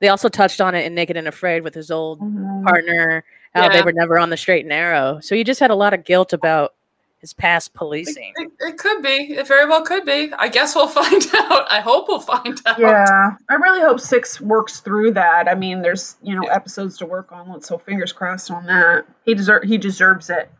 they 0.00 0.08
also 0.08 0.28
touched 0.28 0.60
on 0.60 0.74
it 0.74 0.86
in 0.86 0.94
Naked 0.94 1.16
and 1.16 1.28
Afraid 1.28 1.62
with 1.62 1.74
his 1.74 1.90
old 1.90 2.20
Mhm. 2.20 2.64
partner, 2.64 3.24
how 3.54 3.68
they 3.68 3.82
were 3.82 3.92
never 3.92 4.18
on 4.18 4.30
the 4.30 4.36
straight 4.36 4.60
and 4.60 4.68
narrow. 4.70 5.18
So 5.20 5.34
he 5.34 5.44
just 5.44 5.60
had 5.60 5.70
a 5.70 5.74
lot 5.74 5.92
of 5.92 6.04
guilt 6.04 6.32
about 6.32 6.74
his 7.18 7.34
past 7.34 7.74
policing. 7.74 8.32
It, 8.36 8.50
it 8.60 8.78
could 8.78 9.02
be. 9.02 9.34
It 9.34 9.46
very 9.46 9.66
well 9.68 9.82
could 9.84 10.06
be. 10.06 10.32
I 10.38 10.48
guess 10.48 10.74
we'll 10.74 10.86
find 11.02 11.22
out. 11.34 11.70
I 11.70 11.80
hope 11.80 12.08
we'll 12.08 12.20
find 12.20 12.58
out. 12.64 12.78
Yeah, 12.78 13.32
I 13.50 13.54
really 13.54 13.80
hope 13.80 14.00
six 14.00 14.40
works 14.40 14.80
through 14.80 15.12
that. 15.14 15.46
I 15.48 15.54
mean, 15.54 15.82
there's 15.82 16.16
you 16.22 16.34
know 16.34 16.42
Yeah. 16.44 16.54
episodes 16.54 16.96
to 16.98 17.06
work 17.06 17.30
on. 17.32 17.50
Let's 17.50 17.68
so 17.68 17.76
fingers 17.76 18.12
crossed 18.12 18.50
on 18.50 18.64
that. 18.66 19.04
He 19.26 19.34
deserve 19.34 19.64
he 19.64 19.76
deserves 19.76 20.30
it. 20.30 20.50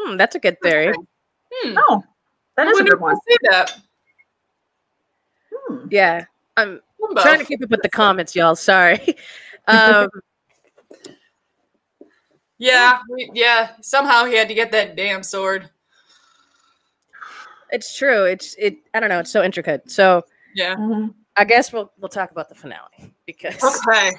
Hmm, 0.00 0.16
that's 0.16 0.34
a 0.36 0.38
good 0.38 0.56
theory. 0.62 0.94
Hmm. 1.52 1.76
Oh, 1.78 2.02
that 2.56 2.66
I 2.66 2.70
is 2.70 2.80
a 2.80 2.84
good 2.84 3.00
one. 3.00 3.16
see 3.28 3.36
that. 3.50 3.76
Hmm. 5.52 5.86
Yeah, 5.90 6.24
I'm 6.56 6.80
Limbo. 7.00 7.20
trying 7.22 7.38
to 7.40 7.44
keep 7.44 7.62
up 7.62 7.70
with 7.70 7.82
the 7.82 7.88
comments, 7.90 8.34
y'all. 8.34 8.56
Sorry. 8.56 9.16
Um, 9.68 10.08
Yeah, 12.58 12.98
we, 13.10 13.30
yeah. 13.34 13.70
Somehow 13.82 14.24
he 14.24 14.34
had 14.36 14.48
to 14.48 14.54
get 14.54 14.70
that 14.72 14.96
damn 14.96 15.22
sword. 15.22 15.68
it's 17.70 17.96
true. 17.96 18.24
It's 18.24 18.54
it. 18.58 18.76
I 18.94 19.00
don't 19.00 19.08
know. 19.10 19.20
It's 19.20 19.30
so 19.30 19.42
intricate. 19.42 19.90
So 19.90 20.24
Yeah. 20.54 20.76
Mhm. 20.76 21.14
I 21.36 21.44
guess 21.44 21.72
we'll 21.72 21.92
we'll 21.98 22.08
talk 22.08 22.32
about 22.32 22.48
the 22.48 22.54
finale 22.54 23.14
because 23.26 23.62
Okay. 23.62 24.10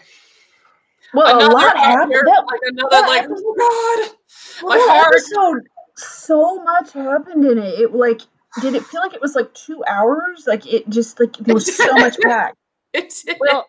Well, 1.14 1.38
a 1.38 1.51
lot 1.51 1.76
happened. 1.78 2.14
That, 2.14 2.43
like 2.47 2.59
another 2.64 2.89
that 2.91 3.07
like 3.07 3.28
oh 3.30 3.55
god. 3.57 4.16
well, 4.64 4.70
my 4.70 4.86
that 4.86 5.03
heart. 5.03 5.14
episode, 5.16 5.68
so 5.95 6.64
much 6.64 6.93
happened 6.93 7.45
in 7.45 7.57
it. 7.57 7.80
It 7.80 7.93
like 7.93 8.22
did 8.62 8.76
it 8.76 8.84
feel 8.86 9.01
like 9.01 9.14
it 9.14 9.22
was 9.22 9.36
like 9.36 9.53
two 9.53 9.84
hours? 9.86 10.45
Like 10.47 10.66
it 10.72 10.89
just 10.89 11.20
like 11.20 11.33
there 11.38 11.54
was 11.55 11.75
so 11.75 11.93
much 11.96 12.17
packed. 12.24 12.58
It's 12.93 13.25
well, 13.39 13.67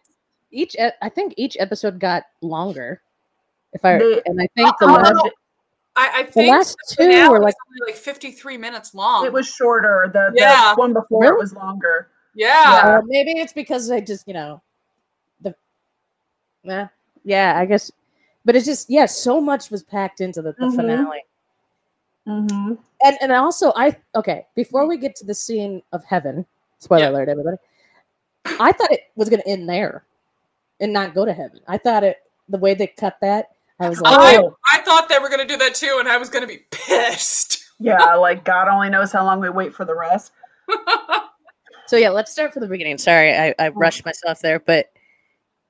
each 0.50 0.74
e- 0.76 0.90
I 1.00 1.08
think 1.08 1.34
each 1.36 1.56
episode 1.58 1.98
got 1.98 2.24
longer. 2.40 3.00
If 3.72 3.84
I 3.84 3.98
They- 3.98 4.22
and 4.26 4.40
I 4.40 4.46
think 4.56 4.74
the 4.78 4.86
last 4.86 5.12
no. 5.14 5.30
I, 5.94 6.10
I 6.14 6.22
the 6.22 6.32
think 6.32 6.50
last 6.50 6.76
two 6.90 7.04
finale 7.04 7.28
were 7.28 7.40
like 7.42 7.54
only 7.68 7.92
like 7.92 8.00
53 8.00 8.56
minutes 8.56 8.94
long. 8.94 9.26
It 9.26 9.32
was 9.32 9.46
shorter. 9.48 10.08
The, 10.12 10.32
Yeah. 10.34 10.72
the 10.74 10.80
one 10.80 10.92
before 10.94 11.20
Really? 11.22 11.34
it 11.34 11.38
was 11.38 11.52
longer. 11.54 12.08
yeah. 12.34 12.80
Uh, 12.82 13.02
maybe 13.04 13.32
it's 13.32 13.52
because 13.52 13.90
I 13.90 14.00
just, 14.00 14.26
you 14.26 14.32
know, 14.32 14.62
the, 15.42 15.54
yeah, 16.62 16.88
yeah, 17.24 17.54
I 17.58 17.64
guess, 17.66 17.90
but 18.44 18.56
it's 18.56 18.66
just, 18.66 18.90
yeah, 18.90 19.06
so 19.06 19.40
much 19.40 19.70
was 19.70 19.82
packed 19.82 20.20
into 20.20 20.42
the, 20.42 20.52
the 20.58 20.66
Mhm. 20.66 20.76
finale, 20.76 21.24
Mm-hmm. 22.26 22.74
and 23.04 23.16
and 23.20 23.32
also 23.32 23.72
I 23.74 23.96
okay 24.14 24.46
before 24.54 24.86
we 24.86 24.96
get 24.96 25.16
to 25.16 25.24
the 25.26 25.34
scene 25.34 25.82
of 25.92 26.04
heaven, 26.04 26.46
spoiler 26.78 27.02
Yeah. 27.04 27.08
alert, 27.10 27.28
everybody, 27.28 27.56
I 28.60 28.70
thought 28.72 28.92
it 28.92 29.10
was 29.16 29.28
going 29.28 29.42
to 29.42 29.48
end 29.48 29.68
there, 29.68 30.04
and 30.80 30.92
not 30.92 31.12
go 31.14 31.24
to 31.24 31.32
heaven. 31.32 31.60
I 31.66 31.78
thought 31.78 32.04
it 32.04 32.18
the 32.48 32.58
way 32.58 32.74
they 32.74 32.86
cut 32.86 33.16
that, 33.22 33.50
I 33.80 33.88
was 33.88 34.00
like, 34.00 34.16
I, 34.16 34.36
Oh. 34.36 34.56
I 34.72 34.80
thought 34.82 35.08
they 35.08 35.18
were 35.18 35.28
going 35.28 35.40
to 35.40 35.46
do 35.46 35.56
that 35.58 35.74
too, 35.74 35.96
and 35.98 36.08
I 36.08 36.16
was 36.16 36.28
going 36.28 36.42
to 36.42 36.48
be 36.48 36.64
pissed. 36.70 37.58
Yeah, 37.80 38.14
like 38.14 38.44
God 38.44 38.68
only 38.68 38.88
knows 38.90 39.10
how 39.10 39.24
long 39.24 39.40
we 39.40 39.48
wait 39.50 39.74
for 39.74 39.84
the 39.84 39.94
rest. 39.96 40.32
So 41.88 41.96
yeah, 41.98 42.08
let's 42.10 42.32
start 42.32 42.52
from 42.54 42.62
the 42.62 42.68
beginning. 42.68 42.96
Sorry, 42.96 43.36
I, 43.36 43.54
I 43.58 43.68
rushed 43.68 44.04
myself 44.06 44.40
there, 44.40 44.60
but 44.60 44.86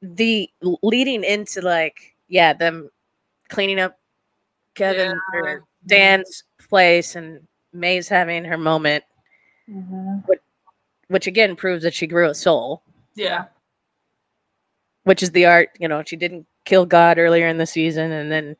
the 0.02 0.50
leading 0.82 1.22
into 1.24 1.60
like 1.62 2.14
yeah, 2.28 2.52
them 2.52 2.90
cleaning 3.48 3.78
up 3.80 3.98
Kevin 4.74 5.10
Yeah. 5.34 5.40
or 5.40 5.64
Dan's 5.86 6.44
place 6.68 7.14
and 7.16 7.46
Maze's 7.72 8.08
having 8.08 8.44
her 8.44 8.58
moment, 8.58 9.04
Mm-hmm. 9.70 10.18
which 11.08 11.26
again 11.26 11.54
proves 11.56 11.82
that 11.84 11.94
she 11.94 12.06
grew 12.06 12.28
a 12.28 12.34
soul, 12.34 12.82
yeah. 13.14 13.44
which 15.04 15.22
is 15.22 15.30
the 15.30 15.46
art. 15.46 15.70
You 15.78 15.88
know, 15.88 16.02
she 16.04 16.16
didn't 16.16 16.46
kill 16.64 16.84
God 16.84 17.18
earlier 17.18 17.46
in 17.46 17.58
the 17.58 17.66
season, 17.66 18.10
and 18.10 18.30
then 18.30 18.56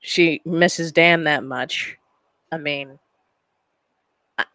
she 0.00 0.40
misses 0.44 0.92
Dan 0.92 1.24
that 1.24 1.42
much. 1.42 1.98
I 2.52 2.58
mean, 2.58 2.98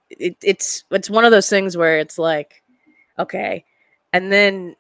it, 0.10 0.38
it's 0.42 0.86
it's 0.92 1.10
one 1.10 1.26
of 1.26 1.32
those 1.32 1.50
things 1.50 1.76
where 1.76 2.00
it's 2.00 2.18
like, 2.18 2.64
okay, 3.20 3.66
and 4.14 4.32
then 4.32 4.76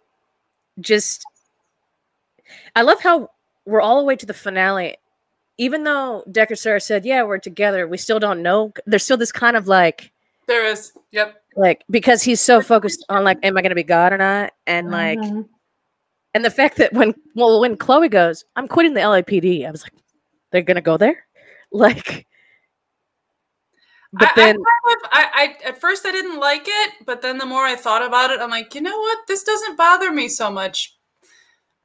just 0.82 1.26
I 2.76 2.82
love 2.82 3.00
how 3.02 3.30
we're 3.66 3.82
all 3.82 3.98
the 4.00 4.06
way 4.06 4.16
to 4.16 4.26
the 4.26 4.34
finale. 4.34 4.98
even 5.58 5.84
though 5.84 6.24
Decker 6.32 6.56
Sarah 6.56 6.80
said, 6.80 7.06
"Yeah, 7.06 7.24
we're 7.24 7.38
together," 7.38 7.88
we 7.88 7.98
still 7.98 8.20
don't 8.20 8.42
know. 8.42 8.72
There's 8.86 9.04
still 9.04 9.18
this 9.18 9.32
kind 9.32 9.58
of 9.58 9.68
like, 9.68 10.12
There 10.48 10.66
is. 10.66 10.94
Yep. 11.12 11.36
like 11.58 11.84
because 11.90 12.24
he's 12.24 12.40
so 12.42 12.62
focused 12.62 13.04
on 13.10 13.24
like, 13.24 13.40
am 13.44 13.58
I 13.58 13.62
going 13.62 13.72
to 13.72 13.76
be 13.76 13.84
God 13.84 14.14
or 14.14 14.18
not? 14.18 14.54
And 14.68 14.90
like, 14.92 15.20
Mhm. 15.20 15.48
and 16.34 16.46
the 16.46 16.52
fact 16.52 16.78
that 16.78 16.94
when 16.94 17.14
well 17.36 17.60
when 17.60 17.76
Chloe 17.78 18.08
goes, 18.10 18.46
I'm 18.56 18.68
quitting 18.70 18.94
the 18.94 19.02
LAPD. 19.02 19.68
I 19.68 19.72
was 19.72 19.84
like, 19.84 19.94
they're 20.52 20.62
going 20.62 20.76
to 20.76 20.82
go 20.82 20.98
there, 20.98 21.26
like. 21.72 22.26
But 24.14 24.30
I, 24.30 24.36
then, 24.36 24.56
I, 24.58 24.90
kind 24.90 25.04
of, 25.04 25.10
I, 25.12 25.30
I 25.64 25.68
at 25.70 25.80
first 25.82 26.06
I 26.06 26.12
didn't 26.12 26.40
like 26.40 26.66
it, 26.66 26.94
but 27.06 27.22
then 27.22 27.38
the 27.38 27.46
more 27.46 27.64
I 27.64 27.76
thought 27.76 28.06
about 28.06 28.32
it, 28.32 28.40
I'm 28.40 28.50
like, 28.50 28.74
you 28.74 28.82
know 28.82 28.98
what? 28.98 29.20
This 29.28 29.44
doesn't 29.44 29.78
bother 29.78 30.12
me 30.12 30.28
so 30.28 30.50
much. 30.50 30.98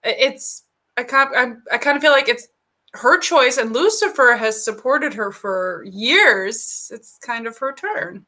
It's 0.02 0.64
I 0.96 1.02
kind 1.02 1.30
I, 1.36 1.74
I 1.74 1.78
kind 1.78 1.96
of 1.96 2.02
feel 2.02 2.12
like 2.12 2.28
it's 2.28 2.48
her 2.92 3.18
choice, 3.18 3.58
and 3.58 3.72
Lucifer 3.72 4.36
has 4.36 4.64
supported 4.64 5.12
her 5.14 5.32
for 5.32 5.84
years. 5.86 6.90
It's 6.94 7.18
kind 7.18 7.46
of 7.46 7.58
her 7.58 7.74
turn. 7.74 8.24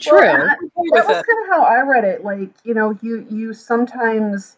true. 0.00 0.18
Well, 0.20 0.42
and 0.42 0.50
I- 0.50 0.56
that 0.94 1.06
was 1.06 1.24
kind 1.24 1.44
of 1.44 1.48
how 1.50 1.62
I 1.62 1.80
read 1.80 2.04
it. 2.04 2.24
Like, 2.24 2.50
you 2.64 2.74
know, 2.74 2.98
you 3.00 3.26
you 3.30 3.54
sometimes 3.54 4.56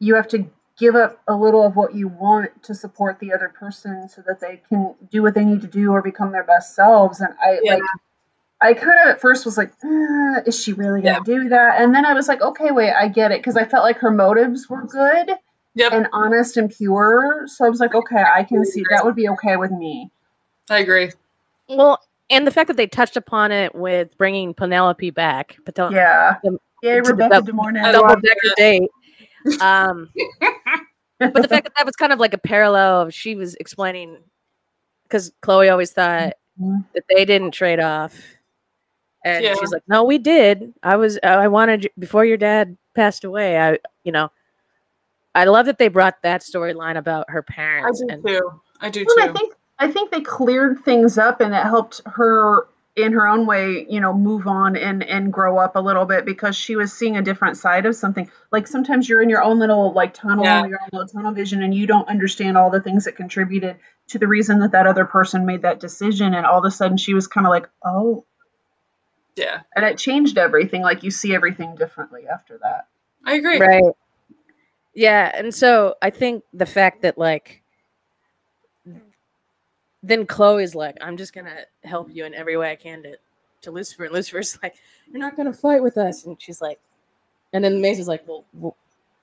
you 0.00 0.14
have 0.14 0.28
to 0.28 0.44
give 0.78 0.96
up 0.96 1.20
a 1.28 1.34
little 1.34 1.64
of 1.66 1.76
what 1.76 1.94
you 1.94 2.08
want 2.08 2.50
to 2.64 2.74
support 2.74 3.18
the 3.20 3.32
other 3.32 3.48
person 3.48 4.08
so 4.08 4.22
that 4.26 4.40
they 4.40 4.60
can 4.68 4.94
do 5.10 5.22
what 5.22 5.34
they 5.34 5.44
need 5.44 5.60
to 5.60 5.66
do 5.68 5.92
or 5.92 6.02
become 6.02 6.32
their 6.32 6.42
best 6.44 6.74
selves. 6.74 7.20
And 7.20 7.34
I 7.42 7.60
Yeah. 7.62 7.74
like 7.74 7.82
I 8.60 8.72
kind 8.72 8.98
of 9.04 9.08
at 9.08 9.20
first 9.20 9.44
was 9.44 9.58
like, 9.58 9.72
"Uh, 9.84 10.40
is 10.46 10.58
she 10.58 10.72
really 10.72 11.02
gonna 11.02 11.22
do 11.24 11.50
that? 11.50 11.80
And 11.82 11.94
then 11.94 12.06
I 12.06 12.14
was 12.14 12.28
like, 12.28 12.40
okay, 12.40 12.70
wait, 12.70 12.92
I 12.92 13.08
get 13.08 13.30
it 13.30 13.40
because 13.40 13.56
I 13.56 13.64
felt 13.66 13.84
like 13.84 13.98
her 13.98 14.10
motives 14.10 14.70
were 14.70 14.82
good 14.86 15.32
Yep, 15.74 15.92
and 15.92 16.08
honest 16.12 16.56
and 16.56 16.70
pure. 16.70 17.42
So 17.46 17.66
I 17.66 17.68
was 17.68 17.80
like, 17.80 17.94
okay, 17.94 18.22
I 18.22 18.44
can 18.44 18.64
see 18.64 18.84
that 18.90 19.04
would 19.04 19.16
be 19.16 19.28
okay 19.30 19.56
with 19.56 19.70
me. 19.72 20.10
I 20.70 20.78
agree. 20.78 21.10
Well, 21.68 22.00
and 22.30 22.46
the 22.46 22.50
fact 22.52 22.68
that 22.68 22.76
they 22.76 22.86
touched 22.86 23.16
upon 23.16 23.52
it 23.52 23.74
with 23.74 24.16
bringing 24.16 24.54
Penelope 24.54 25.10
back, 25.10 25.56
Patel- 25.64 25.92
Yeah. 25.92 26.36
Um, 26.46 26.58
Yay, 26.82 26.96
to 26.98 27.02
the 27.02 27.10
Rebecca 27.12 27.34
dub- 27.34 27.46
De 27.46 27.52
Mornay. 27.52 27.92
Double 27.92 28.14
decker 28.20 28.54
date. 28.56 28.90
Um, 29.60 30.10
but 31.18 31.34
the 31.42 31.48
fact 31.48 31.64
that 31.64 31.72
that 31.76 31.86
was 31.86 31.96
kind 31.96 32.12
of 32.12 32.18
like 32.18 32.34
a 32.34 32.38
parallel 32.38 33.02
of 33.02 33.14
she 33.14 33.34
was 33.34 33.54
explaining 33.56 34.18
because 35.04 35.32
Chloe 35.42 35.68
always 35.68 35.92
thought 35.92 36.34
Mhm. 36.60 36.84
that 36.94 37.04
they 37.08 37.24
didn't 37.24 37.50
trade 37.52 37.80
off, 37.80 38.18
and 39.24 39.44
Yeah. 39.44 39.54
she's 39.54 39.72
like, 39.72 39.82
"No, 39.88 40.04
we 40.04 40.18
did. 40.18 40.72
I 40.82 40.96
was. 40.96 41.18
I 41.22 41.48
wanted 41.48 41.90
before 41.98 42.24
your 42.24 42.36
dad 42.36 42.76
passed 42.94 43.24
away. 43.24 43.58
I, 43.58 43.78
you 44.04 44.12
know, 44.12 44.30
I 45.34 45.44
love 45.44 45.66
that 45.66 45.78
they 45.78 45.88
brought 45.88 46.22
that 46.22 46.42
storyline 46.42 46.96
about 46.96 47.28
her 47.30 47.42
parents. 47.42 48.00
I 48.02 48.06
parents 48.06 48.24
do 48.24 48.30
and 48.30 48.40
too. 48.40 48.60
I 48.80 48.90
do 48.90 49.04
Well, 49.06 49.16
too. 49.26 49.30
I 49.30 49.32
think 49.32 49.54
I 49.80 49.90
think 49.90 50.10
they 50.10 50.20
cleared 50.20 50.84
things 50.84 51.18
up 51.18 51.40
and 51.40 51.52
it 51.54 51.62
helped 51.64 52.00
her 52.06 52.66
in 52.96 53.12
her 53.12 53.26
own 53.26 53.44
way, 53.44 53.84
you 53.90 54.00
know, 54.00 54.12
move 54.12 54.46
on 54.46 54.76
and 54.76 55.02
and 55.02 55.32
grow 55.32 55.58
up 55.58 55.74
a 55.74 55.80
little 55.80 56.04
bit 56.04 56.24
because 56.24 56.54
she 56.54 56.76
was 56.76 56.92
seeing 56.92 57.16
a 57.16 57.22
different 57.22 57.56
side 57.56 57.86
of 57.86 57.96
something. 57.96 58.30
Like 58.52 58.68
sometimes 58.68 59.08
you're 59.08 59.20
in 59.20 59.28
your 59.28 59.42
own 59.42 59.58
little 59.58 59.92
like 59.92 60.14
tunnel, 60.14 60.44
Yeah. 60.44 60.64
your 60.66 60.78
own 60.80 60.90
little 60.92 61.08
tunnel 61.08 61.32
vision, 61.32 61.62
and 61.62 61.74
you 61.74 61.86
don't 61.88 62.08
understand 62.08 62.56
all 62.56 62.70
the 62.70 62.80
things 62.80 63.06
that 63.06 63.16
contributed 63.16 63.76
to 64.08 64.18
the 64.20 64.28
reason 64.28 64.60
that 64.60 64.72
that 64.72 64.86
other 64.86 65.04
person 65.06 65.44
made 65.44 65.62
that 65.62 65.80
decision. 65.80 66.34
And 66.34 66.46
all 66.46 66.58
of 66.60 66.64
a 66.64 66.70
sudden, 66.70 66.96
she 66.96 67.14
was 67.14 67.26
kind 67.26 67.46
of 67.46 67.50
like, 67.50 67.68
oh, 67.84 68.24
yeah, 69.34 69.62
and 69.74 69.84
it 69.84 69.98
changed 69.98 70.38
everything. 70.38 70.82
Like 70.82 71.02
you 71.02 71.10
see 71.10 71.34
everything 71.34 71.74
differently 71.74 72.28
after 72.32 72.58
that. 72.62 72.86
I 73.26 73.34
agree. 73.34 73.58
right. 73.58 73.82
Yeah, 74.94 75.32
and 75.34 75.52
so 75.52 75.96
I 76.00 76.10
think 76.10 76.44
the 76.52 76.66
fact 76.66 77.02
that 77.02 77.18
like 77.18 77.63
then 80.04 80.26
Chloe's 80.26 80.74
like, 80.74 80.96
I'm 81.00 81.16
just 81.16 81.32
gonna 81.32 81.60
help 81.82 82.08
you 82.12 82.24
in 82.26 82.34
every 82.34 82.56
way 82.56 82.70
I 82.70 82.76
can 82.76 83.02
to 83.04 83.16
to 83.62 83.70
Lucifer. 83.70 84.04
And 84.04 84.12
Lucifer's 84.12 84.58
like, 84.62 84.74
You're 85.10 85.20
not 85.20 85.36
gonna 85.36 85.52
fight 85.52 85.82
with 85.82 85.96
us. 85.96 86.26
And 86.26 86.40
she's 86.40 86.60
like, 86.60 86.78
and 87.52 87.64
then 87.64 87.80
Maze 87.80 87.98
is 87.98 88.08
like, 88.08 88.26
Well, 88.28 88.44
well 88.52 88.76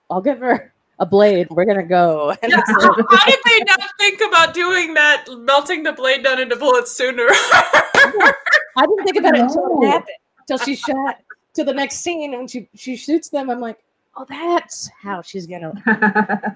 I'll 0.09 0.21
give 0.21 0.39
her 0.39 0.73
a 0.99 1.05
blade. 1.05 1.47
We're 1.51 1.65
gonna 1.65 1.83
go. 1.85 2.35
And 2.41 2.51
Yeah, 2.51 2.57
like, 2.57 2.91
how 3.09 3.25
did 3.25 3.39
they 3.45 3.59
not 3.65 3.81
think 3.99 4.21
about 4.27 4.53
doing 4.53 4.93
that, 4.95 5.25
melting 5.29 5.83
the 5.83 5.93
blade 5.93 6.23
down 6.23 6.39
into 6.39 6.55
bullets 6.55 6.91
sooner? 6.91 7.27
I 7.29 8.33
didn't 8.77 9.03
think 9.03 9.17
about 9.17 9.35
it 9.35 9.41
until 9.41 9.81
it 9.83 9.87
happened. 9.87 10.15
Until 10.39 10.57
she 10.65 10.75
shot 10.75 11.17
to 11.53 11.63
the 11.63 11.73
next 11.73 11.97
scene 11.97 12.33
and 12.33 12.49
she 12.49 12.67
she 12.75 12.95
shoots 12.95 13.29
them, 13.29 13.49
I'm 13.51 13.59
like, 13.59 13.77
Oh, 14.17 14.25
that's 14.27 14.89
how 15.01 15.21
she's 15.21 15.45
gonna 15.47 15.71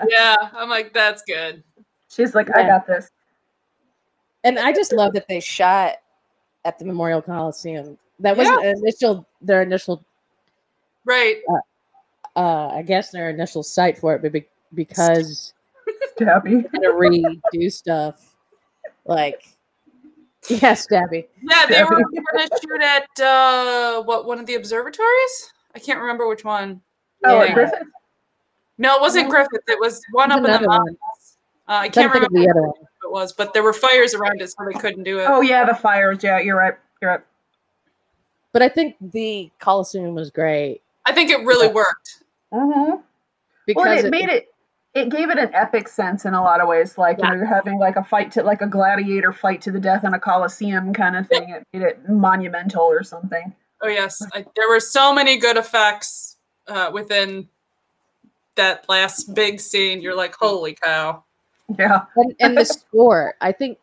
yeah, 0.09 0.35
I'm 0.53 0.69
like, 0.69 0.93
that's 0.93 1.21
good. 1.21 1.63
She's 2.09 2.33
like, 2.33 2.49
I 2.55 2.61
Yeah. 2.61 2.67
got 2.67 2.87
this. 2.87 3.11
And 4.45 4.57
I 4.59 4.71
just 4.71 4.93
love 4.93 5.13
that 5.13 5.27
they 5.27 5.39
shot 5.41 5.95
at 6.63 6.79
the 6.79 6.85
Memorial 6.85 7.21
Coliseum. 7.21 7.97
That 8.19 8.37
wasn't 8.37 8.63
initial 8.63 9.27
their 9.41 9.61
initial 9.61 10.05
Right. 11.03 11.41
uh 12.37 12.67
I 12.69 12.81
guess 12.83 13.11
their 13.11 13.29
initial 13.29 13.63
site 13.63 13.97
for 13.97 14.15
it, 14.15 14.21
but 14.21 14.31
be- 14.31 14.47
because 14.73 15.53
Gabby. 16.17 16.55
they 16.55 16.69
had 16.71 16.81
to 16.81 16.93
redo 16.93 17.71
stuff. 17.71 18.35
Like 19.05 19.43
yeah, 20.47 20.73
Stabby. 20.73 21.25
Yeah, 21.41 21.65
they 21.65 21.83
were 21.83 21.89
going 21.89 22.05
to 22.37 22.59
shoot 22.61 22.81
at 22.81 23.19
uh, 23.19 24.03
what 24.03 24.25
one 24.25 24.37
of 24.39 24.45
the 24.45 24.55
observatories? 24.55 25.53
I 25.73 25.79
can't 25.79 25.99
remember 25.99 26.27
which 26.27 26.43
one. 26.45 26.81
Oh, 27.23 27.41
Yeah. 27.43 27.53
Griffith. 27.53 27.87
No, 28.77 28.95
it 28.95 29.01
wasn't 29.01 29.29
Griffith. 29.29 29.61
It 29.67 29.79
was 29.79 30.01
one 30.11 30.31
up 30.31 30.37
in 30.37 30.43
the 30.43 30.67
mountains. 30.67 30.97
Uh, 31.67 31.71
I 31.71 31.89
can't 31.89 32.11
think 32.11 32.13
remember 32.13 32.39
the 32.39 32.49
other 32.51 32.61
one. 32.61 32.73
What 33.15 33.21
it 33.21 33.23
was, 33.23 33.33
but 33.33 33.53
there 33.53 33.63
were 33.63 33.73
fires 33.73 34.13
around 34.13 34.41
it, 34.41 34.49
so 34.49 34.57
they 34.65 34.77
couldn't 34.79 35.03
do 35.03 35.19
it. 35.19 35.25
Oh 35.27 35.41
yeah, 35.41 35.65
the 35.65 35.75
fires. 35.75 36.23
Yeah, 36.23 36.39
you're 36.39 36.57
right. 36.57 36.75
You're 37.01 37.11
right. 37.11 37.21
But 38.51 38.61
I 38.61 38.69
think 38.69 38.95
the 39.01 39.51
Coliseum 39.59 40.15
was 40.15 40.31
great 40.31 40.81
I 41.05 41.13
think 41.13 41.29
it 41.29 41.45
really 41.45 41.67
worked. 41.67 42.23
Mm-hmm. 42.51 43.01
because 43.67 43.85
Well, 43.85 44.05
it, 44.05 44.09
made 44.09 44.29
it. 44.29 44.47
It 44.93 45.09
gave 45.09 45.29
it 45.29 45.37
an 45.37 45.53
epic 45.53 45.89
sense 45.89 46.25
in 46.25 46.33
a 46.33 46.41
lot 46.41 46.61
of 46.61 46.67
ways. 46.67 46.97
Like 46.97 47.17
you 47.17 47.23
know, 47.23 47.33
you're 47.33 47.45
having 47.45 47.77
like 47.79 47.97
a 47.97 48.03
fight 48.03 48.31
to 48.33 48.43
like 48.43 48.61
a 48.61 48.67
gladiator 48.67 49.33
fight 49.33 49.61
to 49.63 49.71
the 49.71 49.79
death 49.79 50.03
in 50.05 50.13
a 50.13 50.19
coliseum 50.19 50.93
kind 50.93 51.17
of 51.17 51.27
thing. 51.27 51.49
It 51.49 51.63
made 51.73 51.83
it 51.83 52.09
monumental 52.09 52.83
or 52.83 53.03
something. 53.03 53.53
Oh 53.81 53.89
yes, 53.89 54.21
I, 54.33 54.45
there 54.55 54.69
were 54.69 54.79
so 54.79 55.13
many 55.13 55.37
good 55.37 55.57
effects 55.57 56.37
uh, 56.67 56.91
within 56.93 57.49
that 58.55 58.87
last 58.87 59.35
big 59.35 59.59
scene. 59.59 60.01
You're 60.01 60.15
like, 60.15 60.33
holy 60.33 60.75
cow! 60.75 61.25
Yeah. 61.79 62.05
and, 62.15 62.35
and 62.39 62.57
the 62.57 62.65
score 62.79 63.35
i 63.41 63.51
think 63.51 63.77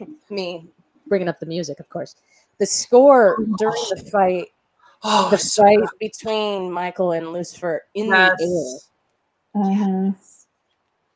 me 0.30 0.66
bringing 1.08 1.28
up 1.28 1.40
the 1.40 1.46
music 1.46 1.80
of 1.80 1.88
course 1.88 2.16
the 2.58 2.66
score 2.66 3.36
during 3.58 3.82
the 3.90 4.08
fight 4.12 4.48
Oh, 5.06 5.28
the 5.30 5.36
fight 5.38 5.78
between 6.00 6.70
michael 6.72 7.12
and 7.12 7.32
lucifer 7.32 7.82
in 7.94 8.08
the 8.08 8.16
air. 8.16 9.62
Mm-hmm. 9.62 10.10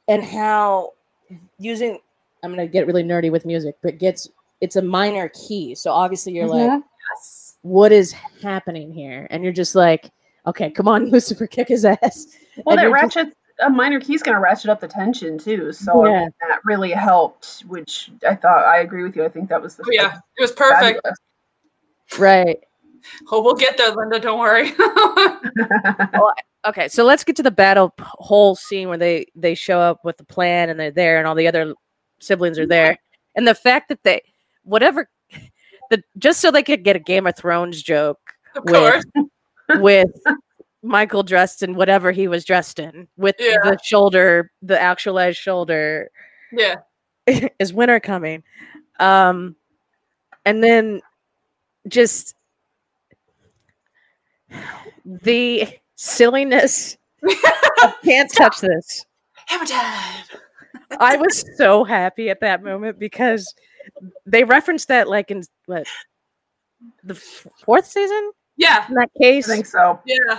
and 0.08 0.24
how 0.24 0.92
using 1.58 1.98
i'm 2.42 2.54
going 2.54 2.66
to 2.66 2.70
get 2.70 2.86
really 2.86 3.02
nerdy 3.02 3.30
with 3.32 3.46
music 3.46 3.76
but 3.82 3.98
gets 3.98 4.28
it's 4.60 4.76
a 4.76 4.82
minor 4.82 5.28
key 5.30 5.74
so 5.74 5.90
obviously 5.90 6.32
you're 6.34 6.46
like 6.46 6.68
Mhm. 6.70 6.82
yes. 7.16 7.56
what 7.62 7.92
is 7.92 8.12
happening 8.12 8.92
here 8.92 9.26
and 9.30 9.42
you're 9.42 9.52
just 9.52 9.74
like 9.74 10.10
okay 10.46 10.70
come 10.70 10.86
on 10.88 11.06
lucifer 11.10 11.46
kick 11.46 11.68
his 11.68 11.84
ass 11.84 12.26
Well, 12.66 12.76
And 12.76 12.78
that 12.78 12.82
you're 12.82 12.98
just- 12.98 13.16
ratchet 13.16 13.36
a 13.60 13.68
minor 13.70 14.00
key 14.00 14.14
is 14.14 14.22
going 14.22 14.34
to 14.36 14.40
ratchet 14.40 14.70
up 14.70 14.80
the 14.80 14.88
tension 14.88 15.38
too. 15.38 15.72
So 15.72 16.04
I 16.04 16.08
Yeah. 16.10 16.20
mean, 16.20 16.30
that 16.48 16.60
really 16.64 16.90
helped. 16.92 17.60
Which 17.66 18.10
I 18.26 18.34
thought 18.34 18.64
I 18.64 18.78
agree 18.80 19.02
with 19.02 19.16
you. 19.16 19.24
I 19.24 19.28
think 19.28 19.48
that 19.48 19.60
was 19.62 19.76
the 19.76 19.84
Oh 19.86 19.90
yeah, 19.90 20.16
it 20.36 20.40
was 20.42 20.52
perfect. 20.52 21.00
fabulous. 21.02 21.18
right 22.18 22.58
Oh, 23.30 23.42
we'll 23.42 23.54
get 23.54 23.78
there, 23.78 23.90
Linda. 23.92 24.18
Don't 24.18 24.38
worry. 24.40 24.72
okay 26.66 26.88
so 26.88 27.04
let's 27.04 27.22
get 27.24 27.36
to 27.36 27.42
the 27.42 27.50
battle 27.52 27.90
p- 27.90 28.04
whole 28.06 28.54
scene 28.56 28.88
where 28.88 28.98
they 28.98 29.24
they 29.36 29.54
show 29.54 29.78
up 29.78 30.04
with 30.04 30.16
the 30.16 30.24
plan 30.24 30.68
and 30.68 30.78
they're 30.78 30.90
there 30.90 31.18
and 31.18 31.26
all 31.26 31.34
the 31.36 31.46
other 31.46 31.72
siblings 32.18 32.58
are 32.58 32.66
there 32.66 32.98
and 33.36 33.46
the 33.46 33.54
fact 33.54 33.88
that 33.88 34.02
they 34.02 34.20
whatever 34.64 35.08
the 35.90 36.02
just 36.18 36.40
so 36.40 36.50
they 36.50 36.62
could 36.64 36.82
get 36.82 36.96
a 36.96 37.00
game 37.00 37.26
of 37.28 37.36
thrones 37.36 37.80
joke 37.82 38.18
of 38.56 38.64
With- 38.64 38.74
course. 38.74 39.04
with 39.80 40.10
michael 40.82 41.22
dressed 41.22 41.62
in 41.62 41.74
whatever 41.74 42.12
he 42.12 42.28
was 42.28 42.44
dressed 42.44 42.78
in 42.78 43.08
with 43.16 43.34
Yeah. 43.38 43.56
the 43.64 43.78
shoulder 43.82 44.50
the 44.62 44.80
actualized 44.80 45.38
shoulder 45.38 46.10
Yeah. 46.52 46.76
is 47.58 47.72
winter 47.72 48.00
coming 48.00 48.42
um 49.00 49.56
and 50.44 50.62
then 50.62 51.00
just 51.88 52.34
the 55.04 55.68
silliness 55.96 56.96
of 57.82 57.94
can't 58.04 58.32
touch 58.32 58.60
this 58.60 59.04
Hammer 59.46 59.64
time. 59.66 60.24
i 61.00 61.16
was 61.16 61.44
so 61.56 61.82
happy 61.84 62.30
at 62.30 62.40
that 62.40 62.62
moment 62.62 62.98
because 62.98 63.52
they 64.26 64.44
referenced 64.44 64.88
that 64.88 65.08
like 65.08 65.30
in 65.30 65.42
what 65.66 65.86
the 67.04 67.14
fourth 67.14 67.86
season 67.86 68.30
Yeah. 68.56 68.86
in 68.88 68.94
that 68.94 69.10
case. 69.20 69.48
I 69.48 69.54
think 69.54 69.66
so. 69.66 70.00
Yeah. 70.06 70.38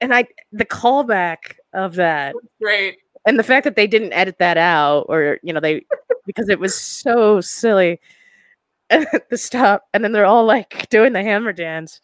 And 0.00 0.14
i 0.14 0.26
the 0.52 0.64
callback 0.64 1.56
of 1.74 1.94
that 1.94 2.34
Great. 2.60 2.98
and 3.26 3.38
the 3.38 3.42
fact 3.42 3.64
that 3.64 3.76
they 3.76 3.86
didn't 3.86 4.12
edit 4.12 4.38
that 4.38 4.56
out, 4.56 5.06
or 5.08 5.38
you 5.42 5.52
know, 5.52 5.60
they 5.60 5.84
because 6.26 6.48
it 6.48 6.58
was 6.58 6.74
so 6.78 7.40
silly. 7.40 8.00
the 8.90 9.36
stop, 9.36 9.84
and 9.94 10.02
then 10.02 10.10
they're 10.10 10.26
all 10.26 10.44
like 10.44 10.88
doing 10.90 11.12
the 11.12 11.22
hammer 11.22 11.52
dance. 11.52 12.00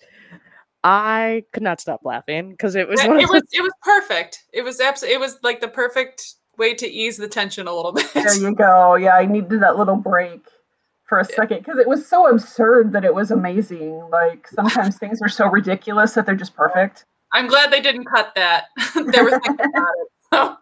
I 0.84 1.42
could 1.52 1.64
not 1.64 1.80
stop 1.80 2.02
laughing 2.04 2.50
because 2.52 2.76
it 2.76 2.88
was. 2.88 3.02
it, 3.02 3.08
one 3.08 3.16
of 3.16 3.22
it 3.24 3.28
was 3.28 3.42
those- 3.42 3.48
it 3.54 3.62
was 3.62 3.72
perfect. 3.82 4.44
It 4.52 4.62
was 4.62 4.80
absolutely 4.80 5.16
it 5.16 5.20
was 5.20 5.36
like 5.42 5.60
the 5.60 5.66
perfect 5.66 6.34
way 6.58 6.74
to 6.74 6.86
ease 6.88 7.16
the 7.16 7.26
tension 7.26 7.66
a 7.66 7.74
little 7.74 7.90
bit. 7.94 8.08
There 8.14 8.36
you 8.36 8.54
go. 8.54 8.94
Yeah, 8.94 9.16
I 9.16 9.26
needed 9.26 9.60
that 9.62 9.76
little 9.76 9.96
break 9.96 10.46
for 11.08 11.18
a 11.18 11.24
second 11.24 11.58
because 11.58 11.78
it 11.78 11.88
was 11.88 12.06
so 12.06 12.28
absurd 12.30 12.92
that 12.92 13.04
it 13.04 13.14
was 13.14 13.32
amazing. 13.32 14.08
Like 14.10 14.46
sometimes 14.46 14.96
things 14.96 15.20
are 15.22 15.28
so 15.28 15.48
ridiculous 15.48 16.14
that 16.14 16.24
they're 16.24 16.36
just 16.36 16.54
perfect. 16.54 17.04
I'm 17.32 17.46
glad 17.48 17.70
they 17.70 17.80
didn't 17.80 18.04
cut 18.04 18.32
that. 18.36 18.66
they 18.94 19.22
were 19.22 19.38
thinking 19.40 19.54
about 19.66 19.92
it. 20.00 20.08
So, 20.32 20.56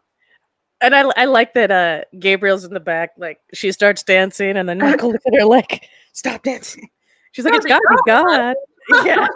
and 0.80 0.94
I, 0.94 1.02
I 1.16 1.24
like 1.26 1.54
that 1.54 1.70
uh 1.70 2.02
Gabriel's 2.18 2.64
in 2.64 2.74
the 2.74 2.80
back, 2.80 3.12
like 3.16 3.40
she 3.52 3.72
starts 3.72 4.02
dancing, 4.02 4.56
and 4.56 4.68
then 4.68 4.78
Michael 4.78 5.12
looks 5.12 5.24
at 5.26 5.34
her 5.34 5.44
like, 5.46 5.88
"Stop 6.12 6.42
dancing." 6.42 6.88
She's 7.32 7.44
like, 7.44 7.54
"It's 7.54 7.64
Gotta 7.66 7.82
gotta 8.06 8.54
be 8.88 8.92
be 8.92 9.00
God." 9.00 9.06
yeah, 9.06 9.26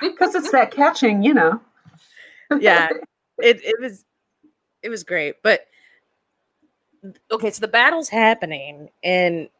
Because 0.00 0.34
it's 0.34 0.50
that 0.52 0.70
catching, 0.70 1.22
you 1.22 1.34
know. 1.34 1.60
yeah. 2.58 2.88
It 3.38 3.60
it 3.62 3.78
was 3.80 4.02
it 4.82 4.88
was 4.88 5.04
great, 5.04 5.42
but 5.42 5.66
okay. 7.30 7.50
So 7.50 7.60
the 7.60 7.68
battle's 7.68 8.08
happening, 8.08 8.88
and 9.04 9.50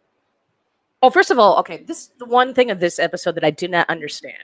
oh, 1.02 1.10
first 1.10 1.30
of 1.30 1.38
all, 1.38 1.58
okay, 1.58 1.84
this 1.86 2.04
is 2.04 2.10
the 2.18 2.24
one 2.24 2.54
thing 2.54 2.70
of 2.70 2.80
this 2.80 2.98
episode 2.98 3.34
that 3.34 3.44
I 3.44 3.50
did 3.50 3.70
not 3.70 3.90
understand. 3.90 4.42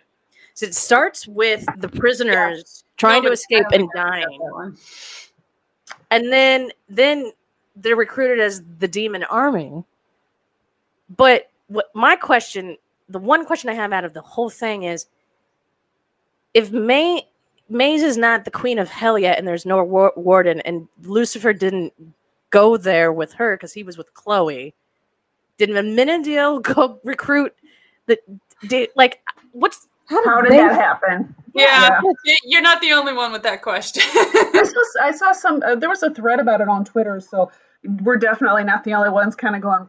So 0.54 0.66
it 0.66 0.74
starts 0.74 1.26
with 1.26 1.64
the 1.78 1.88
prisoners 1.88 2.84
trying 2.96 3.22
to 3.22 3.32
escape 3.32 3.64
and 3.72 3.88
think 3.88 3.96
I 3.96 4.20
got 4.20 4.28
dying. 4.28 4.76
and 6.10 6.32
then 6.32 6.70
then 6.88 7.32
they're 7.76 7.96
recruited 7.96 8.38
as 8.38 8.62
the 8.78 8.88
demon 8.88 9.24
army. 9.24 9.82
But 11.16 11.50
what 11.68 11.86
my 11.94 12.16
question 12.16 12.76
the 13.08 13.18
one 13.18 13.44
question 13.44 13.70
i 13.70 13.74
have 13.74 13.92
out 13.92 14.04
of 14.04 14.12
the 14.14 14.20
whole 14.20 14.50
thing 14.50 14.84
is 14.84 15.06
if 16.54 16.70
may 16.70 17.26
maze 17.68 18.02
is 18.02 18.16
not 18.16 18.44
the 18.44 18.50
queen 18.50 18.78
of 18.78 18.88
hell 18.88 19.18
yet 19.18 19.38
and 19.38 19.46
there's 19.46 19.66
no 19.66 19.82
war- 19.82 20.12
warden 20.16 20.60
and 20.60 20.86
lucifer 21.02 21.52
didn't 21.52 21.92
go 22.50 22.76
there 22.76 23.12
with 23.12 23.32
her 23.32 23.56
because 23.56 23.72
he 23.72 23.82
was 23.82 23.96
with 23.96 24.12
chloe 24.14 24.74
did 25.58 25.70
Amenadiel 25.70 26.62
go 26.74 27.00
recruit 27.04 27.54
the 28.06 28.18
did, 28.66 28.90
like 28.94 29.20
what's 29.52 29.88
how, 30.12 30.24
How 30.36 30.40
did 30.42 30.52
they- 30.52 30.56
that 30.58 30.74
happen? 30.74 31.34
Yeah, 31.54 32.00
y- 32.02 32.36
you're 32.44 32.62
not 32.62 32.80
the 32.80 32.92
only 32.92 33.12
one 33.12 33.30
with 33.30 33.42
that 33.42 33.60
question. 33.60 34.02
I 34.14 34.62
saw, 34.64 35.04
I 35.04 35.10
saw 35.12 35.32
some. 35.32 35.62
Uh, 35.62 35.74
there 35.74 35.90
was 35.90 36.02
a 36.02 36.08
thread 36.08 36.40
about 36.40 36.62
it 36.62 36.68
on 36.68 36.82
Twitter, 36.84 37.20
so 37.20 37.50
we're 38.02 38.16
definitely 38.16 38.64
not 38.64 38.84
the 38.84 38.94
only 38.94 39.10
ones. 39.10 39.34
Kind 39.36 39.54
of 39.56 39.60
going. 39.60 39.86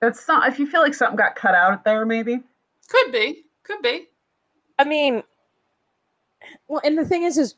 That's 0.00 0.26
not, 0.26 0.48
if 0.48 0.58
you 0.58 0.66
feel 0.66 0.80
like 0.80 0.94
something 0.94 1.16
got 1.16 1.36
cut 1.36 1.54
out 1.54 1.84
there, 1.84 2.06
maybe. 2.06 2.40
could 2.88 3.12
be, 3.12 3.44
could 3.64 3.82
be. 3.82 4.08
I 4.78 4.84
mean, 4.84 5.22
well, 6.68 6.80
and 6.84 6.96
the 6.98 7.04
thing 7.04 7.22
is, 7.24 7.36
is 7.38 7.54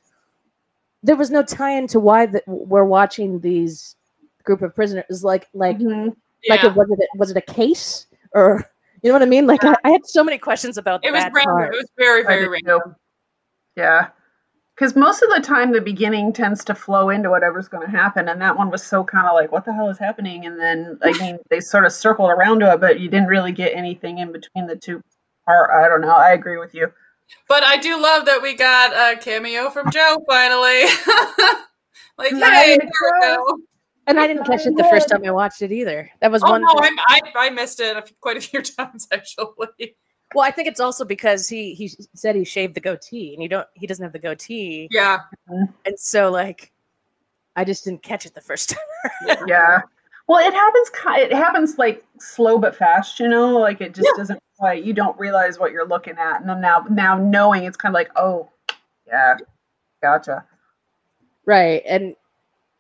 there 1.03 1.17
was 1.17 1.31
no 1.31 1.43
tie-in 1.43 1.87
to 1.89 2.01
why 2.01 2.27
that 2.27 2.43
we're 2.47 2.85
watching 2.85 3.41
these 3.41 3.97
group 4.43 4.61
of 4.61 4.75
prisoners. 4.75 5.23
Like, 5.25 5.47
like, 5.55 5.79
Mhm. 5.79 6.15
Yeah. 6.43 6.55
like, 6.57 6.65
it, 6.65 6.75
was 6.75 6.91
it 6.91 7.09
was 7.17 7.31
it 7.31 7.37
a 7.37 7.41
case 7.41 8.07
or 8.33 8.69
you 9.05 9.11
know 9.11 9.17
what 9.17 9.23
I 9.23 9.27
mean? 9.27 9.47
Like, 9.47 9.63
I, 9.63 9.77
I 9.85 9.91
had 9.91 10.07
so 10.07 10.25
many 10.25 10.39
questions 10.39 10.79
about 10.79 11.05
it 11.05 11.13
was 11.13 11.23
that 11.23 11.33
random. 11.35 11.55
part. 11.55 11.75
It 11.75 11.77
was 11.77 11.91
very, 11.99 12.23
very 12.23 12.49
random. 12.49 12.81
too. 12.85 12.95
Yeah. 13.77 14.09
Because 14.75 14.97
most 14.97 15.23
of 15.23 15.29
the 15.29 15.43
time, 15.43 15.73
the 15.73 15.83
beginning 15.83 16.33
tends 16.33 16.65
to 16.65 16.75
flow 16.75 17.11
into 17.11 17.29
whatever's 17.29 17.69
going 17.69 17.85
to 17.85 17.91
happen, 17.91 18.29
and 18.29 18.41
that 18.41 18.57
one 18.57 18.71
was 18.71 18.83
so 18.83 19.05
kind 19.05 19.29
of 19.29 19.35
like, 19.35 19.53
"What 19.53 19.67
the 19.67 19.75
hell 19.75 19.91
is 19.91 19.99
happening?" 19.99 20.47
And 20.47 20.59
then, 20.59 20.99
I 21.03 21.13
mean, 21.13 21.39
they 21.51 21.61
sort 21.61 21.85
of 21.85 21.93
circled 21.93 22.31
around 22.31 22.61
to 22.61 22.73
it, 22.73 22.81
but 22.81 22.99
you 22.99 23.09
didn't 23.09 23.29
really 23.29 23.53
get 23.53 23.77
anything 23.77 24.19
in 24.19 24.33
between 24.33 24.67
the 24.67 24.75
two. 24.75 25.03
Or 25.47 25.71
I 25.71 25.87
don't 25.87 26.01
know. 26.01 26.09
I 26.09 26.33
agree 26.33 26.57
with 26.57 26.75
you. 26.75 26.91
But 27.47 27.63
I 27.63 27.77
do 27.77 28.01
love 28.01 28.25
that 28.25 28.43
we 28.43 28.55
got 28.55 28.93
a 28.93 29.19
cameo 29.21 29.71
from 29.71 29.91
Joe 29.91 30.25
finally. 30.27 30.85
like, 32.19 32.33
Not 32.33 32.53
hey, 32.53 32.75
in 32.75 32.89
there 34.07 34.15
the 34.15 34.17
we 34.17 34.17
crowd. 34.17 34.17
go. 34.17 34.21
and 34.21 34.21
I 34.21 34.27
didn't 34.27 34.47
catch 34.47 34.67
it 34.67 34.77
the 34.77 34.85
first 34.85 35.09
time 35.09 35.23
I 35.25 35.31
watched 35.31 35.63
it 35.63 35.73
either. 35.73 36.11
That 36.21 36.31
was 36.31 36.43
Oh 36.45 36.51
one. 36.51 36.63
no, 36.63 36.75
I'm, 36.79 36.99
I 37.09 37.21
I 37.37 37.51
missed 37.51 37.81
it 37.81 37.97
a 37.97 38.01
f- 38.01 38.13
quite 38.21 38.37
a 38.37 38.41
few 38.41 38.63
times 38.79 39.07
actually. 39.13 39.47
well, 40.35 40.45
I 40.47 40.51
think 40.51 40.69
it's 40.69 40.81
also 40.81 41.05
because 41.05 41.49
he 41.49 41.75
he 41.75 41.89
said 42.15 42.35
he 42.37 42.45
shaved 42.45 42.75
the 42.75 42.81
goatee, 42.81 43.35
and 43.35 43.43
you 43.43 43.49
don't. 43.49 43.67
He 43.75 43.87
doesn't 43.87 44.03
have 44.03 44.13
the 44.13 44.19
goatee, 44.19 44.89
Yeah, 44.91 45.21
uh-huh. 45.51 45.67
and 45.87 45.99
so 45.99 46.31
like, 46.31 46.73
I 47.57 47.65
just 47.65 47.85
didn't 47.85 48.03
catch 48.03 48.27
it 48.27 48.35
the 48.35 48.41
first 48.41 48.71
time. 49.27 49.37
Yeah. 49.47 49.83
Well, 50.27 50.39
it 50.47 50.55
happens. 50.55 50.91
It 51.31 51.33
happens 51.37 51.77
like 51.79 52.03
slow 52.19 52.59
but 52.59 52.75
fast. 52.75 53.21
You 53.21 53.29
know, 53.29 53.59
like 53.59 53.81
it 53.83 53.95
just 53.95 54.09
doesn't 54.17 54.41
quite. 54.59 54.83
You 54.83 54.93
don't 54.95 55.19
realize 55.19 55.59
what 55.59 55.71
you're 55.71 55.87
looking 55.87 56.17
at, 56.19 56.41
and 56.41 56.49
then 56.49 56.61
now, 56.63 56.87
now 56.91 57.19
knowing, 57.19 57.65
it's 57.65 57.77
kind 57.77 57.93
of 57.93 57.95
like, 57.95 58.11
oh, 58.17 58.51
yeah, 59.07 59.37
gotcha. 60.03 60.45
Right, 61.47 61.83
and 61.87 62.17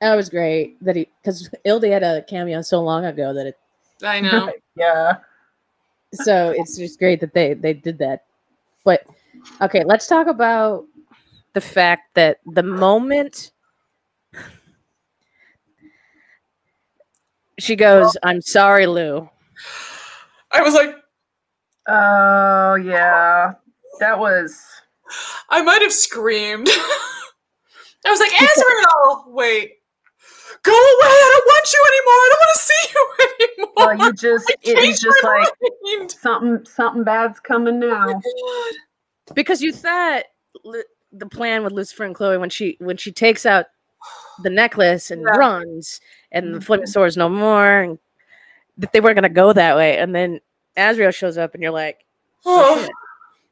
that 0.01 0.15
was 0.15 0.29
great 0.29 0.83
that 0.85 0.97
he 0.97 1.09
because 1.23 1.49
Ildy 1.65 1.91
had 1.91 2.03
a 2.03 2.23
cameo 2.23 2.63
so 2.63 2.81
long 2.83 3.05
ago 3.05 3.33
that 3.33 3.47
it. 3.47 3.59
I 4.03 4.21
know. 4.21 4.53
yeah. 4.77 5.17
So 6.13 6.55
it's 6.57 6.77
just 6.77 6.99
great 6.99 7.21
that 7.21 7.35
they 7.35 7.55
they 7.55 7.75
did 7.75 7.99
that. 7.99 8.25
But 8.85 9.07
okay, 9.61 9.85
let's 9.85 10.07
talk 10.07 10.27
about 10.27 10.85
the 11.55 11.61
fact 11.61 12.15
that 12.15 12.39
the 12.47 12.63
moment 12.63 13.53
she 17.59 17.77
goes, 17.77 18.17
"I'm 18.23 18.43
sorry, 18.43 18.87
Lou." 18.87 19.29
I 20.53 20.63
was 20.63 20.75
like, 20.75 20.95
Oh, 21.87 22.75
yeah. 22.77 23.55
That 24.01 24.19
was. 24.19 24.61
I 25.51 25.63
might 25.63 25.83
have 25.83 25.93
screamed. 25.93 26.69
I 28.07 28.11
was 28.11 28.21
like, 28.21 28.33
Azrael, 28.33 29.25
wait, 29.29 29.73
go 30.65 30.73
away! 30.73 31.09
I 31.09 31.31
don't 31.33 31.47
want 31.47 31.73
you 31.73 31.85
anymore. 31.93 32.21
I 32.25 32.29
don't 32.31 32.41
want 32.41 32.55
to 32.55 32.61
see 32.61 32.85
you 32.95 33.03
anymore. 33.59 33.73
Well, 33.77 34.09
you 34.09 34.13
just. 34.15 34.51
I 34.51 34.55
It 34.63 34.89
was 34.89 35.01
just 35.01 35.25
like 35.25 35.49
mind. 35.99 36.11
something. 36.11 36.67
Something 36.67 37.05
bad's 37.05 37.41
coming 37.41 37.79
now. 37.79 38.07
God. 38.07 38.23
Because 39.35 39.63
you 39.63 39.73
thought 39.73 40.25
the 41.13 41.27
plan 41.27 41.63
with 41.63 41.73
Lucifer 41.73 42.05
and 42.05 42.15
Chloe 42.15 42.39
when 42.39 42.51
she 42.51 42.77
when 42.81 42.97
she 42.97 43.13
takes 43.13 43.47
out 43.47 43.67
the 44.43 44.51
necklace 44.51 45.11
and 45.11 45.23
Yeah. 45.23 45.29
Mm-hmm. 45.31 45.39
runs 45.39 46.01
and 46.33 46.55
the 46.57 46.61
flaming 46.61 46.87
sword 46.87 47.09
is 47.09 47.17
no 47.17 47.29
more 47.29 47.81
and 47.83 47.99
that 48.79 48.93
they 48.93 49.01
weren't 49.01 49.15
gonna 49.15 49.29
go 49.29 49.53
that 49.53 49.77
way 49.77 49.99
and 49.99 50.13
then 50.15 50.41
Azrael 50.77 51.13
shows 51.13 51.39
up 51.39 51.55
and 51.55 51.63
you're 51.63 51.73
like 51.73 52.05
oh. 52.45 52.89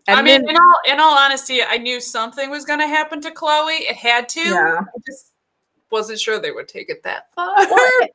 And 0.08 0.18
I 0.18 0.22
mean, 0.22 0.42
then- 0.44 0.50
in 0.50 0.56
all 0.56 0.74
in 0.94 1.00
all 1.00 1.16
honesty, 1.16 1.60
I 1.62 1.78
knew 1.78 2.00
something 2.00 2.50
was 2.50 2.64
going 2.64 2.80
to 2.80 2.88
happen 2.88 3.20
to 3.20 3.30
Chloe. 3.30 3.74
It 3.74 3.94
had 3.94 4.28
to. 4.30 4.40
Yeah. 4.40 4.80
I 4.80 4.98
just 5.06 5.31
wasn't 5.92 6.18
sure 6.18 6.40
they 6.40 6.50
would 6.50 6.66
take 6.68 6.88
it 6.90 7.02
that 7.04 7.32
far. 7.34 7.54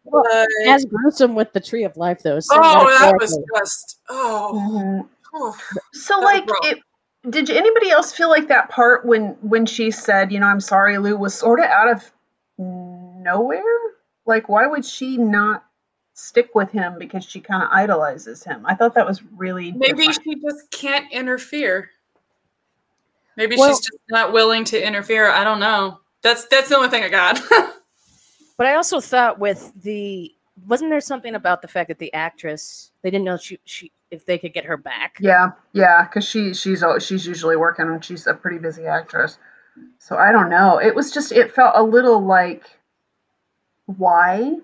Well, 0.03 0.23
but- 0.31 0.47
as 0.67 0.83
gruesome 0.85 1.35
with 1.35 1.53
the 1.53 1.59
tree 1.61 1.83
of 1.83 1.95
life 1.95 2.23
though. 2.23 2.39
so 2.39 2.55
oh, 2.57 2.97
that 2.99 3.13
was 3.19 3.39
just 3.55 3.99
oh. 4.09 4.51
Mhm. 4.53 5.07
oh. 5.33 5.57
So, 5.93 6.19
like, 6.19 6.45
it. 6.63 6.79
Did 7.29 7.49
anybody 7.49 7.89
else 7.91 8.13
feel 8.13 8.29
like 8.29 8.47
that 8.49 8.69
part 8.69 9.05
when 9.05 9.37
when 9.41 9.65
she 9.65 9.91
said, 9.91 10.31
"You 10.31 10.39
know, 10.39 10.47
I'm 10.47 10.61
sorry, 10.61 10.97
Lou," 10.97 11.17
was 11.17 11.33
sort 11.33 11.59
of 11.59 11.65
out 11.65 11.89
of 11.89 12.11
nowhere? 12.57 13.63
Like, 14.25 14.47
why 14.49 14.65
would 14.67 14.85
she 14.85 15.17
not 15.17 15.63
stick 16.13 16.55
with 16.55 16.71
him 16.71 16.97
because 16.97 17.23
she 17.25 17.41
kind 17.41 17.63
of 17.63 17.69
idolizes 17.71 18.43
him? 18.43 18.65
I 18.65 18.75
thought 18.75 18.95
that 18.95 19.05
was 19.05 19.21
really 19.35 19.71
Maybe 19.71 20.07
different. 20.07 20.19
she 20.23 20.35
just 20.35 20.71
can't 20.71 21.11
interfere. 21.11 21.89
Maybe 23.35 23.55
Well- 23.57 23.69
she's 23.69 23.79
just 23.79 23.99
not 24.09 24.31
willing 24.31 24.63
to 24.65 24.81
interfere. 24.87 25.29
I 25.29 25.43
don't 25.43 25.59
know. 25.59 25.99
That's 26.23 26.45
that's 26.47 26.69
the 26.69 26.75
only 26.75 26.89
thing 26.89 27.03
I 27.03 27.09
got. 27.09 27.41
But 28.57 28.65
I 28.65 28.73
also 28.73 28.99
thought 28.99 29.37
with 29.39 29.71
the 29.83 30.33
wasn't 30.67 30.89
there 30.89 30.99
something 30.99 31.35
about 31.35 31.61
the 31.61 31.67
fact 31.67 31.89
that 31.89 31.99
the 31.99 32.11
actress 32.13 32.91
they 33.03 33.11
didn't 33.11 33.25
know 33.25 33.37
she 33.37 33.59
she 33.65 33.91
if 34.09 34.25
they 34.25 34.37
could 34.37 34.53
get 34.53 34.65
her 34.65 34.77
back. 34.77 35.17
Yeah, 35.19 35.51
yeah, 35.73 36.03
because 36.03 36.27
she 36.27 36.53
she's 36.53 36.83
she's 36.99 37.27
usually 37.27 37.55
working 37.55 37.85
and 37.85 38.03
she's 38.03 38.25
a 38.25 38.33
pretty 38.33 38.57
busy 38.57 38.87
actress. 38.87 39.37
So 39.99 40.17
I 40.17 40.31
don't 40.31 40.49
know. 40.49 40.79
It 40.79 40.95
was 40.95 41.11
just 41.11 41.31
it 41.31 41.53
felt 41.53 41.73
a 41.75 41.83
little 41.83 42.19
like 42.19 42.65
why. 43.85 44.55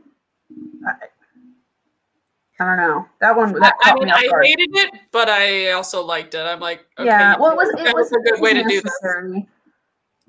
I, 0.87 0.93
I 2.59 2.65
don't 2.65 2.77
know. 2.77 3.05
That 3.19 3.35
one 3.35 3.55
I, 3.55 3.59
that 3.59 3.73
I 3.83 3.89
caught 3.89 3.99
mean, 3.99 4.09
I 4.09 4.27
guard. 4.27 4.45
hated 4.45 4.69
it, 4.73 4.91
but 5.11 5.29
I 5.29 5.71
also 5.71 6.03
liked 6.03 6.33
it. 6.33 6.39
I'm 6.39 6.59
like, 6.59 6.85
okay, 6.97 7.09
yeah, 7.09 7.35
well, 7.37 7.51
it 7.51 7.57
was 7.57 7.69
it 7.77 7.93
was 7.93 8.11
a 8.11 8.19
good 8.19 8.41
way 8.41 8.53
to 8.53 8.63
do 8.63 8.81
this. 8.81 8.99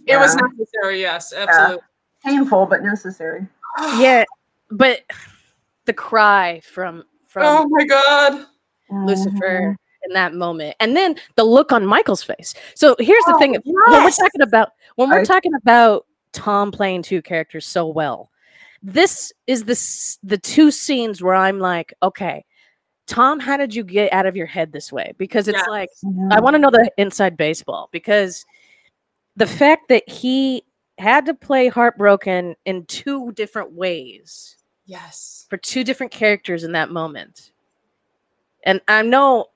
Necessary. 0.06 0.16
It 0.16 0.20
was 0.20 0.36
necessary, 0.58 1.00
yes, 1.00 1.32
absolutely. 1.32 1.84
painful 2.24 2.66
but 2.66 2.82
necessary. 2.82 3.46
Yeah, 3.98 4.24
but 4.70 5.00
the 5.84 5.92
cry 5.92 6.60
from 6.64 7.04
from 7.26 7.42
Oh 7.44 7.66
my 7.68 7.84
god. 7.84 8.46
Lucifer 8.90 9.76
in 10.06 10.12
that 10.12 10.34
moment, 10.34 10.76
and 10.78 10.96
then 10.96 11.16
the 11.34 11.44
look 11.44 11.72
on 11.72 11.84
Michael's 11.86 12.22
face. 12.22 12.54
So 12.74 12.94
here's 12.98 13.24
the 13.24 13.34
Oh, 13.34 13.38
thing: 13.38 13.56
when 13.64 14.04
we're 14.04 14.10
talking 14.10 14.42
about 14.42 14.70
when 14.96 15.08
we're 15.10 15.20
I- 15.20 15.24
talking 15.24 15.54
about 15.54 16.06
Tom 16.32 16.70
playing 16.70 17.02
two 17.02 17.22
characters 17.22 17.66
so 17.66 17.86
well, 17.86 18.30
this 18.82 19.32
is 19.46 19.64
the 19.64 20.18
the 20.22 20.38
two 20.38 20.70
scenes 20.70 21.22
where 21.22 21.34
I'm 21.34 21.58
like, 21.58 21.94
okay, 22.02 22.44
Tom, 23.06 23.40
how 23.40 23.56
did 23.56 23.74
you 23.74 23.82
get 23.82 24.12
out 24.12 24.26
of 24.26 24.36
your 24.36 24.46
head 24.46 24.72
this 24.72 24.92
way? 24.92 25.12
Because 25.18 25.48
it's 25.48 25.58
yes. 25.58 25.68
like 25.68 25.90
mm-hmm. 26.04 26.32
I 26.32 26.40
want 26.40 26.54
to 26.54 26.58
know 26.58 26.70
the 26.70 26.90
inside 26.96 27.36
baseball 27.36 27.88
because 27.92 28.44
the 29.36 29.46
fact 29.46 29.88
that 29.88 30.08
he 30.08 30.64
had 30.98 31.26
to 31.26 31.34
play 31.34 31.68
heartbroken 31.68 32.54
in 32.64 32.84
two 32.86 33.32
different 33.32 33.72
ways. 33.72 34.56
Yes. 34.86 35.46
For 35.48 35.56
two 35.56 35.84
different 35.84 36.12
characters 36.12 36.62
in 36.64 36.72
that 36.72 36.90
moment. 36.90 37.50
And 38.64 38.80
I 38.86 39.02
know 39.02 39.46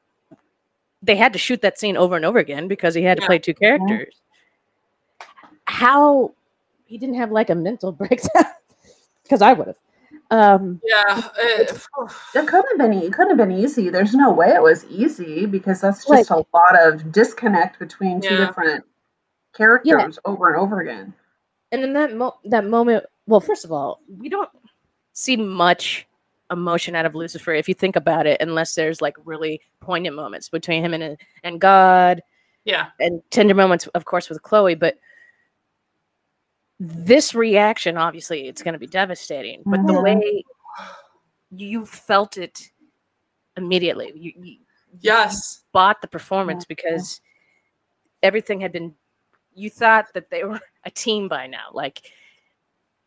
they 1.02 1.16
had 1.16 1.32
to 1.34 1.38
shoot 1.38 1.62
that 1.62 1.78
scene 1.78 1.96
over 1.96 2.16
and 2.16 2.24
over 2.24 2.38
again 2.38 2.68
because 2.68 2.94
he 2.94 3.02
had 3.02 3.20
to 3.20 3.26
play 3.26 3.38
two 3.38 3.54
characters. 3.54 4.14
How 5.64 6.32
he 6.86 6.98
didn't 6.98 7.16
have 7.16 7.30
like 7.30 7.50
a 7.50 7.54
mental 7.54 7.92
breakdown 7.92 8.44
because 9.22 9.42
I 9.42 9.52
would 9.52 9.68
have. 9.68 9.76
Um, 10.30 10.80
yeah, 10.84 11.22
it, 11.38 11.70
it 12.34 12.46
could 12.46 12.64
have 12.68 12.78
been. 12.78 12.92
It 12.94 13.12
could 13.12 13.28
have 13.28 13.36
been 13.36 13.52
easy. 13.52 13.90
There's 13.90 14.14
no 14.14 14.32
way 14.32 14.48
it 14.48 14.62
was 14.62 14.84
easy 14.86 15.46
because 15.46 15.80
that's 15.80 16.06
just 16.06 16.30
like, 16.30 16.30
a 16.30 16.44
lot 16.54 16.80
of 16.80 17.12
disconnect 17.12 17.78
between 17.78 18.20
two 18.20 18.34
yeah. 18.34 18.46
different 18.46 18.84
characters 19.58 19.90
yeah. 19.90 20.08
over 20.24 20.48
and 20.48 20.56
over 20.56 20.80
again. 20.80 21.12
And 21.72 21.82
in 21.82 21.92
that 21.92 22.16
mo- 22.16 22.38
that 22.44 22.64
moment, 22.64 23.04
well, 23.26 23.40
first 23.40 23.64
of 23.64 23.72
all, 23.72 24.00
we 24.08 24.28
don't 24.28 24.48
see 25.12 25.36
much 25.36 26.06
emotion 26.50 26.94
out 26.94 27.04
of 27.04 27.14
Lucifer 27.14 27.52
if 27.52 27.68
you 27.68 27.74
think 27.74 27.96
about 27.96 28.26
it, 28.26 28.40
unless 28.40 28.74
there's 28.74 29.02
like 29.02 29.16
really 29.24 29.60
poignant 29.80 30.16
moments 30.16 30.48
between 30.48 30.82
him 30.82 30.94
and 30.94 31.18
and 31.44 31.60
God. 31.60 32.22
Yeah, 32.64 32.86
and 33.00 33.20
tender 33.30 33.54
moments, 33.54 33.86
of 33.88 34.04
course, 34.06 34.28
with 34.30 34.42
Chloe, 34.42 34.74
but 34.74 34.98
this 36.80 37.34
reaction 37.34 37.96
obviously 37.96 38.46
it's 38.46 38.62
going 38.62 38.72
to 38.72 38.78
be 38.78 38.86
devastating 38.86 39.62
but 39.66 39.80
mm-hmm. 39.80 39.86
the 39.94 40.00
way 40.00 40.44
you 41.50 41.84
felt 41.84 42.36
it 42.36 42.70
immediately 43.56 44.12
you, 44.14 44.32
you 44.40 44.56
yes 45.00 45.64
bought 45.72 46.00
the 46.00 46.06
performance 46.06 46.64
because 46.64 47.20
everything 48.22 48.60
had 48.60 48.70
been 48.70 48.94
you 49.58 49.70
thought 49.70 50.06
that 50.14 50.30
they 50.30 50.44
were 50.44 50.60
a 50.84 50.90
team 50.90 51.28
by 51.28 51.46
now 51.46 51.66
like 51.72 52.12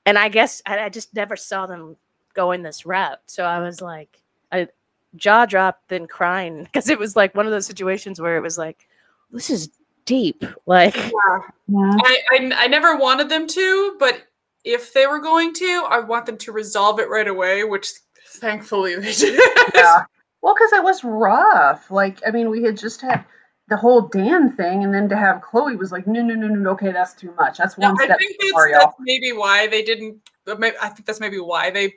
and 0.05 0.17
i 0.17 0.29
guess 0.29 0.61
i, 0.65 0.79
I 0.79 0.89
just 0.89 1.13
never 1.13 1.35
saw 1.35 1.65
them 1.65 1.95
going 2.33 2.63
this 2.63 2.85
route 2.85 3.19
so 3.25 3.43
i 3.43 3.59
was 3.59 3.81
like 3.81 4.21
i 4.51 4.67
jaw 5.15 5.45
dropped 5.45 5.89
then 5.89 6.07
crying 6.07 6.63
because 6.63 6.89
it 6.89 6.99
was 6.99 7.15
like 7.15 7.35
one 7.35 7.45
of 7.45 7.51
those 7.51 7.65
situations 7.65 8.21
where 8.21 8.37
it 8.37 8.41
was 8.41 8.57
like 8.57 8.87
this 9.31 9.49
is 9.49 9.69
deep. 10.05 10.43
Like, 10.67 10.95
yeah. 10.95 11.39
Yeah. 11.67 11.97
I, 12.03 12.19
I, 12.31 12.51
I 12.59 12.67
never 12.67 12.95
wanted 12.95 13.27
them 13.27 13.45
to, 13.47 13.95
but 13.99 14.21
if 14.63 14.93
they 14.93 15.05
were 15.05 15.19
going 15.19 15.53
to, 15.55 15.85
I 15.89 15.99
want 15.99 16.25
them 16.25 16.37
to 16.37 16.51
resolve 16.53 16.99
it 16.99 17.09
right 17.09 17.27
away, 17.27 17.65
which 17.65 17.91
thankfully 18.27 18.95
they 18.95 19.11
did. 19.11 19.39
Yeah. 19.75 20.03
Well, 20.41 20.53
because 20.53 20.71
it 20.71 20.83
was 20.83 21.03
rough. 21.03 21.91
Like, 21.91 22.21
I 22.25 22.31
mean, 22.31 22.49
we 22.49 22.63
had 22.63 22.77
just 22.77 23.01
had 23.01 23.25
the 23.71 23.77
whole 23.77 24.01
Dan 24.01 24.51
thing, 24.51 24.83
and 24.83 24.93
then 24.93 25.07
to 25.07 25.15
have 25.15 25.41
Chloe 25.41 25.77
was 25.77 25.93
like, 25.93 26.05
no, 26.05 26.21
no, 26.21 26.35
no, 26.35 26.47
no, 26.47 26.71
okay, 26.71 26.91
that's 26.91 27.13
too 27.13 27.33
much. 27.39 27.57
That's 27.57 27.77
one 27.77 27.95
step. 27.95 28.09
I 28.11 28.17
think 28.17 28.35
that's, 28.37 28.71
that's 28.73 28.95
maybe 28.99 29.31
why 29.31 29.67
they 29.67 29.81
didn't. 29.81 30.17
I 30.45 30.89
think 30.89 31.05
that's 31.05 31.21
maybe 31.21 31.39
why 31.39 31.69
they 31.69 31.95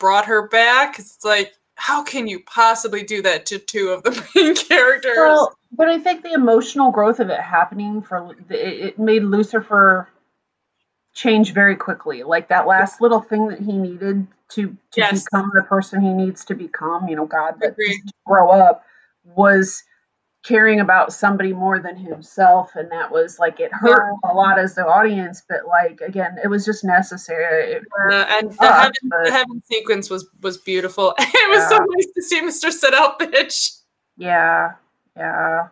brought 0.00 0.26
her 0.26 0.48
back. 0.48 0.98
It's 0.98 1.24
like, 1.24 1.54
how 1.76 2.02
can 2.02 2.26
you 2.26 2.40
possibly 2.40 3.04
do 3.04 3.22
that 3.22 3.46
to 3.46 3.60
two 3.60 3.90
of 3.90 4.02
the 4.02 4.10
main 4.34 4.56
characters? 4.56 5.14
Well, 5.16 5.56
but 5.70 5.88
I 5.88 6.00
think 6.00 6.24
the 6.24 6.32
emotional 6.32 6.90
growth 6.90 7.20
of 7.20 7.30
it 7.30 7.38
happening 7.38 8.02
for 8.02 8.34
it 8.50 8.98
made 8.98 9.22
Lucifer 9.22 10.08
change 11.14 11.52
very 11.52 11.76
quickly. 11.76 12.24
Like 12.24 12.48
that 12.48 12.66
last 12.66 13.00
little 13.00 13.20
thing 13.20 13.46
that 13.50 13.60
he 13.60 13.72
needed 13.72 14.26
to 14.48 14.66
to 14.66 14.76
yes. 14.96 15.22
become 15.22 15.52
the 15.54 15.62
person 15.62 16.00
he 16.00 16.12
needs 16.12 16.44
to 16.46 16.56
become, 16.56 17.06
you 17.06 17.14
know, 17.14 17.26
God, 17.26 17.60
that 17.60 17.76
grow 18.26 18.50
up 18.50 18.84
was 19.22 19.84
caring 20.46 20.80
about 20.80 21.12
somebody 21.12 21.52
more 21.52 21.78
than 21.80 21.96
himself 21.96 22.70
and 22.76 22.90
that 22.92 23.10
was 23.10 23.38
like 23.38 23.58
it 23.58 23.72
hurt 23.72 24.14
yeah. 24.22 24.30
a 24.30 24.32
lot 24.32 24.58
as 24.58 24.74
the 24.74 24.86
audience 24.86 25.42
but 25.48 25.66
like 25.66 26.00
again 26.00 26.36
it 26.42 26.48
was 26.48 26.64
just 26.64 26.84
necessary 26.84 27.72
it, 27.72 27.82
uh, 28.10 28.24
and 28.28 28.52
the, 28.52 28.72
heaven, 28.72 28.92
but, 29.04 29.24
the, 29.24 29.32
heaven, 29.32 29.62
sequence 29.64 30.08
was 30.08 30.28
was 30.42 30.56
beautiful 30.56 31.14
it 31.18 31.50
was 31.50 31.58
yeah. 31.58 31.68
so 31.68 31.78
nice 31.78 32.06
to 32.14 32.22
see 32.22 32.40
mr 32.42 32.70
set 32.70 32.94
out 32.94 33.18
bitch 33.18 33.80
yeah 34.16 34.72
yeah. 35.16 35.68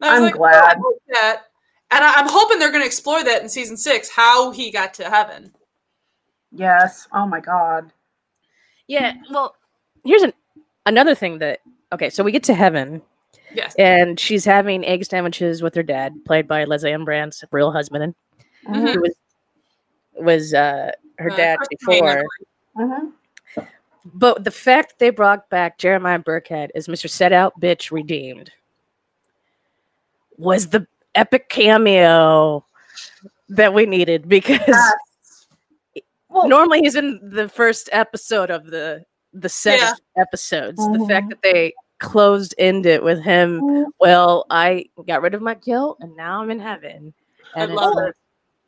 I'm 0.00 0.22
like, 0.22 0.34
glad. 0.34 0.78
Oh, 0.78 0.98
that. 1.08 1.42
And 1.90 2.04
I, 2.04 2.20
am 2.20 2.28
hoping 2.28 2.58
they're 2.58 2.70
going 2.70 2.82
to 2.82 2.86
explore 2.86 3.22
that 3.22 3.42
in 3.42 3.48
season 3.48 3.76
six, 3.76 4.08
how 4.08 4.50
he 4.50 4.70
got 4.70 4.94
to 4.94 5.10
heaven. 5.10 5.52
Yes. 6.52 7.08
Oh 7.12 7.26
my 7.26 7.40
God. 7.40 7.92
Yeah. 8.86 9.14
Well, 9.30 9.56
here's 10.04 10.22
an, 10.22 10.32
another 10.86 11.14
thing 11.14 11.38
that, 11.38 11.60
okay, 11.92 12.10
so 12.10 12.22
we 12.22 12.32
get 12.32 12.44
to 12.44 12.54
heaven. 12.54 13.02
Yes. 13.54 13.74
And 13.78 14.18
she's 14.18 14.44
having 14.44 14.84
egg 14.84 15.04
sandwiches 15.04 15.62
with 15.62 15.74
her 15.74 15.82
dad, 15.82 16.14
played 16.24 16.46
by 16.46 16.64
Lesley-Ann 16.64 17.04
Brandt's 17.04 17.42
real 17.50 17.72
husband. 17.72 18.14
Mm-hmm. 18.66 18.86
Who 18.86 19.00
was, 19.00 19.14
was 20.14 20.54
uh, 20.54 20.92
her 21.18 21.30
uh, 21.30 21.36
dad 21.36 21.58
before. 21.70 22.24
Mm-hmm. 22.76 23.06
But 24.12 24.44
the 24.44 24.50
fact 24.50 24.98
they 24.98 25.10
brought 25.10 25.48
back 25.50 25.78
Jeremiah 25.78 26.18
Birkett 26.18 26.70
as 26.74 26.86
Mr. 26.86 27.08
Set 27.08 27.32
Out 27.32 27.58
Bitch 27.60 27.90
Redeemed 27.90 28.50
was 30.38 30.68
the 30.68 30.86
epic 31.14 31.48
cameo 31.48 32.64
that 33.50 33.74
we 33.74 33.84
needed 33.84 34.28
because 34.28 34.60
yes. 34.66 34.92
well, 36.28 36.48
normally 36.48 36.80
he's 36.80 36.94
in 36.94 37.20
the 37.22 37.48
first 37.48 37.88
episode 37.92 38.50
of 38.50 38.66
the 38.66 39.04
the 39.32 39.48
set 39.48 39.78
yeah. 39.78 39.92
episodes. 40.16 40.80
Mm-hmm. 40.80 41.02
The 41.02 41.08
fact 41.08 41.24
mm-hmm. 41.24 41.28
that 41.30 41.42
they 41.42 41.74
closed 42.00 42.54
end 42.58 42.86
it 42.86 43.02
with 43.02 43.22
him, 43.22 43.60
mm-hmm. 43.60 43.90
well, 44.00 44.46
I 44.50 44.86
got 45.06 45.22
rid 45.22 45.34
of 45.34 45.42
my 45.42 45.54
guilt 45.54 45.98
and 46.00 46.16
now 46.16 46.42
I'm 46.42 46.50
in 46.50 46.60
heaven. 46.60 47.14
And 47.54 47.72
I 47.72 47.74
love 47.74 47.94
it. 47.98 48.16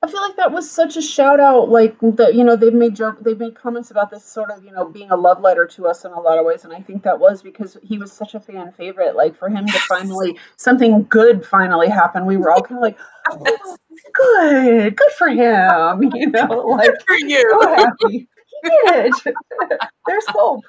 I 0.05 0.09
feel 0.11 0.21
like 0.21 0.37
that 0.37 0.51
was 0.51 0.69
such 0.69 0.97
a 0.97 1.03
shout 1.03 1.39
out. 1.39 1.69
Like 1.69 1.97
the, 2.01 2.33
you 2.35 2.43
know, 2.43 2.57
they've 2.57 2.75
made 2.75 2.97
joke, 2.97 3.19
they've 3.21 3.39
made 3.39 3.55
comments 3.55 3.93
about 3.93 4.11
this 4.11 4.25
sort 4.25 4.51
of, 4.51 4.65
you 4.65 4.73
know, 4.73 4.85
being 4.85 5.13
a 5.13 5.17
love 5.17 5.41
letter 5.41 5.67
to 5.77 5.87
us 5.87 6.05
in 6.05 6.11
a 6.11 6.21
lot 6.21 6.39
of 6.39 6.45
ways, 6.45 6.65
and 6.65 6.73
I 6.73 6.81
think 6.81 7.05
that 7.05 7.21
was 7.21 7.41
because 7.41 7.77
he 7.85 7.99
was 7.99 8.11
such 8.11 8.35
a 8.35 8.41
fan 8.41 8.73
favorite. 8.73 9.15
Like 9.15 9.39
for 9.39 9.49
him 9.49 9.65
to 9.65 9.79
finally 9.79 10.39
something 10.57 11.05
good 11.05 11.47
finally 11.47 11.89
happen, 11.89 12.27
we 12.27 12.37
were 12.37 12.51
all 12.51 12.63
kind 12.63 12.79
of 12.79 12.83
like, 12.83 12.99
oh, 13.31 13.77
good, 14.13 14.97
good 14.97 15.13
for 15.13 15.29
him. 15.29 16.03
You 16.15 16.31
know, 16.31 16.49
like 16.49 16.89
good 16.89 17.03
for 17.07 17.17
you. 17.17 17.61
So 17.61 17.75
happy. 17.75 18.29
He 18.63 18.71
did. 18.87 19.13
There's 20.07 20.27
hope, 20.29 20.63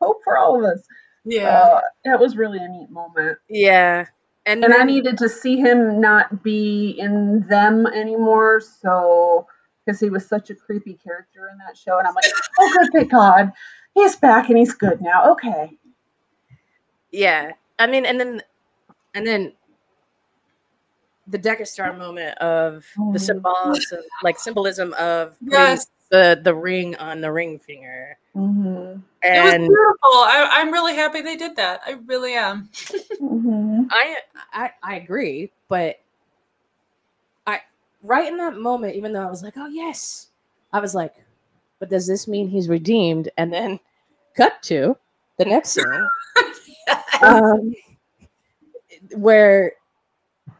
hope 0.00 0.20
for 0.24 0.38
all 0.38 0.58
of 0.58 0.64
us. 0.72 0.82
Yeah, 1.28 1.48
uh, 1.48 1.80
that 2.04 2.20
was 2.20 2.36
really 2.36 2.58
a 2.58 2.68
neat 2.68 2.90
moment. 2.90 3.38
Yeah, 3.48 4.06
and, 4.48 4.64
and 4.64 4.72
then, 4.72 4.80
I 4.80 4.84
needed 4.84 5.18
to 5.18 5.28
see 5.28 5.58
him 5.58 6.00
not 6.00 6.42
be 6.42 6.96
in 6.98 7.46
them 7.48 7.86
anymore. 7.86 8.60
So, 8.60 9.46
because 9.84 10.00
he 10.00 10.08
was 10.08 10.26
such 10.26 10.48
a 10.48 10.54
creepy 10.54 10.94
character 10.94 11.50
in 11.52 11.58
that 11.58 11.76
show. 11.76 11.98
And 11.98 12.08
I'm 12.08 12.14
like, 12.14 12.24
oh, 12.58 12.78
good, 12.78 12.92
thank 12.92 13.10
God. 13.10 13.52
He's 13.94 14.16
back 14.16 14.48
and 14.48 14.56
he's 14.56 14.72
good 14.72 15.02
now. 15.02 15.32
Okay. 15.32 15.76
Yeah. 17.10 17.52
I 17.78 17.86
mean, 17.86 18.06
and 18.06 18.18
then, 18.18 18.42
and 19.14 19.26
then 19.26 19.52
the 21.26 21.36
Decker 21.36 21.66
Star 21.66 21.92
moment 21.92 22.38
of 22.38 22.86
the 22.96 23.18
mm. 23.18 23.20
symbolism, 23.20 24.00
like 24.22 24.38
symbolism 24.38 24.94
of 24.94 25.36
yes 25.42 25.86
the 26.10 26.40
the 26.42 26.54
ring 26.54 26.96
on 26.96 27.20
the 27.20 27.30
ring 27.30 27.58
finger. 27.58 28.16
Mm-hmm. 28.34 29.00
And 29.22 29.64
it 29.64 29.68
was 29.68 29.68
beautiful. 29.68 30.12
I, 30.12 30.60
am 30.60 30.70
really 30.70 30.94
happy 30.94 31.20
they 31.20 31.36
did 31.36 31.56
that. 31.56 31.80
I 31.84 31.98
really 32.06 32.34
am. 32.34 32.70
mm-hmm. 32.74 33.82
I, 33.90 34.16
I 34.52 34.70
I 34.82 34.96
agree, 34.96 35.50
but 35.68 36.00
I 37.46 37.60
right 38.02 38.28
in 38.28 38.36
that 38.38 38.56
moment, 38.56 38.94
even 38.94 39.12
though 39.12 39.26
I 39.26 39.30
was 39.30 39.42
like, 39.42 39.54
oh 39.56 39.66
yes, 39.66 40.28
I 40.72 40.80
was 40.80 40.94
like, 40.94 41.14
but 41.78 41.90
does 41.90 42.06
this 42.06 42.28
mean 42.28 42.48
he's 42.48 42.68
redeemed? 42.68 43.28
And 43.36 43.52
then 43.52 43.80
cut 44.36 44.62
to 44.64 44.96
the 45.36 45.44
next 45.44 45.70
scene, 45.70 46.08
yes. 46.86 47.22
um, 47.22 47.74
where 49.16 49.72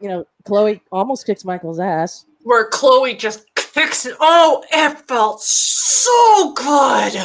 you 0.01 0.09
know 0.09 0.27
Chloe 0.45 0.83
almost 0.93 1.27
kicks 1.27 1.45
Michael's 1.45 1.81
ass. 1.81 2.27
Where 2.43 2.69
Chloe 2.69 3.15
just 3.15 3.48
fix 3.79 4.07
it. 4.07 4.17
Oh, 4.21 4.65
it 4.71 4.99
felt 5.07 5.43
so 5.43 6.53
good. 6.55 7.23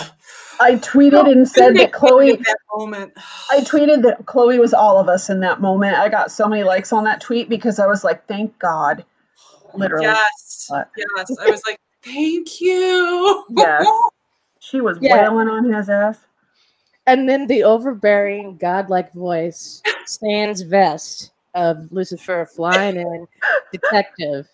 I 0.59 0.75
tweeted 0.75 1.29
and 1.31 1.47
said 1.47 1.75
that 1.77 1.91
Chloe. 1.91 2.35
That 2.35 2.57
moment. 2.75 3.13
I 3.51 3.61
tweeted 3.61 4.03
that 4.03 4.25
Chloe 4.25 4.59
was 4.59 4.73
all 4.73 4.99
of 4.99 5.09
us 5.09 5.29
in 5.29 5.39
that 5.39 5.61
moment. 5.61 5.97
I 5.97 6.09
got 6.09 6.31
so 6.31 6.47
many 6.47 6.63
likes 6.63 6.93
on 6.93 7.05
that 7.05 7.21
tweet 7.21 7.49
because 7.49 7.79
I 7.79 7.87
was 7.87 8.03
like, 8.03 8.27
"Thank 8.27 8.57
God!" 8.59 9.03
Literally. 9.73 10.05
Yes. 10.05 10.67
But. 10.69 10.89
Yes. 10.95 11.37
I 11.39 11.49
was 11.49 11.61
like, 11.65 11.79
"Thank 12.03 12.61
you." 12.61 13.45
yes. 13.49 13.85
She 14.59 14.79
was 14.79 14.97
yeah. 15.01 15.29
wailing 15.29 15.49
on 15.49 15.73
his 15.73 15.89
ass. 15.89 16.17
And 17.05 17.27
then 17.27 17.47
the 17.47 17.63
overbearing, 17.63 18.55
godlike 18.55 19.11
voice, 19.11 19.81
Stan's 20.05 20.61
vest 20.61 21.31
of 21.53 21.91
Lucifer 21.91 22.45
flying 22.45 22.95
in, 22.95 23.27
detective 23.73 24.47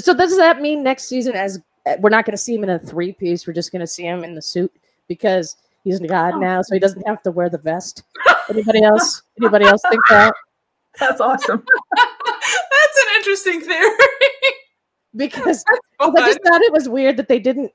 so 0.00 0.14
does 0.14 0.36
that 0.36 0.60
mean 0.60 0.82
next 0.82 1.04
season, 1.08 1.34
as 1.34 1.60
uh, 1.86 1.94
we're 2.00 2.10
not 2.10 2.24
going 2.24 2.32
to 2.32 2.38
see 2.42 2.54
him 2.54 2.64
in 2.64 2.70
a 2.70 2.78
three 2.78 3.12
piece. 3.12 3.46
We're 3.46 3.52
just 3.52 3.72
going 3.72 3.80
to 3.80 3.86
see 3.86 4.04
him 4.04 4.24
in 4.24 4.34
the 4.34 4.42
suit 4.42 4.72
because 5.08 5.56
he's 5.84 6.00
a 6.00 6.06
God 6.08 6.34
Oh. 6.34 6.38
now, 6.38 6.62
so 6.62 6.74
he 6.74 6.80
doesn't 6.80 7.06
have 7.06 7.22
to 7.22 7.30
wear 7.30 7.48
the 7.50 7.58
vest. 7.58 8.02
Anybody 8.48 8.82
else? 8.82 9.22
Anybody 9.40 9.66
else 9.66 9.82
think 9.90 10.00
that? 10.10 10.34
That's 11.00 11.20
awesome. 11.20 11.64
That's 11.96 12.98
an 12.98 13.16
interesting 13.16 13.60
theory. 13.60 13.90
Because 15.16 15.64
I 16.00 16.10
just 16.26 16.40
thought 16.44 16.60
it 16.62 16.72
was 16.72 16.88
weird 16.88 17.16
that 17.18 17.28
they 17.28 17.38
didn't 17.38 17.70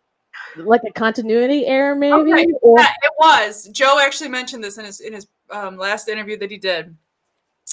like 0.58 0.82
a 0.86 0.92
continuity 0.92 1.66
error, 1.68 1.96
maybe. 1.96 2.34
Okay, 2.34 2.48
Or 2.62 2.80
Yeah, 2.80 2.88
it 3.02 3.12
was. 3.18 3.70
Joe 3.72 3.98
actually 3.98 4.30
mentioned 4.30 4.62
this 4.62 4.78
in 4.78 4.84
his 4.84 5.00
in 5.00 5.14
his 5.14 5.26
um, 5.50 5.78
last 5.78 6.10
interview 6.10 6.38
that 6.38 6.52
he 6.52 6.58
did. 6.58 6.94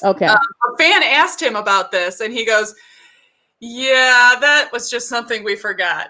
okay, 0.05 0.27
Um, 0.27 0.37
a 0.73 0.77
fan 0.79 1.03
asked 1.03 1.43
him 1.43 1.57
about 1.57 1.91
this, 1.91 2.21
and 2.21 2.33
he 2.33 2.47
goes, 2.47 2.77
"Yeah, 3.61 4.37
that 4.41 4.71
was 4.73 4.91
just 4.91 5.09
something 5.09 5.43
we 5.45 5.57
forgot 5.57 6.09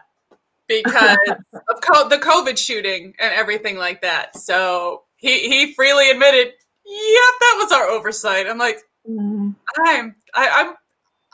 because 0.68 1.16
of 1.68 1.81
co- 1.81 2.09
the 2.09 2.18
COVID 2.18 2.59
shooting 2.59 3.14
and 3.18 3.32
everything 3.35 3.77
like 3.77 4.02
that." 4.02 4.36
So 4.36 5.05
he 5.16 5.48
he 5.48 5.74
freely 5.74 6.10
admitted, 6.10 6.47
"Yep, 6.85 7.35
that 7.40 7.55
was 7.62 7.73
our 7.73 7.86
oversight." 7.89 8.47
I'm 8.47 8.59
like, 8.59 8.78
Mhm. 9.09 9.55
I'm 9.86 10.14
I, 10.35 10.48
I'm 10.48 10.74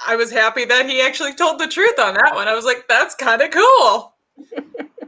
I 0.07 0.17
was 0.17 0.31
happy 0.31 0.65
that 0.65 0.89
he 0.89 1.01
actually 1.01 1.35
told 1.35 1.59
the 1.61 1.67
truth 1.69 1.99
on 1.99 2.15
that 2.15 2.35
one. 2.35 2.49
I 2.49 2.55
was 2.55 2.65
like, 2.65 2.87
"That's 2.89 3.15
kind 3.15 3.41
of 3.43 3.51
cool." 3.51 4.15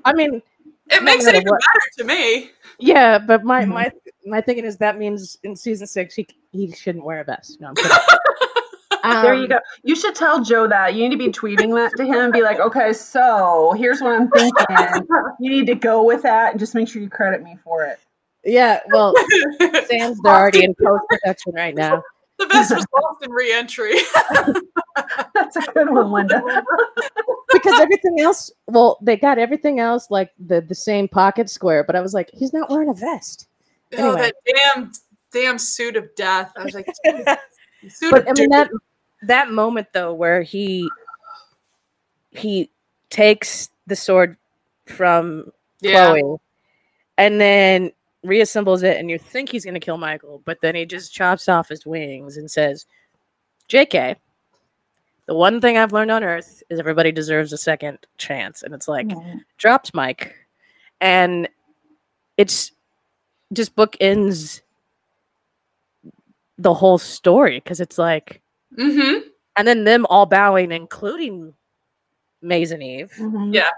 I 0.05 0.12
mean, 0.12 0.43
It 0.90 1.02
No 1.02 1.05
makes 1.12 1.24
it 1.26 1.35
even 1.35 1.48
what. 1.48 1.60
better 1.60 1.90
to 1.98 2.05
me. 2.05 2.51
yeah, 2.78 3.18
but 3.18 3.43
my 3.44 3.64
Mhm. 3.64 3.68
my 3.68 3.93
my 4.26 4.40
thinking 4.43 4.64
is 4.66 4.76
that 4.78 4.98
means 4.98 5.39
in 5.43 5.56
season 5.56 5.86
six 5.86 6.14
he 6.14 6.26
he 6.52 6.70
shouldn't 6.72 7.05
wear 7.05 7.20
a 7.20 7.24
vest. 7.24 7.59
No, 7.60 7.68
I'm 7.68 7.74
kidding. 7.74 7.90
There 9.05 9.35
you 9.35 9.43
Um, 9.43 9.48
go. 9.48 9.59
You 9.82 9.94
should 9.97 10.14
tell 10.14 10.43
Joe 10.43 10.66
that. 10.68 10.94
You 10.94 11.02
need 11.09 11.10
to 11.10 11.18
be 11.18 11.28
tweeting 11.31 11.74
that 11.74 11.93
to 11.98 12.05
him 12.05 12.14
and 12.24 12.32
be 12.32 12.43
like, 12.43 12.59
okay, 12.59 12.93
so 12.93 13.74
here's 13.76 14.01
what 14.01 14.12
I'm 14.12 14.31
thinking. 14.31 15.06
You 15.40 15.51
need 15.51 15.66
to 15.66 15.74
go 15.74 16.02
with 16.02 16.22
that 16.22 16.52
and 16.52 16.59
just 16.60 16.74
make 16.74 16.89
sure 16.89 17.02
you 17.02 17.10
credit 17.10 17.43
me 17.43 17.56
for 17.62 17.85
it. 17.85 17.98
Yeah, 18.44 18.81
well, 18.93 19.14
Sam's 19.86 20.18
they're 20.22 20.32
already 20.35 20.64
in 20.64 20.74
post 20.82 21.02
production 21.09 21.52
right 21.55 21.74
now. 21.74 22.02
The 22.36 22.47
vest 22.48 22.74
was 22.74 22.85
lost 23.01 23.22
in 23.24 23.31
re-entry. 23.31 23.93
That's 25.35 25.55
a 25.56 25.60
good 25.72 25.89
one, 25.89 26.10
Linda. 26.10 26.64
because 27.52 27.78
everything 27.81 28.18
else 28.20 28.51
well 28.66 28.98
they 29.01 29.16
got 29.16 29.39
everything 29.39 29.78
else 29.78 30.10
like 30.10 30.32
the 30.44 30.60
the 30.60 30.74
same 30.74 31.06
pocket 31.06 31.48
square 31.48 31.85
but 31.85 31.94
i 31.94 32.01
was 32.01 32.12
like 32.12 32.28
he's 32.32 32.52
not 32.52 32.68
wearing 32.70 32.89
a 32.89 32.94
vest 32.94 33.47
Oh, 33.97 34.16
that 34.16 34.35
damn, 34.44 34.90
damn 35.32 35.59
suit 35.59 35.94
of 35.97 36.12
death. 36.16 36.52
I 36.56 36.64
was 36.64 36.74
like, 36.74 36.86
suit 37.89 38.10
but 38.10 38.22
of 38.22 38.28
i 38.28 38.32
doom. 38.32 38.43
mean 38.43 38.51
that 38.51 38.70
that 39.23 39.51
moment 39.51 39.89
though 39.93 40.12
where 40.12 40.43
he 40.43 40.89
he 42.31 42.70
takes 43.11 43.70
the 43.86 43.97
sword 43.97 44.36
from 44.86 45.51
yeah. 45.81 46.11
chloe 46.11 46.36
and 47.16 47.41
then 47.41 47.93
reassembles 48.24 48.82
it 48.82 48.99
and 48.99 49.11
you 49.11 49.19
think 49.19 49.51
he's 49.51 49.65
going 49.65 49.74
to 49.74 49.81
kill 49.81 49.99
michael 49.99 50.43
but 50.45 50.61
then 50.61 50.74
he 50.74 50.85
just 50.85 51.12
chops 51.12 51.49
off 51.49 51.69
his 51.69 51.86
wings 51.86 52.36
and 52.36 52.51
says 52.51 52.86
jk 53.69 54.16
the 55.27 55.35
one 55.35 55.61
thing 55.61 55.78
i've 55.78 55.93
learned 55.93 56.11
on 56.11 56.24
earth 56.24 56.62
is 56.69 56.78
everybody 56.78 57.12
deserves 57.12 57.53
a 57.53 57.59
second 57.59 57.99
chance. 58.19 58.62
And 58.62 58.74
it's 58.74 58.89
like 58.89 59.11
drops 59.57 59.95
mic, 59.95 60.35
and 61.01 61.49
it's 62.36 62.73
just 63.53 63.74
bookends 63.77 64.61
the 66.59 66.74
whole 66.74 66.99
story 66.99 67.59
because 67.59 67.81
it's 67.81 67.99
like, 67.99 68.41
Mm-hmm. 68.78 69.28
and 69.56 69.68
then 69.68 69.84
them 69.84 70.06
all 70.10 70.26
bowing, 70.26 70.72
including 70.72 71.55
Maze 72.42 72.72
and 72.72 72.82
Eve. 72.82 73.12
Mhm. 73.18 73.55
Yeah. 73.55 73.70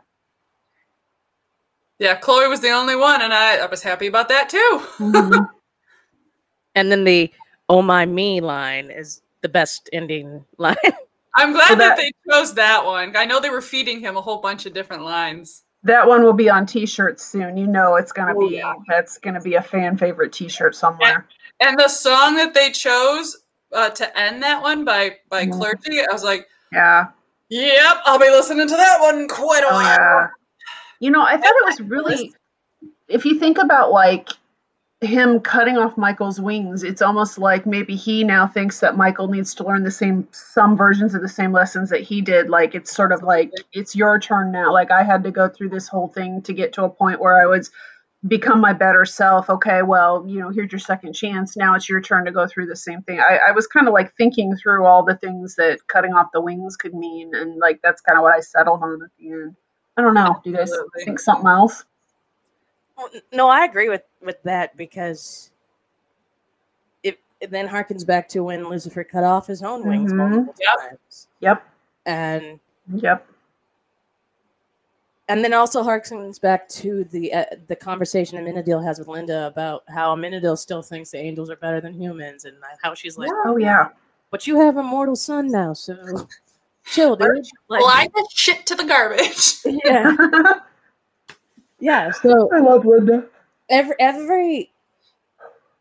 Yeah, 1.98 2.14
Chloe 2.16 2.48
was 2.48 2.60
the 2.60 2.70
only 2.70 2.94
one, 2.96 3.22
and 3.22 3.32
I, 3.32 3.56
I 3.56 3.66
was 3.66 3.82
happy 3.82 4.06
about 4.06 4.28
that 4.28 4.48
too. 4.48 4.82
Mhm. 4.98 5.48
And 6.74 6.92
then 6.92 7.04
the 7.04 7.32
"Oh 7.70 7.80
my 7.80 8.04
me" 8.04 8.42
line 8.42 8.90
is 8.90 9.22
the 9.40 9.48
best 9.48 9.88
ending 9.94 10.44
line. 10.58 10.76
I'm 11.34 11.52
glad 11.52 11.68
So 11.68 11.74
that, 11.76 11.96
that- 11.96 11.96
they 11.96 12.12
chose 12.30 12.52
that 12.54 12.84
one. 12.84 13.16
I 13.16 13.24
know 13.24 13.40
they 13.40 13.48
were 13.48 13.62
feeding 13.62 13.98
him 14.00 14.18
a 14.18 14.20
whole 14.20 14.38
bunch 14.42 14.66
of 14.66 14.74
different 14.74 15.02
lines. 15.02 15.62
That 15.84 16.06
one 16.06 16.22
will 16.22 16.34
be 16.34 16.50
on 16.50 16.66
t-shirts 16.66 17.24
soon. 17.24 17.56
You 17.56 17.66
know 17.66 17.96
it's 17.96 18.12
gonna 18.12 18.34
Oh, 18.36 18.48
be 18.48 18.56
yeah. 18.56 18.74
that's 18.88 19.16
gonna 19.18 19.40
be 19.40 19.54
a 19.54 19.62
fan 19.62 19.96
favorite 19.96 20.34
t-shirt 20.34 20.74
somewhere. 20.74 21.26
And 21.60 21.78
the 21.78 21.88
song 21.88 22.36
that 22.36 22.52
they 22.52 22.70
chose 22.72 23.38
uh, 23.76 23.90
to 23.90 24.18
end 24.18 24.42
that 24.42 24.62
one 24.62 24.84
by 24.84 25.16
by 25.28 25.46
Mhm. 25.46 25.52
Clergy, 25.52 26.00
I 26.00 26.12
was 26.12 26.24
like, 26.24 26.48
Yeah. 26.72 27.06
"Yep, 27.50 27.96
I'll 28.04 28.18
be 28.18 28.30
listening 28.30 28.68
to 28.68 28.76
that 28.76 29.00
one 29.00 29.28
quite 29.28 29.62
a 29.62 29.68
Oh 29.68 29.74
while." 29.74 29.84
yeah. 29.84 30.28
You 30.98 31.10
know, 31.10 31.22
I 31.22 31.36
thought 31.36 31.54
it 31.54 31.66
was 31.66 31.80
really 31.90 32.34
if 33.08 33.24
you 33.24 33.38
think 33.38 33.58
about 33.58 33.92
like 33.92 34.30
him 35.02 35.40
cutting 35.40 35.76
off 35.76 35.98
Michael's 35.98 36.40
wings, 36.40 36.82
it's 36.82 37.02
almost 37.02 37.38
like 37.38 37.66
maybe 37.66 37.94
he 37.96 38.24
now 38.24 38.46
thinks 38.46 38.80
that 38.80 38.96
Michael 38.96 39.28
needs 39.28 39.54
to 39.56 39.64
learn 39.64 39.84
the 39.84 39.90
same 39.90 40.26
some 40.32 40.76
versions 40.76 41.14
of 41.14 41.20
the 41.20 41.28
same 41.28 41.52
lessons 41.52 41.90
that 41.90 42.00
he 42.00 42.22
did. 42.22 42.48
Like 42.48 42.74
it's 42.74 42.94
sort 42.94 43.12
of 43.12 43.22
like 43.22 43.52
it's 43.72 43.94
your 43.94 44.18
turn 44.18 44.52
now. 44.52 44.72
Like 44.72 44.90
I 44.90 45.02
had 45.02 45.22
to 45.24 45.30
go 45.30 45.48
through 45.48 45.68
this 45.68 45.86
whole 45.86 46.08
thing 46.08 46.42
to 46.42 46.52
get 46.54 46.72
to 46.74 46.84
a 46.84 46.88
point 46.90 47.20
where 47.20 47.40
I 47.40 47.46
was 47.46 47.70
become 48.28 48.60
my 48.60 48.72
better 48.72 49.04
self. 49.04 49.48
Okay, 49.50 49.82
well, 49.82 50.24
you 50.26 50.40
know, 50.40 50.50
here's 50.50 50.72
your 50.72 50.78
second 50.78 51.12
chance. 51.14 51.56
Now 51.56 51.74
it's 51.74 51.88
your 51.88 52.00
turn 52.00 52.24
to 52.24 52.32
go 52.32 52.46
through 52.46 52.66
the 52.66 52.76
same 52.76 53.02
thing. 53.02 53.20
I, 53.20 53.38
I 53.48 53.52
was 53.52 53.66
kind 53.66 53.86
of 53.88 53.94
like 53.94 54.14
thinking 54.16 54.56
through 54.56 54.84
all 54.84 55.04
the 55.04 55.16
things 55.16 55.56
that 55.56 55.86
cutting 55.86 56.12
off 56.14 56.28
the 56.32 56.40
wings 56.40 56.76
could 56.76 56.94
mean, 56.94 57.34
and 57.34 57.58
like 57.58 57.80
that's 57.82 58.00
kind 58.00 58.18
of 58.18 58.22
what 58.22 58.34
I 58.34 58.40
settled 58.40 58.82
on 58.82 59.02
at 59.02 59.10
the 59.18 59.30
end. 59.30 59.56
I 59.96 60.02
don't 60.02 60.14
know. 60.14 60.40
Do 60.44 60.50
you 60.50 60.56
guys 60.56 60.70
Absolutely. 60.70 61.04
think 61.04 61.20
something 61.20 61.46
else? 61.46 61.84
Well, 62.96 63.08
no, 63.32 63.48
I 63.48 63.64
agree 63.64 63.88
with 63.88 64.02
with 64.22 64.42
that 64.44 64.76
because 64.76 65.50
it, 67.02 67.18
it 67.40 67.50
then 67.50 67.68
harkens 67.68 68.06
back 68.06 68.28
to 68.30 68.40
when 68.42 68.68
Lucifer 68.68 69.04
cut 69.04 69.24
off 69.24 69.46
his 69.46 69.62
own 69.62 69.86
wings 69.86 70.12
Mhm. 70.12 70.16
multiple 70.16 70.54
times, 70.78 71.28
Yep. 71.40 71.62
and 72.06 72.60
Yep. 72.94 73.26
And 75.28 75.42
then 75.42 75.52
also 75.52 75.82
harkens 75.82 76.40
back 76.40 76.68
to 76.68 77.04
the 77.04 77.32
uh, 77.32 77.44
the 77.66 77.76
conversation 77.76 78.38
Amenadiel 78.38 78.84
has 78.84 78.98
with 78.98 79.08
Linda 79.08 79.46
about 79.46 79.82
how 79.88 80.14
Amenadiel 80.14 80.56
still 80.56 80.82
thinks 80.82 81.10
the 81.10 81.18
angels 81.18 81.50
are 81.50 81.56
better 81.56 81.80
than 81.80 81.92
humans, 81.94 82.44
and 82.44 82.56
how 82.82 82.94
she's 82.94 83.18
like, 83.18 83.30
Oh 83.44 83.56
yeah. 83.56 83.88
"But 84.30 84.46
you 84.46 84.60
have 84.60 84.76
a 84.76 84.82
mortal 84.82 85.16
son 85.16 85.48
now, 85.50 85.72
so 85.72 85.96
chill, 86.86 87.16
dude." 87.16 87.44
Like, 87.68 87.80
Well, 87.80 87.90
I 87.92 88.06
get 88.14 88.30
shit 88.30 88.66
to 88.66 88.74
the 88.74 88.84
garbage. 88.84 89.56
yeah, 89.84 90.16
yeah. 91.80 92.10
So 92.12 92.48
I 92.54 92.60
love 92.60 92.86
Linda. 92.86 93.26
every 93.68 93.96
every 93.98 94.70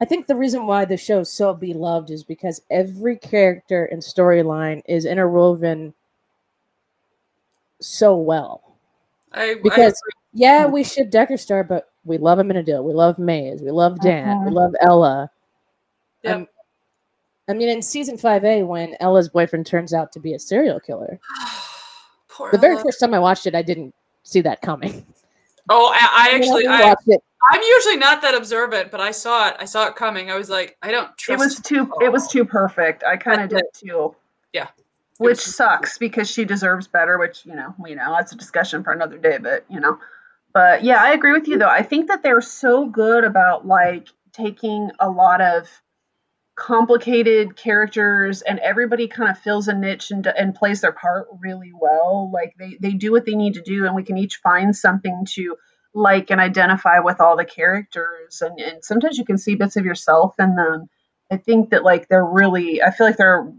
I 0.02 0.06
think 0.06 0.28
the 0.28 0.36
reason 0.36 0.68
why 0.68 0.86
the 0.86 0.98
show 0.98 1.20
is 1.20 1.32
so 1.32 1.54
beloved 1.54 2.10
is 2.10 2.24
because 2.24 2.62
every 2.70 3.16
character 3.18 3.86
and 3.86 4.02
storyline 4.02 4.82
is 4.88 5.06
interwoven 5.06 5.94
so 7.80 8.16
well. 8.18 8.65
I, 9.36 9.56
Because 9.62 10.02
yeah, 10.34 10.66
we 10.66 10.84
ship 10.84 11.12
Decker 11.12 11.38
Star, 11.38 11.64
but 11.64 11.92
we 12.04 12.18
love 12.18 12.40
Amenadiel, 12.40 12.84
we 12.84 12.94
love 12.94 13.20
Maze, 13.20 13.62
we 13.62 13.72
love 13.72 14.00
Dan, 14.00 14.44
we 14.46 14.52
Mhm. 14.52 14.54
love 14.54 14.76
Ella. 14.82 15.30
Yep. 16.24 16.36
Um, 16.36 16.48
I 17.48 17.54
mean, 17.54 17.70
in 17.70 17.82
season 17.82 18.18
five 18.18 18.44
A, 18.44 18.64
when 18.64 18.96
Ella's 19.00 19.30
boyfriend 19.30 19.68
turns 19.68 19.94
out 19.94 20.12
to 20.14 20.20
be 20.20 20.34
a 20.34 20.40
serial 20.40 20.80
killer, 20.80 21.20
I, 21.30 21.62
poor 22.28 22.52
the 22.52 22.58
very 22.58 22.74
Ella. 22.76 22.84
first 22.84 23.00
time 23.00 23.14
I 23.14 23.20
watched 23.20 23.46
it, 23.46 23.56
I 23.56 23.62
didn't 23.62 23.94
see 24.24 24.42
that 24.42 24.62
coming. 24.62 25.06
Oh, 25.70 25.92
I, 25.94 26.32
I 26.32 26.36
actually, 26.36 26.68
I 26.68 26.82
I, 26.82 26.90
watched 26.90 27.08
it, 27.08 27.22
I'm 27.52 27.62
usually 27.62 27.98
not 27.98 28.22
that 28.24 28.34
observant, 28.34 28.90
but 28.92 29.00
I 29.00 29.12
saw 29.12 29.50
it. 29.50 29.56
I 29.60 29.66
saw 29.66 29.88
it 29.88 29.96
coming. 29.96 30.32
I 30.32 30.36
was 30.36 30.50
like, 30.50 30.78
I 30.82 30.92
don't 30.92 31.10
It 31.30 31.38
was 31.38 31.60
too 31.62 31.92
it 32.02 32.12
was 32.12 32.28
too 32.28 32.46
perfect. 32.46 33.04
I 33.04 33.18
kind 33.18 33.42
of 33.42 33.50
That's 33.50 33.80
did 33.82 33.90
too. 33.90 34.16
Yeah. 34.54 34.68
Which 35.18 35.40
sucks 35.40 35.98
because 35.98 36.30
she 36.30 36.44
deserves 36.44 36.88
better, 36.88 37.18
which, 37.18 37.46
you 37.46 37.56
know, 37.56 37.74
we 37.80 37.96
know, 37.96 38.16
that's 38.18 38.34
a 38.34 38.38
discussion 38.38 38.84
for 38.84 38.92
another 38.92 39.18
day, 39.18 39.38
but 39.38 39.66
you 39.70 39.80
know. 39.80 40.00
But 40.54 40.84
yeah, 40.84 41.02
I 41.02 41.12
agree 41.12 41.34
with 41.34 41.48
you 41.48 41.58
though. 41.58 41.70
I 41.70 41.84
think 41.84 42.08
that 42.08 42.24
they're 42.24 42.42
so 42.42 42.86
good 42.86 43.24
about 43.24 43.66
like 43.66 44.08
taking 44.34 44.92
a 45.00 45.10
lot 45.10 45.42
of 45.42 45.70
complicated 46.56 47.58
characters 47.58 48.42
and 48.42 48.60
everybody 48.60 49.08
kind 49.08 49.30
of 49.30 49.38
fills 49.38 49.68
a 49.68 49.74
niche 49.74 50.12
and, 50.12 50.26
and 50.26 50.56
plays 50.56 50.82
their 50.82 50.94
part 50.94 51.28
really 51.40 51.74
well. 51.74 52.32
Like 52.34 52.56
they, 52.58 52.78
they 52.80 52.94
do 52.94 53.12
what 53.12 53.26
they 53.26 53.36
need 53.36 53.56
to 53.56 53.62
do 53.62 53.86
and 53.86 53.96
we 53.96 54.04
can 54.04 54.18
each 54.18 54.38
find 54.38 54.76
something 54.76 55.26
to 55.32 55.58
like 55.94 56.32
and 56.32 56.40
identify 56.40 57.00
with 57.00 57.20
all 57.20 57.36
the 57.36 57.46
characters 57.46 58.42
and, 58.42 58.60
and 58.60 58.84
sometimes 58.84 59.18
you 59.18 59.26
can 59.26 59.38
see 59.38 59.56
bits 59.56 59.76
of 59.76 59.86
yourself 59.86 60.36
in 60.40 60.56
them. 60.56 60.88
I 61.30 61.38
think 61.38 61.72
that 61.72 61.84
like 61.84 62.08
they're 62.08 62.26
really 62.26 62.82
I 62.82 62.92
feel 62.92 63.08
like 63.08 63.18
they're 63.18 63.52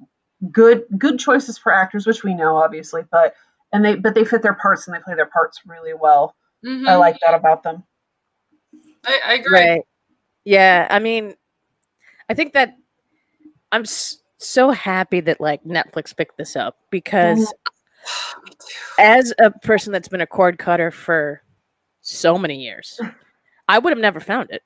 good 0.52 0.84
good 0.98 1.18
choices 1.18 1.58
for 1.58 1.72
actors, 1.72 2.06
which 2.06 2.22
we 2.24 2.34
know 2.34 2.56
obviously, 2.56 3.02
but 3.10 3.34
and 3.72 3.84
they 3.84 3.96
but 3.96 4.14
they 4.14 4.24
fit 4.24 4.42
their 4.42 4.54
parts 4.54 4.86
and 4.86 4.96
they 4.96 5.00
play 5.00 5.14
their 5.14 5.26
parts 5.26 5.60
really 5.66 5.94
well. 5.94 6.34
Mhm. 6.64 6.88
I 6.88 6.96
like 6.96 7.18
that 7.20 7.34
about 7.34 7.62
them. 7.62 7.84
I, 9.04 9.20
I 9.26 9.34
agree. 9.34 9.58
Right. 9.58 9.82
Yeah, 10.44 10.86
I 10.90 10.98
mean, 11.00 11.34
I 12.28 12.34
think 12.34 12.52
that 12.54 12.74
I'm 13.72 13.82
s- 13.82 14.18
so 14.38 14.70
happy 14.70 15.20
that 15.20 15.40
like 15.40 15.64
Netflix 15.64 16.16
picked 16.16 16.36
this 16.38 16.54
up 16.56 16.76
because 16.90 17.52
as 18.98 19.32
a 19.38 19.50
person 19.50 19.92
that's 19.92 20.08
been 20.08 20.20
a 20.20 20.26
cord 20.26 20.58
cutter 20.58 20.90
for 20.90 21.42
so 22.00 22.38
many 22.38 22.62
years, 22.62 23.00
I 23.68 23.78
would 23.78 23.90
have 23.90 23.98
never 23.98 24.20
found 24.20 24.50
it, 24.50 24.62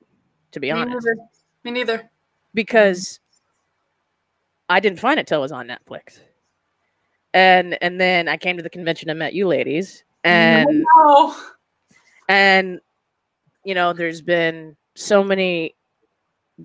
to 0.51 0.59
be 0.59 0.67
Me 0.71 0.79
honest, 0.79 1.05
neither. 1.05 1.15
Me 1.63 1.71
neither. 1.71 2.11
because 2.53 3.19
I 4.71 4.79
didn't 4.79 4.99
find 4.99 5.19
it 5.19 5.27
till 5.27 5.39
it 5.39 5.41
was 5.41 5.51
on 5.51 5.67
Netflix. 5.67 6.19
And 7.33 7.77
and 7.81 7.99
then 7.99 8.27
I 8.27 8.37
came 8.37 8.57
to 8.57 8.63
the 8.63 8.69
convention 8.69 9.09
and 9.09 9.19
met 9.19 9.33
you 9.33 9.47
ladies, 9.47 10.03
and 10.23 10.85
Oh, 10.95 11.51
and 12.27 12.79
you 13.63 13.73
know 13.75 13.93
there's 13.93 14.21
been 14.21 14.75
so 14.95 15.23
many 15.23 15.75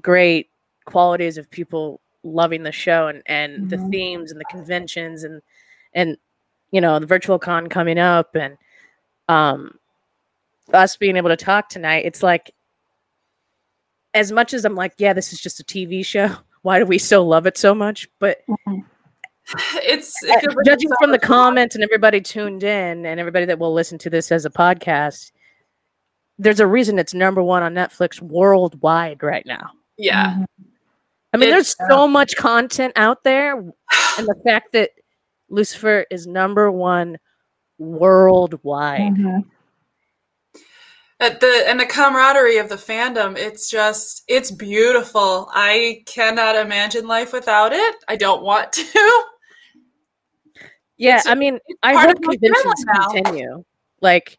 great 0.00 0.48
qualities 0.84 1.38
of 1.38 1.50
people 1.50 2.00
loving 2.22 2.62
the 2.62 2.72
show 2.72 3.08
and 3.08 3.22
and 3.26 3.70
the 3.70 3.76
Mhm. 3.76 3.90
themes 3.90 4.30
and 4.32 4.40
the 4.40 4.44
conventions 4.46 5.22
and 5.24 5.40
and 5.94 6.16
you 6.72 6.80
know 6.80 6.98
the 6.98 7.06
virtual 7.06 7.38
con 7.38 7.68
coming 7.68 7.98
up 7.98 8.34
and 8.34 8.56
um 9.28 9.78
us 10.72 10.96
being 10.96 11.16
able 11.16 11.28
to 11.30 11.36
talk 11.36 11.68
tonight 11.68 12.04
it's 12.04 12.22
like 12.24 12.50
as 14.14 14.32
much 14.32 14.52
as 14.52 14.64
i'm 14.64 14.74
like 14.74 14.92
yeah 14.98 15.12
this 15.12 15.32
is 15.32 15.40
just 15.40 15.60
a 15.60 15.64
tv 15.64 16.04
show 16.04 16.34
why 16.66 16.80
do 16.80 16.84
we 16.84 16.98
still 16.98 17.24
love 17.24 17.46
it 17.46 17.56
so 17.56 17.72
much 17.72 18.08
but 18.18 18.38
it's 19.84 20.12
uh, 20.24 20.32
it 20.32 20.40
feels 20.40 20.56
judging 20.66 20.90
from 21.00 21.12
the 21.12 21.18
comments 21.18 21.76
and 21.76 21.84
everybody 21.84 22.20
tuned 22.20 22.64
in 22.64 23.06
and 23.06 23.20
everybody 23.20 23.44
that 23.46 23.58
will 23.60 23.72
listen 23.72 23.96
to 23.98 24.10
this 24.10 24.32
as 24.32 24.44
a 24.44 24.50
podcast 24.50 25.30
there's 26.40 26.58
a 26.58 26.66
reason 26.66 26.98
it's 26.98 27.14
number 27.14 27.40
one 27.40 27.62
on 27.62 27.72
netflix 27.72 28.20
worldwide 28.20 29.22
right 29.22 29.46
now 29.46 29.70
Yeah. 29.96 30.34
Mhm. 30.38 30.44
i 31.32 31.36
mean 31.36 31.48
It's- 31.50 31.76
there's 31.78 31.88
so 31.88 32.08
much 32.08 32.34
content 32.36 32.92
out 32.96 33.22
there 33.22 33.56
and 33.56 34.26
the 34.26 34.40
fact 34.44 34.72
that 34.72 34.90
lucifer 35.48 36.04
is 36.10 36.26
number 36.26 36.72
one 36.72 37.16
worldwide 37.78 39.14
Mhm. 39.14 39.44
At 41.18 41.40
the 41.40 41.64
and 41.66 41.80
the 41.80 41.86
camaraderie 41.86 42.58
of 42.58 42.68
the 42.68 42.74
fandom, 42.76 43.36
it's 43.38 43.70
just 43.70 44.22
it's 44.28 44.50
beautiful. 44.50 45.48
I 45.52 46.02
cannot 46.06 46.56
imagine 46.56 47.06
life 47.08 47.32
without 47.32 47.72
it. 47.72 47.96
I 48.06 48.16
don't 48.16 48.42
want 48.42 48.72
to. 48.74 49.22
yeah 50.98 51.16
It's 51.18 51.26
i 51.26 51.34
mean 51.34 51.58
i 51.82 51.92
hope 52.06 52.22
conventions 52.22 52.84
now. 52.86 53.08
continue 53.08 53.62
like 54.00 54.38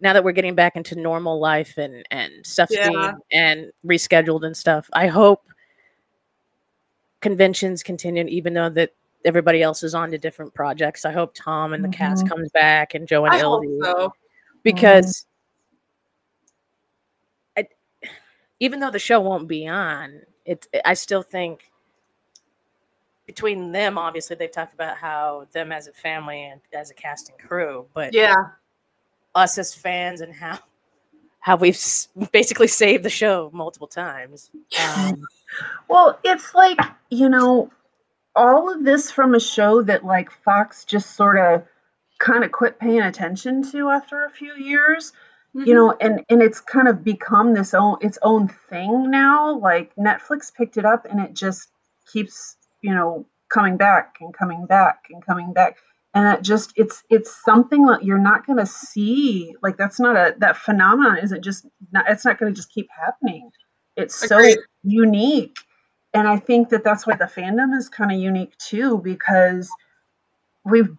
now 0.00 0.14
that 0.14 0.24
we're 0.24 0.32
getting 0.32 0.54
back 0.54 0.74
into 0.74 0.98
normal 0.98 1.38
life 1.38 1.76
and 1.76 2.02
and 2.10 2.32
stuff 2.46 2.68
Yeah. 2.70 3.12
and 3.30 3.70
rescheduled 3.84 4.46
and 4.46 4.56
stuff 4.56 4.88
i 4.94 5.06
hope 5.06 5.42
conventions 7.20 7.82
continue 7.82 8.24
even 8.24 8.54
though 8.54 8.70
that 8.70 8.94
everybody 9.26 9.60
else 9.62 9.82
is 9.82 9.94
on 9.94 10.10
to 10.12 10.16
different 10.18 10.54
projects 10.54 11.04
i 11.04 11.12
hope 11.12 11.32
tom 11.34 11.74
and 11.74 11.84
the 11.84 11.88
cast 11.90 12.24
Mhm. 12.24 12.28
comes 12.30 12.50
back 12.52 12.94
and 12.94 13.06
joe 13.06 13.26
and 13.26 13.34
I 13.34 13.38
hope 13.40 13.64
so. 13.82 14.10
because 14.62 15.26
I, 15.26 15.27
even 18.60 18.80
though 18.80 18.90
the 18.90 18.98
show 18.98 19.20
won't 19.20 19.48
be 19.48 19.66
on 19.68 20.20
it's 20.44 20.66
i 20.84 20.94
still 20.94 21.22
think 21.22 21.70
between 23.26 23.72
them 23.72 23.98
obviously 23.98 24.36
they've 24.36 24.52
talked 24.52 24.74
about 24.74 24.96
how 24.96 25.46
them 25.52 25.70
as 25.72 25.86
a 25.86 25.92
family 25.92 26.44
and 26.44 26.60
as 26.72 26.90
a 26.90 26.94
cast 26.94 27.28
and 27.30 27.38
crew 27.38 27.86
but 27.94 28.14
Yeah. 28.14 28.34
us 29.34 29.58
as 29.58 29.74
fans 29.74 30.20
and 30.20 30.34
how 30.34 30.58
how 31.40 31.56
we've 31.56 31.78
basically 32.32 32.66
saved 32.66 33.04
the 33.04 33.10
show 33.10 33.48
multiple 33.54 33.86
times. 33.86 34.50
Um, 34.96 35.22
Well, 35.88 36.18
it's 36.24 36.52
like, 36.54 36.78
you 37.10 37.28
know, 37.30 37.70
all 38.36 38.68
of 38.74 38.84
this 38.84 39.10
from 39.10 39.34
a 39.34 39.40
show 39.40 39.80
that 39.82 40.04
like 40.04 40.30
Fox 40.30 40.84
just 40.84 41.16
sort 41.16 41.38
of 41.38 41.64
kind 42.18 42.44
of 42.44 42.52
quit 42.52 42.78
paying 42.78 43.00
attention 43.00 43.62
to 43.70 43.88
after 43.88 44.24
a 44.24 44.30
few 44.30 44.54
years, 44.54 45.12
Mm-hmm. 45.56 45.66
you 45.66 45.74
know, 45.74 45.96
and 45.98 46.24
and 46.28 46.42
it's 46.42 46.60
kind 46.60 46.88
of 46.88 47.02
become 47.02 47.54
this 47.54 47.74
own 47.74 47.98
its 48.00 48.18
own 48.22 48.48
thing 48.68 49.10
now. 49.10 49.58
Like 49.58 49.94
Netflix 49.96 50.52
picked 50.54 50.76
it 50.76 50.84
up 50.84 51.06
and 51.06 51.20
it 51.20 51.34
just 51.34 51.68
keeps, 52.12 52.56
you 52.82 52.94
know, 52.94 53.26
coming 53.48 53.76
back 53.76 54.16
and 54.20 54.34
coming 54.34 54.66
back 54.66 55.04
and 55.10 55.24
coming 55.24 55.52
back. 55.52 55.78
And 56.14 56.26
that 56.26 56.42
just 56.42 56.72
it's 56.76 57.02
it's 57.08 57.42
something 57.44 57.86
that 57.86 58.04
you're 58.04 58.18
not 58.18 58.46
going 58.46 58.58
to 58.58 58.66
see. 58.66 59.54
Like 59.62 59.76
that's 59.76 59.98
not 59.98 60.16
a 60.16 60.34
that 60.38 60.58
phenomenon 60.58 61.18
isn't 61.18 61.42
just 61.42 61.66
not 61.92 62.10
it's 62.10 62.24
not 62.24 62.38
going 62.38 62.52
to 62.52 62.56
just 62.56 62.70
keep 62.72 62.88
happening. 62.90 63.50
It's 63.96 64.14
so 64.14 64.38
Agreed. 64.38 64.58
unique 64.84 65.58
and 66.14 66.26
i 66.26 66.38
think 66.38 66.70
that 66.70 66.84
that's 66.84 67.06
why 67.06 67.16
the 67.16 67.24
fandom 67.24 67.76
is 67.76 67.88
kind 67.88 68.10
of 68.12 68.18
unique 68.18 68.56
too 68.58 68.98
because 68.98 69.70
we've 70.64 70.96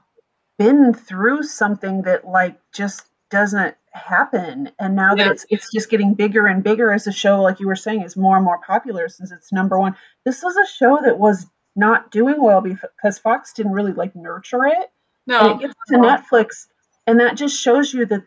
been 0.58 0.94
through 0.94 1.44
something 1.44 2.04
that 2.04 2.28
like 2.28 2.60
just 2.74 3.04
doesn't 3.30 3.76
happen 3.94 4.72
and 4.80 4.96
now 4.96 5.16
that 5.16 5.26
Yeah. 5.26 5.32
it's 5.32 5.46
it's 5.50 5.72
just 5.74 5.90
getting 5.90 6.14
bigger 6.14 6.46
and 6.48 6.64
bigger 6.64 6.92
as 6.92 7.08
a 7.08 7.12
show 7.12 7.42
like 7.42 7.60
you 7.60 7.68
were 7.68 7.76
saying 7.76 8.04
is 8.04 8.16
more 8.16 8.36
and 8.36 8.46
more 8.46 8.60
popular 8.60 9.10
since 9.10 9.32
it's 9.32 9.52
number 9.52 9.80
one 9.80 9.96
this 10.26 10.44
was 10.44 10.56
a 10.58 10.66
show 10.68 11.00
that 11.04 11.18
was 11.18 11.48
not 11.76 12.12
doing 12.12 12.42
well 12.42 12.62
because 12.62 13.18
fox 13.18 13.54
didn't 13.54 13.72
really 13.72 13.94
like 13.94 14.16
nurture 14.16 14.66
it 14.66 14.92
and 15.28 15.48
No. 15.48 15.56
it 15.56 15.60
gets 15.60 15.74
to 15.90 15.96
Netflix, 15.96 16.68
and 17.06 17.20
that 17.20 17.36
just 17.36 17.60
shows 17.62 17.94
you 17.94 18.06
that 18.08 18.24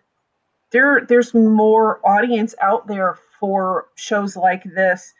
there 0.70 1.04
there's 1.08 1.34
more 1.34 2.00
audience 2.06 2.54
out 2.60 2.86
there 2.86 3.18
for 3.40 3.86
shows 3.96 4.36
like 4.36 4.62
this. 4.64 5.12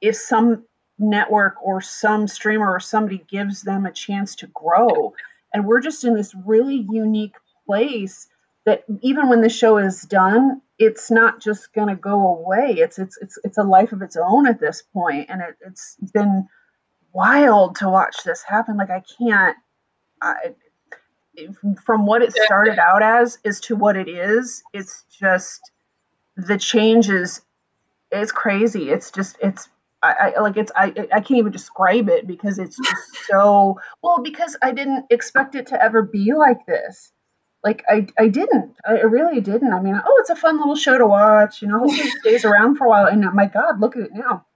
If 0.00 0.16
some 0.16 0.64
network 0.98 1.62
or 1.62 1.80
some 1.80 2.26
streamer 2.28 2.70
or 2.70 2.80
somebody 2.80 3.24
gives 3.30 3.62
them 3.62 3.86
a 3.86 3.92
chance 3.92 4.36
to 4.36 4.46
grow, 4.48 5.14
and 5.54 5.64
we're 5.66 5.80
just 5.80 6.04
in 6.04 6.14
this 6.14 6.34
really 6.34 6.84
unique 6.90 7.36
place 7.66 8.26
that 8.66 8.84
even 9.02 9.28
when 9.28 9.40
the 9.40 9.48
show 9.48 9.78
is 9.78 10.02
done, 10.02 10.60
it's 10.78 11.10
not 11.10 11.40
just 11.40 11.72
going 11.72 11.88
to 11.88 11.96
go 11.96 12.36
away. 12.36 12.76
It's 12.78 12.98
it's 12.98 13.18
it's 13.20 13.38
it's 13.44 13.58
a 13.58 13.62
life 13.62 13.92
of 13.92 14.02
its 14.02 14.16
own 14.16 14.46
at 14.46 14.60
this 14.60 14.82
point, 14.82 15.26
and 15.30 15.40
it, 15.40 15.56
it's 15.66 15.96
been 16.12 16.46
wild 17.12 17.76
to 17.76 17.88
watch 17.88 18.16
this 18.24 18.42
happen. 18.42 18.76
Like 18.76 18.90
I 18.90 19.02
can't. 19.18 19.56
I, 20.22 20.54
from 21.86 22.06
what 22.06 22.22
it 22.22 22.32
started 22.32 22.78
out 22.78 23.02
as 23.02 23.38
is 23.44 23.60
to 23.60 23.76
what 23.76 23.96
it 23.96 24.08
is 24.08 24.62
it's 24.74 25.04
just 25.18 25.70
the 26.36 26.58
changes 26.58 27.40
it's 28.10 28.32
crazy 28.32 28.90
it's 28.90 29.10
just 29.10 29.38
it's 29.40 29.68
I, 30.02 30.32
I 30.36 30.40
like 30.40 30.56
it's 30.56 30.72
I 30.74 30.86
I 31.12 31.20
can't 31.20 31.32
even 31.38 31.52
describe 31.52 32.08
it 32.08 32.26
because 32.26 32.58
it's 32.58 32.76
just 32.76 33.26
so 33.30 33.78
well 34.02 34.22
because 34.22 34.56
I 34.62 34.72
didn't 34.72 35.06
expect 35.10 35.54
it 35.54 35.68
to 35.68 35.82
ever 35.82 36.02
be 36.02 36.32
like 36.32 36.64
this. 36.66 37.12
Like 37.62 37.84
I 37.88 38.06
I 38.18 38.28
didn't 38.28 38.74
I 38.86 38.92
really 39.02 39.40
didn't. 39.40 39.72
I 39.72 39.80
mean, 39.82 40.00
oh, 40.02 40.16
it's 40.20 40.30
a 40.30 40.36
fun 40.36 40.58
little 40.58 40.76
show 40.76 40.96
to 40.96 41.06
watch. 41.06 41.60
You 41.62 41.68
know, 41.68 41.80
hopefully 41.80 42.08
it 42.08 42.18
stays 42.20 42.44
around 42.44 42.76
for 42.76 42.86
a 42.86 42.88
while. 42.88 43.06
And 43.06 43.22
my 43.34 43.46
God, 43.46 43.80
look 43.80 43.96
at 43.96 44.02
it 44.02 44.14
now. 44.14 44.46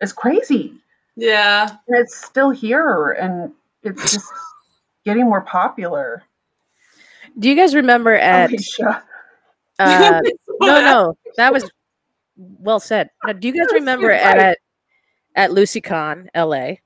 It's 0.00 0.12
crazy, 0.12 0.74
Yeah. 1.16 1.68
and 1.88 1.98
it's 1.98 2.16
still 2.16 2.50
here, 2.50 3.10
and 3.12 3.52
it's 3.82 4.12
just 4.12 4.32
getting 5.04 5.24
more 5.24 5.42
popular. 5.42 6.22
do 7.38 7.48
you 7.50 7.54
guys 7.56 7.74
remember 7.74 8.14
at 8.14 8.50
Alicia. 8.50 9.02
uh, 9.78 10.20
no 10.60 10.80
no 10.80 11.16
that 11.36 11.52
was 11.52 11.70
well 12.36 12.80
said. 12.80 13.10
Now, 13.24 13.32
do 13.34 13.48
you 13.48 13.54
guys 13.54 13.72
remember 13.74 14.10
at 14.10 14.58
at 15.36 15.50
LucyCon 15.50 16.28
LA 16.34 16.76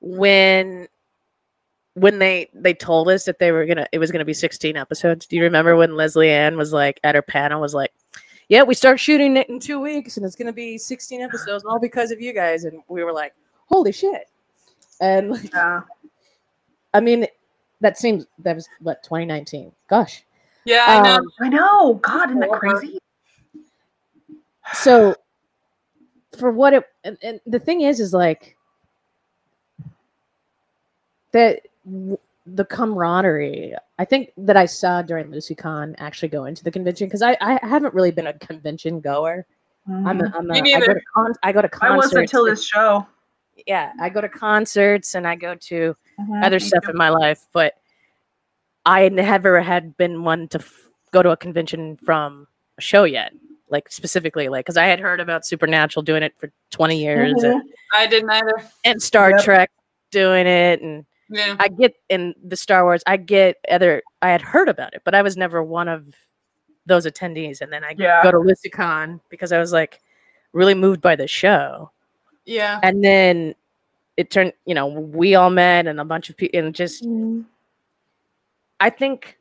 when 0.00 0.88
when 1.94 2.18
they 2.18 2.50
they 2.54 2.74
told 2.74 3.08
us 3.08 3.24
that 3.24 3.38
they 3.38 3.52
were 3.52 3.66
gonna 3.66 3.86
it 3.92 3.98
was 3.98 4.10
gonna 4.10 4.24
be 4.24 4.34
16 4.34 4.76
episodes? 4.76 5.26
Do 5.26 5.36
you 5.36 5.42
remember 5.42 5.76
when 5.76 5.96
Lesley-Ann 5.96 6.56
was 6.56 6.72
like 6.72 7.00
at 7.04 7.14
her 7.14 7.22
panel 7.22 7.60
was 7.60 7.74
like, 7.74 7.92
"Yeah, 8.48 8.62
we 8.62 8.74
start 8.74 9.00
shooting 9.00 9.36
it 9.36 9.48
in 9.48 9.60
two 9.60 9.80
weeks 9.80 10.16
and 10.16 10.26
it's 10.26 10.36
gonna 10.36 10.52
be 10.52 10.78
16 10.78 11.20
episodes 11.20 11.64
all 11.64 11.78
because 11.78 12.10
of 12.10 12.20
you 12.20 12.32
guys," 12.32 12.64
and 12.64 12.82
we 12.88 13.04
were 13.04 13.12
like, 13.12 13.34
"Holy 13.66 13.92
shit!" 13.92 14.28
And 15.00 15.30
like, 15.30 15.52
Yeah. 15.52 15.82
I 16.92 17.00
mean, 17.00 17.26
that 17.80 17.98
seems 17.98 18.26
that 18.40 18.54
was 18.54 18.68
what 18.80 19.02
2019. 19.02 19.72
Gosh. 19.88 20.24
Yeah, 20.64 20.84
I 20.88 21.00
know. 21.02 21.16
Um, 21.16 21.32
I 21.40 21.48
know. 21.48 21.94
God, 21.94 22.30
isn't 22.30 22.40
that 22.40 22.50
crazy? 22.50 22.98
so 24.72 25.14
for 26.38 26.50
what 26.50 26.72
it 26.72 26.84
and, 27.04 27.18
and 27.22 27.40
the 27.46 27.58
thing 27.58 27.82
is 27.82 28.00
is 28.00 28.12
like 28.14 28.56
that 31.32 31.60
w- 31.62 31.73
the 32.46 32.64
camaraderie 32.66 33.74
i 33.98 34.04
think 34.04 34.30
that 34.36 34.56
i 34.56 34.66
saw 34.66 35.00
during 35.02 35.26
lucycon 35.28 35.94
actually 35.98 36.28
go 36.28 36.44
into 36.44 36.62
the 36.64 36.70
convention 36.70 37.06
because 37.06 37.22
I, 37.22 37.36
I 37.40 37.58
haven't 37.66 37.94
really 37.94 38.10
been 38.10 38.26
a 38.26 38.34
convention 38.34 39.00
goer 39.00 39.46
i'm 39.88 40.20
a. 40.20 40.32
I'm 40.36 40.46
Me 40.48 40.72
a, 40.74 40.76
I 40.76 40.80
go 40.80 40.94
to 40.94 41.00
con- 41.14 41.34
i 41.42 41.52
go 41.52 41.62
to 41.62 41.70
I 41.82 41.96
was 41.96 42.12
until 42.12 42.44
this 42.44 42.66
show. 42.66 43.06
yeah 43.66 43.92
i 44.00 44.08
go 44.08 44.20
to 44.20 44.28
concerts 44.28 45.14
and 45.14 45.26
i 45.26 45.34
go 45.36 45.54
to 45.54 45.96
Mhm, 46.20 46.44
other 46.44 46.56
me 46.56 46.60
stuff 46.60 46.84
too. 46.84 46.90
in 46.90 46.96
my 46.96 47.08
life 47.08 47.46
but 47.52 47.74
i 48.86 49.08
never 49.08 49.60
had 49.60 49.96
been 49.96 50.22
one 50.22 50.46
to 50.48 50.58
f- 50.58 50.90
go 51.12 51.22
to 51.22 51.30
a 51.30 51.36
convention 51.36 51.96
from 52.04 52.46
a 52.78 52.80
show 52.80 53.02
yet 53.04 53.32
like 53.68 53.90
specifically 53.90 54.48
like 54.48 54.64
because 54.64 54.76
i 54.76 54.84
had 54.84 55.00
heard 55.00 55.18
about 55.18 55.44
supernatural 55.46 56.02
doing 56.02 56.22
it 56.22 56.32
for 56.38 56.52
20 56.70 56.96
years 57.02 57.42
and, 57.42 57.62
Mhm. 57.62 57.68
I 57.96 58.06
didn't 58.06 58.30
either. 58.30 58.64
and 58.84 59.02
star 59.02 59.30
Yep. 59.30 59.42
trek 59.42 59.70
doing 60.12 60.46
it 60.46 60.80
and 60.82 61.04
Yeah. 61.30 61.56
I 61.58 61.68
get 61.68 61.94
in 62.08 62.34
the 62.46 62.56
Star 62.56 62.84
Wars, 62.84 63.02
I 63.06 63.16
get 63.16 63.56
other 63.70 64.02
I 64.22 64.28
had 64.28 64.42
heard 64.42 64.68
about 64.68 64.94
it, 64.94 65.02
but 65.04 65.14
I 65.14 65.22
was 65.22 65.36
never 65.36 65.62
one 65.62 65.88
of 65.88 66.14
those 66.86 67.06
attendees. 67.06 67.60
And 67.60 67.72
then 67.72 67.84
I 67.84 67.94
Yeah. 67.96 68.22
go 68.22 68.30
to 68.30 68.38
LucyCon 68.38 69.20
because 69.30 69.52
I 69.52 69.58
was 69.58 69.72
like 69.72 70.00
really 70.52 70.74
moved 70.74 71.00
by 71.00 71.16
the 71.16 71.26
show. 71.26 71.90
Yeah. 72.44 72.78
And 72.82 73.02
then 73.02 73.54
it 74.16 74.30
turned, 74.30 74.52
you 74.66 74.74
know, 74.74 74.86
we 74.86 75.34
all 75.34 75.50
met 75.50 75.86
and 75.86 75.98
a 75.98 76.04
bunch 76.04 76.30
of 76.30 76.36
people 76.36 76.60
and 76.60 76.74
just 76.74 77.04
mm-hmm. 77.04 77.42
I 78.80 78.90
think 78.90 79.38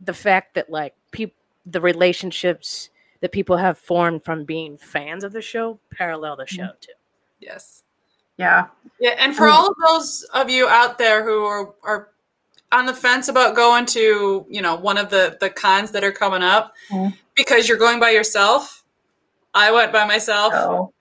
the 0.00 0.14
fact 0.14 0.54
that 0.54 0.70
like 0.70 0.94
people 1.12 1.36
the 1.66 1.80
relationships 1.80 2.90
that 3.20 3.32
people 3.32 3.56
have 3.56 3.76
formed 3.76 4.24
from 4.24 4.44
being 4.44 4.76
fans 4.76 5.24
of 5.24 5.32
the 5.32 5.42
show 5.42 5.80
parallel 5.90 6.36
the 6.36 6.44
mm-hmm. 6.44 6.66
show 6.66 6.70
too. 6.80 6.92
Yes. 7.40 7.82
Yeah. 8.38 8.66
Yeah, 8.98 9.14
and 9.18 9.34
for 9.36 9.46
Mm. 9.46 9.52
all 9.52 9.68
of 9.68 9.76
those 9.86 10.22
of 10.34 10.48
you 10.50 10.68
out 10.68 10.98
there 10.98 11.22
who 11.24 11.44
are, 11.44 11.74
are 11.82 12.08
on 12.72 12.86
the 12.86 12.94
fence 12.94 13.28
about 13.28 13.54
going 13.54 13.86
to, 13.86 14.46
you 14.48 14.62
know, 14.62 14.74
one 14.74 14.98
of 14.98 15.10
the 15.10 15.36
the 15.40 15.50
cons 15.50 15.90
that 15.92 16.02
are 16.04 16.12
coming 16.12 16.42
up 16.42 16.74
Mm. 16.90 17.14
because 17.34 17.68
you're 17.68 17.78
going 17.78 18.00
by 18.00 18.10
yourself, 18.10 18.84
I 19.54 19.70
went 19.70 19.92
by 19.92 20.04
myself. 20.06 20.52
So 20.54 20.92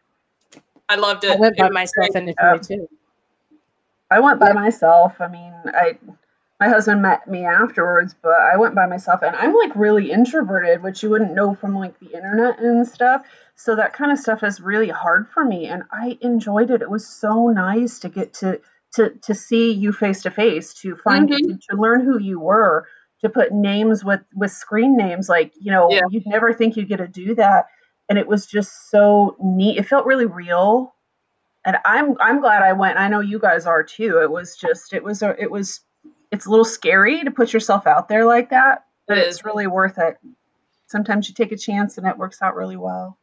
I 0.89 0.95
loved 0.95 1.23
it. 1.23 1.31
I 1.31 1.35
went 1.37 1.57
by 1.57 1.65
was 1.65 1.73
myself 1.73 2.09
great. 2.11 2.23
initially 2.23 2.35
Yeah. 2.37 2.57
too. 2.57 2.89
I 4.11 4.19
went 4.19 4.39
by 4.39 4.51
myself. 4.53 5.19
I 5.19 5.27
mean, 5.27 5.53
I 5.65 5.97
my 6.59 6.69
husband 6.69 7.01
met 7.01 7.27
me 7.27 7.43
afterwards, 7.45 8.15
but 8.21 8.31
I 8.39 8.55
went 8.55 8.75
by 8.75 8.85
myself 8.85 9.21
and 9.23 9.35
I'm 9.35 9.53
like 9.53 9.75
really 9.75 10.11
introverted, 10.11 10.83
which 10.83 11.03
you 11.03 11.09
wouldn't 11.09 11.33
know 11.33 11.53
from 11.55 11.75
like 11.77 11.97
the 11.99 12.13
internet 12.13 12.59
and 12.59 12.87
stuff. 12.87 13.25
So 13.55 13.75
that 13.77 13.93
kind 13.93 14.11
of 14.11 14.19
stuff 14.19 14.43
is 14.43 14.59
really 14.59 14.89
hard 14.89 15.27
for 15.29 15.43
me 15.45 15.67
and 15.67 15.83
I 15.91 16.17
enjoyed 16.21 16.71
it. 16.71 16.81
It 16.81 16.89
was 16.89 17.07
so 17.07 17.47
nice 17.47 17.99
to 17.99 18.09
get 18.09 18.33
to 18.35 18.59
to 18.95 19.11
to 19.23 19.33
see 19.33 19.71
you 19.71 19.91
face 19.93 20.23
to 20.23 20.31
face, 20.31 20.73
to 20.81 20.95
find 20.97 21.29
Mhm. 21.29 21.37
to, 21.37 21.59
to 21.71 21.77
learn 21.81 22.01
who 22.05 22.19
you 22.19 22.39
were, 22.39 22.87
to 23.21 23.29
put 23.29 23.51
names 23.53 24.03
with 24.03 24.21
with 24.35 24.51
screen 24.51 24.97
names 24.97 25.29
like, 25.29 25.53
you 25.59 25.71
know, 25.71 25.89
Yeah. 25.89 26.01
you'd 26.09 26.27
never 26.27 26.53
think 26.53 26.75
you'd 26.75 26.89
get 26.89 26.97
to 26.97 27.07
do 27.07 27.35
that. 27.35 27.67
And 28.09 28.19
it 28.19 28.27
was 28.27 28.45
just 28.45 28.89
so 28.89 29.35
neat. 29.41 29.77
It 29.77 29.87
felt 29.87 30.05
really 30.05 30.25
real 30.25 30.93
and 31.65 31.77
I'm 31.85 32.15
I'm 32.19 32.41
glad 32.41 32.61
I 32.61 32.73
went. 32.73 32.99
I 32.99 33.07
know 33.07 33.21
you 33.21 33.39
guys 33.39 33.65
are 33.65 33.83
too. 33.83 34.19
It 34.21 34.31
was 34.31 34.55
just 34.57 34.93
it 34.93 35.03
was 35.03 35.21
a, 35.23 35.35
it 35.41 35.49
was 35.49 35.81
it's 36.31 36.45
a 36.45 36.49
little 36.49 36.65
scary 36.65 37.23
to 37.23 37.31
put 37.31 37.53
yourself 37.53 37.87
out 37.87 38.09
there 38.09 38.25
like 38.25 38.49
that, 38.51 38.85
but 39.07 39.17
It 39.17 39.27
it's 39.27 39.45
really 39.45 39.67
worth 39.67 39.97
it. 39.97 40.17
Sometimes 40.87 41.27
you 41.29 41.35
take 41.35 41.51
a 41.51 41.57
chance 41.57 41.97
and 41.97 42.05
it 42.07 42.17
works 42.17 42.41
out 42.41 42.55
really 42.55 42.77
well. 42.77 43.17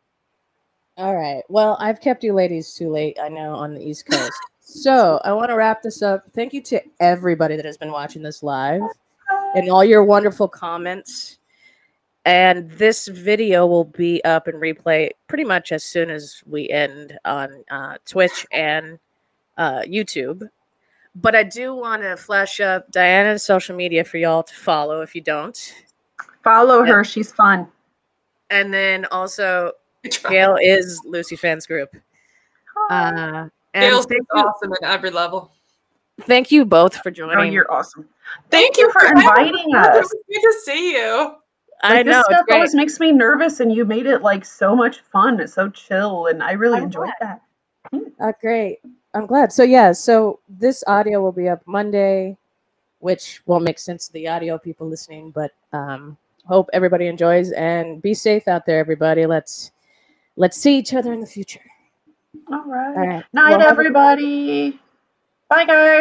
All 0.99 1.17
right. 1.17 1.43
Well, 1.49 1.77
I've 1.81 2.01
kept 2.01 2.23
you 2.23 2.35
ladies 2.35 2.75
too 2.75 2.91
late, 2.91 3.19
I 3.21 3.29
know, 3.29 3.55
on 3.55 3.75
the 3.75 3.81
East 3.81 4.07
Coast. 4.07 4.39
So 4.61 5.21
I 5.25 5.33
want 5.33 5.49
to 5.49 5.57
wrap 5.57 5.83
this 5.83 6.03
up. 6.03 6.25
Thank 6.35 6.53
you 6.53 6.63
to 6.65 6.83
everybody 7.01 7.57
that 7.57 7.65
has 7.65 7.79
been 7.79 7.91
watching 7.91 8.23
this 8.23 8.43
live 8.43 8.83
and 9.55 9.71
all 9.71 9.85
your 9.85 10.05
wonderful 10.05 10.49
comments. 10.49 11.39
And 12.25 12.71
this 12.73 13.09
video 13.09 13.67
will 13.67 13.85
be 13.85 14.23
up 14.25 14.47
and 14.49 14.61
replay 14.61 15.11
pretty 15.29 15.45
much 15.45 15.73
as 15.73 15.83
soon 15.83 16.11
as 16.11 16.43
we 16.47 16.69
end 16.69 17.19
on 17.25 17.65
uh, 17.71 17.97
Twitch 18.07 18.47
and 18.53 18.99
uh, 19.57 19.81
YouTube. 19.81 20.49
But 21.15 21.35
I 21.35 21.43
do 21.43 21.75
want 21.75 22.03
to 22.03 22.17
flash 22.17 22.61
up 22.61 22.91
Diana's 22.91 23.43
social 23.43 23.75
media 23.75 24.05
for 24.05 24.19
y'all 24.19 24.43
to 24.43 24.55
follow 24.55 25.01
if 25.01 25.15
you 25.15 25.21
don't. 25.21 25.75
Follow 26.45 26.85
her. 26.85 27.03
She's 27.03 27.33
fun. 27.33 27.67
And 28.51 28.73
then 28.73 29.07
also. 29.07 29.73
Gail 30.29 30.57
is 30.61 31.01
Lucy 31.05 31.37
Fans 31.37 31.67
Group. 31.67 31.95
Uh, 32.91 33.49
and 33.75 33.91
Gail's 33.91 34.07
thank 34.07 34.23
you, 34.35 34.43
awesome 34.43 34.73
at 34.73 34.83
every 34.83 35.11
level. 35.11 35.53
thank 36.23 36.51
you 36.51 36.65
both 36.65 36.97
for 36.97 37.09
Oh, 37.09 37.13
joining. 37.13 37.53
you're 37.53 37.71
awesome. 37.71 38.09
Thank 38.51 38.77
you 38.79 38.91
for 38.93 39.07
inviting 39.07 39.55
It 39.69 39.77
us. 39.77 39.97
was 39.97 40.15
good 40.29 40.41
to 40.41 40.53
see 40.65 40.93
you. 40.95 41.35
I 41.85 41.97
Like, 41.97 42.07
know 42.07 42.13
this 42.19 42.25
stuff 42.27 42.47
great. 42.47 42.55
always 42.57 42.75
makes 42.75 43.01
me 43.01 43.13
nervous, 43.13 43.61
and 43.61 43.73
you 43.73 43.85
made 43.85 44.07
it 44.07 44.23
like 44.23 44.45
so 44.45 44.75
much 44.77 45.01
fun. 45.01 45.41
It's 45.41 45.55
so 45.55 45.69
chill, 45.69 46.27
and 46.27 46.43
I 46.43 46.53
really 46.53 46.79
I'm 46.79 46.85
enjoyed 46.85 47.11
that. 47.21 47.43
Uh, 48.21 48.33
great. 48.41 48.79
I'm 49.15 49.27
glad. 49.27 49.53
So 49.53 49.63
yeah, 49.63 49.93
so 49.93 50.41
this 50.49 50.83
audio 50.87 51.21
will 51.21 51.33
be 51.33 51.49
up 51.49 51.61
Monday, 51.67 52.37
which 53.01 53.43
won't 53.47 53.65
make 53.65 53.79
sense 53.79 54.07
to 54.07 54.13
the 54.13 54.29
audio 54.29 54.59
people 54.59 54.89
listening, 54.89 55.31
but 55.33 55.51
um, 55.73 56.17
hope 56.47 56.71
everybody 56.73 57.07
enjoys 57.09 57.51
and 57.53 58.01
be 58.01 58.15
safe 58.15 58.49
out 58.49 58.65
there, 58.65 58.79
everybody. 58.79 59.27
Let's 59.27 59.73
let's 60.37 60.57
see 60.57 60.79
each 60.79 60.95
other 60.95 61.13
in 61.13 61.21
the 61.21 61.27
future. 61.27 61.61
All 62.51 62.65
right. 62.67 62.97
All 62.97 63.07
right. 63.07 63.25
Night, 63.33 63.59
Well, 63.59 63.69
everybody. 63.69 64.79
Bye, 65.49 65.65
guys. 65.65 66.01